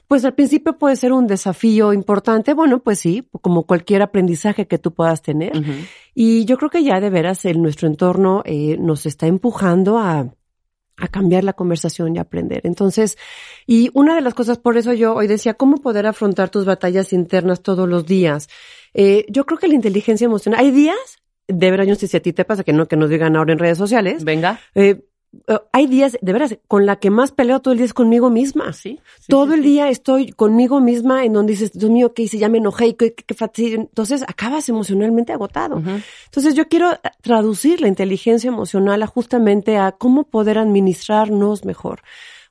Pues 0.06 0.24
al 0.24 0.34
principio 0.34 0.78
puede 0.78 0.94
ser 0.94 1.12
un 1.12 1.26
desafío 1.26 1.92
importante, 1.92 2.54
bueno, 2.54 2.78
pues 2.78 3.00
sí, 3.00 3.28
como 3.42 3.64
cualquier 3.64 4.02
aprendizaje 4.02 4.68
que 4.68 4.78
tú 4.78 4.94
puedas 4.94 5.20
tener. 5.20 5.52
Y 6.14 6.44
yo 6.44 6.58
creo 6.58 6.70
que 6.70 6.84
ya 6.84 7.00
de 7.00 7.10
veras 7.10 7.44
en 7.44 7.60
nuestro 7.60 7.88
entorno 7.88 8.42
eh, 8.44 8.76
nos 8.78 9.04
está 9.04 9.26
empujando 9.26 9.98
a 9.98 10.28
a 10.96 11.08
cambiar 11.08 11.44
la 11.44 11.52
conversación 11.52 12.16
y 12.16 12.18
aprender. 12.18 12.62
Entonces, 12.64 13.18
y 13.66 13.90
una 13.94 14.14
de 14.14 14.20
las 14.20 14.34
cosas, 14.34 14.58
por 14.58 14.76
eso 14.76 14.92
yo 14.92 15.14
hoy 15.14 15.26
decía, 15.26 15.54
¿cómo 15.54 15.76
poder 15.78 16.06
afrontar 16.06 16.50
tus 16.50 16.64
batallas 16.64 17.12
internas 17.12 17.62
todos 17.62 17.88
los 17.88 18.06
días? 18.06 18.48
Eh, 18.94 19.26
yo 19.28 19.44
creo 19.44 19.58
que 19.58 19.68
la 19.68 19.74
inteligencia 19.74 20.24
emocional, 20.24 20.60
hay 20.60 20.70
días, 20.70 20.96
de 21.48 21.70
no 21.70 21.94
sé 21.94 22.08
si 22.08 22.16
a 22.16 22.20
ti 22.20 22.32
te 22.32 22.44
pasa, 22.44 22.64
que 22.64 22.72
no, 22.72 22.88
que 22.88 22.96
nos 22.96 23.10
digan 23.10 23.36
ahora 23.36 23.52
en 23.52 23.58
redes 23.58 23.78
sociales. 23.78 24.24
Venga. 24.24 24.60
Eh, 24.74 25.04
hay 25.72 25.86
días, 25.86 26.16
de 26.20 26.32
veras, 26.32 26.58
con 26.68 26.86
la 26.86 26.96
que 26.96 27.10
más 27.10 27.32
peleo 27.32 27.60
todo 27.60 27.72
el 27.72 27.78
día 27.78 27.86
es 27.86 27.94
conmigo 27.94 28.30
misma. 28.30 28.72
Sí. 28.72 29.00
todo 29.28 29.54
el 29.54 29.62
día 29.62 29.88
estoy 29.88 30.32
conmigo 30.32 30.80
misma 30.80 31.24
en 31.24 31.32
donde 31.32 31.52
dices, 31.52 31.72
Dios 31.72 31.90
mío, 31.90 32.14
¿qué 32.14 32.22
hice? 32.22 32.38
Ya 32.38 32.48
me 32.48 32.58
enojé, 32.58 32.96
qué, 32.96 33.14
qué, 33.14 33.34
fastidio. 33.34 33.80
Entonces 33.80 34.22
acabas 34.26 34.68
emocionalmente 34.68 35.32
agotado. 35.32 35.82
Entonces 36.26 36.54
yo 36.54 36.68
quiero 36.68 36.90
traducir 37.22 37.80
la 37.80 37.88
inteligencia 37.88 38.48
emocional 38.48 39.02
a 39.02 39.06
justamente 39.06 39.76
a 39.76 39.92
cómo 39.92 40.24
poder 40.24 40.58
administrarnos 40.58 41.64
mejor. 41.64 42.02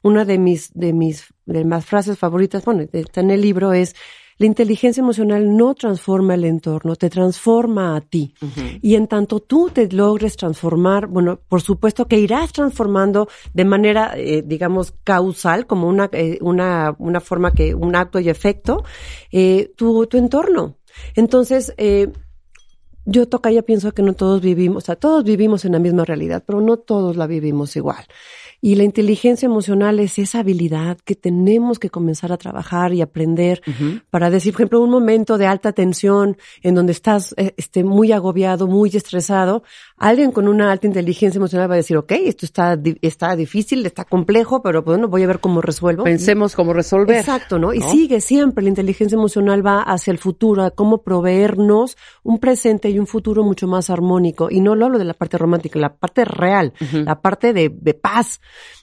Una 0.01 0.25
de 0.25 0.37
mis, 0.37 0.71
de 0.73 0.93
mis, 0.93 1.33
de 1.45 1.65
más 1.65 1.85
frases 1.85 2.17
favoritas, 2.17 2.63
bueno, 2.63 2.85
está 2.91 3.21
en 3.21 3.31
el 3.31 3.41
libro 3.41 3.73
es, 3.73 3.95
la 4.37 4.45
inteligencia 4.45 5.01
emocional 5.01 5.55
no 5.55 5.73
transforma 5.75 6.33
el 6.33 6.43
entorno, 6.43 6.95
te 6.95 7.09
transforma 7.09 7.95
a 7.95 8.01
ti. 8.01 8.33
Y 8.81 8.95
en 8.95 9.07
tanto 9.07 9.39
tú 9.39 9.69
te 9.73 9.87
logres 9.89 10.35
transformar, 10.35 11.07
bueno, 11.07 11.39
por 11.47 11.61
supuesto 11.61 12.07
que 12.07 12.19
irás 12.19 12.51
transformando 12.51 13.29
de 13.53 13.65
manera, 13.65 14.13
eh, 14.17 14.43
digamos, 14.45 14.93
causal, 15.03 15.65
como 15.67 15.87
una, 15.87 16.09
eh, 16.11 16.37
una, 16.41 16.95
una 16.99 17.21
forma 17.21 17.51
que, 17.51 17.73
un 17.73 17.95
acto 17.95 18.19
y 18.19 18.29
efecto, 18.29 18.83
eh, 19.31 19.71
tu, 19.77 20.05
tu 20.07 20.17
entorno. 20.17 20.75
Entonces, 21.15 21.73
eh, 21.77 22.11
yo 23.05 23.27
toca 23.27 23.51
ya 23.51 23.61
pienso 23.61 23.93
que 23.93 24.01
no 24.01 24.13
todos 24.13 24.41
vivimos, 24.41 24.83
o 24.83 24.85
sea, 24.85 24.95
todos 24.95 25.23
vivimos 25.23 25.63
en 25.63 25.73
la 25.73 25.79
misma 25.79 26.05
realidad, 26.05 26.43
pero 26.45 26.59
no 26.59 26.77
todos 26.77 27.15
la 27.15 27.27
vivimos 27.27 27.75
igual. 27.75 28.05
Y 28.65 28.73
la 28.73 28.83
inteligencia 28.83 29.45
emocional 29.45 29.99
es 29.99 30.17
esa 30.17 30.39
habilidad 30.39 30.97
que 31.05 31.13
tenemos 31.13 31.77
que 31.77 31.91
comenzar 31.91 32.31
a 32.31 32.37
trabajar 32.37 32.95
y 32.95 33.01
aprender 33.03 33.61
para 34.09 34.31
decir, 34.31 34.53
por 34.53 34.61
ejemplo, 34.61 34.81
un 34.81 34.89
momento 34.89 35.37
de 35.37 35.45
alta 35.45 35.71
tensión 35.71 36.35
en 36.63 36.73
donde 36.73 36.91
estás 36.91 37.35
eh, 37.37 37.53
este, 37.57 37.83
muy 37.83 38.11
agobiado, 38.11 38.65
muy 38.65 38.89
estresado, 38.89 39.61
alguien 39.97 40.31
con 40.31 40.47
una 40.47 40.71
alta 40.71 40.87
inteligencia 40.87 41.37
emocional 41.37 41.69
va 41.69 41.75
a 41.75 41.77
decir, 41.77 41.95
ok, 41.95 42.11
esto 42.13 42.47
está, 42.47 42.75
está 43.03 43.35
difícil, 43.35 43.85
está 43.85 44.03
complejo, 44.03 44.63
pero 44.63 44.81
bueno, 44.81 45.09
voy 45.09 45.21
a 45.21 45.27
ver 45.27 45.39
cómo 45.39 45.61
resuelvo. 45.61 46.03
Pensemos 46.03 46.55
cómo 46.55 46.73
resolver. 46.73 47.19
Exacto, 47.19 47.59
¿no? 47.59 47.71
Y 47.71 47.81
sigue 47.81 48.19
siempre, 48.19 48.63
la 48.63 48.69
inteligencia 48.69 49.15
emocional 49.15 49.63
va 49.63 49.83
hacia 49.83 50.09
el 50.09 50.17
futuro, 50.17 50.63
a 50.63 50.71
cómo 50.71 51.03
proveernos 51.03 51.97
un 52.23 52.39
presente 52.39 52.89
y 52.89 52.97
un 52.97 53.05
futuro 53.05 53.43
mucho 53.43 53.67
más 53.67 53.91
armónico. 53.91 54.49
Y 54.49 54.59
no 54.59 54.73
lo 54.73 54.85
hablo 54.85 54.97
de 54.97 55.05
la 55.05 55.13
parte 55.13 55.37
romántica, 55.37 55.77
la 55.77 55.93
parte 55.93 56.25
real, 56.25 56.73
la 56.91 57.21
parte 57.21 57.53
de, 57.53 57.69
de 57.69 57.93
paz, 57.93 58.39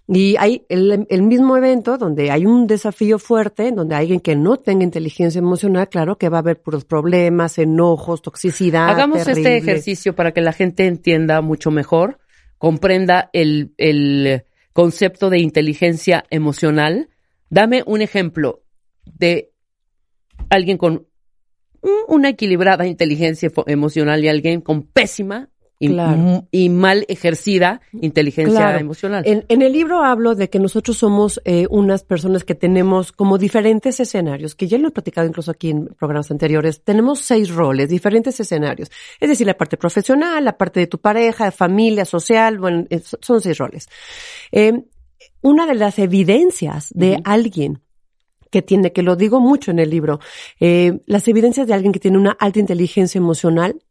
y 0.09 0.37
hay 0.39 0.67
el, 0.69 1.07
el, 1.09 1.23
mismo 1.23 1.57
evento 1.57 1.97
donde 1.97 2.31
hay 2.31 2.45
un 2.45 2.67
desafío 2.67 3.19
fuerte, 3.19 3.71
donde 3.71 3.95
alguien 3.95 4.21
que 4.21 4.35
no 4.35 4.57
tenga 4.57 4.85
inteligencia 4.85 5.39
emocional, 5.39 5.89
claro 5.89 6.19
que 6.19 6.29
va 6.29 6.39
a 6.39 6.41
haber 6.41 6.61
puros 6.61 6.85
problemas, 6.85 7.59
enojos, 7.59 8.21
toxicidad. 8.21 8.91
Hagamos 8.91 9.19
este 9.19 9.35
terrible. 9.35 9.57
este 9.57 9.71
ejercicio 9.71 10.15
para 10.15 10.33
que 10.33 10.41
la 10.41 10.53
gente 10.53 10.87
entienda 10.87 11.41
mucho 11.41 11.71
mejor, 11.71 12.19
comprenda 12.59 13.31
el, 13.33 13.75
el 13.79 14.45
concepto 14.73 15.31
de 15.31 15.39
inteligencia 15.39 16.25
emocional. 16.31 17.09
Dame 17.49 17.83
un 17.87 18.03
ejemplo 18.03 18.63
de 19.05 19.53
alguien 20.51 20.79
con 20.79 21.07
una 22.09 22.29
equilibrada 22.31 22.87
inteligencia 22.87 23.51
emocional 23.67 24.25
y 24.25 24.29
alguien 24.29 24.61
con 24.61 24.83
pésima 24.83 25.49
y, 25.83 25.89
claro. 25.89 26.47
y, 26.53 26.69
mal 26.69 27.05
ejercida 27.09 27.81
inteligencia 28.01 28.61
claro. 28.61 28.79
emocional. 28.79 29.25
En, 29.27 29.45
en, 29.49 29.63
el 29.63 29.73
libro 29.73 30.05
hablo 30.05 30.37
de 30.37 30.49
que 30.49 30.61
nosotros 30.61 30.97
somos 30.97 31.41
eh, 31.45 31.67
unas 31.71 32.05
personas 32.05 32.45
que 32.45 32.55
tenemos 32.55 33.11
como 33.11 33.37
diferentes 33.37 33.99
escenarios, 33.99 34.55
que 34.55 34.69
ya 34.69 34.79
lo 34.79 34.87
he 34.87 34.91
platicado 34.93 35.27
incluso 35.27 35.51
aquí 35.51 35.71
en 35.71 35.87
programas 35.87 36.31
anteriores. 36.31 36.85
Tenemos 36.85 37.19
seis 37.19 37.51
roles, 37.51 37.89
diferentes 37.89 38.39
escenarios. 38.39 38.93
Es 39.19 39.29
decir, 39.29 39.45
la 39.45 39.57
parte 39.57 39.77
profesional, 39.77 40.45
la 40.45 40.57
parte 40.57 40.79
de 40.79 40.87
tu 40.87 40.99
pareja, 40.99 41.51
familia, 41.51 42.05
social, 42.05 42.61
bueno, 42.61 42.85
son 43.21 43.41
seis 43.41 43.59
roles. 43.59 43.89
Eh, 44.53 44.85
una 45.41 45.67
de 45.67 45.75
las 45.75 45.99
evidencias 45.99 46.91
de 46.95 47.11
uh 47.11 47.15
-huh. 47.15 47.23
alguien 47.25 47.81
que 48.53 48.63
tiene, 48.63 48.93
que 48.93 49.03
lo 49.03 49.17
digo 49.17 49.41
mucho 49.41 49.73
en 49.73 49.81
el 49.81 49.91
libro, 49.91 50.21
eh, 50.61 51.01
las 51.07 51.27
evidencias 51.27 51.67
de 51.67 51.75
alguien 51.75 51.93
que 51.93 51.99
tiene 51.99 52.19
una 52.19 52.37
alta 52.39 52.61
inteligencia 52.61 53.19
emocional 53.19 53.83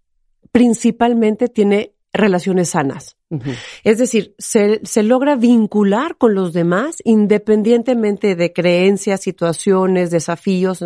principalmente 0.52 1.48
tiene 1.48 1.94
relaciones 2.14 2.70
sanas. 2.70 3.18
Uh 3.32 3.38
-huh. 3.38 3.56
Es 3.84 3.98
decir, 3.98 4.36
se, 4.38 4.82
se, 4.84 5.04
logra 5.04 5.36
vincular 5.36 6.18
con 6.18 6.36
los 6.36 6.52
demás 6.52 6.98
independientemente 7.06 8.36
de 8.36 8.52
creencias, 8.52 9.22
situaciones, 9.22 10.12
desafíos. 10.12 10.84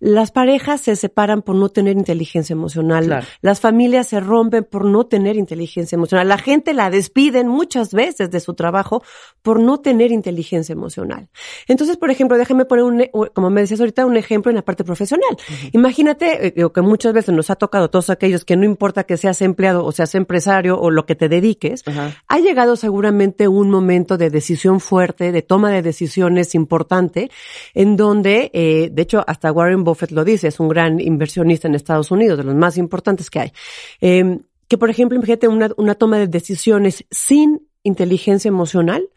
Las 0.00 0.32
parejas 0.32 0.80
se 0.80 0.96
separan 0.96 1.42
por 1.42 1.54
no 1.54 1.68
tener 1.68 1.96
inteligencia 1.96 2.54
emocional. 2.54 3.06
Claro. 3.06 3.26
Las 3.40 3.60
familias 3.60 4.08
se 4.08 4.20
rompen 4.20 4.64
por 4.64 4.84
no 4.84 5.06
tener 5.06 5.36
inteligencia 5.36 5.94
emocional. 5.94 6.28
La 6.28 6.38
gente 6.38 6.74
la 6.74 6.90
despiden 6.90 7.46
muchas 7.48 7.94
veces 7.94 8.30
de 8.30 8.40
su 8.40 8.54
trabajo 8.54 9.02
por 9.42 9.60
no 9.60 9.78
tener 9.78 10.10
inteligencia 10.10 10.72
emocional. 10.72 11.28
Entonces, 11.68 11.96
por 11.96 12.10
ejemplo, 12.10 12.36
déjame 12.36 12.64
poner 12.64 12.84
un, 12.84 13.30
como 13.32 13.50
me 13.50 13.60
decías 13.60 13.80
ahorita, 13.80 14.04
un 14.06 14.16
ejemplo 14.16 14.50
en 14.50 14.56
la 14.56 14.62
parte 14.62 14.82
profesional. 14.82 15.30
Uh 15.32 15.52
-huh. 15.52 15.70
Imagínate 15.72 16.48
eh, 16.48 16.70
que 16.74 16.80
muchas 16.80 17.12
veces 17.12 17.34
nos 17.34 17.48
ha 17.50 17.56
tocado 17.56 17.84
a 17.84 17.88
todos 17.88 18.10
aquellos 18.10 18.44
que 18.44 18.56
no 18.56 18.64
importa 18.64 19.04
que 19.04 19.16
seas 19.16 19.40
empleado 19.42 19.84
o 19.84 19.92
seas 19.92 20.14
empresario 20.14 20.78
o 20.78 20.90
lo 20.90 21.06
que 21.06 21.14
te 21.14 21.28
dediques, 21.28 21.75
Ajá. 21.84 22.14
ha 22.28 22.38
llegado 22.38 22.76
seguramente 22.76 23.48
un 23.48 23.70
momento 23.70 24.16
de 24.16 24.30
decisión 24.30 24.80
fuerte, 24.80 25.32
de 25.32 25.42
toma 25.42 25.70
de 25.70 25.82
decisiones 25.82 26.54
importante, 26.54 27.30
en 27.74 27.96
donde, 27.96 28.50
eh, 28.52 28.90
de 28.92 29.02
hecho, 29.02 29.24
hasta 29.26 29.52
Warren 29.52 29.84
Buffett 29.84 30.12
lo 30.12 30.24
dice, 30.24 30.48
es 30.48 30.60
un 30.60 30.68
gran 30.68 31.00
inversionista 31.00 31.68
en 31.68 31.74
Estados 31.74 32.10
Unidos, 32.10 32.38
de 32.38 32.44
los 32.44 32.54
más 32.54 32.78
importantes 32.78 33.30
que 33.30 33.40
hay. 33.40 33.52
Eh, 34.00 34.38
que, 34.68 34.78
por 34.78 34.90
ejemplo, 34.90 35.16
imagínate 35.16 35.48
una, 35.48 35.70
una 35.76 35.94
toma 35.94 36.18
de 36.18 36.26
decisiones 36.26 37.04
sin 37.10 37.66
inteligencia 37.82 38.48
emocional, 38.48 39.08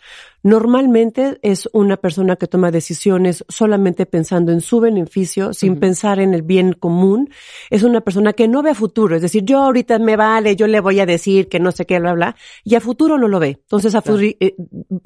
normalmente 0.44 1.40
es 1.42 1.70
una 1.74 1.98
persona 1.98 2.36
que 2.36 2.48
toma 2.48 2.72
decisiones 2.72 3.44
solamente 3.48 4.06
pensando 4.06 4.52
en 4.52 4.62
su 4.62 4.80
beneficio, 4.80 5.54
sin 5.54 5.74
uh 5.74 5.76
-huh. 5.76 5.80
pensar 5.80 6.20
en 6.20 6.34
el 6.34 6.42
bien 6.42 6.74
común. 6.74 7.30
Es 7.70 7.84
una 7.84 8.02
persona 8.02 8.34
que 8.34 8.48
no 8.48 8.64
ve 8.64 8.72
a 8.72 8.76
futuro, 8.76 9.16
es 9.16 9.22
decir, 9.22 9.44
yo 9.44 9.60
ahorita 9.60 10.00
me 10.00 10.16
vale, 10.16 10.56
yo 10.56 10.68
le 10.68 10.80
voy 10.80 11.00
a 11.00 11.06
decir 11.06 11.50
que 11.50 11.60
no 11.60 11.72
sé 11.72 11.86
qué, 11.86 12.00
bla, 12.00 12.14
bla, 12.14 12.36
y 12.64 12.76
a 12.76 12.82
futuro 12.82 13.18
no 13.18 13.28
lo 13.28 13.40
ve. 13.40 13.60
Entonces, 13.62 13.96
a, 13.96 14.02
claro. 14.02 14.20
eh, 14.22 14.56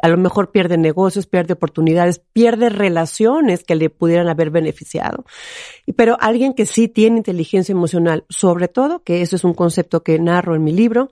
a 0.01 0.07
lo 0.07 0.17
mejor 0.17 0.51
pierde 0.51 0.77
negocios, 0.77 1.27
pierde 1.27 1.53
oportunidades, 1.53 2.19
pierde 2.19 2.69
relaciones 2.69 3.63
que 3.63 3.75
le 3.75 3.89
pudieran 3.89 4.27
haber 4.27 4.49
beneficiado. 4.49 5.25
Pero 5.95 6.17
alguien 6.19 6.53
que 6.53 6.65
sí 6.65 6.87
tiene 6.87 7.17
inteligencia 7.17 7.73
emocional, 7.73 8.25
sobre 8.29 8.67
todo, 8.67 9.03
que 9.03 9.21
eso 9.21 9.35
es 9.35 9.43
un 9.43 9.53
concepto 9.53 10.03
que 10.03 10.19
narro 10.19 10.55
en 10.55 10.63
mi 10.63 10.71
libro, 10.71 11.11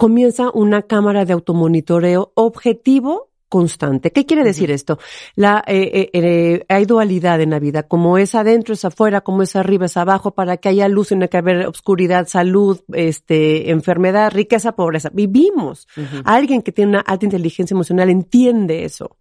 comienza 0.00 0.50
una 0.54 0.80
cámara 0.80 1.26
de 1.26 1.34
automonitoreo 1.34 2.32
objetivo 2.34 3.28
constante. 3.50 4.12
¿Qué 4.12 4.24
quiere 4.24 4.44
decir 4.44 4.70
esto? 4.70 4.98
La, 5.34 5.62
eh, 5.66 5.90
eh, 5.92 6.10
eh, 6.14 6.64
hay 6.68 6.84
dualidad 6.86 7.40
en 7.40 7.50
la 7.50 7.58
vida, 7.58 7.82
como 7.82 8.16
es 8.16 8.34
adentro, 8.34 8.72
es 8.72 8.84
afuera, 8.84 9.20
como 9.20 9.42
es 9.42 9.56
arriba, 9.56 9.86
es 9.86 9.96
abajo, 9.96 10.30
para 10.30 10.56
que 10.56 10.68
haya 10.70 10.88
luz, 10.88 11.08
tiene 11.08 11.28
que 11.28 11.36
haber 11.36 11.66
oscuridad, 11.66 12.28
salud, 12.28 12.80
este, 12.92 13.70
enfermedad, 13.70 14.30
riqueza, 14.32 14.72
pobreza. 14.72 15.10
Vivimos. 15.12 15.88
Alguien 16.24 16.62
que 16.62 16.70
tiene 16.70 16.92
una 16.92 17.00
alta 17.00 17.26
inteligencia 17.26 17.74
emocional 17.74 18.08
entiende 18.08 18.84
eso. 18.84 19.16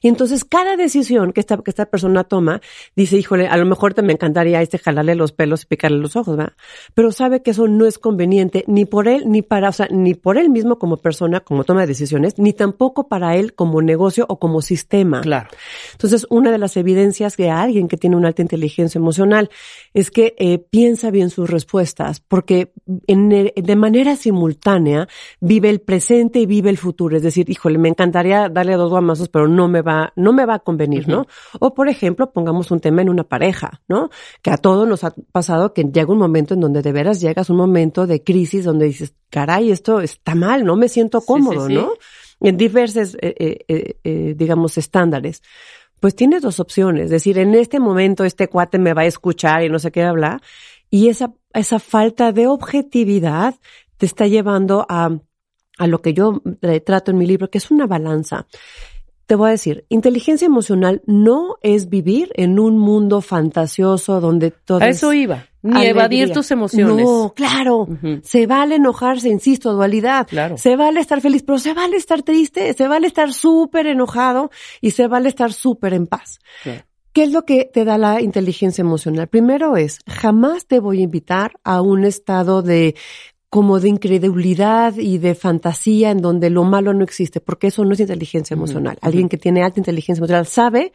Y 0.00 0.08
entonces 0.08 0.44
cada 0.44 0.76
decisión 0.76 1.32
que 1.32 1.40
esta, 1.40 1.58
que 1.58 1.70
esta 1.70 1.86
persona 1.86 2.24
toma, 2.24 2.62
dice, 2.96 3.18
híjole, 3.18 3.48
a 3.48 3.56
lo 3.58 3.66
mejor 3.66 3.92
te 3.92 4.02
me 4.02 4.14
encantaría 4.14 4.62
este 4.62 4.78
jalarle 4.78 5.14
los 5.14 5.32
pelos 5.32 5.64
y 5.64 5.66
picarle 5.66 5.98
los 5.98 6.16
ojos, 6.16 6.36
¿verdad? 6.38 6.54
Pero 6.94 7.12
sabe 7.12 7.42
que 7.42 7.50
eso 7.50 7.68
no 7.68 7.84
es 7.84 7.98
conveniente 7.98 8.64
ni 8.66 8.86
por 8.86 9.08
él, 9.08 9.24
ni 9.26 9.42
para, 9.42 9.68
o 9.68 9.72
sea, 9.72 9.88
ni 9.90 10.14
por 10.14 10.38
él 10.38 10.48
mismo 10.48 10.78
como 10.78 10.96
persona, 10.96 11.40
como 11.40 11.64
toma 11.64 11.82
de 11.82 11.88
decisiones, 11.88 12.38
ni 12.38 12.54
tampoco 12.54 13.08
para 13.08 13.36
él 13.36 13.54
como 13.54 13.73
negocio 13.82 14.26
o 14.28 14.38
como 14.38 14.62
sistema. 14.62 15.20
Claro. 15.20 15.48
Entonces, 15.92 16.26
una 16.30 16.50
de 16.50 16.58
las 16.58 16.76
evidencias 16.76 17.36
de 17.36 17.50
alguien 17.50 17.88
que 17.88 17.96
tiene 17.96 18.16
una 18.16 18.28
alta 18.28 18.42
inteligencia 18.42 18.98
emocional 18.98 19.50
es 19.92 20.10
que 20.10 20.34
eh, 20.38 20.58
piensa 20.58 21.10
bien 21.10 21.30
sus 21.30 21.48
respuestas, 21.48 22.20
porque 22.20 22.72
en 23.06 23.28
de 23.28 23.76
manera 23.76 24.16
simultánea 24.16 25.08
vive 25.40 25.70
el 25.70 25.80
presente 25.80 26.40
y 26.40 26.46
vive 26.46 26.70
el 26.70 26.78
futuro. 26.78 27.16
Es 27.16 27.22
decir, 27.22 27.48
híjole, 27.50 27.78
me 27.78 27.88
encantaría 27.88 28.48
darle 28.48 28.74
dos 28.74 28.90
guamazos, 28.90 29.28
pero 29.28 29.48
no 29.48 29.68
me 29.68 29.82
va, 29.82 30.12
no 30.16 30.32
me 30.32 30.46
va 30.46 30.54
a 30.54 30.58
convenir, 30.58 31.08
¿no? 31.08 31.26
O 31.60 31.74
por 31.74 31.88
ejemplo, 31.88 32.32
pongamos 32.32 32.70
un 32.70 32.80
tema 32.80 33.02
en 33.02 33.08
una 33.08 33.24
pareja, 33.24 33.82
¿no? 33.88 34.10
Que 34.42 34.50
a 34.50 34.56
todos 34.56 34.86
nos 34.88 35.04
ha 35.04 35.14
pasado 35.32 35.72
que 35.72 35.84
llega 35.84 36.12
un 36.12 36.18
momento 36.18 36.54
en 36.54 36.60
donde 36.60 36.82
de 36.82 36.92
veras 36.92 37.20
llegas 37.20 37.50
un 37.50 37.56
momento 37.56 38.06
de 38.06 38.22
crisis 38.22 38.64
donde 38.64 38.86
dices, 38.86 39.14
caray, 39.30 39.70
esto 39.70 40.00
está 40.00 40.34
mal, 40.34 40.64
no 40.64 40.76
me 40.76 40.88
siento 40.88 41.20
cómodo, 41.20 41.68
¿no? 41.68 41.92
En 42.40 42.56
diversos, 42.56 43.16
eh, 43.20 43.64
eh, 43.68 43.96
eh, 44.04 44.34
digamos, 44.36 44.78
estándares, 44.78 45.42
pues 46.00 46.14
tienes 46.14 46.42
dos 46.42 46.60
opciones. 46.60 47.04
Es 47.04 47.10
decir, 47.10 47.38
en 47.38 47.54
este 47.54 47.80
momento 47.80 48.24
este 48.24 48.48
cuate 48.48 48.78
me 48.78 48.94
va 48.94 49.02
a 49.02 49.06
escuchar 49.06 49.62
y 49.62 49.68
no 49.68 49.78
sé 49.78 49.90
qué 49.90 50.02
hablar. 50.02 50.40
Y 50.90 51.08
esa, 51.08 51.32
esa 51.52 51.78
falta 51.78 52.32
de 52.32 52.46
objetividad 52.46 53.54
te 53.96 54.06
está 54.06 54.26
llevando 54.26 54.84
a, 54.88 55.10
a 55.78 55.86
lo 55.86 56.02
que 56.02 56.12
yo 56.12 56.42
trato 56.84 57.10
en 57.10 57.18
mi 57.18 57.26
libro, 57.26 57.48
que 57.48 57.58
es 57.58 57.70
una 57.70 57.86
balanza. 57.86 58.46
Te 59.26 59.34
voy 59.36 59.48
a 59.48 59.52
decir, 59.52 59.86
inteligencia 59.88 60.46
emocional 60.46 61.02
no 61.06 61.56
es 61.62 61.88
vivir 61.88 62.30
en 62.34 62.58
un 62.58 62.78
mundo 62.78 63.20
fantasioso 63.20 64.20
donde 64.20 64.50
todo 64.50 64.82
A 64.82 64.88
eso 64.88 65.12
iba. 65.12 65.46
Ni 65.62 65.86
evadir 65.86 66.30
tus 66.30 66.50
emociones. 66.50 67.06
No, 67.06 67.32
claro. 67.34 67.88
Se 68.22 68.46
vale 68.46 68.74
enojarse, 68.74 69.30
insisto, 69.30 69.72
dualidad. 69.72 70.26
Claro. 70.26 70.58
Se 70.58 70.76
vale 70.76 71.00
estar 71.00 71.22
feliz, 71.22 71.42
pero 71.42 71.58
se 71.58 71.72
vale 71.72 71.96
estar 71.96 72.22
triste, 72.22 72.74
se 72.74 72.86
vale 72.86 73.06
estar 73.06 73.32
súper 73.32 73.86
enojado 73.86 74.50
y 74.82 74.90
se 74.90 75.06
vale 75.06 75.30
estar 75.30 75.54
súper 75.54 75.94
en 75.94 76.06
paz. 76.06 76.38
¿Qué 77.14 77.22
es 77.22 77.30
lo 77.30 77.44
que 77.44 77.64
te 77.64 77.84
da 77.84 77.96
la 77.96 78.20
inteligencia 78.20 78.82
emocional? 78.82 79.28
Primero 79.28 79.76
es, 79.76 80.00
jamás 80.06 80.66
te 80.66 80.80
voy 80.80 80.98
a 80.98 81.04
invitar 81.04 81.52
a 81.62 81.80
un 81.80 82.04
estado 82.04 82.60
de 82.60 82.96
como 83.54 83.78
de 83.78 83.88
incredulidad 83.88 84.96
y 84.96 85.18
de 85.18 85.36
fantasía 85.36 86.10
en 86.10 86.18
donde 86.18 86.50
lo 86.50 86.64
malo 86.64 86.92
no 86.92 87.04
existe, 87.04 87.38
porque 87.40 87.68
eso 87.68 87.84
no 87.84 87.92
es 87.92 88.00
inteligencia 88.00 88.54
emocional. 88.54 88.98
Alguien 89.00 89.28
que 89.28 89.38
tiene 89.38 89.62
alta 89.62 89.78
inteligencia 89.78 90.18
emocional 90.18 90.48
sabe 90.48 90.92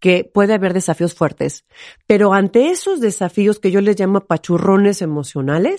que 0.00 0.24
puede 0.24 0.52
haber 0.52 0.74
desafíos 0.74 1.14
fuertes, 1.14 1.64
pero 2.08 2.34
ante 2.34 2.70
esos 2.70 2.98
desafíos 2.98 3.60
que 3.60 3.70
yo 3.70 3.80
les 3.80 4.00
llamo 4.00 4.18
pachurrones 4.22 5.00
emocionales, 5.00 5.78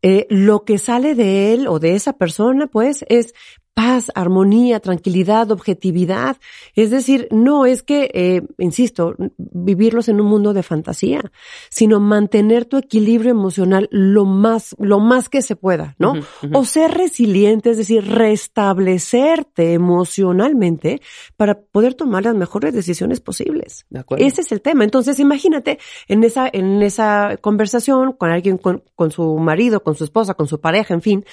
eh, 0.00 0.26
lo 0.30 0.64
que 0.64 0.78
sale 0.78 1.14
de 1.14 1.52
él 1.52 1.68
o 1.68 1.78
de 1.78 1.96
esa 1.96 2.14
persona, 2.14 2.66
pues, 2.66 3.04
es 3.10 3.34
paz, 3.74 4.10
armonía, 4.14 4.80
tranquilidad, 4.80 5.50
objetividad. 5.50 6.36
Es 6.74 6.90
decir, 6.90 7.28
no 7.30 7.66
es 7.66 7.82
que, 7.82 8.10
eh, 8.12 8.42
insisto, 8.58 9.14
vivirlos 9.38 10.08
en 10.08 10.20
un 10.20 10.26
mundo 10.26 10.52
de 10.52 10.62
fantasía, 10.62 11.32
sino 11.70 12.00
mantener 12.00 12.64
tu 12.64 12.76
equilibrio 12.76 13.30
emocional 13.30 13.88
lo 13.90 14.24
más, 14.24 14.76
lo 14.78 15.00
más 15.00 15.28
que 15.28 15.42
se 15.42 15.56
pueda, 15.56 15.94
¿no? 15.98 16.14
O 16.52 16.64
ser 16.64 16.92
resiliente, 16.92 17.70
es 17.70 17.78
decir, 17.78 18.06
restablecerte 18.06 19.72
emocionalmente 19.72 21.00
para 21.36 21.60
poder 21.60 21.94
tomar 21.94 22.24
las 22.24 22.34
mejores 22.34 22.74
decisiones 22.74 23.20
posibles. 23.20 23.86
Ese 24.18 24.42
es 24.42 24.52
el 24.52 24.60
tema. 24.60 24.84
Entonces, 24.84 25.18
imagínate 25.18 25.78
en 26.08 26.24
esa, 26.24 26.48
en 26.52 26.82
esa 26.82 27.36
conversación 27.40 28.12
con 28.12 28.30
alguien, 28.30 28.58
con, 28.58 28.82
con 28.94 29.10
su 29.10 29.36
marido, 29.38 29.82
con 29.82 29.94
su 29.94 30.04
esposa, 30.04 30.34
con 30.34 30.46
su 30.46 30.60
pareja, 30.60 30.94
en 30.94 31.02
fin, 31.02 31.24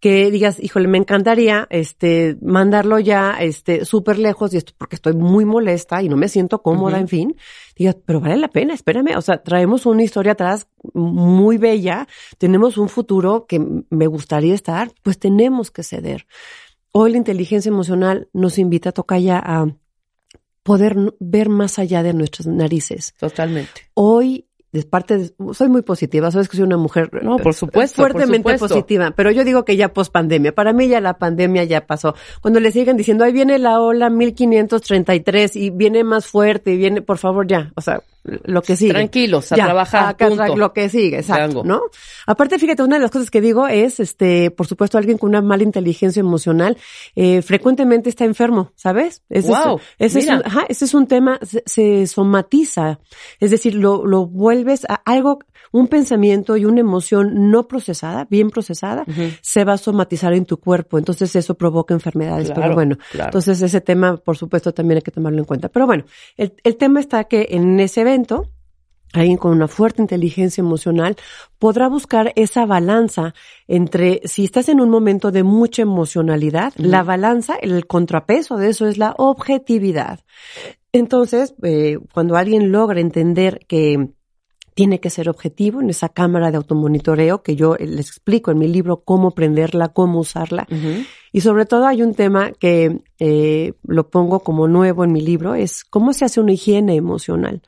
que 0.00 0.30
digas, 0.30 0.62
híjole, 0.62 0.88
me 0.88 0.98
encantaría, 0.98 1.66
este, 1.84 2.38
mandarlo 2.40 2.98
ya, 2.98 3.36
este, 3.40 3.84
súper 3.84 4.18
lejos 4.18 4.54
y 4.54 4.56
esto 4.56 4.72
porque 4.78 4.96
estoy 4.96 5.12
muy 5.12 5.44
molesta 5.44 6.02
y 6.02 6.08
no 6.08 6.16
me 6.16 6.28
siento 6.28 6.62
cómoda, 6.62 6.98
en 6.98 7.08
fin. 7.08 7.36
Digas, 7.76 7.96
pero 8.06 8.20
vale 8.20 8.38
la 8.38 8.48
pena, 8.48 8.72
espérame. 8.72 9.16
O 9.16 9.20
sea, 9.20 9.42
traemos 9.42 9.84
una 9.84 10.02
historia 10.02 10.32
atrás 10.32 10.66
muy 10.94 11.58
bella, 11.58 12.08
tenemos 12.38 12.78
un 12.78 12.88
futuro 12.88 13.44
que 13.46 13.60
me 13.90 14.06
gustaría 14.06 14.54
estar, 14.54 14.92
pues 15.02 15.18
tenemos 15.18 15.70
que 15.70 15.82
ceder. 15.82 16.26
Hoy 16.90 17.12
la 17.12 17.18
inteligencia 17.18 17.68
emocional 17.68 18.28
nos 18.32 18.58
invita 18.58 18.88
a 18.88 18.92
tocar 18.92 19.20
ya 19.20 19.38
a 19.38 19.66
poder 20.62 20.96
ver 21.20 21.50
más 21.50 21.78
allá 21.78 22.02
de 22.02 22.14
nuestras 22.14 22.46
narices. 22.46 23.14
Totalmente. 23.20 23.82
Hoy 23.92 24.46
de 24.74 24.82
parte, 24.82 25.30
soy 25.52 25.68
muy 25.68 25.82
positiva, 25.82 26.32
sabes 26.32 26.48
que 26.48 26.56
soy 26.56 26.66
una 26.66 26.76
mujer 26.76 27.08
no, 27.22 27.36
por 27.36 27.54
supuesto, 27.54 28.02
fuertemente 28.02 28.58
positiva, 28.58 29.12
pero 29.12 29.30
yo 29.30 29.44
digo 29.44 29.64
que 29.64 29.76
ya 29.76 29.92
post 29.92 30.12
pandemia, 30.12 30.52
para 30.52 30.72
mí 30.72 30.88
ya 30.88 31.00
la 31.00 31.16
pandemia 31.16 31.62
ya 31.62 31.86
pasó. 31.86 32.16
Cuando 32.40 32.58
le 32.58 32.72
siguen 32.72 32.96
diciendo, 32.96 33.22
ahí 33.22 33.32
viene 33.32 33.60
la 33.60 33.80
ola 33.80 34.10
1533 34.10 35.54
y 35.54 35.70
viene 35.70 36.02
más 36.02 36.26
fuerte 36.26 36.72
y 36.72 36.76
viene, 36.76 37.02
por 37.02 37.18
favor 37.18 37.46
ya, 37.46 37.70
o 37.76 37.80
sea, 37.80 38.02
lo 38.24 38.62
que 38.62 38.76
sigue. 38.76 38.92
Tranquilos, 38.92 39.52
a 39.52 39.56
trabajar. 39.56 40.16
lo 40.56 40.72
que 40.72 40.88
sigue, 40.88 41.18
exacto, 41.18 41.62
¿no? 41.62 41.82
Aparte, 42.26 42.58
fíjate, 42.58 42.82
una 42.82 42.96
de 42.96 43.02
las 43.02 43.10
cosas 43.10 43.30
que 43.30 43.40
digo 43.40 43.68
es, 43.68 44.00
este, 44.00 44.50
por 44.50 44.66
supuesto, 44.66 44.96
alguien 44.96 45.18
con 45.18 45.28
una 45.30 45.42
mala 45.42 45.62
inteligencia 45.62 46.20
emocional, 46.20 46.76
eh, 47.14 47.42
frecuentemente 47.42 48.08
está 48.08 48.24
enfermo, 48.24 48.72
¿sabes? 48.76 49.22
Ese 49.28 49.48
wow, 49.48 49.78
es, 49.98 50.16
ese, 50.16 50.20
es 50.20 50.28
un, 50.28 50.42
ajá, 50.44 50.64
ese 50.68 50.84
es 50.86 50.94
un 50.94 51.06
tema, 51.06 51.38
se, 51.66 52.06
somatiza, 52.06 52.98
es 53.40 53.50
decir, 53.50 53.74
lo, 53.74 54.06
lo 54.06 54.26
vuelves 54.26 54.86
a 54.88 54.94
algo, 55.04 55.40
un 55.74 55.88
pensamiento 55.88 56.56
y 56.56 56.66
una 56.66 56.78
emoción 56.78 57.50
no 57.50 57.66
procesada, 57.66 58.28
bien 58.30 58.50
procesada, 58.50 59.04
se 59.40 59.64
va 59.64 59.72
a 59.72 59.76
somatizar 59.76 60.32
en 60.32 60.46
tu 60.46 60.58
cuerpo, 60.58 60.98
entonces 60.98 61.34
eso 61.34 61.56
provoca 61.56 61.92
enfermedades, 61.92 62.52
pero 62.52 62.74
bueno, 62.74 62.96
entonces 63.12 63.60
ese 63.60 63.80
tema, 63.80 64.16
por 64.16 64.36
supuesto, 64.36 64.72
también 64.72 64.98
hay 64.98 65.02
que 65.02 65.10
tomarlo 65.10 65.40
en 65.40 65.44
cuenta. 65.44 65.68
Pero 65.68 65.86
bueno, 65.86 66.04
el, 66.36 66.54
el 66.62 66.76
tema 66.76 67.00
está 67.00 67.24
que 67.24 67.48
en 67.50 67.80
ese 67.80 68.02
evento, 68.02 68.52
alguien 69.12 69.36
con 69.36 69.50
una 69.50 69.66
fuerte 69.66 70.00
inteligencia 70.00 70.62
emocional 70.62 71.16
podrá 71.58 71.88
buscar 71.88 72.32
esa 72.36 72.66
balanza 72.66 73.34
entre 73.66 74.20
si 74.26 74.44
estás 74.44 74.68
en 74.68 74.80
un 74.80 74.90
momento 74.90 75.32
de 75.32 75.42
mucha 75.42 75.82
emocionalidad, 75.82 76.72
la 76.76 77.02
balanza, 77.02 77.56
el 77.60 77.88
contrapeso 77.88 78.58
de 78.58 78.68
eso 78.68 78.86
es 78.86 78.96
la 78.96 79.12
objetividad. 79.18 80.20
Entonces, 80.92 81.56
eh, 81.64 81.98
cuando 82.12 82.36
alguien 82.36 82.70
logra 82.70 83.00
entender 83.00 83.66
que 83.66 84.10
tiene 84.74 85.00
que 85.00 85.08
ser 85.08 85.28
objetivo 85.28 85.80
en 85.80 85.88
esa 85.88 86.08
cámara 86.08 86.50
de 86.50 86.56
automonitoreo 86.56 87.42
que 87.42 87.56
yo 87.56 87.76
les 87.76 88.08
explico 88.08 88.50
en 88.50 88.58
mi 88.58 88.68
libro 88.68 89.02
cómo 89.04 89.30
prenderla, 89.30 89.88
cómo 89.88 90.18
usarla. 90.18 90.66
Y 91.32 91.40
sobre 91.40 91.64
todo 91.64 91.86
hay 91.86 92.02
un 92.02 92.14
tema 92.14 92.52
que 92.52 93.00
eh, 93.18 93.72
lo 93.84 94.10
pongo 94.10 94.40
como 94.40 94.68
nuevo 94.68 95.04
en 95.04 95.12
mi 95.12 95.20
libro, 95.20 95.54
es 95.54 95.84
cómo 95.84 96.12
se 96.12 96.24
hace 96.24 96.40
una 96.40 96.52
higiene 96.52 96.96
emocional. 96.96 97.62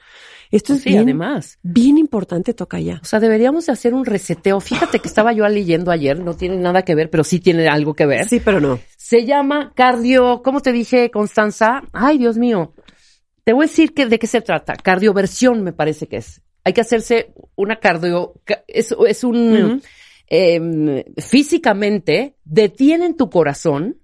Esto 0.51 0.75
es 0.75 0.85
bien, 0.85 1.01
además. 1.01 1.59
bien 1.63 1.99
importante, 1.99 2.55
toca 2.55 2.79
ya. 2.79 3.01
O 3.03 3.05
sea, 3.05 3.19
deberíamos 3.19 3.67
de 3.67 3.73
hacer 3.73 3.95
un 3.95 4.05
reseteo. 4.05 4.61
Fíjate 4.61 5.01
que 5.01 5.09
estaba 5.09 5.33
yo 5.33 5.47
leyendo 5.49 5.91
ayer, 5.91 6.21
no 6.21 6.35
tiene 6.35 6.57
nada 6.57 6.83
que 6.83 6.95
ver, 6.95 7.11
pero 7.11 7.25
sí 7.25 7.41
tiene 7.41 7.67
algo 7.69 7.95
que 7.95 8.07
ver. 8.07 8.29
Sí, 8.29 8.41
pero 8.45 8.61
no. 8.61 8.79
Se 8.97 9.25
llama 9.25 9.73
cardio, 9.75 10.43
¿cómo 10.43 10.61
te 10.61 10.73
dije, 10.73 11.11
Constanza? 11.11 11.83
Ay, 11.93 12.19
Dios 12.19 12.39
mío. 12.39 12.75
Te 13.45 13.53
voy 13.53 13.65
a 13.65 13.69
decir 13.69 13.95
que, 13.95 14.07
de 14.07 14.19
qué 14.19 14.27
se 14.27 14.41
trata. 14.41 14.75
Cardioversión 14.75 15.63
me 15.63 15.73
parece 15.73 16.07
que 16.07 16.19
es. 16.19 16.43
Hay 16.67 16.73
que 16.73 16.81
hacerse 16.81 17.33
una 17.55 17.77
cardio, 17.77 18.35
es, 18.67 18.95
es 19.07 19.25
un, 19.25 19.83
em, 20.27 21.05
físicamente 21.17 22.35
detienen 22.45 23.17
tu 23.17 23.31
corazón. 23.31 23.99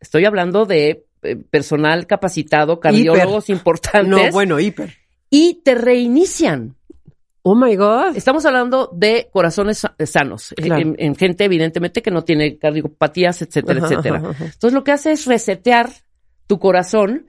Estoy 0.00 0.24
hablando 0.24 0.66
de 0.66 1.06
eh, 1.22 1.36
personal 1.36 2.06
capacitado, 2.06 2.80
cardiólogos 2.80 3.48
importantes. 3.48 4.08
No, 4.08 4.32
bueno, 4.32 4.58
hiper 4.58 5.00
y 5.30 5.62
te 5.64 5.76
reinician. 5.76 6.76
Oh 7.42 7.54
my 7.54 7.74
God. 7.76 8.16
Estamos 8.16 8.44
hablando 8.44 8.90
de 8.92 9.30
corazones 9.32 9.86
sanos, 10.04 10.52
en, 10.58 11.14
gente 11.14 11.44
evidentemente 11.44 12.02
que 12.02 12.10
no 12.10 12.22
tiene 12.22 12.58
cardiopatías, 12.58 13.40
etcétera, 13.40 13.80
etcétera. 13.80 14.16
Entonces 14.18 14.72
lo 14.74 14.84
que 14.84 14.92
hace 14.92 15.12
es 15.12 15.24
resetear 15.24 15.90
tu 16.46 16.58
corazón 16.58 17.28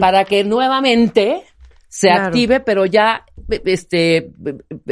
para 0.00 0.24
que 0.24 0.42
nuevamente 0.42 1.44
se 1.94 2.10
active, 2.10 2.60
pero 2.60 2.86
ya 2.86 3.26
este 3.66 4.32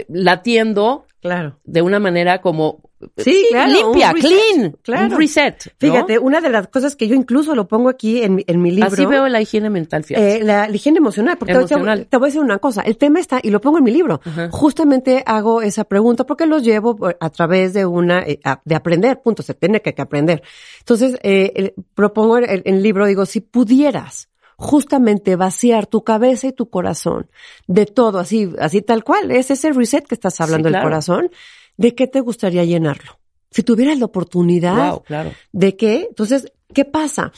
latiendo 0.08 1.06
claro. 1.22 1.58
de 1.64 1.80
una 1.82 1.98
manera 1.98 2.40
como 2.40 2.82
Sí, 3.16 3.46
claro, 3.48 3.72
limpia, 3.72 4.12
un 4.12 4.20
clean, 4.20 4.76
claro. 4.82 5.06
un 5.06 5.18
reset. 5.18 5.56
¿no? 5.64 5.72
Fíjate, 5.78 6.18
una 6.18 6.42
de 6.42 6.50
las 6.50 6.68
cosas 6.68 6.96
que 6.96 7.08
yo 7.08 7.14
incluso 7.14 7.54
lo 7.54 7.66
pongo 7.66 7.88
aquí 7.88 8.22
en, 8.22 8.34
mi- 8.34 8.44
en 8.46 8.60
mi 8.60 8.72
libro. 8.72 8.88
Así 8.88 9.06
veo 9.06 9.26
la 9.26 9.40
higiene 9.40 9.70
mental, 9.70 10.04
fíjate. 10.04 10.36
Eh, 10.36 10.44
la, 10.44 10.68
la 10.68 10.76
higiene 10.76 10.98
emocional, 10.98 11.38
porque 11.38 11.54
te- 11.54 11.58
Emocional. 11.60 12.00
Te, 12.00 12.04
te 12.04 12.16
voy 12.18 12.26
a 12.26 12.28
decir 12.28 12.42
una 12.42 12.58
cosa, 12.58 12.82
el 12.82 12.98
tema 12.98 13.18
está, 13.18 13.40
y 13.42 13.48
lo 13.48 13.62
pongo 13.62 13.78
en 13.78 13.84
mi 13.84 13.90
libro, 13.90 14.20
justamente 14.50 15.22
hago 15.24 15.62
esa 15.62 15.84
pregunta 15.84 16.24
porque 16.26 16.44
los 16.44 16.62
llevo 16.62 16.98
a 17.18 17.30
través 17.30 17.72
de 17.72 17.86
una, 17.86 18.20
eh, 18.20 18.38
de 18.66 18.74
aprender, 18.74 19.22
punto, 19.22 19.42
se 19.42 19.54
tiene 19.54 19.80
que, 19.80 19.94
que 19.94 20.02
aprender. 20.02 20.42
Entonces, 20.80 21.18
eh, 21.22 21.52
el- 21.56 21.74
propongo 21.94 22.36
en 22.36 22.50
el, 22.50 22.62
en 22.66 22.74
el 22.74 22.82
libro, 22.82 23.06
digo, 23.06 23.24
si 23.24 23.40
pudieras 23.40 24.28
justamente 24.60 25.36
vaciar 25.36 25.86
tu 25.86 26.04
cabeza 26.04 26.46
y 26.48 26.52
tu 26.52 26.68
corazón 26.68 27.30
de 27.66 27.86
todo, 27.86 28.18
así, 28.18 28.52
así 28.58 28.82
tal 28.82 29.02
cual, 29.04 29.30
es 29.30 29.50
ese 29.50 29.72
reset 29.72 30.06
que 30.06 30.14
estás 30.14 30.38
hablando 30.40 30.68
Sí, 30.68 30.74
del 30.74 30.82
corazón, 30.82 31.30
¿de 31.78 31.94
qué 31.94 32.06
te 32.06 32.20
gustaría 32.20 32.64
llenarlo? 32.64 33.18
Si 33.50 33.62
tuvieras 33.62 33.98
la 33.98 34.04
oportunidad 34.04 34.90
Wow, 34.90 35.02
claro. 35.02 35.32
¿De 35.50 35.76
qué? 35.76 36.06
Entonces, 36.10 36.52
¿qué 36.74 36.84
pasa? 36.84 37.32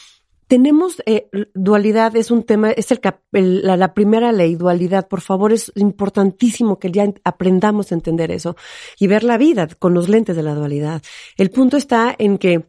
Tenemos 0.48 1.00
eh, 1.06 1.28
dualidad, 1.54 2.14
es 2.16 2.30
un 2.30 2.42
tema, 2.42 2.72
es 2.72 2.90
el, 2.90 3.00
el- 3.32 3.62
la, 3.62 3.76
la 3.78 3.94
primera 3.94 4.32
ley, 4.32 4.56
dualidad. 4.56 5.06
Por 5.08 5.20
favor, 5.22 5.52
es 5.52 5.72
importantísimo 5.76 6.78
que 6.78 6.90
ya 6.90 7.04
en- 7.04 7.20
aprendamos 7.24 7.90
a 7.90 7.94
entender 7.94 8.30
eso 8.32 8.56
y 8.98 9.06
ver 9.06 9.22
la 9.24 9.38
vida 9.38 9.66
con 9.78 9.94
los 9.94 10.08
lentes 10.10 10.36
de 10.36 10.42
la 10.42 10.54
dualidad. 10.54 11.00
El 11.38 11.50
punto 11.50 11.76
está 11.78 12.14
en 12.18 12.36
que 12.36 12.66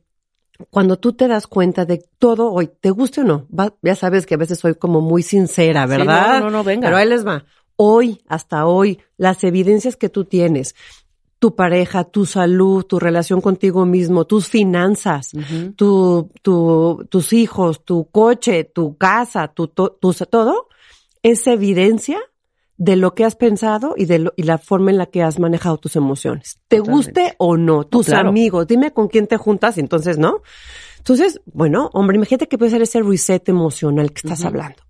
cuando 0.69 0.97
tú 0.97 1.13
te 1.13 1.27
das 1.27 1.47
cuenta 1.47 1.85
de 1.85 2.03
todo 2.19 2.51
hoy, 2.51 2.69
te 2.79 2.89
guste 2.91 3.21
o 3.21 3.23
no, 3.23 3.47
va- 3.57 3.73
ya 3.81 3.95
sabes 3.95 4.25
que 4.25 4.35
a 4.35 4.37
veces 4.37 4.59
soy 4.59 4.75
como 4.75 5.01
muy 5.01 5.23
sincera, 5.23 5.85
Sí, 5.87 5.89
¿verdad? 5.97 6.39
no, 6.41 6.49
no, 6.49 6.51
no, 6.57 6.63
venga. 6.63 6.87
Pero 6.87 6.97
ahí 6.97 7.07
les 7.07 7.25
va. 7.25 7.45
Hoy, 7.75 8.21
hasta 8.27 8.65
hoy, 8.65 8.99
las 9.17 9.43
evidencias 9.43 9.95
que 9.95 10.09
tú 10.09 10.25
tienes, 10.25 10.75
tu 11.39 11.55
pareja, 11.55 12.03
tu 12.05 12.25
salud, 12.25 12.83
tu 12.85 12.99
relación 12.99 13.41
contigo 13.41 13.85
mismo, 13.85 14.25
tus 14.25 14.47
finanzas, 14.47 15.31
tu, 15.75 16.29
tu, 16.41 17.05
tus 17.09 17.33
hijos, 17.33 17.83
tu 17.83 18.05
coche, 18.09 18.63
tu 18.63 18.95
casa, 18.97 19.49
tu, 19.49 19.67
tu- 19.67 19.97
todo, 20.29 20.67
es 21.21 21.45
evidencia 21.47 22.19
de 22.77 22.95
lo 22.95 23.13
que 23.13 23.23
has 23.23 23.35
pensado 23.35 23.93
y 23.97 24.05
de 24.05 24.19
lo- 24.19 24.33
y 24.35 24.43
la 24.43 24.57
forma 24.57 24.91
en 24.91 24.97
la 24.97 25.05
que 25.05 25.21
has 25.21 25.39
manejado 25.39 25.77
tus 25.77 25.95
emociones. 25.95 26.59
Te 26.67 26.77
Totalmente. 26.77 26.91
guste 27.21 27.35
o 27.37 27.55
no, 27.57 27.83
tus 27.85 28.07
claro. 28.07 28.29
amigos, 28.29 28.67
dime 28.67 28.91
con 28.91 29.07
quién 29.07 29.27
te 29.27 29.37
juntas 29.37 29.77
y 29.77 29.81
entonces 29.81 30.17
no. 30.17 30.41
Entonces, 30.97 31.41
bueno, 31.45 31.89
hombre, 31.93 32.15
imagínate 32.17 32.47
que 32.47 32.57
puede 32.57 32.71
ser 32.71 32.81
ese 32.81 33.01
reset 33.03 33.47
emocional 33.49 34.11
que 34.11 34.21
estás 34.27 34.43
hablando. 34.45 34.81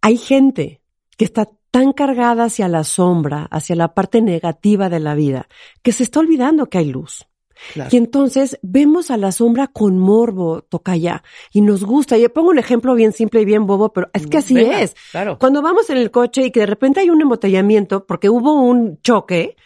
Hay 0.00 0.16
gente 0.16 0.80
que 1.16 1.24
está 1.24 1.48
tan 1.70 1.92
cargada 1.92 2.44
hacia 2.44 2.66
la 2.68 2.82
sombra, 2.82 3.46
hacia 3.50 3.76
la 3.76 3.92
parte 3.94 4.22
negativa 4.22 4.88
de 4.88 5.00
la 5.00 5.14
vida, 5.14 5.46
que 5.82 5.92
se 5.92 6.02
está 6.02 6.20
olvidando 6.20 6.66
que 6.66 6.78
hay 6.78 6.86
luz. 6.90 7.27
Claro. 7.72 7.90
Y 7.92 7.96
entonces 7.96 8.58
vemos 8.62 9.10
a 9.10 9.16
la 9.16 9.32
sombra 9.32 9.66
con 9.66 9.98
morbo, 9.98 10.62
tocaya, 10.62 11.22
y 11.52 11.60
nos 11.60 11.84
gusta. 11.84 12.16
Yo 12.18 12.32
pongo 12.32 12.50
un 12.50 12.58
ejemplo 12.58 12.94
bien 12.94 13.12
simple 13.12 13.40
y 13.40 13.44
bien 13.44 13.66
bobo, 13.66 13.92
pero 13.92 14.08
es 14.12 14.26
que 14.26 14.38
así 14.38 14.54
Venga, 14.54 14.80
es. 14.80 14.94
claro. 15.10 15.38
Cuando 15.38 15.62
vamos 15.62 15.90
en 15.90 15.98
el 15.98 16.10
coche 16.10 16.46
y 16.46 16.50
que 16.50 16.60
de 16.60 16.66
repente 16.66 17.00
hay 17.00 17.10
un 17.10 17.20
embotellamiento 17.20 18.06
porque 18.06 18.28
hubo 18.30 18.52
un 18.54 19.00
choque, 19.02 19.56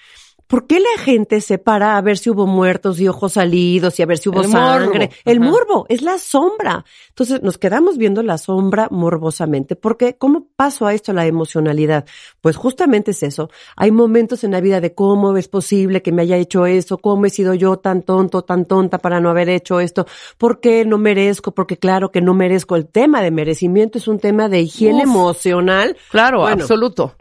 ¿por 0.53 0.67
qué 0.67 0.81
la 0.81 1.03
gente 1.03 1.41
se 1.41 1.57
para 1.57 1.97
a 1.97 2.03
ver 2.03 2.19
si 2.19 2.29
hubo 2.29 2.47
muertos 2.47 3.01
y 3.01 3.09
ojos 3.09 3.33
salidos 3.33 3.99
y 3.99 4.03
a 4.03 4.07
ver 4.07 4.19
si 4.19 4.29
hubo 4.29 4.43
El 4.43 4.49
morbo. 4.49 4.69
sangre? 4.69 5.11
El 5.25 5.41
Ajá. 5.41 5.51
morbo, 5.51 5.87
es 5.89 6.03
la 6.03 6.19
sombra. 6.19 6.85
Entonces 7.09 7.41
nos 7.43 7.57
quedamos 7.57 7.97
viendo 7.97 8.23
la 8.23 8.37
sombra 8.37 8.89
morbosamente. 8.91 9.77
Porque 9.77 10.19
¿cómo 10.19 10.49
paso 10.55 10.85
a 10.87 10.93
esto 10.93 11.15
la 11.15 11.25
emocionalidad? 11.27 12.05
Pues 12.43 12.57
justamente 12.57 13.13
es 13.13 13.23
eso. 13.23 13.49
Hay 13.77 13.93
momentos 13.93 14.45
en 14.45 14.51
la 14.51 14.61
vida 14.61 14.83
de 14.83 14.95
cómo 14.95 15.35
es 15.39 15.49
posible 15.49 16.03
que 16.03 16.13
me 16.13 16.21
haya 16.21 16.37
hecho 16.37 16.67
eso, 16.67 16.99
cómo 16.99 17.25
he 17.25 17.31
sido 17.31 17.55
yo 17.55 17.79
tan 17.79 18.03
tonto, 18.03 18.43
tan 18.43 18.67
tonta 18.67 18.99
para 18.99 19.21
no 19.21 19.31
haber 19.31 19.49
hecho 19.49 19.81
esto, 19.81 20.05
por 20.37 20.61
qué 20.61 20.85
no 20.85 20.99
merezco, 20.99 21.53
porque 21.53 21.79
claro 21.79 22.11
que 22.11 22.21
no 22.21 22.35
merezco. 22.35 22.77
El 22.77 22.89
tema 22.89 23.23
de 23.23 23.31
merecimiento 23.31 23.97
es 23.97 24.07
un 24.07 24.19
tema 24.19 24.51
de 24.51 24.61
higiene 24.61 24.99
Uf. 25.05 25.05
emocional. 25.05 25.97
Claro, 26.11 26.41
Bueno, 26.41 26.63
absoluto. 26.65 27.15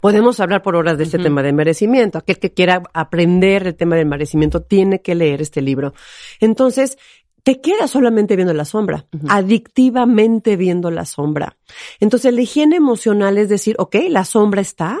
Podemos 0.00 0.40
hablar 0.40 0.62
por 0.62 0.76
horas 0.76 0.98
de 0.98 1.04
este 1.04 1.18
tema 1.18 1.42
de 1.42 1.52
merecimiento. 1.52 2.18
Aquel 2.18 2.38
que 2.38 2.52
quiera 2.52 2.82
aprender 2.92 3.66
el 3.66 3.74
tema 3.74 3.96
del 3.96 4.06
merecimiento 4.06 4.62
tiene 4.62 5.00
que 5.00 5.14
leer 5.14 5.40
este 5.40 5.62
libro. 5.62 5.94
Entonces, 6.40 6.98
te 7.42 7.60
quedas 7.60 7.90
solamente 7.90 8.36
viendo 8.36 8.54
la 8.54 8.64
sombra, 8.64 9.06
adictivamente 9.28 10.56
viendo 10.56 10.90
la 10.90 11.04
sombra. 11.04 11.58
Entonces, 12.00 12.32
la 12.34 12.40
higiene 12.40 12.76
emocional 12.76 13.38
es 13.38 13.48
decir, 13.48 13.76
ok, 13.78 13.96
la 14.08 14.24
sombra 14.24 14.62
está, 14.62 14.98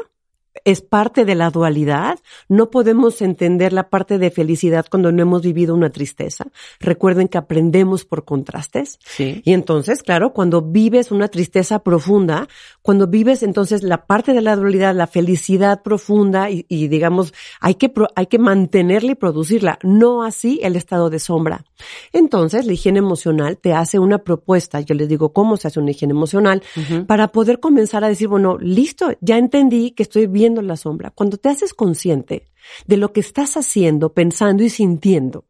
es 0.64 0.80
parte 0.80 1.24
de 1.24 1.34
la 1.34 1.50
dualidad. 1.50 2.18
No 2.48 2.70
podemos 2.70 3.20
entender 3.22 3.72
la 3.72 3.88
parte 3.88 4.18
de 4.18 4.30
felicidad 4.30 4.86
cuando 4.90 5.12
no 5.12 5.22
hemos 5.22 5.42
vivido 5.42 5.74
una 5.74 5.90
tristeza. 5.90 6.46
Recuerden 6.80 7.28
que 7.28 7.38
aprendemos 7.38 8.04
por 8.04 8.24
contrastes. 8.24 8.98
Sí. 9.04 9.42
Y 9.44 9.52
entonces, 9.52 10.02
claro, 10.02 10.32
cuando 10.32 10.62
vives 10.62 11.10
una 11.10 11.28
tristeza 11.28 11.80
profunda, 11.80 12.48
cuando 12.82 13.06
vives 13.06 13.42
entonces 13.42 13.82
la 13.82 14.06
parte 14.06 14.32
de 14.32 14.42
la 14.42 14.56
dualidad, 14.56 14.94
la 14.94 15.06
felicidad 15.06 15.82
profunda 15.82 16.50
y, 16.50 16.66
y 16.68 16.88
digamos, 16.88 17.34
hay 17.60 17.74
que, 17.74 17.92
hay 18.14 18.26
que 18.26 18.38
mantenerla 18.38 19.12
y 19.12 19.14
producirla, 19.14 19.78
no 19.82 20.22
así 20.22 20.60
el 20.62 20.76
estado 20.76 21.10
de 21.10 21.18
sombra. 21.18 21.64
Entonces, 22.12 22.66
la 22.66 22.72
higiene 22.72 22.98
emocional 22.98 23.58
te 23.58 23.72
hace 23.72 23.98
una 23.98 24.18
propuesta, 24.18 24.80
yo 24.80 24.94
les 24.94 25.08
digo 25.08 25.32
cómo 25.32 25.56
se 25.56 25.68
hace 25.68 25.80
una 25.80 25.90
higiene 25.90 26.12
emocional, 26.12 26.62
para 27.06 27.28
poder 27.28 27.60
comenzar 27.60 28.04
a 28.04 28.08
decir, 28.08 28.28
bueno, 28.28 28.58
listo, 28.58 29.12
ya 29.20 29.38
entendí 29.38 29.92
que 29.92 30.02
estoy 30.02 30.26
viendo 30.44 30.60
la 30.60 30.76
sombra. 30.76 31.10
Cuando 31.10 31.38
te 31.38 31.48
haces 31.48 31.72
consciente 31.72 32.44
de 32.86 32.96
lo 32.98 33.12
que 33.12 33.20
estás 33.20 33.56
haciendo, 33.56 34.12
pensando 34.12 34.62
y 34.62 34.68
sintiendo, 34.68 35.46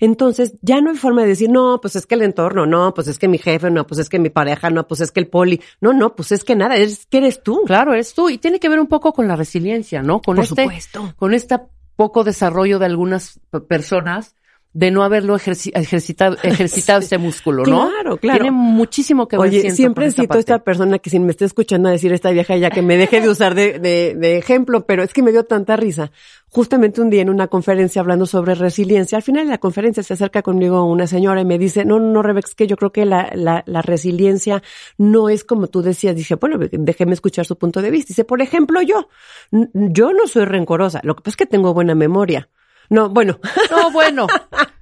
entonces, 0.00 0.54
ya 0.62 0.80
no 0.80 0.90
hay 0.90 0.96
forma 0.96 1.22
de 1.22 1.28
decir, 1.28 1.50
no, 1.50 1.80
pues 1.80 1.96
es 1.96 2.06
que 2.06 2.14
el 2.14 2.22
entorno, 2.22 2.66
no, 2.66 2.94
pues 2.94 3.08
es 3.08 3.18
que 3.18 3.28
mi 3.28 3.38
jefe, 3.38 3.70
no, 3.70 3.86
pues 3.86 4.00
es 4.00 4.08
que 4.08 4.18
mi 4.18 4.30
pareja, 4.30 4.70
no, 4.70 4.86
pues 4.86 5.00
es 5.00 5.12
que 5.12 5.20
el 5.20 5.28
poli, 5.28 5.60
no, 5.80 5.92
no, 5.92 6.14
pues 6.14 6.32
es 6.32 6.44
que 6.44 6.56
nada, 6.56 6.76
es 6.76 7.06
que 7.06 7.18
eres 7.18 7.42
tú. 7.42 7.62
Claro, 7.66 7.92
eres 7.92 8.14
tú. 8.14 8.30
Y 8.30 8.38
tiene 8.38 8.60
que 8.60 8.68
ver 8.68 8.80
un 8.80 8.86
poco 8.86 9.12
con 9.12 9.28
la 9.28 9.36
resiliencia, 9.36 10.02
¿no? 10.02 10.20
Con 10.20 10.36
Por 10.36 10.44
este, 10.44 10.64
supuesto. 10.64 11.14
con 11.16 11.34
este 11.34 11.58
poco 11.96 12.24
desarrollo 12.24 12.78
de 12.78 12.86
algunas 12.86 13.40
personas 13.68 14.36
de 14.78 14.92
no 14.92 15.02
haberlo 15.02 15.34
ejerci- 15.36 15.72
ejercitado, 15.74 16.36
ejercitado 16.44 17.00
este 17.00 17.18
músculo, 17.18 17.64
¿no? 17.66 17.88
Claro, 17.90 18.16
claro. 18.16 18.42
Tiene 18.42 18.52
muchísimo 18.52 19.26
que 19.26 19.36
ver. 19.36 19.48
Oye, 19.48 19.60
siento, 19.62 19.76
siempre 19.76 20.12
cito 20.12 20.34
a 20.34 20.38
esta 20.38 20.60
persona 20.60 21.00
que 21.00 21.10
si 21.10 21.18
me 21.18 21.32
está 21.32 21.44
escuchando 21.44 21.88
a 21.88 21.92
decir 21.92 22.12
esta 22.12 22.30
vieja 22.30 22.56
ya 22.56 22.70
que 22.70 22.80
me 22.80 22.96
deje 22.96 23.20
de 23.20 23.28
usar 23.28 23.56
de, 23.56 23.80
de, 23.80 24.14
de 24.14 24.38
ejemplo, 24.38 24.86
pero 24.86 25.02
es 25.02 25.12
que 25.12 25.20
me 25.20 25.32
dio 25.32 25.42
tanta 25.42 25.74
risa. 25.74 26.12
Justamente 26.50 27.00
un 27.00 27.10
día 27.10 27.22
en 27.22 27.28
una 27.28 27.48
conferencia 27.48 28.00
hablando 28.00 28.24
sobre 28.24 28.54
resiliencia, 28.54 29.16
al 29.16 29.22
final 29.24 29.46
de 29.46 29.50
la 29.50 29.58
conferencia 29.58 30.04
se 30.04 30.14
acerca 30.14 30.42
conmigo 30.42 30.84
una 30.84 31.08
señora 31.08 31.40
y 31.40 31.44
me 31.44 31.58
dice, 31.58 31.84
no, 31.84 31.98
no, 31.98 32.22
es 32.38 32.54
que 32.54 32.68
yo 32.68 32.76
creo 32.76 32.92
que 32.92 33.04
la, 33.04 33.32
la, 33.34 33.64
la 33.66 33.82
resiliencia 33.82 34.62
no 34.96 35.28
es 35.28 35.42
como 35.42 35.66
tú 35.66 35.82
decías. 35.82 36.14
Dije, 36.14 36.36
bueno, 36.36 36.56
déjeme 36.70 37.14
escuchar 37.14 37.46
su 37.46 37.58
punto 37.58 37.82
de 37.82 37.90
vista. 37.90 38.10
Dice, 38.10 38.24
por 38.24 38.40
ejemplo, 38.42 38.80
yo, 38.80 39.08
yo 39.50 40.12
no 40.12 40.28
soy 40.28 40.44
rencorosa, 40.44 41.00
lo 41.02 41.16
que 41.16 41.22
pasa 41.22 41.32
es 41.32 41.36
que 41.36 41.46
tengo 41.46 41.74
buena 41.74 41.96
memoria. 41.96 42.48
No, 42.90 43.08
bueno. 43.10 43.38
No, 43.70 43.90
bueno, 43.90 44.26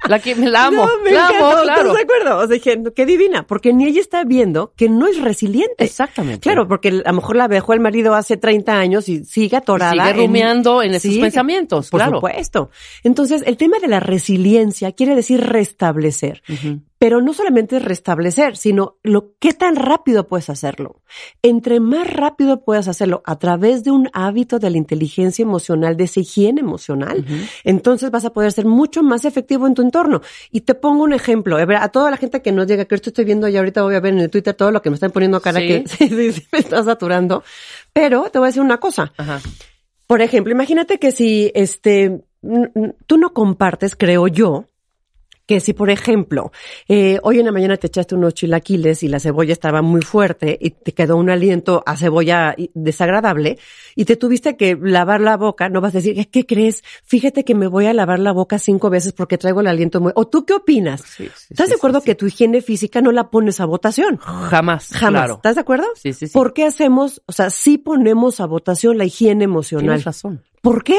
la 0.09 0.19
que 0.20 0.35
me 0.37 0.49
la 0.49 0.66
amo, 0.66 0.87
No, 0.87 1.03
me 1.03 1.11
la 1.11 1.27
amo, 1.27 1.37
encanta, 1.37 1.62
claro. 1.62 1.81
¿estás 1.81 1.95
de 1.97 2.03
acuerdo? 2.03 2.37
O 2.39 2.47
sea, 2.47 2.55
dije, 2.55 2.83
qué 2.95 3.05
divina, 3.07 3.47
porque 3.47 3.73
ni 3.73 3.87
ella 3.87 4.01
está 4.01 4.23
viendo 4.24 4.73
que 4.77 4.89
no 4.89 5.07
es 5.09 5.20
resiliente. 5.20 5.85
Exactamente. 5.85 6.41
Claro, 6.41 6.69
porque 6.69 6.89
a 7.05 7.11
lo 7.11 7.12
mejor 7.16 7.37
la 7.37 7.49
dejó 7.49 7.73
el 7.73 7.81
marido 7.81 8.15
hace 8.15 8.37
30 8.37 8.78
años 8.78 9.09
y 9.09 9.24
sigue 9.24 9.57
atorada. 9.57 9.93
Sigue 9.93 10.11
en- 10.11 10.16
rumiando 10.28 10.83
en 10.83 10.91
esos 10.95 11.11
Sigue, 11.11 11.23
pensamientos, 11.23 11.91
Por 11.91 11.99
claro. 12.01 12.19
supuesto. 12.19 12.70
Entonces, 13.03 13.43
el 13.45 13.57
tema 13.57 13.78
de 13.81 13.89
la 13.89 13.99
resiliencia 14.01 14.93
quiere 14.93 15.15
decir 15.16 15.41
restablecer. 15.41 16.43
Pero 16.98 17.20
no 17.20 17.35
solamente 17.35 17.77
es 17.77 17.85
restablecer, 17.85 18.56
sino 18.56 18.97
lo 19.02 19.35
qué 19.39 19.52
tan 19.52 19.77
rápido 19.77 20.27
puedes 20.27 20.48
hacerlo. 20.48 21.02
Entre 21.43 21.78
más 21.78 22.10
rápido 22.10 22.64
puedas 22.64 22.89
hacerlo 22.89 23.23
a 23.27 23.39
través 23.39 23.85
de 23.85 23.90
un 23.90 24.09
hábito 24.14 24.59
de 24.59 24.70
la 24.70 24.78
inteligencia 24.78 25.43
emocional, 25.43 25.97
de 25.97 26.05
esa 26.05 26.20
higiene 26.20 26.60
emocional, 26.60 27.24
entonces 27.64 28.10
vas 28.10 28.24
a 28.24 28.32
poder 28.32 28.51
ser 28.52 28.64
mucho 28.64 29.02
más 29.02 29.24
efectivo 29.24 29.66
en 29.66 29.74
tu 29.74 29.82
entorno. 29.82 30.23
Y 30.51 30.62
te 30.62 30.74
pongo 30.74 31.05
un 31.05 31.12
ejemplo. 31.12 31.56
A 31.59 31.89
toda 31.89 32.10
la 32.10 32.16
gente 32.16 32.40
que 32.40 32.52
nos 32.52 32.66
llega, 32.66 32.86
que 32.86 32.94
esto 32.94 33.10
estoy 33.10 33.24
viendo 33.24 33.48
y 33.48 33.56
ahorita 33.56 33.82
voy 33.82 33.94
a 33.94 34.01
ver 34.01 34.14
en 34.14 34.20
el 34.20 34.31
Twitter 34.31 34.55
todo 34.55 34.70
lo 34.70 34.81
que 34.81 34.90
me 34.90 34.94
están 34.94 35.10
poniendo 35.10 35.40
cara 35.40 35.60
Sí. 35.60 35.66
que 35.66 35.85
sí, 35.89 36.09
sí, 36.09 36.32
sí, 36.32 36.47
me 36.52 36.59
está 36.60 36.82
saturando. 36.82 37.43
Pero 37.93 38.31
te 38.31 38.39
voy 38.39 38.47
a 38.47 38.48
decir 38.48 38.62
una 38.62 38.78
cosa. 38.78 39.12
Ajá. 39.16 39.40
Por 40.06 40.23
ejemplo, 40.23 40.52
imagínate 40.52 40.98
que 40.98 41.10
si 41.10 41.51
este 41.55 42.23
tú 43.06 43.18
no 43.18 43.32
compartes, 43.32 43.97
creo 43.97 44.28
yo, 44.28 44.66
que 45.47 45.60
si, 45.60 45.73
por 45.73 45.90
ejemplo, 45.90 46.52
eh, 46.89 47.18
hoy 47.23 47.39
en 47.39 47.47
la 47.47 47.52
mañana 47.52 47.77
te 47.77 47.86
echaste 47.86 48.14
unos 48.14 48.35
chilaquiles 48.35 49.02
y 49.02 49.09
la 49.09 49.20
cebolla 49.20 49.52
estaba 49.52 49.81
muy 49.81 50.02
fuerte 50.02 50.59
y 50.60 50.70
te 50.70 50.93
quedó 50.93 51.16
un 51.16 51.31
aliento 51.31 51.82
a 51.86 51.97
cebolla 51.97 52.55
desagradable 52.74 53.59
y 53.94 54.05
te 54.05 54.16
tuviste 54.16 54.56
que 54.56 54.77
lavar 54.81 55.20
la 55.20 55.36
boca, 55.36 55.68
no 55.68 55.81
vas 55.81 55.94
a 55.94 55.98
decir, 55.98 56.28
¿qué 56.31 56.47
crees? 56.47 56.82
Fíjate 57.05 57.44
que 57.44 57.55
me 57.55 57.68
voy 57.68 57.86
a 57.86 57.94
lavar 57.94 58.18
la 58.18 58.32
boca 58.32 58.59
cinco 58.59 58.90
veces 58.90 59.12
porque 59.12 59.39
traigo 59.39 59.60
el 59.60 59.68
aliento 59.68 60.01
muy... 60.01 60.12
¿O 60.16 60.27
tú 60.27 60.44
qué 60.44 60.55
opinas? 60.55 61.02
Sí, 61.02 61.28
sí, 61.35 61.47
¿Estás 61.51 61.66
sí, 61.66 61.73
de 61.73 61.77
acuerdo 61.77 62.02
que 62.02 62.14
tu 62.14 62.27
higiene 62.27 62.60
física 62.60 63.01
no 63.01 63.12
la 63.12 63.31
pones 63.31 63.60
a 63.60 63.66
votación? 63.66 64.18
Jamás. 64.18 64.90
Jamás. 64.93 65.23
Claro. 65.23 65.35
¿Estás 65.36 65.55
de 65.55 65.60
acuerdo? 65.60 65.86
Sí, 65.94 66.12
sí, 66.12 66.27
sí. 66.27 66.32
¿Por 66.32 66.52
qué 66.52 66.64
hacemos, 66.64 67.23
o 67.27 67.32
sea, 67.32 67.51
sí 67.51 67.78
ponemos 67.78 68.40
a 68.40 68.47
votación 68.47 68.98
la 68.98 69.05
higiene 69.05 69.44
emocional? 69.44 69.86
Tienes 69.86 70.05
razón. 70.05 70.43
¿Por 70.60 70.82
qué? 70.82 70.98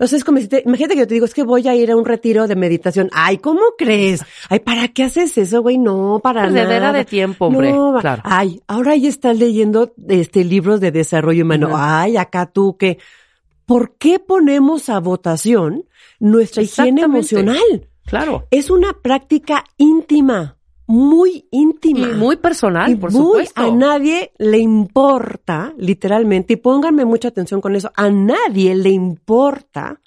O 0.00 0.06
sea, 0.06 0.16
es 0.16 0.24
como 0.24 0.38
si 0.38 0.48
te, 0.48 0.62
imagínate 0.64 0.94
que 0.94 1.00
yo 1.00 1.06
te 1.06 1.14
digo, 1.14 1.26
es 1.26 1.34
que 1.34 1.42
voy 1.42 1.66
a 1.68 1.74
ir 1.74 1.90
a 1.90 1.96
un 1.96 2.04
retiro 2.04 2.46
de 2.46 2.56
meditación. 2.56 3.10
Ay, 3.12 3.38
¿cómo 3.38 3.60
crees? 3.76 4.24
Ay, 4.48 4.60
¿para 4.60 4.88
qué 4.88 5.04
haces 5.04 5.36
eso, 5.38 5.62
güey? 5.62 5.78
No, 5.78 6.20
para 6.22 6.42
Perdedera 6.42 6.80
nada. 6.80 6.98
de 6.98 7.04
tiempo, 7.04 7.46
hombre. 7.46 7.72
No, 7.72 7.98
Claro. 8.00 8.22
Ay, 8.24 8.60
ahora 8.66 8.92
ahí 8.92 9.06
estás 9.06 9.38
leyendo 9.38 9.92
este 10.08 10.44
libros 10.44 10.80
de 10.80 10.90
desarrollo 10.90 11.44
humano. 11.44 11.70
Ay, 11.74 12.16
acá 12.16 12.46
tú 12.46 12.76
que, 12.76 12.98
¿por 13.66 13.96
qué 13.96 14.18
ponemos 14.18 14.88
a 14.88 15.00
votación 15.00 15.84
nuestra 16.18 16.62
higiene 16.62 17.02
emocional? 17.02 17.88
Claro. 18.06 18.46
Es 18.50 18.70
una 18.70 18.94
práctica 18.94 19.64
íntima, 19.76 20.56
muy 20.92 21.46
íntima. 21.50 22.06
Y 22.10 22.12
muy 22.16 22.36
personal, 22.36 22.90
Y 22.90 22.96
por 22.96 23.10
muy- 23.12 23.22
supuesto. 23.22 23.62
A 23.62 23.70
nadie 23.70 24.32
le 24.36 24.58
importa, 24.58 25.72
literalmente, 25.78 26.52
y 26.52 26.56
pónganme 26.56 27.06
mucha 27.06 27.28
atención 27.28 27.62
con 27.62 27.74
eso, 27.74 27.90
a 27.96 28.10
nadie 28.10 28.74
le 28.74 28.90
importa 28.90 30.00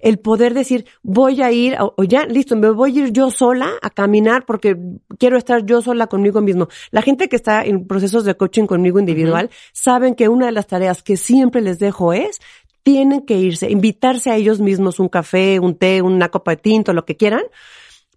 el 0.00 0.18
poder 0.18 0.52
decir, 0.52 0.86
voy 1.04 1.40
a 1.40 1.52
ir, 1.52 1.76
o, 1.80 1.94
o 1.96 2.02
ya, 2.02 2.26
listo, 2.26 2.56
me 2.56 2.68
voy 2.70 2.98
a 2.98 3.04
ir 3.04 3.12
yo 3.12 3.30
sola 3.30 3.70
a 3.80 3.90
caminar 3.90 4.44
porque 4.44 4.76
quiero 5.18 5.38
estar 5.38 5.64
yo 5.64 5.80
sola 5.82 6.08
conmigo 6.08 6.40
mismo. 6.40 6.66
La 6.90 7.00
gente 7.00 7.28
que 7.28 7.36
está 7.36 7.64
en 7.64 7.86
procesos 7.86 8.24
de 8.24 8.34
coaching 8.34 8.66
conmigo 8.66 8.98
individual 8.98 9.50
saben 9.72 10.16
que 10.16 10.28
una 10.28 10.46
de 10.46 10.52
las 10.52 10.66
tareas 10.66 11.04
que 11.04 11.16
siempre 11.16 11.62
les 11.62 11.78
dejo 11.78 12.12
es, 12.12 12.40
tienen 12.82 13.22
que 13.24 13.38
irse, 13.38 13.70
invitarse 13.70 14.30
a 14.30 14.36
ellos 14.36 14.60
mismos 14.60 14.98
un 14.98 15.08
café, 15.08 15.60
un 15.60 15.76
té, 15.76 16.02
una 16.02 16.28
copa 16.28 16.50
de 16.50 16.56
tinto, 16.58 16.92
lo 16.92 17.04
que 17.06 17.16
quieran, 17.16 17.42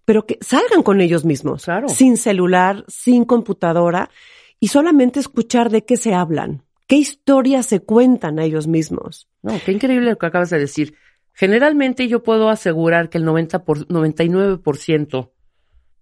pero 0.08 0.26
que 0.26 0.38
salgan 0.40 0.84
con 0.84 1.02
ellos 1.02 1.26
mismos, 1.26 1.66
Claro. 1.66 1.90
sin 1.90 2.16
celular, 2.16 2.86
sin 2.88 3.26
computadora 3.26 4.10
y 4.58 4.70
solamente 4.70 5.20
escuchar 5.20 5.70
de 5.70 5.84
qué 5.84 5.98
se 5.98 6.14
hablan, 6.14 6.64
qué 6.88 6.96
historias 6.96 7.66
se 7.66 7.82
cuentan 7.82 8.40
a 8.40 8.46
ellos 8.46 8.68
mismos. 8.68 9.28
No, 9.42 9.60
qué 9.66 9.74
increíble 9.74 10.12
lo 10.12 10.18
que 10.18 10.26
acabas 10.26 10.50
de 10.50 10.60
decir. 10.60 10.96
Generalmente 11.34 12.08
yo 12.08 12.24
puedo 12.24 12.48
asegurar 12.50 13.10
que 13.10 13.18
el 13.18 13.26
90 13.26 13.66
por, 13.66 13.86
99% 13.90 15.34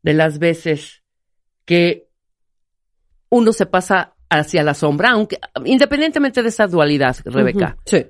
de 0.03 0.13
las 0.13 0.37
veces 0.37 1.01
que 1.65 2.07
uno 3.29 3.53
se 3.53 3.65
pasa 3.65 4.13
hacia 4.29 4.61
la 4.61 4.75
sombra, 4.75 5.13
aunque 5.13 5.39
independientemente 5.65 6.43
de 6.43 6.49
esa 6.49 6.67
dualidad, 6.67 7.17
Rebeca, 7.25 7.75
Sí. 7.87 8.05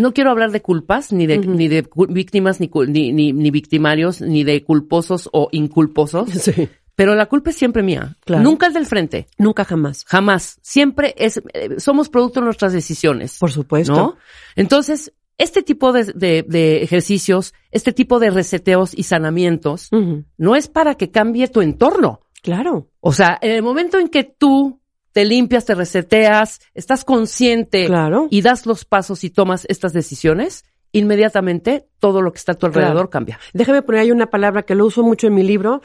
No 0.00 0.12
quiero 0.12 0.30
hablar 0.30 0.50
de 0.50 0.62
culpas, 0.62 1.12
ni 1.12 1.26
de, 1.26 1.38
ni 1.38 1.68
de 1.68 1.86
víctimas, 2.08 2.58
ni, 2.60 2.70
ni, 2.88 3.12
ni, 3.12 3.32
ni 3.32 3.50
victimarios, 3.50 4.20
ni 4.20 4.42
de 4.44 4.64
culposos 4.64 5.28
o 5.32 5.48
inculposos, 5.52 6.28
Sí. 6.40 6.68
pero 6.96 7.14
la 7.14 7.26
culpa 7.26 7.50
es 7.50 7.56
siempre 7.56 7.82
mía. 7.82 8.16
Claro. 8.24 8.42
Nunca 8.42 8.66
es 8.66 8.74
del 8.74 8.86
frente. 8.86 9.26
Nunca 9.38 9.64
jamás. 9.64 10.04
Jamás. 10.06 10.58
Siempre 10.62 11.14
es, 11.16 11.40
eh, 11.54 11.78
somos 11.78 12.08
producto 12.08 12.40
de 12.40 12.46
nuestras 12.46 12.72
decisiones. 12.72 13.38
Por 13.38 13.50
supuesto. 13.52 13.92
¿No? 13.94 14.16
Entonces, 14.56 15.12
este 15.38 15.62
tipo 15.62 15.92
de, 15.92 16.04
de- 16.14 16.44
de 16.46 16.82
ejercicios, 16.82 17.54
este 17.70 17.92
tipo 17.92 18.18
de 18.18 18.30
reseteos 18.30 18.92
y 18.94 19.04
sanamientos, 19.04 19.88
no 20.36 20.54
es 20.56 20.68
para 20.68 20.94
que 20.96 21.10
cambie 21.10 21.48
tu 21.48 21.62
entorno. 21.62 22.20
Claro. 22.42 22.88
O 23.00 23.12
sea, 23.12 23.38
en 23.40 23.52
el 23.52 23.62
momento 23.62 23.98
en 23.98 24.08
que 24.08 24.24
tú 24.24 24.79
te 25.12 25.24
limpias, 25.24 25.64
te 25.64 25.74
reseteas, 25.74 26.60
estás 26.74 27.04
consciente 27.04 27.86
Claro. 27.86 28.28
y 28.30 28.42
das 28.42 28.66
los 28.66 28.84
pasos 28.84 29.24
y 29.24 29.30
tomas 29.30 29.66
estas 29.68 29.92
decisiones, 29.92 30.64
inmediatamente 30.92 31.86
todo 31.98 32.22
lo 32.22 32.32
que 32.32 32.38
está 32.38 32.52
a 32.52 32.54
tu 32.56 32.66
alrededor 32.66 32.92
Claro. 32.94 33.10
cambia. 33.10 33.40
Déjame 33.52 33.82
poner 33.82 34.02
ahí 34.02 34.10
una 34.12 34.30
palabra 34.30 34.62
que 34.62 34.74
lo 34.74 34.86
uso 34.86 35.02
mucho 35.02 35.26
en 35.26 35.34
mi 35.34 35.42
libro. 35.42 35.82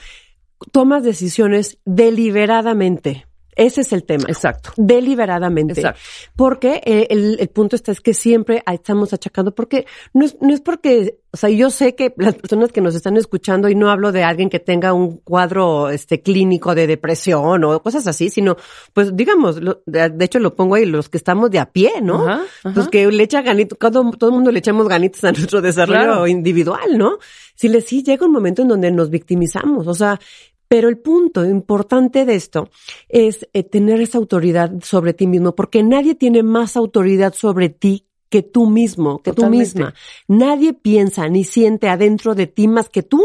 Tomas 0.72 1.04
decisiones 1.04 1.80
deliberadamente. 1.86 3.26
Ese 3.56 3.82
es 3.82 3.94
el 3.94 4.04
tema. 4.04 4.26
Exacto. 4.28 4.72
Deliberadamente. 4.78 5.74
Exacto. 5.74 6.00
Porque 6.36 6.82
eh, 6.86 7.08
el, 7.10 7.38
el 7.40 7.48
punto 7.50 7.76
está 7.76 7.92
es 7.92 8.02
que 8.02 8.14
siempre 8.14 8.64
estamos 8.72 9.14
achacando, 9.14 9.54
porque 9.54 9.86
no 10.14 10.26
es, 10.26 10.36
no 10.42 10.54
es 10.54 10.62
porque, 10.62 11.20
o 11.32 11.38
sea, 11.38 11.50
yo 11.50 11.70
sé 11.70 11.96
que 11.96 12.14
las 12.18 12.36
personas 12.36 12.72
que 12.72 12.82
nos 12.82 12.96
están 12.96 13.16
escuchando, 13.18 13.70
y 13.70 13.76
no 13.76 13.90
hablo 13.90 14.12
de 14.12 14.24
alguien 14.24 14.50
que 14.50 14.60
tenga 14.60 14.94
un 14.94 15.18
cuadro 15.18 15.90
este 15.90 16.22
clínico 16.22 16.76
de 16.76 16.88
depresión 16.88 17.64
o 17.64 17.82
cosas 17.82 18.08
así, 18.08 18.30
sino, 18.30 18.58
pues 18.94 19.16
digamos, 19.16 19.62
lo- 19.62 19.82
de, 19.86 20.10
de 20.10 20.26
hecho 20.26 20.40
lo 20.40 20.56
pongo 20.56 20.76
ahí, 20.76 20.86
los 20.86 21.08
que 21.10 21.18
estamos 21.18 21.50
de 21.52 21.60
a 21.60 21.72
pie, 21.72 22.02
¿no? 22.02 22.28
Ajá, 22.28 22.44
ajá. 22.64 22.74
Pues 22.74 22.88
que 22.90 23.08
le 23.12 23.24
echa 23.24 23.42
ganitos, 23.42 23.78
todo, 23.80 24.12
todo 24.12 24.30
el 24.32 24.36
mundo 24.36 24.52
le 24.52 24.60
echamos 24.60 24.88
ganitos 24.88 25.24
a 25.24 25.32
nuestro 25.32 25.62
desarrollo 25.62 26.00
Claro. 26.04 26.28
individual, 26.28 26.98
¿no? 26.98 27.20
Si 27.56 27.70
le 27.70 27.80
sí 27.82 28.04
llega 28.04 28.26
un 28.26 28.34
momento 28.34 28.64
en 28.64 28.68
donde 28.68 28.92
nos 28.92 29.10
victimizamos, 29.10 29.88
o 29.88 29.94
sea, 29.94 30.20
pero 30.68 30.90
el 30.90 30.98
punto 30.98 31.46
importante 31.46 32.26
de 32.26 32.36
esto 32.36 32.70
es 33.10 33.48
eh, 33.54 33.64
tener 33.64 34.02
esa 34.02 34.18
autoridad 34.18 34.72
sobre 34.82 35.14
ti 35.14 35.28
mismo, 35.28 35.56
porque 35.56 35.84
nadie 35.84 36.16
tiene 36.16 36.44
más 36.44 36.76
autoridad 36.76 37.34
sobre 37.34 37.70
ti 37.70 38.08
que 38.30 38.42
tú 38.42 38.70
mismo, 38.70 39.22
que 39.22 39.32
Totalmente. 39.32 39.72
tú 39.72 39.78
misma. 39.80 39.94
Nadie 40.28 40.74
piensa 40.74 41.30
ni 41.30 41.44
siente 41.44 41.88
adentro 41.88 42.36
de 42.36 42.48
ti 42.48 42.68
más 42.68 42.90
que 42.90 43.04
tú. 43.04 43.24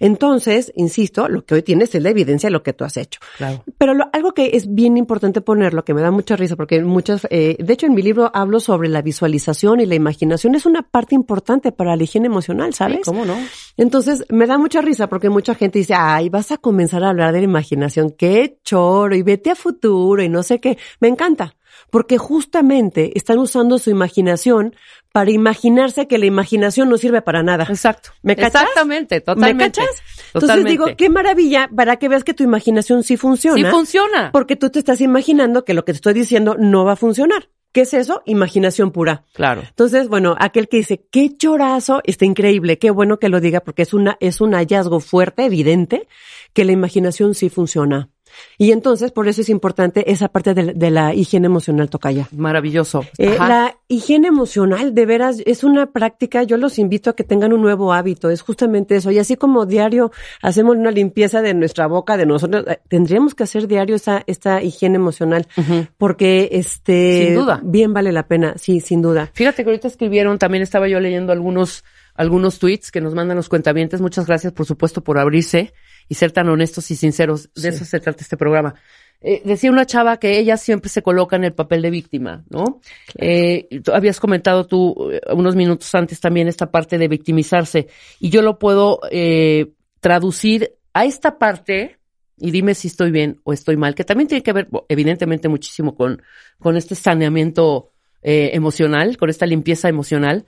Entonces, 0.00 0.72
insisto, 0.76 1.28
lo 1.28 1.44
que 1.44 1.54
hoy 1.54 1.62
tienes 1.62 1.94
es 1.94 2.02
la 2.02 2.10
evidencia 2.10 2.48
de 2.48 2.52
lo 2.52 2.62
que 2.62 2.72
tú 2.72 2.84
has 2.84 2.96
hecho. 2.96 3.20
Claro. 3.38 3.62
Pero 3.78 3.94
lo- 3.94 4.08
algo 4.12 4.32
que 4.32 4.50
es 4.54 4.72
bien 4.74 4.96
importante 4.96 5.40
ponerlo, 5.40 5.84
que 5.84 5.94
me 5.94 6.02
da 6.02 6.10
mucha 6.10 6.36
risa, 6.36 6.56
porque 6.56 6.82
muchas, 6.82 7.26
eh, 7.30 7.56
de 7.58 7.72
hecho 7.72 7.86
en 7.86 7.94
mi 7.94 8.02
libro 8.02 8.30
hablo 8.34 8.60
sobre 8.60 8.88
la 8.88 9.02
visualización 9.02 9.80
y 9.80 9.86
la 9.86 9.94
imaginación, 9.94 10.54
es 10.54 10.66
una 10.66 10.82
parte 10.82 11.14
importante 11.14 11.72
para 11.72 11.96
la 11.96 12.02
higiene 12.02 12.26
emocional, 12.26 12.74
¿sabes? 12.74 13.00
¿Cómo 13.04 13.24
no? 13.24 13.36
Entonces, 13.76 14.24
me 14.28 14.46
da 14.46 14.58
mucha 14.58 14.80
risa 14.80 15.08
porque 15.08 15.30
mucha 15.30 15.54
gente 15.54 15.78
dice, 15.78 15.94
ay, 15.96 16.28
vas 16.28 16.52
a 16.52 16.58
comenzar 16.58 17.02
a 17.04 17.10
hablar 17.10 17.32
de 17.32 17.38
la 17.40 17.44
imaginación, 17.44 18.10
qué 18.10 18.58
choro, 18.64 19.14
y 19.14 19.22
vete 19.22 19.50
a 19.50 19.54
futuro, 19.54 20.22
y 20.22 20.28
no 20.28 20.42
sé 20.42 20.60
qué. 20.60 20.78
Me 21.00 21.08
encanta, 21.08 21.56
porque 21.90 22.18
justamente 22.18 23.16
están 23.16 23.38
usando 23.38 23.78
su 23.78 23.90
imaginación 23.90 24.74
para 25.14 25.30
imaginarse 25.30 26.08
que 26.08 26.18
la 26.18 26.26
imaginación 26.26 26.88
no 26.88 26.98
sirve 26.98 27.22
para 27.22 27.44
nada. 27.44 27.68
Exacto. 27.70 28.10
¿Me 28.22 28.34
cachas? 28.34 28.62
Exactamente, 28.62 29.20
totalmente. 29.20 29.54
¿Me 29.54 29.70
cachas? 29.70 30.02
Entonces 30.26 30.32
Totalmente. 30.32 30.70
digo, 30.72 30.86
qué 30.96 31.08
maravilla 31.08 31.70
para 31.72 31.98
que 31.98 32.08
veas 32.08 32.24
que 32.24 32.34
tu 32.34 32.42
imaginación 32.42 33.04
sí 33.04 33.16
funciona. 33.16 33.56
Sí 33.56 33.64
funciona. 33.64 34.32
Porque 34.32 34.56
tú 34.56 34.70
te 34.70 34.80
estás 34.80 35.00
imaginando 35.00 35.64
que 35.64 35.72
lo 35.72 35.84
que 35.84 35.92
te 35.92 35.98
estoy 35.98 36.14
diciendo 36.14 36.56
no 36.58 36.84
va 36.84 36.94
a 36.94 36.96
funcionar. 36.96 37.48
¿Qué 37.70 37.82
es 37.82 37.94
eso? 37.94 38.22
Imaginación 38.26 38.90
pura. 38.90 39.24
Claro. 39.34 39.62
Entonces, 39.64 40.08
bueno, 40.08 40.34
aquel 40.36 40.68
que 40.68 40.78
dice, 40.78 41.06
qué 41.12 41.36
chorazo, 41.36 42.00
está 42.02 42.24
increíble, 42.24 42.80
qué 42.80 42.90
bueno 42.90 43.20
que 43.20 43.28
lo 43.28 43.40
diga 43.40 43.60
porque 43.60 43.82
es 43.82 43.94
una, 43.94 44.16
es 44.18 44.40
un 44.40 44.52
hallazgo 44.52 44.98
fuerte, 44.98 45.44
evidente, 45.44 46.08
que 46.52 46.64
la 46.64 46.72
imaginación 46.72 47.34
sí 47.34 47.50
funciona. 47.50 48.10
Y 48.58 48.72
entonces, 48.72 49.10
por 49.12 49.28
eso 49.28 49.40
es 49.40 49.48
importante 49.48 50.10
esa 50.10 50.28
parte 50.28 50.54
de, 50.54 50.62
la- 50.62 50.72
de 50.72 50.90
la 50.90 51.14
higiene 51.14 51.46
emocional 51.46 51.90
tocaya. 51.90 52.28
Maravilloso. 52.36 53.04
Eh, 53.18 53.36
la 53.38 53.76
higiene 53.88 54.28
emocional, 54.28 54.94
de 54.94 55.06
veras, 55.06 55.42
es 55.46 55.64
una 55.64 55.86
práctica, 55.92 56.42
yo 56.42 56.56
los 56.56 56.78
invito 56.78 57.10
a 57.10 57.16
que 57.16 57.24
tengan 57.24 57.52
un 57.52 57.60
nuevo 57.62 57.92
hábito, 57.92 58.30
es 58.30 58.42
justamente 58.42 58.96
eso. 58.96 59.10
Y 59.10 59.18
así 59.18 59.36
como 59.36 59.66
diario 59.66 60.10
hacemos 60.42 60.76
una 60.76 60.90
limpieza 60.90 61.42
de 61.42 61.54
nuestra 61.54 61.86
boca, 61.86 62.16
de 62.16 62.26
nosotros, 62.26 62.64
eh, 62.68 62.80
tendríamos 62.88 63.34
que 63.34 63.42
hacer 63.44 63.66
diario 63.68 63.96
esa, 63.96 64.22
esta 64.26 64.62
higiene 64.62 64.96
emocional, 64.96 65.46
porque 65.98 66.48
este, 66.52 67.26
Sin 67.26 67.34
duda. 67.34 67.60
bien 67.62 67.92
vale 67.92 68.12
la 68.12 68.26
pena, 68.26 68.54
sí, 68.56 68.80
sin 68.80 69.02
duda. 69.02 69.30
Fíjate 69.34 69.64
que 69.64 69.70
ahorita 69.70 69.88
escribieron, 69.88 70.38
también 70.38 70.62
estaba 70.62 70.88
yo 70.88 71.00
leyendo 71.00 71.32
algunos, 71.32 71.84
algunos 72.14 72.58
tweets 72.58 72.90
que 72.90 73.00
nos 73.00 73.14
mandan 73.14 73.36
los 73.36 73.48
cuentavientes. 73.48 74.00
Muchas 74.00 74.26
gracias, 74.26 74.52
por 74.52 74.66
supuesto, 74.66 75.02
por 75.02 75.18
abrirse 75.18 75.72
y 76.08 76.14
ser 76.14 76.32
tan 76.32 76.48
honestos 76.48 76.90
y 76.90 76.96
sinceros. 76.96 77.50
De 77.54 77.68
eso 77.68 77.84
se 77.84 78.00
trata 78.00 78.22
este 78.22 78.36
programa. 78.36 78.74
Eh, 79.20 79.42
decía 79.44 79.70
una 79.70 79.86
chava 79.86 80.18
que 80.18 80.38
ella 80.38 80.56
siempre 80.56 80.90
se 80.90 81.02
coloca 81.02 81.36
en 81.36 81.44
el 81.44 81.54
papel 81.54 81.82
de 81.82 81.90
víctima, 81.90 82.44
¿no? 82.50 82.80
Eh, 83.16 83.68
tú 83.82 83.92
habías 83.92 84.20
comentado 84.20 84.66
tú 84.66 85.10
eh, 85.12 85.20
unos 85.32 85.56
minutos 85.56 85.94
antes 85.94 86.20
también 86.20 86.46
esta 86.46 86.70
parte 86.70 86.98
de 86.98 87.08
victimizarse 87.08 87.88
y 88.20 88.28
yo 88.28 88.42
lo 88.42 88.58
puedo 88.58 89.00
eh, 89.10 89.72
traducir 90.00 90.74
a 90.92 91.06
esta 91.06 91.38
parte 91.38 91.98
y 92.36 92.50
dime 92.50 92.74
si 92.74 92.88
estoy 92.88 93.10
bien 93.10 93.40
o 93.44 93.52
estoy 93.52 93.76
mal, 93.76 93.94
que 93.94 94.04
también 94.04 94.28
tiene 94.28 94.42
que 94.42 94.52
ver 94.52 94.68
evidentemente 94.88 95.48
muchísimo 95.48 95.94
con, 95.94 96.22
con 96.58 96.76
este 96.76 96.94
saneamiento 96.94 97.92
eh, 98.22 98.50
emocional, 98.54 99.16
con 99.16 99.30
esta 99.30 99.46
limpieza 99.46 99.88
emocional. 99.88 100.46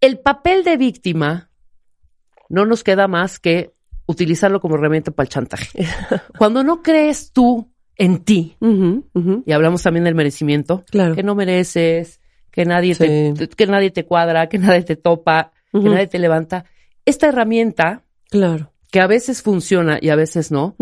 El 0.00 0.18
papel 0.20 0.64
de 0.64 0.76
víctima 0.76 1.50
no 2.48 2.64
nos 2.66 2.84
queda 2.84 3.08
más 3.08 3.38
que 3.38 3.72
utilizarlo 4.06 4.60
como 4.60 4.76
herramienta 4.76 5.10
para 5.10 5.24
el 5.26 5.30
chantaje. 5.30 5.86
Cuando 6.38 6.62
no 6.64 6.82
crees 6.82 7.32
tú 7.32 7.70
en 7.96 8.18
ti, 8.24 8.56
y 9.44 9.52
hablamos 9.52 9.82
también 9.82 10.04
del 10.04 10.14
merecimiento, 10.14 10.84
Claro. 10.90 11.16
que 11.16 11.22
no 11.24 11.34
mereces, 11.34 12.20
que 12.52 12.64
nadie, 12.64 12.94
Sí. 12.94 13.04
te, 13.36 13.48
que 13.48 13.66
nadie 13.66 13.90
te 13.90 14.04
cuadra, 14.06 14.48
que 14.48 14.58
nadie 14.58 14.82
te 14.84 14.94
topa, 14.96 15.52
que 15.72 15.80
nadie 15.80 16.06
te 16.06 16.18
levanta, 16.20 16.64
esta 17.04 17.26
herramienta 17.28 18.04
Claro. 18.30 18.72
Que 18.90 19.00
a 19.00 19.06
veces 19.06 19.42
funciona 19.42 19.98
y 20.00 20.08
a 20.08 20.16
veces 20.16 20.50
no, 20.50 20.74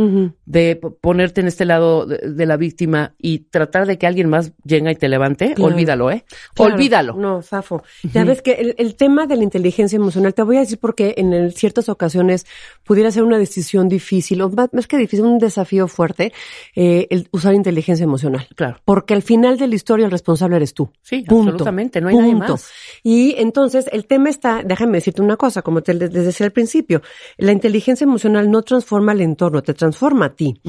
de 0.45 0.77
ponerte 1.01 1.41
en 1.41 1.49
este 1.49 1.65
lado 1.65 2.07
de, 2.07 2.47
la 2.47 2.57
víctima 2.57 3.15
y 3.19 3.41
tratar 3.41 3.87
de 3.87 3.99
que 3.99 4.07
alguien 4.07 4.29
más 4.29 4.53
llegue 4.65 4.93
y 4.93 4.95
te 4.95 5.09
levante, 5.09 5.55
olvídalo, 5.59 6.13
¿eh? 6.13 6.25
Olvídalo. 6.57 7.15
No, 7.15 7.43
Fafo. 7.43 7.83
Ya 8.13 8.25
ves 8.25 8.43
que 8.43 8.75
el, 8.77 8.95
tema 8.95 9.27
de 9.27 9.37
la 9.37 9.43
inteligencia 9.43 9.97
emocional, 9.97 10.35
te 10.35 10.43
voy 10.43 10.59
a 10.59 10.61
decir 10.61 10.79
porque 10.79 11.15
en 11.17 11.51
ciertas 11.51 11.89
ocasiones 11.89 12.47
pudiera 12.85 13.11
ser 13.11 13.25
una 13.25 13.39
decisión 13.39 13.89
difícil, 13.89 14.41
o 14.43 14.51
más, 14.51 14.87
que 14.87 14.97
difícil, 14.97 15.25
un 15.25 15.39
desafío 15.39 15.89
fuerte, 15.89 16.33
eh, 16.77 17.09
el 17.11 17.29
usar 17.33 17.55
inteligencia 17.55 18.05
emocional. 18.05 18.47
Claro. 18.55 18.79
Porque 18.85 19.15
al 19.15 19.23
final 19.23 19.59
de 19.59 19.67
la 19.67 19.75
historia 19.75 20.05
el 20.05 20.13
responsable 20.13 20.57
eres 20.57 20.75
tú. 20.75 20.91
Sí, 21.03 21.25
absolutamente, 21.27 22.01
no 22.01 22.09
hay 22.09 22.17
nadie 22.17 22.35
más. 22.37 22.71
Y 23.03 23.35
entonces 23.39 23.89
el 23.91 24.07
tema 24.07 24.31
está, 24.31 24.63
déjame 24.65 24.99
decirte 24.99 25.23
una 25.23 25.37
cosa, 25.37 25.63
como 25.63 25.83
te 25.83 25.95
les 25.95 26.13
decía 26.13 26.47
al 26.47 26.53
principio, 26.53 27.03
la 27.37 27.51
inteligencia 27.51 27.96
emocional 28.05 28.51
no 28.51 28.63
transforma 28.63 29.13
el 29.13 29.21
entorno, 29.21 29.63
te 29.63 29.75
transforma 29.75 30.27
a 30.27 30.35
ti. 30.35 30.61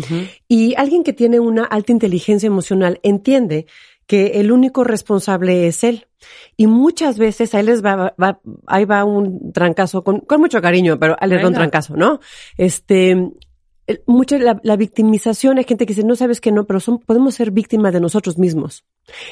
Y 0.47 0.75
alguien 0.75 1.03
que 1.03 1.13
tiene 1.13 1.39
una 1.39 1.63
alta 1.63 1.91
inteligencia 1.91 2.47
emocional 2.47 2.99
entiende 3.03 3.65
que 4.07 4.39
el 4.39 4.51
único 4.51 4.83
responsable 4.83 5.67
es 5.67 5.83
él. 5.83 6.07
Y 6.55 6.65
muchas 6.67 7.19
veces 7.19 7.53
ahí 7.53 7.63
les 7.63 7.83
va, 7.83 8.15
ahí 8.65 8.85
va 8.85 9.03
un 9.03 9.51
trancazo 9.51 10.03
con, 10.03 10.21
con 10.21 10.39
mucho 10.39 10.61
cariño, 10.61 10.97
pero 10.97 11.15
ahí 11.19 11.29
les 11.29 11.43
va 11.43 11.49
un 11.49 11.53
trancazo, 11.53 11.95
¿no? 11.95 12.19
Este, 12.57 13.31
mucha 14.05 14.37
la, 14.37 14.59
la, 14.63 14.75
victimización, 14.75 15.57
hay 15.57 15.63
gente 15.63 15.85
que 15.85 15.93
dice, 15.93 16.05
no 16.05 16.15
sabes 16.15 16.41
que 16.41 16.51
no, 16.51 16.65
pero 16.65 16.79
son, 16.79 16.99
podemos 16.99 17.35
ser 17.35 17.51
víctimas 17.51 17.93
de 17.93 18.01
nosotros 18.01 18.37
mismos. 18.37 18.85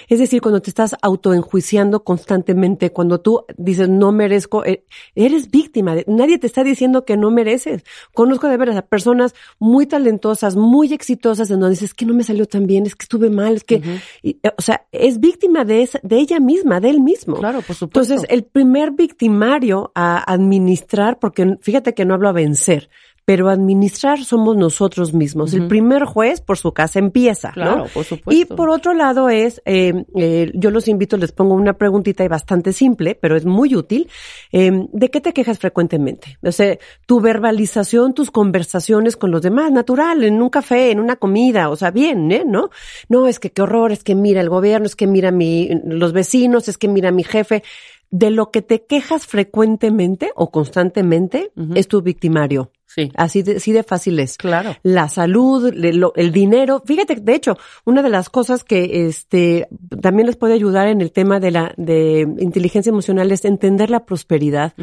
Es 0.07 0.19
decir, 0.19 0.41
cuando 0.41 0.61
te 0.61 0.69
estás 0.69 0.95
autoenjuiciando 1.01 2.03
constantemente, 2.03 2.91
cuando 2.91 3.19
tú 3.19 3.43
dices 3.57 3.89
no 3.89 4.11
merezco, 4.11 4.63
eh, 4.65 4.85
eres 5.15 5.51
víctima. 5.51 5.95
De, 5.95 6.05
nadie 6.07 6.37
te 6.37 6.47
está 6.47 6.63
diciendo 6.63 7.03
que 7.03 7.17
no 7.17 7.31
mereces. 7.31 7.83
Conozco 8.13 8.47
de 8.47 8.57
veras 8.57 8.77
a 8.77 8.83
personas 8.83 9.35
muy 9.59 9.85
talentosas, 9.85 10.55
muy 10.55 10.93
exitosas, 10.93 11.49
en 11.51 11.59
donde 11.59 11.75
dices 11.75 11.93
que 11.93 12.05
no 12.05 12.13
me 12.13 12.23
salió 12.23 12.45
tan 12.45 12.67
bien, 12.67 12.85
es 12.85 12.95
que 12.95 13.03
estuve 13.03 13.29
mal, 13.29 13.55
es 13.55 13.63
que, 13.63 13.81
eh, 14.23 14.37
o 14.57 14.61
sea, 14.61 14.85
es 14.91 15.19
víctima 15.19 15.65
de 15.65 15.81
esa, 15.81 15.99
de 16.03 16.17
ella 16.17 16.39
misma, 16.39 16.79
de 16.79 16.89
él 16.89 17.01
mismo. 17.01 17.35
Claro, 17.35 17.61
por 17.61 17.75
supuesto. 17.75 18.13
Entonces, 18.13 18.29
el 18.29 18.43
primer 18.43 18.91
victimario 18.91 19.91
a 19.95 20.31
administrar, 20.31 21.19
porque 21.19 21.57
fíjate 21.61 21.93
que 21.93 22.05
no 22.05 22.13
hablo 22.13 22.29
a 22.29 22.33
vencer, 22.33 22.89
pero 23.25 23.49
administrar 23.49 24.23
somos 24.23 24.55
nosotros 24.55 25.13
mismos. 25.13 25.55
El 25.55 25.67
primer 25.67 26.05
juez 26.05 26.41
por 26.41 26.59
su 26.59 26.71
casa 26.73 26.99
empieza. 26.99 27.51
Claro, 27.51 27.87
por 27.91 28.05
supuesto. 28.05 28.31
Y 28.31 28.45
por 28.45 28.69
otro 28.69 28.93
lado 28.93 29.29
es, 29.29 29.63
eh, 29.65 30.05
eh, 30.15 30.51
yo 30.53 30.69
los 30.69 30.87
invito, 30.87 31.17
les 31.17 31.31
pongo 31.31 31.55
una 31.55 31.73
preguntita 31.73 32.23
y 32.23 32.27
bastante 32.27 32.71
simple, 32.71 33.15
pero 33.15 33.35
es 33.35 33.45
muy 33.45 33.75
útil. 33.75 34.07
Eh, 34.51 34.87
¿De 34.93 35.09
qué 35.09 35.21
te 35.21 35.33
quejas 35.33 35.57
frecuentemente? 35.57 36.37
O 36.43 36.51
sea, 36.51 36.77
tu 37.07 37.19
verbalización, 37.19 38.13
tus 38.13 38.29
conversaciones 38.29 39.17
con 39.17 39.31
los 39.31 39.41
demás, 39.41 39.71
natural, 39.71 40.23
en 40.23 40.39
un 40.39 40.49
café, 40.49 40.91
en 40.91 40.99
una 40.99 41.15
comida, 41.15 41.69
o 41.69 41.75
sea, 41.75 41.89
bien, 41.89 42.31
¿eh? 42.31 42.43
¿No? 42.45 42.69
No, 43.09 43.27
es 43.27 43.39
que 43.39 43.49
qué 43.49 43.63
horror, 43.63 43.91
es 43.91 44.03
que 44.03 44.13
mira 44.13 44.39
el 44.39 44.49
gobierno, 44.49 44.85
es 44.85 44.95
que 44.95 45.07
mira 45.07 45.31
mi, 45.31 45.71
los 45.83 46.13
vecinos, 46.13 46.67
es 46.67 46.77
que 46.77 46.87
mira 46.87 47.11
mi 47.11 47.23
jefe 47.23 47.63
de 48.11 48.29
lo 48.29 48.51
que 48.51 48.61
te 48.61 48.85
quejas 48.85 49.25
frecuentemente 49.25 50.31
o 50.35 50.51
constantemente 50.51 51.51
es 51.75 51.87
tu 51.87 52.01
victimario. 52.01 52.71
Sí. 52.85 53.11
Así 53.15 53.41
de, 53.41 53.57
así 53.57 53.73
de 53.73 53.83
fácil 53.83 54.19
es. 54.19 54.37
Claro. 54.37 54.75
La 54.81 55.09
salud, 55.09 55.73
el 55.73 56.31
dinero. 56.31 56.81
Fíjate, 56.85 57.15
de 57.15 57.35
hecho, 57.35 57.57
una 57.83 58.01
de 58.01 58.09
las 58.09 58.29
cosas 58.29 58.63
que 58.63 59.07
este 59.07 59.67
también 60.01 60.27
les 60.27 60.37
puede 60.37 60.53
ayudar 60.53 60.87
en 60.87 61.01
el 61.01 61.11
tema 61.11 61.39
de 61.39 61.51
la 61.51 61.73
de 61.75 62.21
inteligencia 62.39 62.91
emocional 62.91 63.31
es 63.31 63.43
entender 63.43 63.89
la 63.89 64.05
prosperidad 64.05 64.73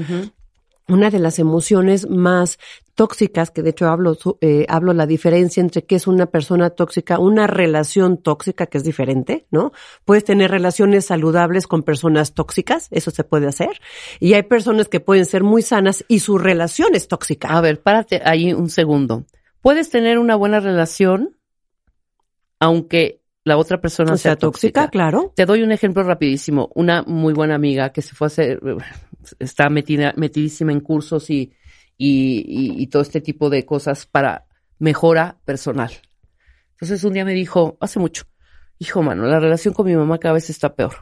una 0.92 1.10
de 1.10 1.18
las 1.18 1.38
emociones 1.38 2.08
más 2.08 2.58
tóxicas, 2.94 3.50
que 3.50 3.62
de 3.62 3.70
hecho 3.70 3.88
hablo, 3.88 4.16
eh, 4.40 4.66
hablo 4.68 4.92
la 4.92 5.06
diferencia 5.06 5.60
entre 5.60 5.84
qué 5.84 5.96
es 5.96 6.06
una 6.06 6.26
persona 6.26 6.70
tóxica, 6.70 7.18
una 7.18 7.46
relación 7.46 8.18
tóxica, 8.18 8.66
que 8.66 8.78
es 8.78 8.84
diferente, 8.84 9.46
¿no? 9.50 9.72
Puedes 10.04 10.24
tener 10.24 10.50
relaciones 10.50 11.06
saludables 11.06 11.66
con 11.66 11.82
personas 11.82 12.34
tóxicas, 12.34 12.88
eso 12.90 13.10
se 13.10 13.24
puede 13.24 13.48
hacer. 13.48 13.80
Y 14.20 14.34
hay 14.34 14.42
personas 14.42 14.88
que 14.88 15.00
pueden 15.00 15.24
ser 15.24 15.42
muy 15.42 15.62
sanas 15.62 16.04
y 16.08 16.20
su 16.20 16.38
relación 16.38 16.94
es 16.94 17.08
tóxica. 17.08 17.48
A 17.48 17.60
ver, 17.60 17.80
párate 17.80 18.20
ahí 18.24 18.52
un 18.52 18.68
segundo. 18.68 19.24
Puedes 19.62 19.90
tener 19.90 20.18
una 20.18 20.36
buena 20.36 20.60
relación, 20.60 21.36
aunque 22.60 23.22
la 23.44 23.56
otra 23.56 23.80
persona 23.80 24.16
sea, 24.16 24.36
tóxica, 24.36 24.88
claro. 24.88 25.32
Te 25.34 25.46
doy 25.46 25.62
un 25.62 25.72
ejemplo 25.72 26.02
rapidísimo. 26.02 26.70
Una 26.74 27.02
muy 27.02 27.32
buena 27.32 27.54
amiga 27.54 27.90
que 27.90 28.02
se 28.02 28.14
fue 28.14 28.26
a 28.26 28.28
hacer, 28.28 28.60
está 29.38 29.68
metida, 29.68 30.14
metidísima 30.16 30.72
en 30.72 30.80
cursos 30.80 31.30
y, 31.30 31.52
y, 31.96 32.82
y, 32.82 32.86
todo 32.88 33.02
este 33.02 33.20
tipo 33.20 33.50
de 33.50 33.64
cosas 33.64 34.06
para 34.06 34.46
mejora 34.78 35.38
personal. 35.44 35.92
Entonces 36.72 37.04
un 37.04 37.12
día 37.12 37.24
me 37.24 37.34
dijo, 37.34 37.76
hace 37.80 37.98
mucho, 37.98 38.24
hijo 38.78 39.02
mano, 39.02 39.24
la 39.26 39.38
relación 39.38 39.74
con 39.74 39.86
mi 39.86 39.94
mamá 39.94 40.18
cada 40.18 40.34
vez 40.34 40.50
está 40.50 40.74
peor. 40.74 40.94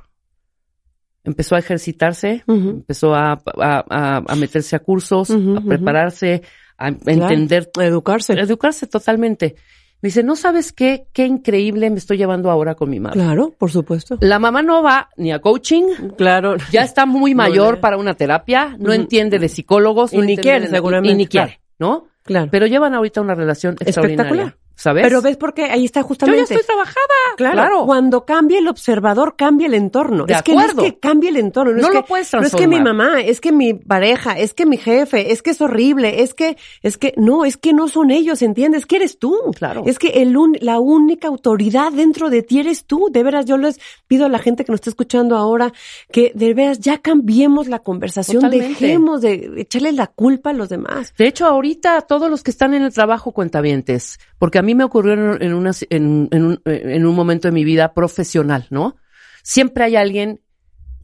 Empezó 1.23 1.55
a 1.55 1.59
ejercitarse, 1.59 2.45
empezó 2.47 3.15
a, 3.15 3.33
a, 3.59 4.23
a, 4.27 4.37
meterse 4.37 4.75
a 4.75 4.79
cursos, 4.79 5.31
a 5.31 5.61
prepararse, 5.61 6.43
a 6.79 6.89
entender. 6.89 7.71
A 7.79 7.85
educarse. 7.85 8.33
educarse 8.33 8.87
totalmente. 8.87 9.55
Me 10.03 10.09
dice, 10.09 10.23
¿no 10.23 10.35
sabes 10.35 10.73
qué? 10.73 11.07
Qué 11.13 11.27
increíble 11.27 11.91
me 11.91 11.99
estoy 11.99 12.17
llevando 12.17 12.51
ahora 12.51 12.75
con 12.75 12.89
mi 12.89 13.01
madre. 13.01 13.21
Claro, 13.21 13.55
por 13.57 13.71
supuesto. 13.71 14.17
La 14.21 14.39
mamá 14.39 14.63
no 14.63 14.83
va 14.83 15.11
ni 15.17 15.31
a 15.31 15.41
coaching. 15.41 15.85
Claro. 16.17 16.57
Ya 16.73 16.83
está 16.83 17.05
muy 17.05 17.35
mayor 17.35 17.81
para 17.81 17.99
una 17.99 18.15
terapia, 18.15 18.77
no 18.79 18.93
entiende 18.93 19.39
de 19.39 19.49
psicólogos. 19.49 20.15
Y 20.15 20.19
ni 20.23 20.37
quiere, 20.37 20.69
seguramente. 20.69 21.13
Y 21.13 21.17
ni 21.17 21.27
quiere, 21.27 21.61
¿no? 21.79 22.07
Claro. 22.23 22.49
Pero 22.51 22.67
llevan 22.67 22.95
ahorita 22.95 23.21
una 23.21 23.35
relación 23.35 23.77
Espectacular. 23.81 24.57
¿Sabes? 24.81 25.03
Pero 25.03 25.21
ves 25.21 25.37
porque 25.37 25.65
ahí 25.65 25.85
está 25.85 26.03
justamente. 26.03 26.41
Yo 26.41 26.47
ya 26.49 26.55
estoy 26.55 26.67
trabajada. 26.67 26.97
Claro. 27.37 27.85
Cuando 27.85 28.25
cambia 28.25 28.59
el 28.59 28.69
observador, 28.69 29.35
cambia 29.37 29.67
el 29.67 29.75
entorno. 29.75 30.25
De 30.25 30.33
es 30.33 30.43
que 30.43 30.55
no 30.55 30.63
es 30.63 30.75
que 30.75 30.99
cambie 30.99 31.29
el 31.29 31.37
entorno. 31.37 31.73
No, 31.73 31.83
no 31.83 31.89
es 31.89 31.95
lo 31.95 32.01
que, 32.03 32.09
puedes 32.09 32.33
No 32.33 32.41
es 32.41 32.55
que 32.55 32.67
mi 32.67 32.81
mamá, 32.81 33.21
es 33.21 33.41
que 33.41 33.53
mi 33.53 33.75
pareja, 33.75 34.39
es 34.39 34.55
que 34.55 34.65
mi 34.65 34.79
jefe, 34.79 35.33
es 35.33 35.43
que 35.43 35.51
es 35.51 35.61
horrible, 35.61 36.23
es 36.23 36.33
que, 36.33 36.57
es 36.83 36.97
que, 36.97 37.13
no, 37.17 37.45
es 37.45 37.59
que 37.59 37.75
no 37.75 37.89
son 37.89 38.11
ellos, 38.11 38.41
¿entiendes? 38.41 38.87
Que 38.87 38.97
eres 38.97 39.19
tú. 39.19 39.37
Claro. 39.57 39.83
Es 39.87 39.99
que 39.99 40.09
el 40.23 40.31
la 40.61 40.79
única 40.79 41.29
autoridad 41.29 41.93
dentro 41.93 42.31
de 42.31 42.43
ti 42.43 42.61
eres 42.61 42.85
tú. 42.85 43.09
De 43.11 43.23
veras, 43.23 43.45
yo 43.45 43.59
les 43.59 43.79
pido 44.07 44.27
a 44.27 44.29
la 44.29 44.39
gente 44.39 44.65
que 44.65 44.73
nos 44.73 44.79
está 44.79 44.91
escuchando 44.91 45.37
ahora 45.37 45.73
que 46.11 46.33
de 46.35 46.55
veras 46.55 46.81
ya 46.81 46.99
cambiemos 46.99 47.69
la 47.69 47.81
conversación, 47.81 48.49
dejemos 48.51 49.21
de 49.21 49.53
echarle 49.59 49.93
la 49.93 50.07
culpa 50.07 50.51
a 50.51 50.53
los 50.53 50.69
demás. 50.69 51.13
De 51.19 51.27
hecho, 51.27 51.47
ahorita 51.47 52.01
todos 52.03 52.31
los 52.31 52.43
que 52.43 52.51
están 52.51 52.75
en 52.75 52.83
el 52.83 52.93
trabajo 52.93 53.33
cuentavientes, 53.33 54.19
porque 54.39 54.59
a 54.59 54.63
mí 54.63 54.70
me 54.75 54.85
ocurrió 54.85 55.15
en, 55.15 55.55
una, 55.55 55.71
en, 55.91 56.29
en, 56.31 56.45
un, 56.45 56.63
en 56.65 57.07
un 57.07 57.15
momento 57.15 57.49
de 57.49 57.53
mi 57.53 57.65
vida 57.65 57.95
profesional, 57.95 58.67
¿no? 58.71 58.97
Siempre 59.43 59.85
hay 59.85 59.97
alguien 59.97 60.41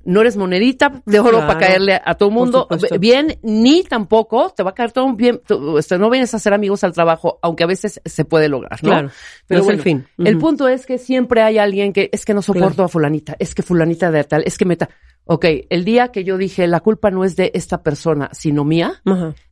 no 0.06 0.20
eres 0.20 0.36
monedita 0.36 1.02
de 1.04 1.20
oro 1.20 1.40
para 1.40 1.58
caerle 1.58 2.00
a 2.02 2.14
todo 2.14 2.28
el 2.28 2.34
mundo 2.34 2.68
bien, 2.98 3.38
ni 3.42 3.82
tampoco 3.82 4.52
te 4.56 4.62
va 4.62 4.70
a 4.70 4.74
caer 4.74 4.92
todo 4.92 5.12
bien, 5.14 5.40
este, 5.78 5.98
no 5.98 6.08
vienes 6.08 6.32
a 6.32 6.38
ser 6.38 6.54
amigos 6.54 6.84
al 6.84 6.92
trabajo, 6.92 7.38
aunque 7.42 7.64
a 7.64 7.66
veces 7.66 8.00
se 8.04 8.24
puede 8.24 8.48
lograr, 8.48 8.82
¿no? 8.82 8.90
Claro, 8.90 9.10
pero 9.46 9.62
es 9.62 9.68
el 9.68 9.82
fin. 9.82 10.06
El 10.18 10.38
punto 10.38 10.68
es 10.68 10.86
que 10.86 10.98
siempre 10.98 11.42
hay 11.42 11.58
alguien 11.58 11.92
que 11.92 12.08
es 12.12 12.24
que 12.24 12.34
no 12.34 12.40
soporto 12.40 12.84
a 12.84 12.88
fulanita, 12.88 13.36
es 13.38 13.54
que 13.54 13.62
fulanita 13.62 14.10
de 14.10 14.24
tal, 14.24 14.42
es 14.46 14.56
que 14.56 14.64
meta. 14.64 14.88
Ok, 15.24 15.44
el 15.70 15.84
día 15.84 16.12
que 16.12 16.22
yo 16.22 16.38
dije 16.38 16.68
la 16.68 16.80
culpa 16.80 17.10
no 17.10 17.24
es 17.24 17.34
de 17.34 17.50
esta 17.52 17.82
persona, 17.82 18.30
sino 18.32 18.64
mía, 18.64 19.02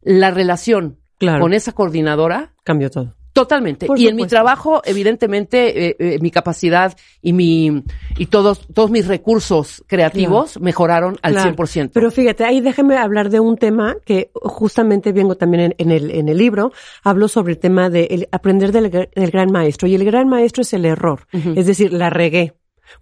la 0.03 0.31
relación 0.31 1.01
con 1.19 1.53
esa 1.53 1.73
coordinadora 1.73 2.55
cambió 2.63 2.91
todo. 2.91 3.17
Totalmente. 3.35 3.89
y 3.97 4.07
en 4.07 4.15
mi 4.15 4.29
trabajo, 4.29 4.81
evidentemente, 4.85 5.89
eh, 5.89 5.97
eh, 5.99 6.19
mi 6.21 6.31
capacidad 6.31 6.97
y 7.21 7.33
mi 7.33 7.83
y 8.17 8.27
todos 8.27 8.69
todos 8.73 8.93
mis 8.93 9.09
recursos 9.09 9.83
creativos 9.89 10.61
mejoraron 10.61 11.19
al 11.21 11.35
100%. 11.35 11.91
Pero 11.93 12.13
fíjate, 12.13 12.45
ahí 12.45 12.61
déjeme 12.61 12.97
hablar 12.97 13.31
de 13.31 13.41
un 13.41 13.57
tema 13.57 13.97
que 14.07 14.31
justamente 14.35 15.11
vengo 15.11 15.35
también 15.35 15.75
en, 15.77 15.91
el 15.91 16.13
en 16.13 16.29
el 16.29 16.39
libro, 16.39 16.73
hablo 17.03 17.27
sobre 17.27 17.55
el 17.55 17.59
tema 17.59 17.91
de 17.91 18.29
aprender 18.31 18.71
del, 18.71 18.89
gran 18.89 19.51
maestro. 19.51 19.89
Y 19.89 19.97
el 19.97 20.05
gran 20.05 20.29
maestro 20.29 20.63
es 20.63 20.73
el 20.73 20.85
error, 20.85 21.27
es 21.33 21.67
decir, 21.67 21.93
la 21.93 22.11
regué. 22.11 22.55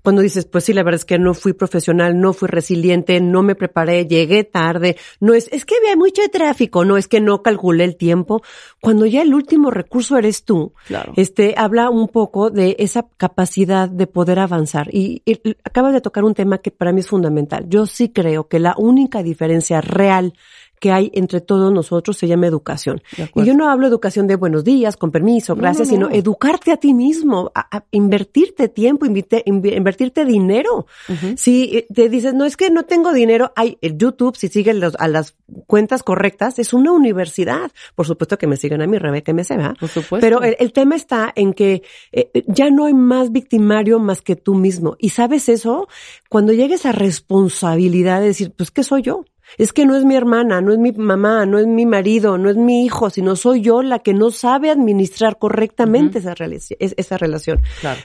Cuando 0.03 0.23
dices, 0.23 0.47
pues 0.47 0.65
sí, 0.65 0.73
la 0.73 0.83
verdad 0.83 1.01
es 1.01 1.05
que 1.05 1.19
no 1.19 1.35
fui 1.35 1.53
profesional, 1.53 2.19
no 2.19 2.33
fui 2.33 2.49
resiliente, 2.49 3.21
no 3.21 3.43
me 3.43 3.55
preparé, 3.55 4.07
llegué 4.07 4.45
tarde, 4.45 4.97
no 5.21 5.35
es, 5.35 5.49
es 5.53 5.65
que 5.65 5.77
había 5.77 5.97
mucho 5.97 6.23
tráfico, 6.33 6.85
no 6.85 6.97
es 6.97 7.09
que 7.09 7.21
no 7.21 7.43
calculé 7.43 7.85
el 7.85 7.97
tiempo. 7.97 8.43
Cuando 8.81 9.07
ya 9.07 9.23
el 9.23 9.35
último 9.35 9.71
recurso 9.71 10.17
eres 10.17 10.45
tú, 10.45 10.73
claro. 10.87 11.13
este, 11.17 11.55
habla 11.57 11.91
un 11.91 12.09
poco 12.09 12.51
de 12.51 12.77
esa 12.79 13.07
capacidad 13.17 13.89
de 13.89 14.07
poder 14.07 14.39
avanzar. 14.39 14.89
Y, 14.93 15.23
y 15.25 15.41
acabas 15.65 15.93
de 15.93 16.01
tocar 16.01 16.25
un 16.25 16.35
tema 16.35 16.59
que 16.59 16.71
para 16.71 16.93
mí 16.93 17.01
es 17.01 17.09
fundamental. 17.09 17.67
Yo 17.69 17.87
sí 17.87 18.11
creo 18.11 18.49
que 18.49 18.59
la 18.59 18.75
única 18.77 19.23
diferencia 19.23 19.81
real 19.81 20.35
que 20.83 20.91
hay 20.91 21.13
entre 21.15 21.41
todos 21.41 21.73
nosotros 21.73 22.17
se 22.17 22.27
llama 22.27 22.49
educación. 22.49 23.05
Y 23.37 23.45
yo 23.45 23.55
no 23.55 23.71
hablo 23.71 23.87
de 23.87 23.91
educación 23.91 24.27
de 24.27 24.35
buenos 24.35 24.65
días, 24.65 24.97
con 24.97 25.13
permiso, 25.13 25.55
gracias, 25.55 25.87
sino 25.87 26.11
educarte 26.11 26.73
a 26.73 26.77
ti 26.77 26.93
mismo, 26.93 27.53
a, 27.55 27.85
invertirte 27.93 28.67
tiempo, 28.69 29.07
invertirte 29.07 30.25
dinero. 30.25 30.87
Si 31.37 31.77
eh, 31.77 31.87
te 31.95 32.09
dices, 32.09 32.35
no 32.35 32.45
es 32.45 32.57
que 32.57 32.69
no 32.71 32.83
tengo 32.83 33.13
dinero, 33.13 33.53
hay 33.55 33.79
el 33.81 33.97
YouTube, 33.97 34.37
si 34.37 34.49
sigues 34.49 34.77
a 34.99 35.07
las 35.07 35.37
cuentas 35.69 36.03
correctas, 36.03 36.59
es 36.59 36.73
una 36.73 36.91
universidad. 36.91 37.71
Por 37.95 38.09
supuesto 38.09 38.37
que 38.37 38.49
me 38.49 38.57
sigan 38.57 38.83
a 38.83 38.89
mi 38.89 38.99
Rebeca 38.99 39.33
se 39.45 39.57
va. 39.57 39.75
Por 39.79 39.89
supuesto. 39.89 40.19
Pero 40.19 40.43
el, 40.43 40.73
tema 40.73 40.97
está 40.97 41.33
en 41.37 41.55
que 41.55 41.85
eh, 42.11 42.43
ya 42.49 42.71
no 42.71 42.87
hay 42.87 42.95
más 42.95 43.31
victimario 43.31 44.01
más 44.01 44.21
que 44.21 44.35
tú 44.35 44.57
mismo. 44.57 44.97
Y 44.99 45.11
sabes 45.11 45.49
eso, 45.49 45.87
cuando 46.29 46.53
llegues 46.53 46.87
a 46.87 46.91
responsabilidad 46.91 48.21
de 48.21 48.27
decir, 48.27 48.53
pues, 48.57 48.73
¿qué 48.73 48.83
soy 48.83 49.03
yo? 49.03 49.25
Es 49.59 49.73
que 49.73 49.87
no 49.87 49.97
es 49.97 50.05
mi 50.05 50.15
hermana, 50.15 50.61
no 50.61 50.73
es 50.73 50.79
mi 50.79 50.93
mamá, 50.93 51.47
no 51.47 51.59
es 51.59 51.67
mi 51.67 51.87
marido, 51.87 52.39
no 52.39 52.51
es 52.51 52.57
mi 52.57 52.85
hijo, 52.85 53.11
sino 53.11 53.37
soy 53.37 53.61
yo 53.61 53.83
la 53.83 54.01
que 54.01 54.15
no 54.15 54.31
sabe 54.31 54.71
administrar 54.71 55.39
correctamente 55.39 56.19
esa, 56.19 56.35
esa 56.79 57.19
relación. 57.19 57.61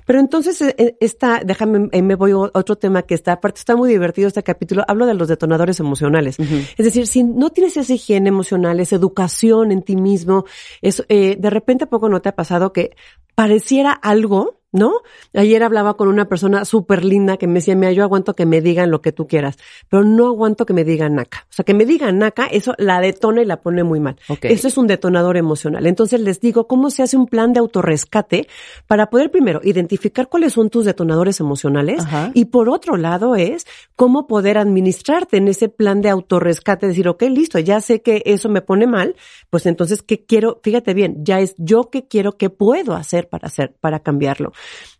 Pero 0.06 0.20
entonces, 0.20 0.62
eh, 0.62 0.76
eh, 0.78 0.98
está, 1.00 1.42
déjame, 1.44 1.90
me 2.02 2.16
voy 2.16 2.32
a 2.32 2.38
otro 2.38 2.76
tema 2.76 3.04
que 3.04 3.16
está, 3.16 3.34
aparte 3.34 3.60
está 3.60 3.76
muy 3.76 3.90
divertido 3.90 4.28
este 4.28 4.44
capítulo, 4.44 4.84
hablo 4.88 5.06
de 5.06 5.14
los 5.14 5.28
detonadores 5.28 5.80
emocionales. 5.80 6.38
Es 6.40 6.86
decir, 6.86 7.08
si 7.08 7.24
no 7.24 7.50
tienes 7.50 7.78
esa 7.78 7.94
higiene 7.94 8.30
emocional, 8.30 8.80
esa 8.80 8.96
educación 8.96 9.72
en 9.72 9.82
ti 9.82 9.96
mismo, 9.96 10.46
es, 10.82 11.04
eh, 11.10 11.38
de 11.40 11.50
repente 11.50 11.88
poco 11.88 12.10
no 12.10 12.22
te 12.22 12.30
ha 12.30 12.36
pasado 12.36 12.74
que 12.74 12.96
pareciera 13.36 13.92
algo 13.92 14.57
¿no? 14.78 15.02
Ayer 15.34 15.64
hablaba 15.64 15.96
con 15.96 16.08
una 16.08 16.30
persona 16.30 16.66
súper 16.66 17.04
linda 17.04 17.38
que 17.38 17.48
me 17.48 17.56
decía, 17.56 17.76
mira, 17.76 17.92
yo 17.92 18.04
aguanto 18.04 18.36
que 18.36 18.46
me 18.46 18.62
digan 18.62 18.92
lo 18.92 19.02
que 19.02 19.12
tú 19.12 19.28
quieras, 19.28 19.58
pero 19.90 20.04
no 20.04 20.28
aguanto 20.28 20.66
que 20.66 20.74
me 20.74 20.84
digan 20.84 21.16
naca. 21.16 21.46
O 21.50 21.54
sea, 21.54 21.66
que 21.66 21.74
me 21.74 21.86
digan 21.86 22.20
naca, 22.20 22.46
eso 22.46 22.74
la 22.78 23.02
detona 23.02 23.42
y 23.42 23.46
la 23.46 23.62
pone 23.62 23.84
muy 23.84 24.00
mal. 24.00 24.18
Eso 24.42 24.68
es 24.68 24.78
un 24.78 24.88
detonador 24.88 25.38
emocional. 25.38 25.86
Entonces 25.86 26.22
les 26.22 26.40
digo, 26.40 26.68
¿cómo 26.68 26.90
se 26.90 27.04
hace 27.04 27.18
un 27.18 27.28
plan 27.28 27.54
de 27.54 27.60
autorrescate 27.60 28.48
para 28.88 29.10
poder 29.10 29.32
primero 29.32 29.60
identificar 29.64 30.30
cuáles 30.30 30.54
son 30.54 30.70
tus 30.70 30.86
detonadores 30.86 31.40
emocionales? 31.40 32.04
Y 32.34 32.46
por 32.46 32.70
otro 32.70 32.98
lado 32.98 33.36
es 33.36 33.66
cómo 33.96 34.28
poder 34.28 34.58
administrarte 34.58 35.38
en 35.38 35.48
ese 35.48 35.70
plan 35.70 36.02
de 36.02 36.10
autorrescate, 36.10 36.88
decir, 36.88 37.08
ok, 37.08 37.24
listo, 37.24 37.60
ya 37.60 37.82
sé 37.82 38.02
que 38.02 38.22
eso 38.26 38.50
me 38.50 38.62
pone 38.62 38.88
mal, 38.88 39.16
pues 39.50 39.66
entonces, 39.66 40.02
¿qué 40.02 40.26
quiero? 40.26 40.60
Fíjate 40.64 40.94
bien, 40.94 41.24
ya 41.24 41.40
es 41.40 41.56
yo 41.58 41.90
qué 41.90 42.08
quiero, 42.08 42.38
qué 42.38 42.50
puedo 42.50 42.96
hacer 42.96 43.30
para 43.30 43.48
hacer, 43.48 43.76
para 43.80 44.00
cambiarlo. 44.00 44.52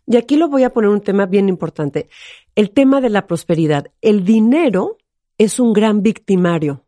Y 0.06 0.16
aquí 0.16 0.36
lo 0.36 0.48
voy 0.48 0.64
a 0.64 0.70
poner 0.70 0.90
un 0.90 1.00
tema 1.00 1.26
bien 1.26 1.48
importante. 1.48 2.08
El 2.54 2.70
tema 2.70 3.00
de 3.00 3.10
la 3.10 3.26
prosperidad. 3.26 3.88
El 4.00 4.24
dinero 4.24 4.96
es 5.36 5.60
un 5.60 5.72
gran 5.72 6.02
victimario. 6.02 6.84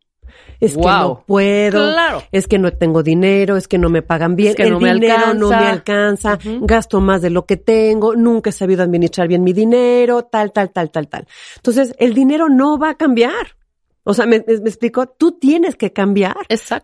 Es 0.59 0.75
que 0.75 0.81
no 0.81 1.23
puedo, 1.25 1.93
es 2.31 2.47
que 2.47 2.59
no 2.59 2.71
tengo 2.71 3.03
dinero, 3.03 3.57
es 3.57 3.67
que 3.67 3.77
no 3.77 3.89
me 3.89 4.01
pagan 4.01 4.35
bien, 4.35 4.55
el 4.57 4.77
dinero 4.77 5.33
no 5.33 5.49
me 5.49 5.55
alcanza, 5.55 6.37
gasto 6.61 7.01
más 7.01 7.21
de 7.21 7.31
lo 7.31 7.45
que 7.45 7.57
tengo, 7.57 8.15
nunca 8.15 8.51
he 8.51 8.53
sabido 8.53 8.83
administrar 8.83 9.27
bien 9.27 9.43
mi 9.43 9.53
dinero, 9.53 10.23
tal, 10.23 10.51
tal, 10.51 10.69
tal, 10.69 10.91
tal, 10.91 11.07
tal. 11.07 11.27
Entonces, 11.55 11.95
el 11.97 12.13
dinero 12.13 12.47
no 12.47 12.77
va 12.77 12.91
a 12.91 12.95
cambiar. 12.95 13.57
O 14.03 14.13
sea, 14.13 14.25
me, 14.25 14.37
explico, 14.37 15.07
tú 15.07 15.33
tienes 15.33 15.75
que 15.75 15.93
cambiar 15.93 16.35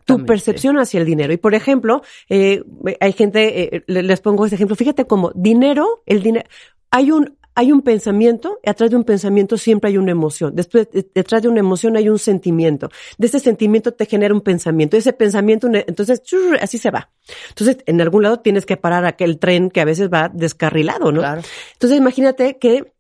tu 0.06 0.26
percepción 0.26 0.78
hacia 0.78 1.00
el 1.00 1.06
dinero. 1.06 1.34
Y 1.34 1.38
por 1.38 1.56
ejemplo, 1.56 2.02
eh, 2.30 2.64
hay 3.00 3.14
gente, 3.14 3.76
eh, 3.76 3.84
les 3.88 4.22
pongo 4.22 4.46
este 4.46 4.56
ejemplo, 4.56 4.76
fíjate 4.76 5.06
cómo 5.06 5.32
dinero, 5.34 6.04
el 6.06 6.22
dinero, 6.22 6.48
hay 6.92 7.12
un, 7.12 7.38
hay 7.56 7.72
un 7.72 7.82
pensamiento, 7.82 8.60
y 8.64 8.70
atrás 8.70 8.92
de 8.92 8.98
un 8.98 9.04
pensamiento 9.04 9.58
siempre 9.58 9.90
hay 9.90 9.98
una 9.98 10.12
emoción. 10.12 10.54
Después, 10.54 10.90
detrás 10.92 11.42
de 11.42 11.50
una 11.50 11.60
emoción 11.60 11.98
hay 11.98 12.08
un 12.08 12.20
sentimiento. 12.20 12.90
De 13.18 13.26
ese 13.26 13.40
sentimiento 13.40 13.94
te 13.94 14.06
genera 14.06 14.32
un 14.32 14.42
pensamiento. 14.42 14.96
Ese 14.96 15.12
pensamiento, 15.12 15.68
entonces, 15.74 16.22
así 16.62 16.78
se 16.78 16.92
va. 16.92 17.10
Entonces, 17.50 17.78
en 17.88 18.00
algún 18.00 18.22
lado 18.22 18.42
tienes 18.42 18.68
que 18.68 18.78
parar 18.78 19.06
aquel 19.06 19.40
tren 19.40 19.72
que 19.72 19.82
a 19.82 19.86
veces 19.86 20.10
va 20.14 20.30
descarrilado, 20.32 21.12
¿no? 21.12 21.22
Claro. 21.22 21.42
Entonces, 21.74 21.98
imagínate 21.98 22.60
que 22.60 22.94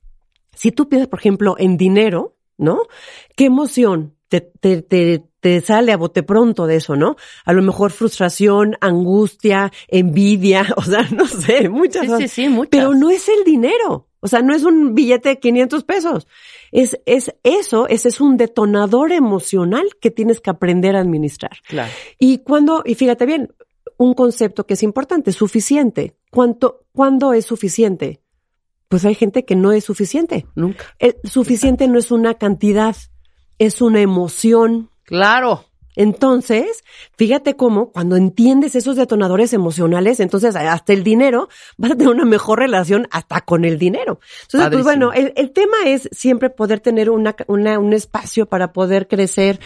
si 0.56 0.72
tú 0.72 0.89
piensas, 0.89 1.07
por 1.07 1.19
ejemplo, 1.19 1.56
en 1.60 1.77
dinero, 1.77 2.36
¿no? 2.58 2.82
¿Qué 3.36 3.46
emoción 3.46 4.16
te, 4.28 4.42
te, 4.42 4.82
te, 4.82 5.24
te 5.40 5.62
sale 5.62 5.92
a 5.92 5.98
bote 5.98 6.24
pronto 6.24 6.68
de 6.68 6.76
eso, 6.76 6.96
¿no? 6.96 7.16
A 7.46 7.54
lo 7.54 7.62
mejor 7.62 7.92
frustración, 7.92 8.76
angustia, 8.82 9.72
envidia, 9.88 10.68
o 10.76 10.82
sea, 10.82 11.08
no 11.12 11.28
sé, 11.28 11.70
muchas 11.70 12.06
sí, 12.06 12.12
Sí, 12.24 12.28
sí, 12.28 12.50
muchas. 12.50 12.70
Pero 12.72 12.94
no 12.94 13.10
es 13.10 13.28
el 13.30 13.44
dinero. 13.44 14.08
O 14.20 14.28
sea, 14.28 14.42
no 14.42 14.54
es 14.54 14.64
un 14.64 14.96
billete 14.96 15.30
de 15.30 15.40
500 15.40 15.84
pesos. 15.84 16.28
Es, 16.72 17.00
es 17.06 17.36
eso, 17.44 17.88
ese 17.88 18.10
es 18.10 18.20
un 18.20 18.36
detonador 18.36 19.12
emocional 19.12 19.86
que 20.02 20.10
tienes 20.10 20.42
que 20.42 20.50
aprender 20.50 20.96
a 20.96 21.02
administrar. 21.02 21.58
Claro. 21.68 21.92
Y 22.18 22.40
cuando, 22.40 22.82
y 22.84 22.96
fíjate 22.96 23.26
bien, 23.26 23.54
un 23.98 24.14
concepto 24.16 24.66
que 24.66 24.74
es 24.74 24.84
importante, 24.84 25.32
suficiente. 25.32 26.16
¿Cuánto, 26.32 26.86
cuándo 26.94 27.34
es 27.34 27.46
suficiente? 27.46 28.22
Pues 28.88 29.05
hay 29.05 29.15
gente 29.15 29.45
que 29.45 29.55
no 29.55 29.72
es 29.72 29.84
suficiente. 29.84 30.45
Nunca. 30.55 30.85
El 30.99 31.18
suficiente 31.23 31.88
no 31.88 31.99
es 31.99 32.11
una 32.11 32.35
cantidad, 32.35 32.95
es 33.57 33.81
una 33.81 34.01
emoción. 34.01 34.89
Claro. 35.03 35.65
Entonces, 35.97 36.84
fíjate 37.18 37.55
cómo 37.55 37.91
cuando 37.91 38.18
entiendes 38.18 38.76
esos 38.76 38.95
detonadores 38.97 39.51
emocionales, 39.51 40.19
entonces 40.19 40.55
hasta 40.55 40.93
el 40.93 41.03
dinero, 41.03 41.49
vas 41.76 41.91
a 41.91 41.95
tener 41.95 42.14
una 42.14 42.23
mejor 42.23 42.59
relación 42.59 43.07
hasta 43.09 43.41
con 43.41 43.65
el 43.65 43.80
dinero. 43.80 44.19
Entonces, 44.43 44.69
pues 44.72 44.84
bueno, 44.84 45.11
el, 45.11 45.34
el, 45.35 45.49
tema 45.49 45.77
es 45.88 46.07
siempre 46.11 46.51
poder 46.51 46.81
tener 46.81 47.09
una, 47.09 47.35
una, 47.47 47.80
un 47.80 47.93
espacio 47.93 48.45
para 48.45 48.73
poder 48.73 49.07
crecer 49.07 49.59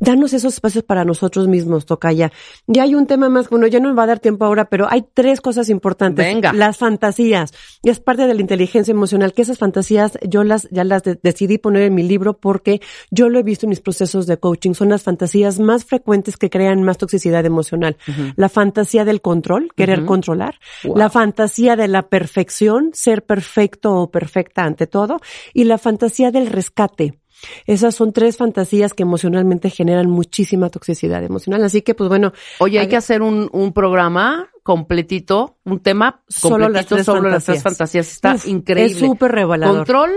darnos 0.00 0.32
esos 0.32 0.54
espacios 0.54 0.84
para 0.84 1.04
nosotros 1.04 1.48
mismos, 1.48 1.86
Tocaya. 1.86 2.32
Y 2.66 2.78
hay 2.78 2.94
un 2.94 3.06
tema 3.06 3.28
más, 3.28 3.48
bueno, 3.48 3.66
ya 3.66 3.80
no 3.80 3.88
me 3.88 3.94
va 3.94 4.04
a 4.04 4.06
dar 4.06 4.18
tiempo 4.18 4.44
ahora, 4.44 4.66
pero 4.66 4.86
hay 4.90 5.04
tres 5.14 5.40
cosas 5.40 5.68
importantes. 5.68 6.24
Venga. 6.24 6.52
Las 6.52 6.78
fantasías. 6.78 7.52
Y 7.82 7.90
es 7.90 8.00
parte 8.00 8.26
de 8.26 8.34
la 8.34 8.40
inteligencia 8.40 8.92
emocional, 8.92 9.32
que 9.32 9.42
esas 9.42 9.58
fantasías 9.58 10.18
yo 10.26 10.44
las, 10.44 10.68
ya 10.70 10.84
las 10.84 11.02
decidí 11.22 11.58
poner 11.58 11.82
en 11.82 11.94
mi 11.94 12.02
libro 12.02 12.38
porque 12.38 12.80
yo 13.10 13.28
lo 13.28 13.38
he 13.38 13.42
visto 13.42 13.66
en 13.66 13.70
mis 13.70 13.80
procesos 13.80 14.26
de 14.26 14.38
coaching. 14.38 14.74
Son 14.74 14.88
las 14.88 15.02
fantasías 15.02 15.58
más 15.60 15.84
frecuentes 15.84 16.36
que 16.36 16.50
crean 16.50 16.82
más 16.82 16.98
toxicidad 16.98 17.44
emocional. 17.44 17.96
La 18.36 18.48
fantasía 18.48 19.04
del 19.04 19.20
control, 19.20 19.70
querer 19.76 20.04
controlar. 20.04 20.56
La 20.82 21.10
fantasía 21.10 21.76
de 21.76 21.88
la 21.88 22.08
perfección, 22.08 22.90
ser 22.92 23.24
perfecto 23.24 23.94
o 23.94 24.10
perfecta 24.10 24.64
ante 24.64 24.86
todo. 24.86 25.20
Y 25.54 25.64
la 25.64 25.78
fantasía 25.78 26.30
del 26.30 26.46
rescate 26.48 27.17
esas 27.66 27.94
son 27.94 28.12
tres 28.12 28.36
fantasías 28.36 28.94
que 28.94 29.02
emocionalmente 29.02 29.70
generan 29.70 30.10
muchísima 30.10 30.70
toxicidad 30.70 31.22
emocional. 31.22 31.64
Así 31.64 31.82
que, 31.82 31.94
pues 31.94 32.08
bueno. 32.08 32.32
Oye, 32.58 32.78
hay 32.78 32.88
que 32.88 32.96
hacer 32.96 33.22
un, 33.22 33.48
un 33.52 33.72
programa 33.72 34.50
completito, 34.62 35.56
un 35.64 35.80
tema 35.80 36.22
completito 36.40 36.40
solo 36.40 36.68
las 36.68 36.86
tres, 36.86 37.06
fantasías. 37.06 37.32
Las 37.32 37.44
tres 37.44 37.62
fantasías. 37.62 38.08
Está 38.08 38.36
increíble. 38.44 38.92
Es 38.92 38.98
súper 38.98 39.32
revelador. 39.32 39.76
Control. 39.76 40.10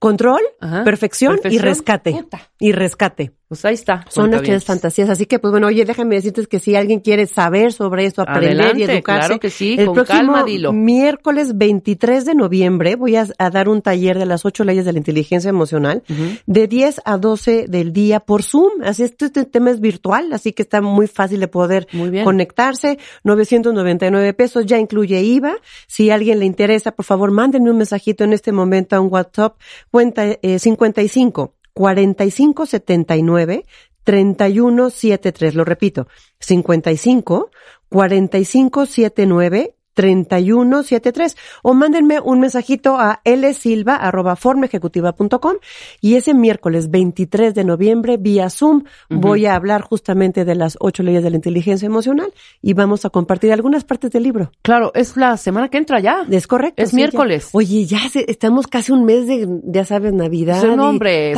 Control, 0.00 0.40
perfección, 0.82 1.38
y 1.44 1.58
rescate. 1.58 2.24
Y 2.58 2.72
rescate. 2.72 3.32
Pues 3.50 3.64
ahí 3.64 3.74
está. 3.74 4.04
Son 4.08 4.30
tres 4.30 4.64
fantasías. 4.64 5.08
Así 5.08 5.26
que, 5.26 5.40
pues 5.40 5.50
bueno, 5.50 5.66
oye, 5.66 5.84
déjame 5.84 6.14
decirte 6.14 6.46
que 6.46 6.60
si 6.60 6.76
alguien 6.76 7.00
quiere 7.00 7.26
saber 7.26 7.72
sobre 7.72 8.06
esto, 8.06 8.22
aprender 8.22 8.78
y 8.78 8.84
educarse. 8.84 9.02
Claro 9.02 9.40
que 9.40 9.50
sí, 9.50 9.74
el 9.76 9.86
con 9.86 9.94
próximo 9.96 10.18
calma, 10.18 10.44
dilo. 10.44 10.72
miércoles 10.72 11.58
23 11.58 12.26
de 12.26 12.36
noviembre 12.36 12.94
voy 12.94 13.16
a, 13.16 13.26
dar 13.50 13.68
un 13.68 13.82
taller 13.82 14.20
de 14.20 14.24
las 14.24 14.44
ocho 14.44 14.62
leyes 14.62 14.84
de 14.84 14.92
la 14.92 14.98
inteligencia 14.98 15.48
emocional 15.48 16.04
de 16.46 16.68
10 16.68 17.00
a 17.04 17.18
12 17.18 17.66
del 17.66 17.92
día 17.92 18.20
por 18.20 18.44
Zoom. 18.44 18.84
Así 18.84 19.02
este, 19.02 19.24
este 19.24 19.44
tema 19.44 19.72
es 19.72 19.80
virtual, 19.80 20.32
así 20.32 20.52
que 20.52 20.62
está 20.62 20.80
muy 20.80 21.08
fácil 21.08 21.40
de 21.40 21.48
poder 21.48 21.88
conectarse. 22.22 23.00
999 23.24 24.32
pesos, 24.32 24.64
ya 24.64 24.78
incluye 24.78 25.20
IVA. 25.22 25.56
Si 25.88 26.10
a 26.10 26.14
alguien 26.14 26.38
le 26.38 26.46
interesa, 26.46 26.92
por 26.92 27.04
favor, 27.04 27.32
mándenme 27.32 27.68
un 27.72 27.78
mensajito 27.78 28.22
en 28.22 28.32
este 28.32 28.52
momento 28.52 28.94
a 28.94 29.00
un 29.00 29.12
WhatsApp, 29.12 29.56
cuenta 29.90 30.24
eh, 30.24 30.58
55 30.58 31.54
4579 31.72 33.64
3173. 34.04 35.54
Lo 35.54 35.64
repito, 35.64 36.08
55 36.38 37.50
4579 37.88 39.74
3173 40.00 41.36
o 41.62 41.74
mándenme 41.74 42.18
un 42.20 42.40
mensajito 42.40 42.98
a 42.98 43.20
lsilva.formejecutiva.com 43.24 45.56
y 46.00 46.14
ese 46.14 46.32
miércoles 46.32 46.90
23 46.90 47.54
de 47.54 47.64
noviembre 47.64 48.16
vía 48.16 48.48
Zoom 48.48 48.84
voy 49.10 49.44
a 49.44 49.54
hablar 49.54 49.82
justamente 49.82 50.46
de 50.46 50.54
las 50.54 50.78
ocho 50.80 51.02
leyes 51.02 51.22
de 51.22 51.28
la 51.28 51.36
inteligencia 51.36 51.84
emocional 51.84 52.32
y 52.62 52.72
vamos 52.72 53.04
a 53.04 53.10
compartir 53.10 53.52
algunas 53.52 53.84
partes 53.84 54.10
del 54.10 54.22
libro. 54.22 54.50
Claro, 54.62 54.90
es 54.94 55.18
la 55.18 55.36
semana 55.36 55.68
que 55.68 55.76
entra 55.76 56.00
ya. 56.00 56.24
Es 56.30 56.46
correcto. 56.46 56.82
Es 56.82 56.94
miércoles. 56.94 57.50
Oye, 57.52 57.84
ya 57.84 58.00
estamos 58.26 58.66
casi 58.66 58.92
un 58.92 59.04
mes 59.04 59.26
de, 59.26 59.46
ya 59.64 59.84
sabes, 59.84 60.14
Navidad. 60.14 60.64
No, 60.64 60.88
hombre, 60.88 61.34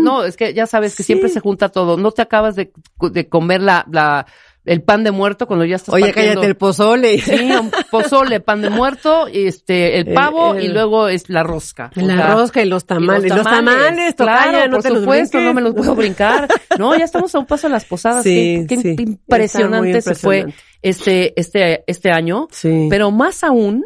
no, 0.00 0.24
es 0.24 0.36
que 0.36 0.52
ya 0.52 0.66
sabes 0.66 0.96
que 0.96 1.04
siempre 1.04 1.28
se 1.28 1.38
junta 1.38 1.68
todo. 1.68 1.96
No 1.96 2.10
te 2.10 2.22
acabas 2.22 2.56
de, 2.56 2.72
de 3.12 3.28
comer 3.28 3.60
la, 3.60 3.86
la 3.90 4.26
el 4.64 4.82
pan 4.82 5.04
de 5.04 5.10
muerto 5.10 5.46
cuando 5.46 5.64
ya 5.64 5.76
estás 5.76 5.94
Oye, 5.94 6.06
partiendo- 6.06 6.30
cállate 6.40 6.46
el 6.46 6.56
pozole. 6.56 7.18
Sí, 7.20 7.50
un 7.52 7.70
pozole, 7.90 8.40
pan 8.40 8.62
de 8.62 8.70
muerto, 8.70 9.26
este, 9.32 9.98
el 9.98 10.12
pavo 10.14 10.54
el- 10.54 10.64
y 10.64 10.68
luego 10.68 11.08
es 11.08 11.28
la 11.28 11.42
rosca. 11.42 11.90
O 11.96 12.00
La 12.00 12.16
sea, 12.16 12.34
rosca 12.34 12.62
y 12.62 12.66
los 12.66 12.86
tamales. 12.86 13.30
Los 13.34 13.44
tamales, 13.44 14.16
tocaya, 14.16 14.50
claro, 14.50 14.66
no 14.68 14.76
por 14.76 14.82
te 14.82 14.90
los 14.90 14.98
supuesto, 15.00 15.38
brinques. 15.38 15.46
no 15.48 15.54
me 15.54 15.60
los 15.60 15.74
puedo 15.74 15.94
brincar. 15.94 16.48
No, 16.78 16.96
ya 16.96 17.04
estamos 17.04 17.34
a 17.34 17.38
un 17.38 17.46
paso 17.46 17.66
de 17.68 17.72
las 17.72 17.84
posadas. 17.84 18.22
Sí, 18.22 18.64
qué, 18.68 18.76
qué 18.76 18.82
sí. 18.82 18.96
impresionante, 18.98 19.92
muy 19.92 20.00
se 20.02 20.14
fue 20.14 20.38
impresionante. 20.38 20.64
este, 20.82 21.40
este, 21.40 21.84
este 21.86 22.10
año. 22.10 22.48
Sí. 22.50 22.86
Pero 22.90 23.10
más 23.10 23.44
aún, 23.44 23.84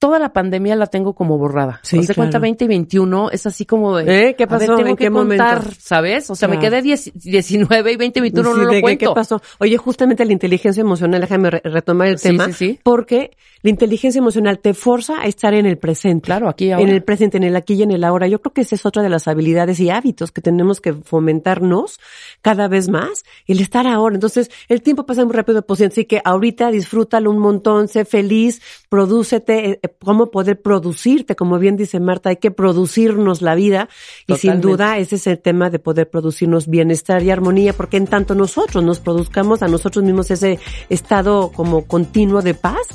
toda 0.00 0.18
la 0.18 0.32
pandemia 0.32 0.74
la 0.74 0.86
tengo 0.88 1.14
como 1.14 1.38
borrada. 1.38 1.78
Sí, 1.84 1.98
o 1.98 2.02
sea, 2.02 2.14
cuenta 2.16 2.32
claro. 2.38 2.42
20 2.42 2.64
y 2.64 2.68
21, 2.68 3.30
es 3.30 3.46
así 3.46 3.66
como 3.66 3.96
de... 3.98 4.30
¿Eh? 4.30 4.34
¿Qué 4.34 4.44
a 4.44 4.46
ver, 4.46 4.58
pasó? 4.60 4.74
tengo 4.76 4.88
¿En 4.88 4.96
que 4.96 5.04
qué 5.04 5.10
contar, 5.10 5.58
momento? 5.58 5.76
¿sabes? 5.78 6.28
O 6.30 6.34
sea, 6.34 6.48
me 6.48 6.58
Claro. 6.58 6.70
quedé 6.70 6.82
10 6.82 7.12
19 7.14 7.92
y 7.92 7.96
20 7.96 8.18
y 8.18 8.22
21 8.22 8.50
Sí, 8.50 8.56
no 8.58 8.62
lo 8.64 8.70
¿de 8.70 8.76
qué- 8.76 8.80
cuento. 8.80 9.10
¿Qué 9.10 9.14
pasó? 9.14 9.40
Oye, 9.58 9.76
justamente 9.76 10.24
la 10.24 10.32
inteligencia 10.32 10.80
emocional, 10.80 11.20
déjame 11.20 11.50
re- 11.50 11.60
retomar 11.62 12.08
el 12.08 12.18
Sí, 12.18 12.28
tema, 12.30 12.46
sí, 12.46 12.52
sí. 12.54 12.80
porque 12.82 13.36
la 13.62 13.68
inteligencia 13.70 14.18
emocional 14.18 14.58
te 14.58 14.72
forza 14.72 15.20
a 15.20 15.26
estar 15.26 15.52
en 15.52 15.66
el 15.66 15.76
presente. 15.76 16.24
Claro, 16.24 16.48
aquí 16.48 16.64
y 16.68 16.72
ahora. 16.72 16.82
En 16.88 16.88
el 16.94 17.02
presente, 17.02 17.36
en 17.36 17.44
el 17.44 17.54
aquí 17.54 17.74
y 17.74 17.82
en 17.82 17.90
el 17.90 18.02
ahora. 18.02 18.26
Yo 18.26 18.40
creo 18.40 18.54
que 18.54 18.62
esa 18.62 18.74
es 18.76 18.86
otra 18.86 19.02
de 19.02 19.10
las 19.10 19.28
habilidades 19.28 19.78
y 19.80 19.90
hábitos 19.90 20.32
que 20.32 20.40
tenemos 20.40 20.80
que 20.80 20.94
fomentarnos 20.94 22.00
cada 22.40 22.68
vez 22.68 22.88
más, 22.88 23.24
el 23.46 23.60
estar 23.60 23.86
ahora. 23.86 24.14
Entonces, 24.14 24.50
el 24.70 24.80
tiempo 24.80 25.04
pasa 25.04 25.26
muy 25.26 25.34
rápido, 25.34 25.60
pues 25.60 25.82
así 25.82 26.06
que 26.06 26.22
ahorita 26.24 26.70
disfrútalo 26.70 27.30
un 27.30 27.38
montón, 27.38 27.86
sé 27.88 28.06
feliz, 28.06 28.62
prodúcete, 28.88 29.78
cómo 29.98 30.30
poder 30.30 30.60
producirte, 30.60 31.36
como 31.36 31.58
bien 31.58 31.76
dice 31.76 32.00
Marta, 32.00 32.30
hay 32.30 32.36
que 32.36 32.50
producirnos 32.50 33.42
la 33.42 33.54
vida 33.54 33.88
y 34.26 34.34
sin 34.36 34.60
duda 34.60 34.98
ese 34.98 35.16
es 35.16 35.26
el 35.26 35.38
tema 35.38 35.70
de 35.70 35.78
poder 35.78 36.08
producirnos 36.08 36.68
bienestar 36.68 37.22
y 37.22 37.30
armonía, 37.30 37.72
porque 37.72 37.96
en 37.96 38.06
tanto 38.06 38.34
nosotros 38.34 38.82
nos 38.84 39.00
produzcamos 39.00 39.62
a 39.62 39.68
nosotros 39.68 40.04
mismos 40.04 40.30
ese 40.30 40.58
estado 40.88 41.50
como 41.52 41.86
continuo 41.86 42.42
de 42.42 42.54
paz, 42.54 42.86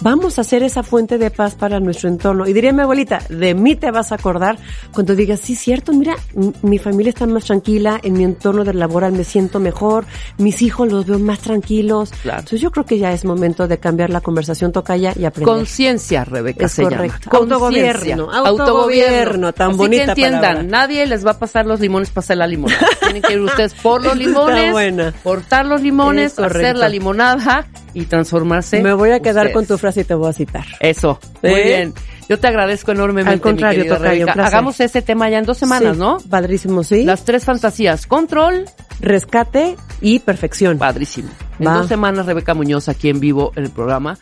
vamos 0.00 0.38
a 0.38 0.44
ser 0.44 0.62
esa 0.62 0.82
fuente 0.82 1.18
de 1.18 1.30
paz 1.30 1.54
para 1.54 1.80
nuestro 1.80 2.08
entorno. 2.08 2.46
Y 2.46 2.52
diría 2.52 2.72
mi 2.72 2.82
abuelita, 2.82 3.20
de 3.28 3.54
mí 3.54 3.76
te 3.76 3.90
vas 3.90 4.12
a 4.12 4.16
acordar 4.16 4.58
cuando 4.92 5.14
digas, 5.14 5.40
sí, 5.40 5.54
cierto, 5.54 5.92
mira, 5.92 6.16
mi 6.62 6.78
familia 6.78 7.10
está 7.10 7.26
más 7.26 7.44
tranquila, 7.44 8.00
en 8.02 8.14
mi 8.14 8.24
entorno 8.24 8.64
de 8.64 8.74
laboral 8.74 9.12
me 9.12 9.24
siento 9.24 9.60
mejor, 9.60 10.06
mis 10.38 10.62
hijos 10.62 10.90
los 10.90 11.06
veo 11.06 11.18
más 11.18 11.40
tranquilos. 11.40 12.10
Claro. 12.22 12.40
Entonces 12.40 12.60
yo 12.60 12.70
creo 12.70 12.84
que 12.86 12.98
ya 12.98 13.12
es 13.12 13.24
momento 13.24 13.66
de 13.68 13.78
cambiar 13.78 14.10
la 14.10 14.20
conversación 14.20 14.72
tocaya 14.72 15.12
y 15.16 15.24
aprender. 15.24 15.54
Conciencia, 15.54 16.24
Rebeca, 16.24 16.66
Es 16.66 16.72
se 16.72 16.82
correcto. 16.84 17.30
llama. 17.30 17.38
Autogobierno, 17.38 18.30
autogobierno, 18.32 19.52
tan 19.52 19.70
Así 19.70 19.78
bonita 19.78 20.04
que 20.04 20.10
entiendan, 20.10 20.40
palabra. 20.40 20.62
nadie 20.62 21.06
les 21.06 21.26
va 21.26 21.32
a 21.32 21.38
pasar 21.38 21.66
los 21.66 21.80
limones 21.80 22.10
para 22.10 22.24
hacer 22.24 22.36
la 22.38 22.46
limonada. 22.46 22.86
Tienen 23.00 23.22
que 23.22 23.32
ir 23.34 23.40
ustedes 23.40 23.74
por 23.74 24.04
los 24.04 24.16
limones, 24.16 25.14
cortar 25.22 25.66
los 25.66 25.80
limones, 25.80 26.38
hacer 26.38 26.76
la 26.76 26.88
limonada 26.88 27.66
y 28.02 28.06
transformarse. 28.06 28.82
Me 28.82 28.92
voy 28.94 29.10
a 29.10 29.20
quedar 29.20 29.46
ustedes. 29.46 29.54
con 29.54 29.66
tu 29.66 29.78
frase 29.78 30.00
y 30.02 30.04
te 30.04 30.14
voy 30.14 30.28
a 30.30 30.32
citar. 30.32 30.64
Eso, 30.80 31.18
muy 31.42 31.62
bien. 31.62 31.94
Yo 32.28 32.38
te 32.38 32.46
agradezco 32.46 32.92
enormemente, 32.92 33.32
Al 33.32 33.40
contrario, 33.40 33.84
mi 33.84 33.88
tocayo. 33.88 34.26
Hagamos 34.28 34.78
ese 34.80 35.00
tema 35.00 35.30
ya 35.30 35.38
en 35.38 35.44
dos 35.46 35.56
semanas, 35.56 35.94
Sí, 35.94 35.98
¿no? 36.00 36.18
Padrísimo, 36.28 36.84
sí. 36.84 37.04
Las 37.04 37.24
tres 37.24 37.44
fantasías, 37.44 38.06
control, 38.06 38.66
Rescate 39.00 39.76
y 40.00 40.18
perfección. 40.18 40.76
padrísimo. 40.78 41.30
En 41.58 41.64
dos 41.64 41.88
semanas, 41.88 42.26
Rebeca 42.26 42.52
Muñoz 42.54 42.88
aquí 42.88 43.08
en 43.08 43.18
vivo 43.20 43.52
en 43.56 43.64
el 43.64 43.70
programa. 43.70 44.18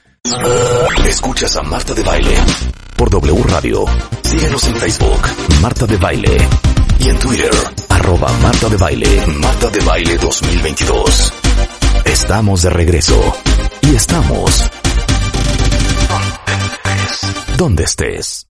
Escuchas 1.09 1.57
a 1.57 1.62
Marta 1.62 1.94
de 1.94 2.03
Baile 2.03 2.35
por 2.97 3.11
W 3.11 3.43
Radio. 3.48 3.85
Síguenos 4.23 4.65
en 4.69 4.77
Facebook, 4.77 5.20
Marta 5.61 5.86
de 5.86 5.97
Baile. 5.97 6.36
Y 6.98 7.09
en 7.11 7.19
Twitter, 7.19 7.51
arroba 7.89 8.31
Marta 8.43 8.69
de 8.69 8.77
Baile, 8.77 9.27
Marta 9.40 9.69
de 9.69 9.81
Baile 9.81 10.16
2022. 10.19 11.32
Estamos 12.07 12.62
de 12.62 12.70
regreso. 12.70 13.20
Y 13.89 13.95
estamos... 13.95 14.69
Donde 17.57 17.85
estés. 17.85 18.45